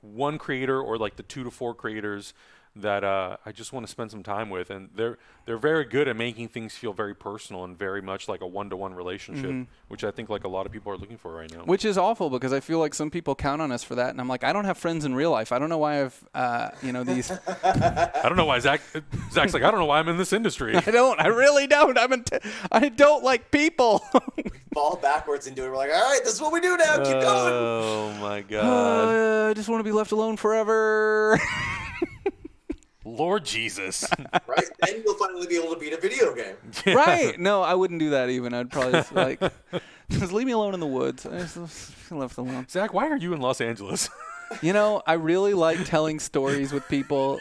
one 0.01 0.37
creator 0.37 0.79
or 0.79 0.97
like 0.97 1.15
the 1.15 1.23
two 1.23 1.43
to 1.43 1.51
four 1.51 1.73
creators 1.73 2.33
that 2.77 3.03
uh, 3.03 3.37
I 3.45 3.51
just 3.51 3.71
want 3.71 3.85
to 3.85 3.91
spend 3.91 4.11
some 4.11 4.23
time 4.23 4.49
with, 4.49 4.69
and 4.69 4.89
they're 4.95 5.17
they're 5.45 5.57
very 5.57 5.85
good 5.85 6.07
at 6.07 6.15
making 6.15 6.47
things 6.49 6.75
feel 6.75 6.91
very 6.91 7.13
personal 7.15 7.63
and 7.63 7.77
very 7.77 8.01
much 8.01 8.27
like 8.27 8.41
a 8.41 8.47
one 8.47 8.69
to 8.71 8.75
one 8.75 8.93
relationship, 8.95 9.67
which 9.87 10.03
I 10.03 10.11
think 10.11 10.29
like 10.29 10.43
a 10.43 10.47
lot 10.47 10.65
of 10.65 10.71
people 10.71 10.91
are 10.91 10.97
looking 10.97 11.17
for 11.17 11.33
right 11.33 11.51
now. 11.51 11.63
which 11.65 11.85
is 11.85 11.97
awful 11.97 12.29
because 12.29 12.51
I 12.51 12.59
feel 12.59 12.79
like 12.79 12.93
some 12.93 13.09
people 13.11 13.35
count 13.35 13.61
on 13.61 13.71
us 13.71 13.83
for 13.83 13.95
that, 13.95 14.09
and 14.09 14.19
I'm 14.19 14.27
like, 14.27 14.43
I 14.43 14.51
don't 14.53 14.65
have 14.65 14.77
friends 14.77 15.05
in 15.05 15.15
real 15.15 15.31
life. 15.31 15.51
I 15.51 15.59
don't 15.59 15.69
know 15.69 15.77
why 15.77 16.01
I've, 16.01 16.23
uh, 16.33 16.69
you 16.81 16.91
know, 16.91 17.03
these. 17.03 17.31
I 17.63 18.21
don't 18.23 18.35
know 18.37 18.45
why 18.45 18.59
Zach. 18.59 18.81
Zach's 19.31 19.53
like, 19.53 19.63
I 19.63 19.71
don't 19.71 19.79
know 19.79 19.85
why 19.85 19.99
I'm 19.99 20.09
in 20.09 20.17
this 20.17 20.33
industry. 20.33 20.75
I 20.77 20.81
don't. 20.81 21.19
I 21.19 21.27
really 21.27 21.67
don't. 21.67 21.97
I'm. 21.97 22.11
In 22.11 22.25
I 22.71 22.89
don't 22.89 23.23
like 23.23 23.51
people. 23.51 24.03
We 24.35 24.43
fall 24.73 24.97
backwards 24.97 25.47
into 25.47 25.63
it. 25.63 25.69
We're 25.69 25.77
like, 25.77 25.91
all 25.93 26.11
right, 26.11 26.19
this 26.23 26.33
is 26.33 26.41
what 26.41 26.51
we 26.51 26.59
do 26.59 26.75
now. 26.75 26.97
Keep 26.97 27.21
going. 27.21 27.53
Oh 27.53 28.13
my 28.19 28.41
god. 28.49 28.65
Uh, 28.65 29.49
I 29.49 29.53
just 29.53 29.69
want 29.69 29.79
to 29.79 29.83
be 29.83 29.93
left 29.93 30.11
alone 30.11 30.35
forever. 30.37 31.39
Lord 33.15 33.45
Jesus. 33.45 34.05
right? 34.47 34.65
Then 34.85 35.01
you'll 35.05 35.15
finally 35.15 35.47
be 35.47 35.55
able 35.57 35.73
to 35.73 35.79
beat 35.79 35.93
a 35.93 35.97
video 35.99 36.33
game. 36.35 36.55
right? 36.95 37.39
No, 37.39 37.61
I 37.61 37.73
wouldn't 37.73 37.99
do 37.99 38.11
that 38.11 38.29
even. 38.29 38.53
I'd 38.53 38.69
probably 38.71 38.93
just 38.93 39.13
like, 39.13 39.39
just 40.09 40.31
leave 40.31 40.45
me 40.47 40.53
alone 40.53 40.73
in 40.73 40.79
the 40.79 40.87
woods. 40.87 41.25
I 41.25 41.39
just 41.39 41.57
feel 41.93 42.17
left 42.19 42.37
alone. 42.37 42.67
Zach, 42.69 42.93
why 42.93 43.07
are 43.09 43.17
you 43.17 43.33
in 43.33 43.41
Los 43.41 43.61
Angeles? 43.61 44.09
You 44.61 44.73
know, 44.73 45.01
I 45.07 45.13
really 45.13 45.53
like 45.53 45.85
telling 45.85 46.19
stories 46.19 46.71
with 46.71 46.87
people. 46.87 47.39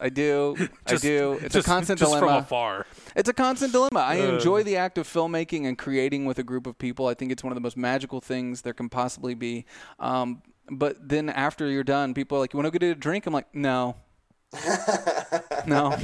I 0.00 0.08
do. 0.08 0.56
I 0.86 0.96
do. 0.96 1.38
It's 1.40 1.54
just, 1.54 1.66
a 1.66 1.70
constant 1.70 1.98
just 1.98 2.10
dilemma. 2.10 2.26
from 2.26 2.42
afar. 2.42 2.86
It's 3.14 3.28
a 3.28 3.32
constant 3.32 3.72
dilemma. 3.72 4.00
I 4.00 4.20
Uh. 4.20 4.34
enjoy 4.34 4.62
the 4.62 4.76
act 4.76 4.98
of 4.98 5.06
filmmaking 5.06 5.66
and 5.66 5.78
creating 5.78 6.24
with 6.24 6.38
a 6.38 6.42
group 6.42 6.66
of 6.66 6.78
people. 6.78 7.06
I 7.06 7.14
think 7.14 7.30
it's 7.30 7.44
one 7.44 7.52
of 7.52 7.54
the 7.54 7.60
most 7.60 7.76
magical 7.76 8.20
things 8.20 8.62
there 8.62 8.72
can 8.74 8.88
possibly 8.88 9.34
be. 9.34 9.66
Um, 10.00 10.42
but 10.70 10.96
then 11.08 11.28
after 11.28 11.68
you're 11.70 11.84
done, 11.84 12.12
people 12.14 12.36
are 12.38 12.40
like, 12.40 12.52
"You 12.52 12.58
want 12.58 12.66
to 12.72 12.78
go 12.78 12.78
get 12.86 12.90
a 12.96 12.98
drink?" 12.98 13.26
I'm 13.26 13.32
like, 13.34 13.54
"No, 13.54 13.96
no." 15.66 15.96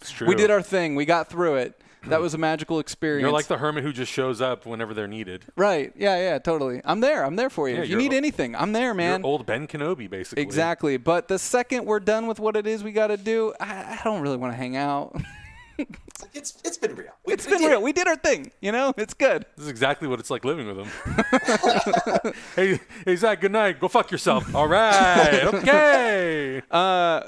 It's 0.00 0.10
true. 0.10 0.28
We 0.28 0.34
did 0.34 0.50
our 0.50 0.62
thing. 0.62 0.94
We 0.94 1.04
got 1.04 1.28
through 1.28 1.56
it. 1.56 1.80
That 2.08 2.20
was 2.20 2.34
a 2.34 2.38
magical 2.38 2.78
experience. 2.78 3.22
You're 3.22 3.32
like 3.32 3.46
the 3.48 3.58
hermit 3.58 3.82
who 3.82 3.92
just 3.92 4.12
shows 4.12 4.40
up 4.40 4.64
whenever 4.64 4.94
they're 4.94 5.08
needed. 5.08 5.44
right? 5.56 5.92
Yeah, 5.96 6.16
yeah, 6.18 6.38
totally. 6.38 6.80
I'm 6.84 7.00
there. 7.00 7.24
I'm 7.24 7.34
there 7.34 7.50
for 7.50 7.68
you. 7.68 7.74
Yeah, 7.76 7.82
if 7.82 7.88
you 7.90 7.96
need 7.96 8.12
o- 8.14 8.16
anything, 8.16 8.54
I'm 8.54 8.72
there, 8.72 8.94
man. 8.94 9.20
You're 9.22 9.26
old 9.26 9.44
Ben 9.44 9.66
Kenobi, 9.66 10.08
basically. 10.08 10.44
Exactly. 10.44 10.98
But 10.98 11.26
the 11.26 11.38
second 11.38 11.84
we're 11.84 11.98
done 11.98 12.28
with 12.28 12.38
what 12.38 12.54
it 12.56 12.64
is 12.64 12.84
we 12.84 12.92
got 12.92 13.08
to 13.08 13.16
do, 13.16 13.52
I, 13.58 13.98
I 13.98 14.00
don't 14.04 14.20
really 14.22 14.36
want 14.36 14.52
to 14.52 14.56
hang 14.56 14.76
out. 14.76 15.20
It's 15.78 15.90
like, 16.22 16.30
it's 16.36 16.58
it's 16.64 16.78
been 16.78 16.94
real. 16.94 17.10
We, 17.24 17.32
it's 17.34 17.44
we 17.44 17.52
been 17.54 17.60
did 17.62 17.68
real. 17.70 17.82
We 17.82 17.92
did 17.92 18.06
our 18.06 18.14
thing. 18.16 18.52
You 18.60 18.70
know, 18.70 18.94
it's 18.96 19.12
good. 19.14 19.44
This 19.56 19.64
is 19.64 19.68
exactly 19.70 20.06
what 20.06 20.20
it's 20.20 20.30
like 20.30 20.44
living 20.44 20.68
with 20.68 20.78
him. 20.86 22.32
hey, 22.56 22.80
hey, 23.04 23.16
Zach, 23.16 23.40
good 23.40 23.50
night. 23.52 23.80
Go 23.80 23.88
fuck 23.88 24.12
yourself. 24.12 24.54
All 24.54 24.68
right. 24.68 25.42
Okay. 25.42 26.62
Uh, 26.70 27.20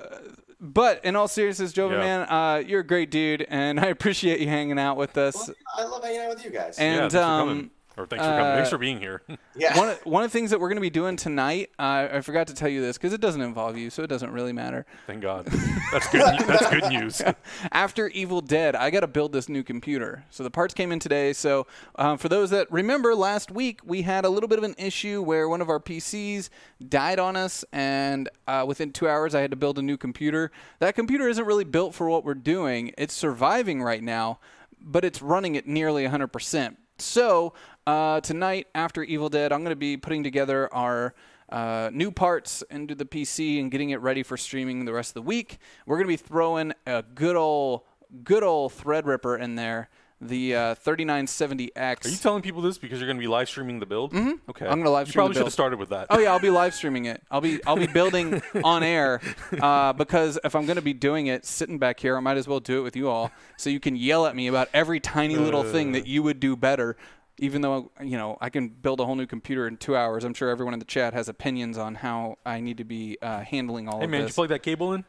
but 0.61 1.05
in 1.05 1.17
all 1.17 1.29
seriousness, 1.29 1.73
Jova 1.73 1.93
Yeah. 1.93 1.99
man, 1.99 2.21
uh, 2.29 2.63
you're 2.67 2.81
a 2.81 2.87
great 2.87 3.11
dude, 3.11 3.47
and 3.49 3.79
I 3.85 3.87
appreciate 3.87 4.41
you 4.41 4.49
hanging 4.49 4.79
out 4.79 4.97
with 4.97 5.17
us. 5.17 5.35
Well, 5.37 5.55
I 5.77 5.85
love 5.85 6.03
hanging 6.05 6.21
out 6.21 6.29
with 6.31 6.45
you 6.45 6.51
guys. 6.51 6.79
And 6.79 7.01
thanks 7.01 7.15
for 7.15 7.21
um, 7.21 7.49
coming. 7.49 7.71
Or 7.99 8.07
thanks 8.07 8.25
for 8.25 8.31
coming. 8.31 8.47
Uh, 8.47 8.55
Thanks 8.57 8.71
for 8.71 8.79
being 8.79 8.99
here. 8.99 9.23
Yeah. 9.57 9.77
one 9.77 9.89
of, 9.89 9.99
one 10.07 10.23
of 10.23 10.31
the 10.31 10.39
things 10.39 10.51
that 10.51 10.61
we're 10.61 10.69
going 10.69 10.77
to 10.77 10.81
be 10.81 10.89
doing 10.89 11.17
tonight, 11.17 11.71
uh, 11.81 12.09
I 12.13 12.21
forgot 12.21 12.47
to 12.47 12.55
tell 12.55 12.69
you 12.69 12.81
this 12.81 12.97
because 12.97 13.13
it 13.13 13.21
doesn't 13.21 13.41
involve 13.41 13.77
you, 13.77 13.91
so 13.91 14.05
it 14.05 14.07
doesn't 14.07 14.31
really 14.31 14.53
matter. 14.53 14.87
Thank 15.09 15.21
God. 15.21 15.47
That's 15.91 16.09
good. 16.11 16.23
That's 16.47 16.71
good 16.71 16.89
news. 16.93 17.21
After 17.73 18.07
Evil 18.11 18.41
Dead, 18.41 18.77
I 18.77 18.91
got 18.91 19.01
to 19.01 19.09
build 19.09 19.33
this 19.33 19.49
new 19.49 19.65
computer. 19.65 20.25
So 20.31 20.45
the 20.45 20.51
parts 20.51 20.75
came 20.75 20.93
in 20.93 21.01
today. 21.01 21.33
So 21.33 21.67
um, 21.97 22.19
for 22.19 22.29
those 22.29 22.51
that 22.51 22.71
remember, 22.71 23.17
last 23.17 23.51
week 23.51 23.81
we 23.85 24.03
had 24.03 24.25
a 24.25 24.29
little 24.29 24.49
bit 24.49 24.59
of 24.59 24.65
an 24.65 24.77
issue 24.79 25.23
where 25.23 25.49
one 25.49 25.61
of 25.61 25.69
our 25.69 25.81
PCs 25.81 26.51
died 26.89 27.19
on 27.19 27.35
us, 27.35 27.65
and 27.73 28.29
uh, 28.47 28.65
within 28.65 28.93
two 28.93 29.09
hours 29.09 29.35
I 29.35 29.41
had 29.41 29.51
to 29.51 29.57
build 29.57 29.77
a 29.81 29.83
new 29.83 29.97
computer. 29.97 30.53
That 30.79 30.95
computer 30.95 31.29
isn't 31.29 31.45
really 31.45 31.65
built 31.65 31.97
for 31.97 32.09
what 32.09 32.25
we're 32.25 32.35
doing. 32.35 32.93
It's 32.97 33.15
surviving 33.15 33.83
right 33.83 34.05
now, 34.05 34.39
but 34.81 35.05
it's 35.05 35.21
running 35.21 35.57
at 35.57 35.67
nearly 35.67 36.07
100%. 36.07 36.77
So 37.01 37.55
uh, 37.89 38.21
tonight, 38.21 38.67
after 38.75 39.03
Evil 39.03 39.31
Dead, 39.31 39.51
I'm 39.51 39.61
going 39.61 39.73
to 39.73 39.77
be 39.77 39.97
putting 39.97 40.23
together 40.23 40.73
our 40.75 41.15
uh, 41.49 41.89
new 41.91 42.11
parts 42.11 42.63
into 42.71 42.95
the 42.95 43.07
PC 43.07 43.59
and 43.59 43.71
getting 43.71 43.91
it 43.91 44.01
ready 44.01 44.23
for 44.23 44.37
streaming 44.37 44.85
the 44.85 44.93
rest 44.93 45.11
of 45.11 45.15
the 45.15 45.23
week. 45.23 45.59
We're 45.87 45.97
going 45.97 46.07
to 46.07 46.13
be 46.13 46.17
throwing 46.29 46.75
a 46.87 47.03
good 47.03 47.35
old, 47.37 47.83
good 48.25 48.43
old 48.43 48.73
Threadripper 48.73 49.41
in 49.41 49.55
there, 49.55 49.89
the 50.21 50.55
uh, 50.55 50.75
3970X. 50.75 52.05
Are 52.05 52.09
you 52.11 52.17
telling 52.19 52.43
people 52.43 52.61
this 52.61 52.77
because 52.77 52.99
you're 52.99 53.07
going 53.07 53.17
to 53.17 53.23
be 53.23 53.27
live 53.29 53.49
streaming 53.49 53.81
the 53.81 53.87
build? 53.87 54.13
Mm-hmm. 54.13 54.51
Okay. 54.51 54.67
I'm 54.67 54.81
gonna 54.81 54.91
live 54.91 55.07
You 55.07 55.13
stream 55.13 55.23
the 55.23 55.27
probably 55.29 55.35
should 55.35 55.39
build. 55.39 55.47
have 55.47 55.53
started 55.53 55.79
with 55.79 55.89
that. 55.91 56.09
Oh 56.11 56.19
yeah, 56.19 56.33
I'll 56.33 56.41
be 56.41 56.51
live 56.51 56.75
streaming 56.75 57.07
it. 57.07 57.23
I'll 57.31 57.41
be 57.41 57.65
I'll 57.65 57.77
be 57.77 57.87
building 58.01 58.43
on 58.65 58.83
air 58.83 59.21
uh, 59.63 59.93
because 59.95 60.39
if 60.45 60.55
I'm 60.55 60.67
going 60.67 60.77
to 60.77 60.83
be 60.83 60.93
doing 60.93 61.29
it 61.29 61.47
sitting 61.47 61.79
back 61.79 62.01
here, 62.01 62.17
I 62.17 62.21
might 62.21 62.37
as 62.37 62.47
well 62.49 62.61
do 62.61 62.81
it 62.81 62.83
with 62.83 62.97
you 62.97 63.09
all, 63.09 63.31
so 63.57 63.71
you 63.71 63.81
can 63.81 63.97
yell 63.97 64.27
at 64.27 64.35
me 64.37 64.49
about 64.49 64.69
every 64.75 65.01
tiny 65.01 65.37
little 65.37 65.63
thing 65.63 65.93
that 65.93 66.07
you 66.07 66.23
would 66.23 66.41
do 66.41 66.57
better. 66.57 66.97
Even 67.39 67.63
though 67.63 67.91
you 68.03 68.17
know 68.17 68.37
I 68.41 68.51
can 68.51 68.69
build 68.69 69.01
a 69.01 69.05
whole 69.07 69.15
new 69.15 69.27
computer 69.27 69.67
in 69.69 69.77
two 69.77 69.97
hours, 69.97 70.25
I'm 70.25 70.35
sure 70.35 70.49
everyone 70.49 70.75
in 70.75 70.81
the 70.81 70.85
chat 70.87 71.15
has 71.15 71.29
opinions 71.29 71.79
on 71.79 71.97
how 71.97 72.37
I 72.45 72.61
need 72.61 72.79
to 72.79 72.85
be 72.85 73.17
uh, 73.23 73.41
handling 73.41 73.89
all 73.89 73.99
Hey 73.99 74.05
of 74.05 74.11
man, 74.11 74.21
did 74.21 74.25
you 74.25 74.29
this. 74.29 74.35
plug 74.35 74.49
that 74.49 74.63
cable 74.63 74.93
in? 74.93 75.05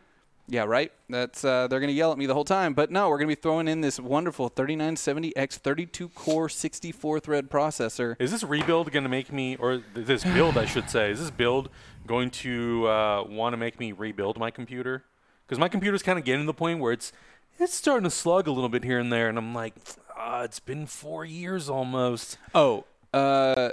Yeah, 0.51 0.63
right. 0.63 0.91
That's 1.09 1.45
uh, 1.45 1.67
they're 1.67 1.79
gonna 1.79 1.91
yell 1.91 2.11
at 2.11 2.17
me 2.17 2.25
the 2.25 2.33
whole 2.33 2.43
time. 2.43 2.73
But 2.73 2.89
no, 2.91 3.07
we're 3.09 3.19
gonna 3.19 3.27
be 3.27 3.35
throwing 3.35 3.67
in 3.67 3.81
this 3.81 3.99
wonderful 3.99 4.49
3970X 4.49 5.53
32 5.55 6.09
core 6.09 6.49
64 6.49 7.19
thread 7.19 7.49
processor. 7.51 8.15
Is 8.19 8.31
this 8.31 8.43
rebuild 8.43 8.91
going 8.91 9.03
to 9.03 9.09
make 9.09 9.31
me, 9.31 9.55
or 9.57 9.81
this 9.93 10.23
build, 10.23 10.57
I 10.57 10.65
should 10.65 10.89
say, 10.89 11.11
is 11.11 11.19
this 11.19 11.29
build 11.29 11.69
going 12.07 12.31
to 12.31 12.87
uh, 12.87 13.23
want 13.29 13.53
to 13.53 13.57
make 13.57 13.79
me 13.79 13.91
rebuild 13.91 14.39
my 14.39 14.49
computer? 14.49 15.03
Because 15.45 15.59
my 15.59 15.67
computer's 15.69 16.01
kind 16.01 16.17
of 16.17 16.25
getting 16.25 16.41
to 16.41 16.47
the 16.47 16.53
point 16.53 16.79
where 16.79 16.93
it's 16.93 17.11
it's 17.59 17.73
starting 17.73 18.05
to 18.05 18.09
slug 18.09 18.47
a 18.47 18.51
little 18.51 18.69
bit 18.69 18.83
here 18.83 18.99
and 18.99 19.11
there, 19.11 19.27
and 19.29 19.37
I'm 19.37 19.53
like, 19.53 19.73
uh, 20.19 20.41
it's 20.43 20.59
been 20.59 20.85
four 20.85 21.25
years 21.25 21.69
almost. 21.69 22.37
Oh, 22.53 22.85
uh, 23.13 23.69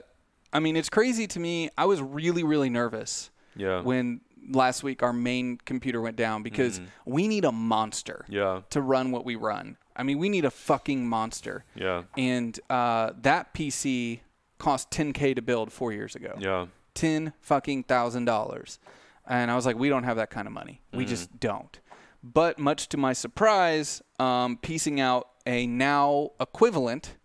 I 0.53 0.61
mean, 0.61 0.77
it's 0.77 0.89
crazy 0.89 1.27
to 1.27 1.41
me. 1.41 1.71
I 1.77 1.85
was 1.85 2.01
really, 2.01 2.43
really 2.45 2.71
nervous 2.71 3.31
Yeah. 3.57 3.83
when 3.83 4.21
last 4.49 4.83
week 4.83 5.03
our 5.03 5.13
main 5.13 5.59
computer 5.65 6.01
went 6.01 6.17
down 6.17 6.43
because 6.43 6.81
we 7.05 7.27
need 7.29 7.45
a 7.45 7.53
monster 7.53 8.25
yeah. 8.29 8.61
to 8.71 8.81
run 8.81 9.11
what 9.11 9.25
we 9.25 9.35
run. 9.35 9.77
I 9.97 10.03
mean, 10.05 10.19
we 10.19 10.29
need 10.29 10.45
a 10.45 10.51
fucking 10.51 11.07
monster. 11.09 11.65
Yeah. 11.75 12.05
And 12.17 12.59
uh, 12.71 13.13
that 13.23 13.53
PC 13.55 14.21
cost 14.59 14.91
10k 14.91 15.35
to 15.35 15.43
build 15.43 15.73
four 15.73 15.93
years 15.93 16.15
ago. 16.15 16.35
Yeah. 16.39 16.67
ten 16.95 17.33
fucking 17.41 17.85
thousand 17.85 18.25
dollars. 18.27 18.79
And 19.27 19.51
I 19.51 19.57
was 19.57 19.67
like, 19.67 19.77
we 19.77 19.89
don't 19.89 20.05
have 20.05 20.17
that 20.19 20.31
kind 20.31 20.47
of 20.47 20.53
money. 20.53 20.81
We 20.93 21.05
just 21.05 21.41
don't. 21.41 21.79
But 22.23 22.59
much 22.59 22.89
to 22.91 22.97
my 22.97 23.13
surprise, 23.13 24.01
um, 24.21 24.57
piecing 24.59 25.01
out 25.01 25.29
a 25.47 25.67
now 25.67 26.31
equivalent 26.41 27.17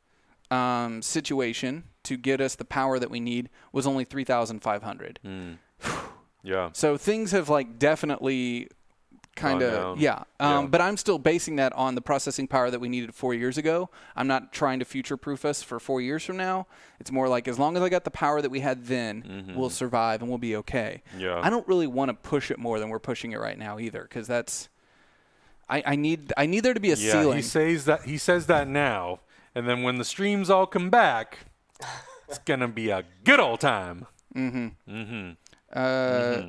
um, 0.49 1.01
situation 1.01 1.85
to 2.03 2.17
get 2.17 2.41
us 2.41 2.55
the 2.55 2.65
power 2.65 2.99
that 2.99 3.09
we 3.09 3.19
need 3.19 3.49
was 3.71 3.85
only 3.87 4.03
three 4.03 4.23
thousand 4.23 4.61
five 4.61 4.83
hundred. 4.83 5.19
Yeah. 6.43 6.69
So 6.73 6.97
things 6.97 7.31
have 7.31 7.49
like 7.49 7.77
definitely 7.77 8.67
kind 9.35 9.61
of 9.61 9.99
yeah. 9.99 10.23
Um, 10.39 10.63
Yeah. 10.65 10.67
But 10.69 10.81
I'm 10.81 10.97
still 10.97 11.17
basing 11.17 11.55
that 11.57 11.71
on 11.73 11.95
the 11.95 12.01
processing 12.01 12.47
power 12.47 12.69
that 12.69 12.79
we 12.79 12.89
needed 12.89 13.13
four 13.15 13.33
years 13.33 13.57
ago. 13.57 13.89
I'm 14.15 14.27
not 14.27 14.51
trying 14.51 14.79
to 14.79 14.85
future-proof 14.85 15.45
us 15.45 15.63
for 15.63 15.79
four 15.79 16.01
years 16.01 16.23
from 16.23 16.37
now. 16.37 16.67
It's 16.99 17.11
more 17.11 17.29
like 17.29 17.47
as 17.47 17.57
long 17.57 17.77
as 17.77 17.83
I 17.83 17.89
got 17.89 18.03
the 18.03 18.11
power 18.11 18.41
that 18.41 18.49
we 18.51 18.59
had 18.59 18.85
then, 18.87 19.53
we'll 19.55 19.69
survive 19.69 20.21
and 20.21 20.29
we'll 20.29 20.37
be 20.37 20.55
okay. 20.57 21.01
Mm-hmm. 21.11 21.19
Yeah. 21.21 21.39
I 21.41 21.49
don't 21.49 21.67
really 21.67 21.87
want 21.87 22.09
to 22.09 22.13
push 22.13 22.51
it 22.51 22.59
more 22.59 22.79
than 22.79 22.89
we're 22.89 22.99
pushing 22.99 23.31
it 23.31 23.39
right 23.39 23.57
now 23.57 23.79
either, 23.79 24.01
because 24.03 24.27
that's. 24.27 24.67
I, 25.69 25.83
I 25.85 25.95
need 25.95 26.33
I 26.37 26.45
need 26.45 26.61
there 26.63 26.73
to 26.73 26.79
be 26.79 26.91
a 26.91 26.95
Yeah. 26.95 27.11
ceiling. 27.13 27.37
He 27.37 27.41
says 27.43 27.85
that 27.85 28.03
he 28.03 28.17
says 28.17 28.47
that 28.47 28.67
now, 28.67 29.19
and 29.55 29.67
then 29.67 29.83
when 29.83 29.97
the 29.97 30.05
streams 30.05 30.49
all 30.49 30.65
come 30.67 30.89
back, 30.89 31.39
it's 32.27 32.39
gonna 32.45 32.67
be 32.67 32.89
a 32.89 33.03
good 33.23 33.39
old 33.39 33.59
time. 33.61 34.05
Uh, 35.73 36.41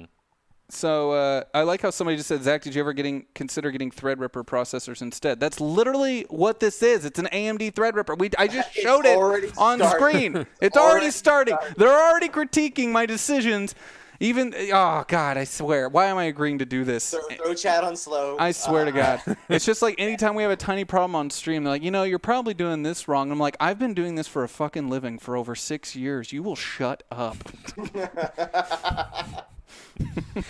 So 0.71 1.13
uh, 1.13 1.45
I 1.53 1.63
like 1.65 1.83
how 1.83 1.91
somebody 1.91 2.17
just 2.17 2.29
said, 2.31 2.43
Zach, 2.43 2.63
did 2.63 2.75
you 2.75 2.81
ever 2.81 2.95
getting 2.95 3.27
consider 3.35 3.71
getting 3.71 3.91
Threadripper 3.91 4.43
processors 4.47 5.03
instead? 5.03 5.39
That's 5.39 5.61
literally 5.61 6.23
what 6.31 6.61
this 6.61 6.83
is. 6.83 7.05
It's 7.05 7.19
an 7.19 7.29
AMD 7.31 7.75
Threadripper. 7.75 8.19
We 8.19 8.31
I 8.39 8.49
just 8.49 8.73
showed 8.83 9.05
it 9.05 9.19
on 9.59 9.79
started. 9.79 9.91
screen. 9.91 10.47
It's 10.63 10.75
already 10.77 10.93
already 10.93 11.11
starting. 11.11 11.57
They're 11.77 11.93
already 11.93 12.29
critiquing 12.31 12.89
my 12.89 13.05
decisions. 13.05 13.75
Even 14.23 14.55
oh 14.73 15.05
god, 15.09 15.37
I 15.37 15.43
swear. 15.45 15.89
Why 15.89 16.07
am 16.07 16.17
I 16.17 16.25
agreeing 16.25 16.59
to 16.61 16.65
do 16.65 16.85
this? 16.85 17.11
Throw, 17.11 17.21
throw 17.45 17.55
chat 17.55 17.83
on 17.83 17.97
slow. 17.97 18.37
I 18.39 18.53
swear 18.53 18.85
to 18.85 18.93
Uh, 18.93 19.17
God. 19.27 19.37
It's 19.49 19.65
just 19.65 19.83
like 19.83 19.97
anytime 19.99 20.37
we 20.37 20.43
have 20.45 20.53
a 20.53 20.57
tiny 20.57 20.85
problem 20.85 21.17
on 21.17 21.29
stream, 21.31 21.65
they're 21.65 21.73
like, 21.73 21.83
you 21.83 21.91
know, 21.91 22.05
you're 22.05 22.21
probably 22.21 22.55
doing 22.55 22.85
this 22.85 23.09
wrong. 23.09 23.33
I'm 23.33 23.41
like, 23.41 23.57
I've 23.59 23.79
been 23.81 23.95
doing 23.95 24.15
this 24.15 24.29
for 24.29 24.45
a 24.45 24.49
fucking 24.49 24.89
living 24.89 25.19
for 25.19 25.37
over 25.37 25.57
six 25.57 25.97
years. 25.97 26.33
You 26.33 26.43
will 26.45 26.55
shut 26.57 27.03
up. 27.11 27.37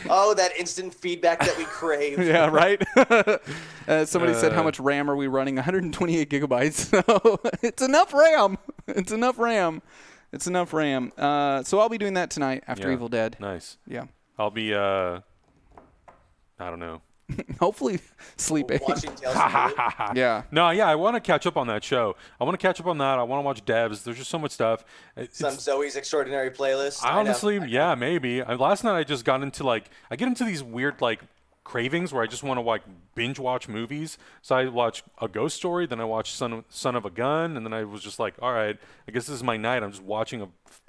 Oh, 0.08 0.34
that 0.34 0.56
instant 0.58 0.94
feedback 0.94 1.40
that 1.40 1.56
we 1.58 1.64
crave. 1.64 2.18
yeah, 2.22 2.46
right. 2.48 2.80
uh, 3.88 4.04
somebody 4.04 4.34
said, 4.34 4.52
"How 4.52 4.60
Uh. 4.60 4.64
much 4.64 4.78
RAM 4.80 5.10
are 5.10 5.16
we 5.16 5.26
running?" 5.26 5.56
128 5.56 6.30
gigabytes. 6.30 6.90
So 7.04 7.40
it's 7.62 7.82
enough 7.82 8.12
RAM. 8.14 8.58
It's 8.86 9.10
enough 9.12 9.38
RAM. 9.38 9.82
It's 10.32 10.46
enough 10.46 10.72
RAM. 10.72 11.12
Uh, 11.16 11.62
so 11.62 11.78
I'll 11.80 11.88
be 11.88 11.98
doing 11.98 12.14
that 12.14 12.30
tonight 12.30 12.64
after 12.66 12.88
Yeah. 12.88 12.94
Evil 12.94 13.08
Dead. 13.08 13.36
Nice. 13.40 13.76
Yeah. 13.86 14.04
I'll 14.38 14.50
be. 14.50 14.74
uh 14.74 15.20
I 16.58 16.70
don't 16.70 16.78
know. 16.80 17.02
Hopefully 17.60 17.98
sleeping. 18.36 18.78
Watching 18.86 19.14
Tales 19.14 19.34
from 19.34 19.72
yeah. 20.16 20.42
No, 20.50 20.70
yeah, 20.70 20.86
I 20.88 20.94
want 20.94 21.16
to 21.16 21.20
catch 21.20 21.46
up 21.46 21.56
on 21.56 21.66
that 21.68 21.82
show. 21.82 22.14
I 22.40 22.44
want 22.44 22.58
to 22.58 22.64
catch 22.66 22.78
up 22.80 22.86
on 22.86 22.98
that. 22.98 23.18
I 23.18 23.22
want 23.22 23.40
to 23.40 23.44
watch 23.44 23.64
Devs. 23.64 24.04
There's 24.04 24.18
just 24.18 24.30
so 24.30 24.38
much 24.38 24.52
stuff. 24.52 24.84
It's- 25.16 25.36
Some 25.38 25.54
Zoey's 25.54 25.96
extraordinary 25.96 26.50
playlist. 26.50 27.00
I 27.04 27.14
know. 27.14 27.20
honestly, 27.20 27.60
yeah, 27.68 27.94
maybe. 27.94 28.42
I, 28.42 28.54
last 28.54 28.84
night 28.84 28.98
I 28.98 29.04
just 29.04 29.24
got 29.24 29.42
into 29.42 29.64
like 29.64 29.90
I 30.10 30.16
get 30.16 30.28
into 30.28 30.44
these 30.44 30.62
weird 30.62 31.00
like 31.00 31.20
cravings 31.64 32.12
where 32.12 32.22
I 32.22 32.26
just 32.26 32.42
want 32.42 32.58
to 32.58 32.62
like 32.62 32.82
binge 33.14 33.38
watch 33.38 33.68
movies. 33.68 34.18
So 34.42 34.56
I 34.56 34.66
watch 34.68 35.02
a 35.20 35.28
Ghost 35.28 35.56
Story, 35.56 35.86
then 35.86 36.00
I 36.00 36.04
watch 36.04 36.32
Son 36.32 36.52
of, 36.52 36.64
Son 36.68 36.96
of 36.96 37.04
a 37.04 37.10
Gun, 37.10 37.56
and 37.56 37.64
then 37.64 37.72
I 37.72 37.84
was 37.84 38.02
just 38.02 38.18
like, 38.18 38.34
all 38.42 38.52
right, 38.52 38.76
I 39.06 39.10
guess 39.10 39.26
this 39.26 39.36
is 39.36 39.42
my 39.42 39.56
night. 39.56 39.82
I'm 39.82 39.90
just 39.90 40.02
watching 40.02 40.40
a 40.42 40.48
f- 40.66 40.82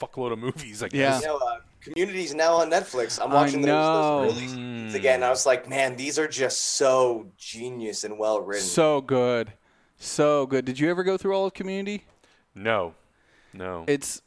fuckload 0.00 0.32
of 0.32 0.38
movies. 0.38 0.82
I 0.82 0.86
Yeah. 0.86 1.12
guess. 1.12 1.22
You 1.22 1.28
know, 1.28 1.36
uh, 1.38 1.56
Community's 1.80 2.34
now 2.34 2.54
on 2.54 2.70
Netflix. 2.70 3.22
I'm 3.22 3.30
watching 3.30 3.62
those, 3.62 3.68
know. 3.68 4.30
those 4.30 4.52
early 4.54 4.96
again. 4.96 5.22
I 5.22 5.30
was 5.30 5.46
like, 5.46 5.68
man, 5.68 5.96
these 5.96 6.18
are 6.18 6.26
just 6.28 6.76
so 6.76 7.28
genius 7.38 8.02
and 8.04 8.18
well 8.18 8.40
written. 8.40 8.66
So 8.66 9.00
good. 9.00 9.52
So 9.96 10.44
good. 10.46 10.64
Did 10.64 10.78
you 10.80 10.90
ever 10.90 11.04
go 11.04 11.16
through 11.16 11.34
all 11.34 11.46
of 11.46 11.54
Community? 11.54 12.04
No, 12.54 12.94
no. 13.54 13.84
It's 13.86 14.22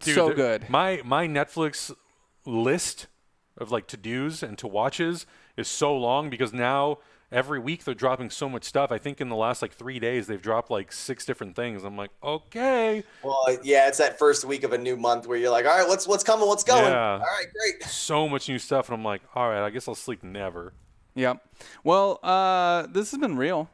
Dude, 0.00 0.14
so 0.14 0.28
the- 0.28 0.34
good. 0.34 0.68
My 0.70 1.00
my 1.04 1.26
Netflix 1.26 1.92
list 2.44 3.06
of 3.58 3.70
like 3.70 3.86
to 3.88 3.96
dos 3.96 4.42
and 4.42 4.58
to 4.58 4.66
watches 4.66 5.26
is 5.56 5.68
so 5.68 5.96
long 5.96 6.30
because 6.30 6.52
now 6.52 6.98
every 7.32 7.58
week 7.58 7.84
they're 7.84 7.94
dropping 7.94 8.30
so 8.30 8.48
much 8.48 8.64
stuff. 8.64 8.92
I 8.92 8.98
think 8.98 9.20
in 9.20 9.28
the 9.28 9.36
last 9.36 9.62
like 9.62 9.72
three 9.72 9.98
days 9.98 10.26
they've 10.26 10.40
dropped 10.42 10.70
like 10.70 10.92
six 10.92 11.24
different 11.24 11.56
things. 11.56 11.84
I'm 11.84 11.96
like, 11.96 12.10
okay, 12.22 13.02
well, 13.22 13.44
yeah, 13.62 13.88
it's 13.88 13.98
that 13.98 14.18
first 14.18 14.44
week 14.44 14.62
of 14.64 14.72
a 14.72 14.78
new 14.78 14.96
month 14.96 15.26
where 15.26 15.38
you're 15.38 15.50
like, 15.50 15.66
all 15.66 15.76
right, 15.76 15.88
what's 15.88 16.06
what's 16.06 16.24
coming? 16.24 16.46
What's 16.46 16.64
going? 16.64 16.84
Yeah. 16.84 17.12
All 17.12 17.18
right, 17.18 17.46
great. 17.52 17.82
so 17.88 18.28
much 18.28 18.48
new 18.48 18.58
stuff, 18.58 18.88
and 18.88 18.94
I'm 18.98 19.04
like, 19.04 19.22
all 19.34 19.48
right, 19.48 19.64
I 19.64 19.70
guess 19.70 19.88
I'll 19.88 19.94
sleep 19.94 20.22
never. 20.22 20.72
yeah. 21.14 21.34
Well, 21.82 22.18
uh, 22.22 22.86
this 22.88 23.10
has 23.10 23.20
been 23.20 23.36
real. 23.36 23.70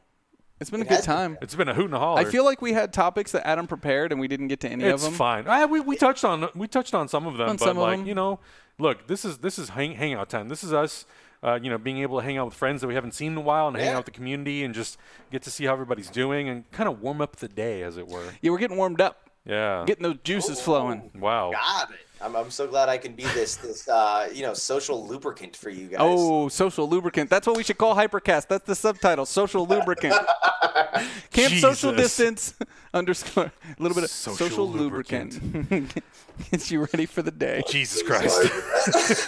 It's 0.61 0.69
been 0.69 0.83
a 0.83 0.85
good 0.85 0.97
has 0.97 1.07
been. 1.07 1.15
time. 1.17 1.39
It's 1.41 1.55
been 1.55 1.69
a 1.69 1.75
hoot 1.75 1.87
and 1.87 1.95
a 1.95 1.99
holler. 1.99 2.21
I 2.21 2.25
feel 2.27 2.45
like 2.45 2.61
we 2.61 2.75
had 2.75 2.93
topics 2.93 3.33
that 3.33 3.47
Adam 3.47 3.67
prepared 3.67 4.13
and 4.13 4.21
we 4.21 4.29
didn't 4.29 4.49
get 4.49 4.61
to 4.61 4.69
any 4.69 4.85
it's 4.85 4.97
of 4.97 5.01
them. 5.01 5.09
It's 5.13 5.19
fine. 5.19 5.45
Ah, 5.49 5.65
we, 5.65 5.81
we 5.81 5.97
touched 5.97 6.23
on 6.23 6.51
we 6.55 6.69
touched 6.69 6.93
on 6.93 7.09
some 7.09 7.27
of 7.27 7.39
them, 7.39 7.49
On 7.49 7.57
but 7.57 7.65
some 7.65 7.79
of 7.79 7.83
like 7.83 8.01
them. 8.01 8.07
you 8.07 8.15
know, 8.15 8.41
look, 8.81 9.07
this 9.07 9.25
is 9.25 9.39
this 9.39 9.59
is 9.59 9.71
hang, 9.71 9.93
hangout 9.95 10.29
time. 10.31 10.49
This 10.49 10.65
is 10.65 10.73
us. 10.73 11.05
Uh, 11.43 11.59
you 11.63 11.71
know, 11.71 11.79
being 11.79 11.99
able 11.99 12.19
to 12.19 12.25
hang 12.25 12.37
out 12.37 12.45
with 12.45 12.55
friends 12.55 12.83
that 12.83 12.87
we 12.87 12.95
haven't 12.95 13.13
seen 13.15 13.33
in 13.33 13.39
a 13.39 13.41
while 13.41 13.67
and 13.69 13.75
hang 13.75 13.89
out 13.89 13.97
with 13.97 14.05
the 14.05 14.11
community 14.11 14.63
and 14.63 14.75
just 14.75 14.99
get 15.33 15.41
to 15.43 15.51
see 15.51 15.65
how 15.65 15.73
everybody's 15.73 16.11
doing 16.11 16.51
and 16.51 16.71
kind 16.71 16.87
of 16.87 17.01
warm 17.01 17.23
up 17.23 17.37
the 17.37 17.49
day, 17.49 17.83
as 17.83 17.97
it 17.97 18.07
were. 18.07 18.35
Yeah, 18.43 18.51
we're 18.51 18.59
getting 18.59 18.77
warmed 18.77 19.01
up, 19.01 19.31
Yeah. 19.47 19.85
getting 19.87 20.03
those 20.03 20.19
juices 20.23 20.61
flowing. 20.61 21.11
wow. 21.19 21.51
Got 21.53 21.93
it. 21.93 21.97
I'm, 22.23 22.37
I'm 22.37 22.51
so 22.51 22.67
glad 22.67 22.91
I 22.91 22.99
can 22.99 23.15
be 23.15 23.23
this 23.23 23.57
this 23.57 23.89
uh, 23.89 24.29
you 24.35 24.43
know 24.43 24.53
social 24.53 25.07
lubricant 25.07 25.57
for 25.57 25.71
you 25.71 25.87
guys. 25.89 26.01
Oh, 26.03 26.49
social 26.49 26.87
lubricant. 26.87 27.31
That's 27.31 27.47
what 27.47 27.57
we 27.57 27.63
should 27.63 27.79
call 27.79 27.95
Hypercast. 27.97 28.47
That's 28.49 28.67
the 28.67 28.75
subtitle, 28.75 29.25
social 29.25 29.65
lubricant. 29.65 30.15
Camp 31.31 31.55
social 31.55 31.95
distance 31.95 32.55
underscore 32.93 33.45
a 33.45 33.83
little 33.83 33.95
bit 33.95 34.05
of 34.05 34.11
social, 34.11 34.49
Social 34.49 34.69
lubricant. 34.69 35.39
Gets 36.51 36.71
you 36.71 36.81
ready 36.81 37.07
for 37.07 37.23
the 37.23 37.31
day. 37.31 37.63
Jesus 37.69 38.03
Christ. 38.03 38.51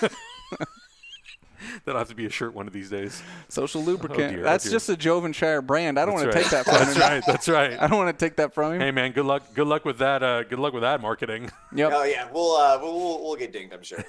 That'll 1.85 1.99
have 1.99 2.09
to 2.09 2.15
be 2.15 2.27
a 2.27 2.31
shirt 2.31 2.55
one 2.55 2.67
of 2.67 2.73
these 2.73 2.91
days. 2.91 3.23
Social 3.49 3.83
lubricant. 3.83 4.33
dear, 4.33 4.41
oh 4.41 4.43
That's 4.43 4.65
dear. 4.65 4.73
just 4.73 4.89
a 4.89 4.97
Jovenshire 4.97 5.67
brand. 5.67 5.99
I 5.99 6.05
don't 6.05 6.15
want 6.15 6.31
to 6.31 6.33
take 6.33 6.51
that 6.51 6.65
from 6.65 6.75
you. 6.75 6.79
That's 6.81 6.95
him. 6.97 7.01
right. 7.03 7.23
That's 7.27 7.49
right. 7.49 7.73
I 7.81 7.87
don't 7.87 7.99
want 7.99 8.17
to 8.19 8.25
take 8.25 8.37
that 8.37 8.55
from 8.55 8.75
him. 8.75 8.81
Hey 8.81 8.91
man, 8.91 9.13
good 9.13 9.27
luck. 9.27 9.55
Good 9.55 9.67
luck 9.67 9.85
with 9.85 9.99
that. 9.99 10.23
Uh, 10.23 10.43
good 10.45 10.59
luck 10.59 10.73
with 10.73 10.83
that 10.83 11.01
marketing. 11.01 11.51
Yep. 11.75 11.93
Oh 11.95 12.05
yeah, 12.05 12.29
we'll 12.31 12.55
uh, 12.55 12.79
we'll, 12.83 12.93
we'll 12.93 13.23
we'll 13.25 13.37
get 13.37 13.51
dinged, 13.51 13.73
I'm 13.73 13.83
sure. 13.83 14.05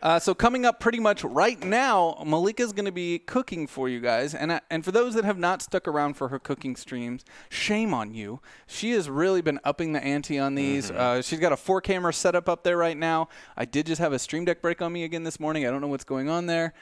Uh, 0.00 0.18
so 0.18 0.34
coming 0.34 0.64
up 0.64 0.80
pretty 0.80 0.98
much 0.98 1.22
right 1.22 1.62
now, 1.62 2.16
Malika's 2.24 2.72
going 2.72 2.86
to 2.86 2.92
be 2.92 3.18
cooking 3.18 3.66
for 3.66 3.90
you 3.90 4.00
guys, 4.00 4.34
and 4.34 4.50
I, 4.54 4.62
and 4.70 4.82
for 4.82 4.90
those 4.90 5.12
that 5.14 5.24
have 5.26 5.36
not 5.36 5.60
stuck 5.60 5.86
around 5.86 6.14
for 6.14 6.28
her 6.28 6.38
cooking 6.38 6.76
streams, 6.76 7.22
shame 7.50 7.92
on 7.92 8.14
you. 8.14 8.40
She 8.66 8.92
has 8.92 9.10
really 9.10 9.42
been 9.42 9.60
upping 9.64 9.92
the 9.92 10.02
ante 10.02 10.38
on 10.38 10.54
these. 10.54 10.90
Uh, 10.90 11.20
she's 11.20 11.40
got 11.40 11.52
a 11.52 11.58
four 11.58 11.82
camera 11.82 12.14
setup 12.14 12.48
up 12.48 12.64
there 12.64 12.78
right 12.78 12.96
now. 12.96 13.28
I 13.54 13.66
did 13.66 13.84
just 13.84 14.00
have 14.00 14.14
a 14.14 14.18
Stream 14.18 14.46
Deck 14.46 14.62
break 14.62 14.80
on 14.80 14.90
me 14.90 15.04
again 15.04 15.24
this 15.24 15.38
morning. 15.38 15.66
I 15.66 15.70
don't 15.70 15.82
know 15.82 15.88
what's 15.88 16.04
going 16.04 16.30
on 16.30 16.46
there. 16.46 16.72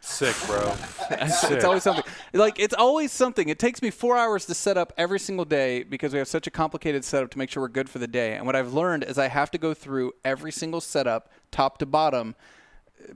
Sick, 0.00 0.34
bro. 0.46 0.74
It's, 1.10 1.40
Sick. 1.40 1.52
it's 1.52 1.64
always 1.64 1.82
something. 1.82 2.04
Like 2.34 2.58
it's 2.58 2.74
always 2.74 3.12
something. 3.12 3.48
It 3.48 3.58
takes 3.58 3.80
me 3.80 3.90
four 3.90 4.18
hours 4.18 4.44
to 4.44 4.54
set 4.54 4.76
up 4.76 4.92
every 4.98 5.18
single 5.18 5.46
day 5.46 5.84
because 5.84 6.12
we 6.12 6.18
have 6.18 6.28
such 6.28 6.46
a 6.46 6.50
complicated 6.50 7.02
setup 7.02 7.30
to 7.30 7.38
make 7.38 7.48
sure 7.48 7.62
we're 7.62 7.68
good 7.68 7.88
for 7.88 7.98
the 7.98 8.06
day. 8.06 8.34
And 8.34 8.44
what 8.44 8.54
I've 8.54 8.74
learned 8.74 9.04
is 9.04 9.16
I 9.16 9.28
have 9.28 9.50
to 9.52 9.58
go 9.58 9.72
through 9.72 10.12
every 10.22 10.52
single 10.52 10.82
setup, 10.82 11.32
top 11.50 11.78
to 11.78 11.86
bottom, 11.86 12.34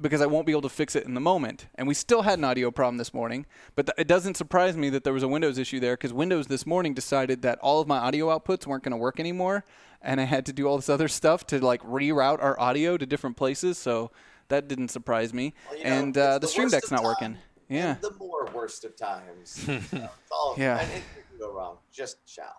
because 0.01 0.21
I 0.23 0.27
won't 0.27 0.47
be 0.47 0.53
able 0.53 0.63
to 0.63 0.69
fix 0.69 0.97
it 0.97 1.05
in 1.05 1.15
the 1.15 1.21
moment. 1.21 1.67
And 1.75 1.87
we 1.87 1.95
still 1.95 2.23
had 2.23 2.39
an 2.39 2.45
audio 2.45 2.71
problem 2.71 2.97
this 2.97 3.13
morning, 3.13 3.47
but 3.75 3.87
th- 3.87 3.95
it 3.99 4.09
doesn't 4.09 4.37
surprise 4.37 4.77
me 4.77 4.89
that 4.91 5.05
there 5.05 5.13
was 5.13 5.23
a 5.23 5.29
Windows 5.29 5.59
issue 5.59 5.81
there 5.81 5.95
because 5.95 6.13
Windows 6.13 6.47
this 6.47 6.67
morning 6.67 6.95
decided 6.95 7.43
that 7.43 7.59
all 7.59 7.81
of 7.81 7.89
my 7.89 7.99
audio 7.99 8.29
outputs 8.29 8.67
weren't 8.67 8.85
going 8.85 8.93
to 8.93 8.97
work 8.97 9.21
anymore, 9.21 9.65
and 10.01 10.21
I 10.21 10.25
had 10.25 10.47
to 10.47 10.53
do 10.53 10.67
all 10.67 10.77
this 10.77 10.89
other 10.89 11.09
stuff 11.09 11.47
to 11.49 11.63
like 11.63 11.83
reroute 11.83 12.43
our 12.43 12.59
audio 12.59 12.97
to 12.97 13.05
different 13.05 13.37
places. 13.37 13.77
So 13.77 14.11
that 14.49 14.69
didn't 14.69 14.89
surprise 14.89 15.33
me. 15.35 15.55
Well, 15.71 15.79
you 15.79 15.85
know, 15.85 15.91
and 15.91 16.19
uh, 16.19 16.33
the 16.35 16.41
the 16.41 16.47
Stream 16.49 16.69
Deck's 16.69 16.91
not 16.91 16.99
time 16.99 17.05
working. 17.05 17.39
Yeah. 17.69 17.93
And 17.93 18.03
the 18.03 18.13
more 18.19 18.49
worst 18.55 18.85
of 18.85 18.97
times. 18.97 19.65
You 19.69 19.75
know, 19.75 19.81
it's 20.23 20.31
all, 20.31 20.55
Yeah. 20.59 20.79
And 20.81 20.91
it 20.91 21.03
can 21.31 21.39
go 21.39 21.53
wrong. 21.53 21.77
Just 21.93 22.17
shall. 22.29 22.57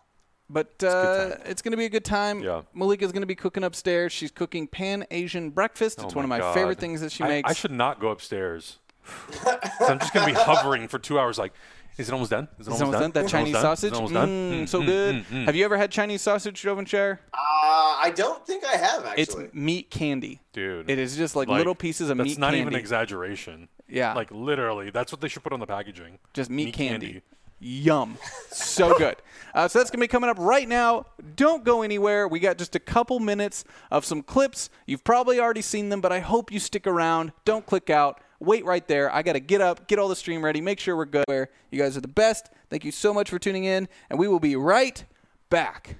But 0.49 0.83
uh, 0.83 1.37
it's 1.45 1.61
going 1.61 1.71
to 1.71 1.77
be 1.77 1.85
a 1.85 1.89
good 1.89 2.03
time. 2.05 2.41
Yeah. 2.43 2.63
Malika's 2.75 3.11
going 3.11 3.21
to 3.21 3.27
be 3.27 3.35
cooking 3.35 3.63
upstairs. 3.63 4.11
She's 4.11 4.29
cooking 4.31 4.67
Pan 4.67 5.05
Asian 5.11 5.49
breakfast. 5.51 5.99
It's 6.03 6.13
Oh 6.13 6.15
one 6.17 6.25
of 6.25 6.29
my 6.29 6.39
God. 6.39 6.53
favorite 6.53 6.79
things 6.79 7.01
that 7.01 7.11
she 7.11 7.23
I- 7.23 7.27
makes. 7.27 7.49
I, 7.49 7.53
should 7.53 7.71
not 7.71 7.99
go 7.99 8.09
upstairs. 8.09 8.79
so 9.43 9.59
I'm 9.87 9.99
just 9.99 10.13
gonna 10.13 10.27
be 10.27 10.33
hovering 10.33 10.87
for 10.87 10.97
two 10.99 11.19
hours. 11.19 11.37
Like, 11.37 11.53
is 11.97 12.09
it 12.09 12.11
almost 12.13 12.31
done? 12.31 12.47
Is 12.59 12.67
it 12.67 12.71
Is 12.73 12.81
almost, 12.81 12.81
it 12.81 12.85
almost 12.85 13.01
done? 13.01 13.11
That 13.11 13.25
Is 13.25 13.31
it 13.33 13.35
almost 13.35 13.51
Chinese 13.51 13.53
done? 13.53 13.61
sausage? 13.61 13.91
Is 13.91 13.91
it 13.91 13.95
almost 13.95 14.13
done? 14.13 14.29
Mm, 14.29 14.63
Mm, 14.63 14.67
so 14.69 14.81
mm, 14.81 14.85
good. 14.85 15.15
mm, 15.15 15.25
mm. 15.25 15.45
Have 15.45 15.55
you 15.55 15.65
ever 15.65 15.77
had 15.77 15.91
Chinese 15.91 16.21
sausage, 16.21 16.61
Jovenshire? 16.61 17.19
Uh, 17.33 17.37
I 17.37 18.11
don't 18.15 18.45
think 18.45 18.65
I 18.65 18.75
have 18.77 19.05
actually. 19.05 19.45
It's 19.45 19.53
meat 19.53 19.89
candy. 19.91 20.41
Dude, 20.53 20.89
It 20.89 20.99
is 20.99 21.15
just 21.17 21.35
like, 21.35 21.47
like, 21.47 21.57
little 21.57 21.75
pieces 21.75 22.09
of 22.09 22.17
That's 22.17 22.29
meat 22.29 22.37
not 22.39 22.47
candy. 22.51 22.61
even 22.61 22.75
exaggeration. 22.75 23.67
Yeah. 23.87 24.13
Like 24.13 24.31
literally, 24.31 24.89
that's 24.89 25.11
what 25.11 25.21
they 25.21 25.27
should 25.27 25.43
put 25.43 25.53
on 25.53 25.59
the 25.59 25.67
packaging. 25.67 26.19
just 26.33 26.49
meat, 26.49 26.73
candy. 26.73 27.21
Yum. 27.59 28.17
So 28.49 28.93
good. 28.97 29.15
Uh, 29.53 29.67
so 29.67 29.79
that's 29.79 29.89
going 29.89 29.99
to 29.99 30.03
be 30.03 30.07
coming 30.07 30.29
up 30.29 30.37
right 30.39 30.67
now. 30.67 31.05
Don't 31.35 31.63
go 31.63 31.81
anywhere. 31.81 32.27
We 32.27 32.39
got 32.39 32.57
just 32.57 32.75
a 32.75 32.79
couple 32.79 33.19
minutes 33.19 33.63
of 33.89 34.03
some 34.03 34.21
clips. 34.21 34.69
You've 34.85 35.03
probably 35.03 35.39
already 35.39 35.61
seen 35.61 35.87
them, 35.89 36.01
but 36.01 36.11
I 36.11 36.19
hope 36.19 36.51
you 36.51 36.59
stick 36.59 36.85
around. 36.87 37.31
Don't 37.45 37.65
click 37.65 37.89
out. 37.89 38.19
Wait 38.43 38.65
right 38.65 38.85
there. 38.87 39.13
I 39.13 39.21
got 39.21 39.33
to 39.33 39.39
get 39.39 39.61
up, 39.61 39.87
get 39.87 39.99
all 39.99 40.09
the 40.09 40.15
stream 40.15 40.43
ready, 40.43 40.59
make 40.59 40.79
sure 40.79 40.97
we're 40.97 41.05
good. 41.05 41.47
You 41.71 41.79
guys 41.79 41.95
are 41.95 42.01
the 42.01 42.07
best. 42.09 42.49
Thank 42.69 42.83
you 42.83 42.91
so 42.91 43.13
much 43.13 43.29
for 43.29 43.39
tuning 43.39 43.63
in, 43.63 43.87
and 44.09 44.19
we 44.19 44.27
will 44.27 44.41
be 44.41 44.55
right 44.55 45.03
back. 45.49 45.95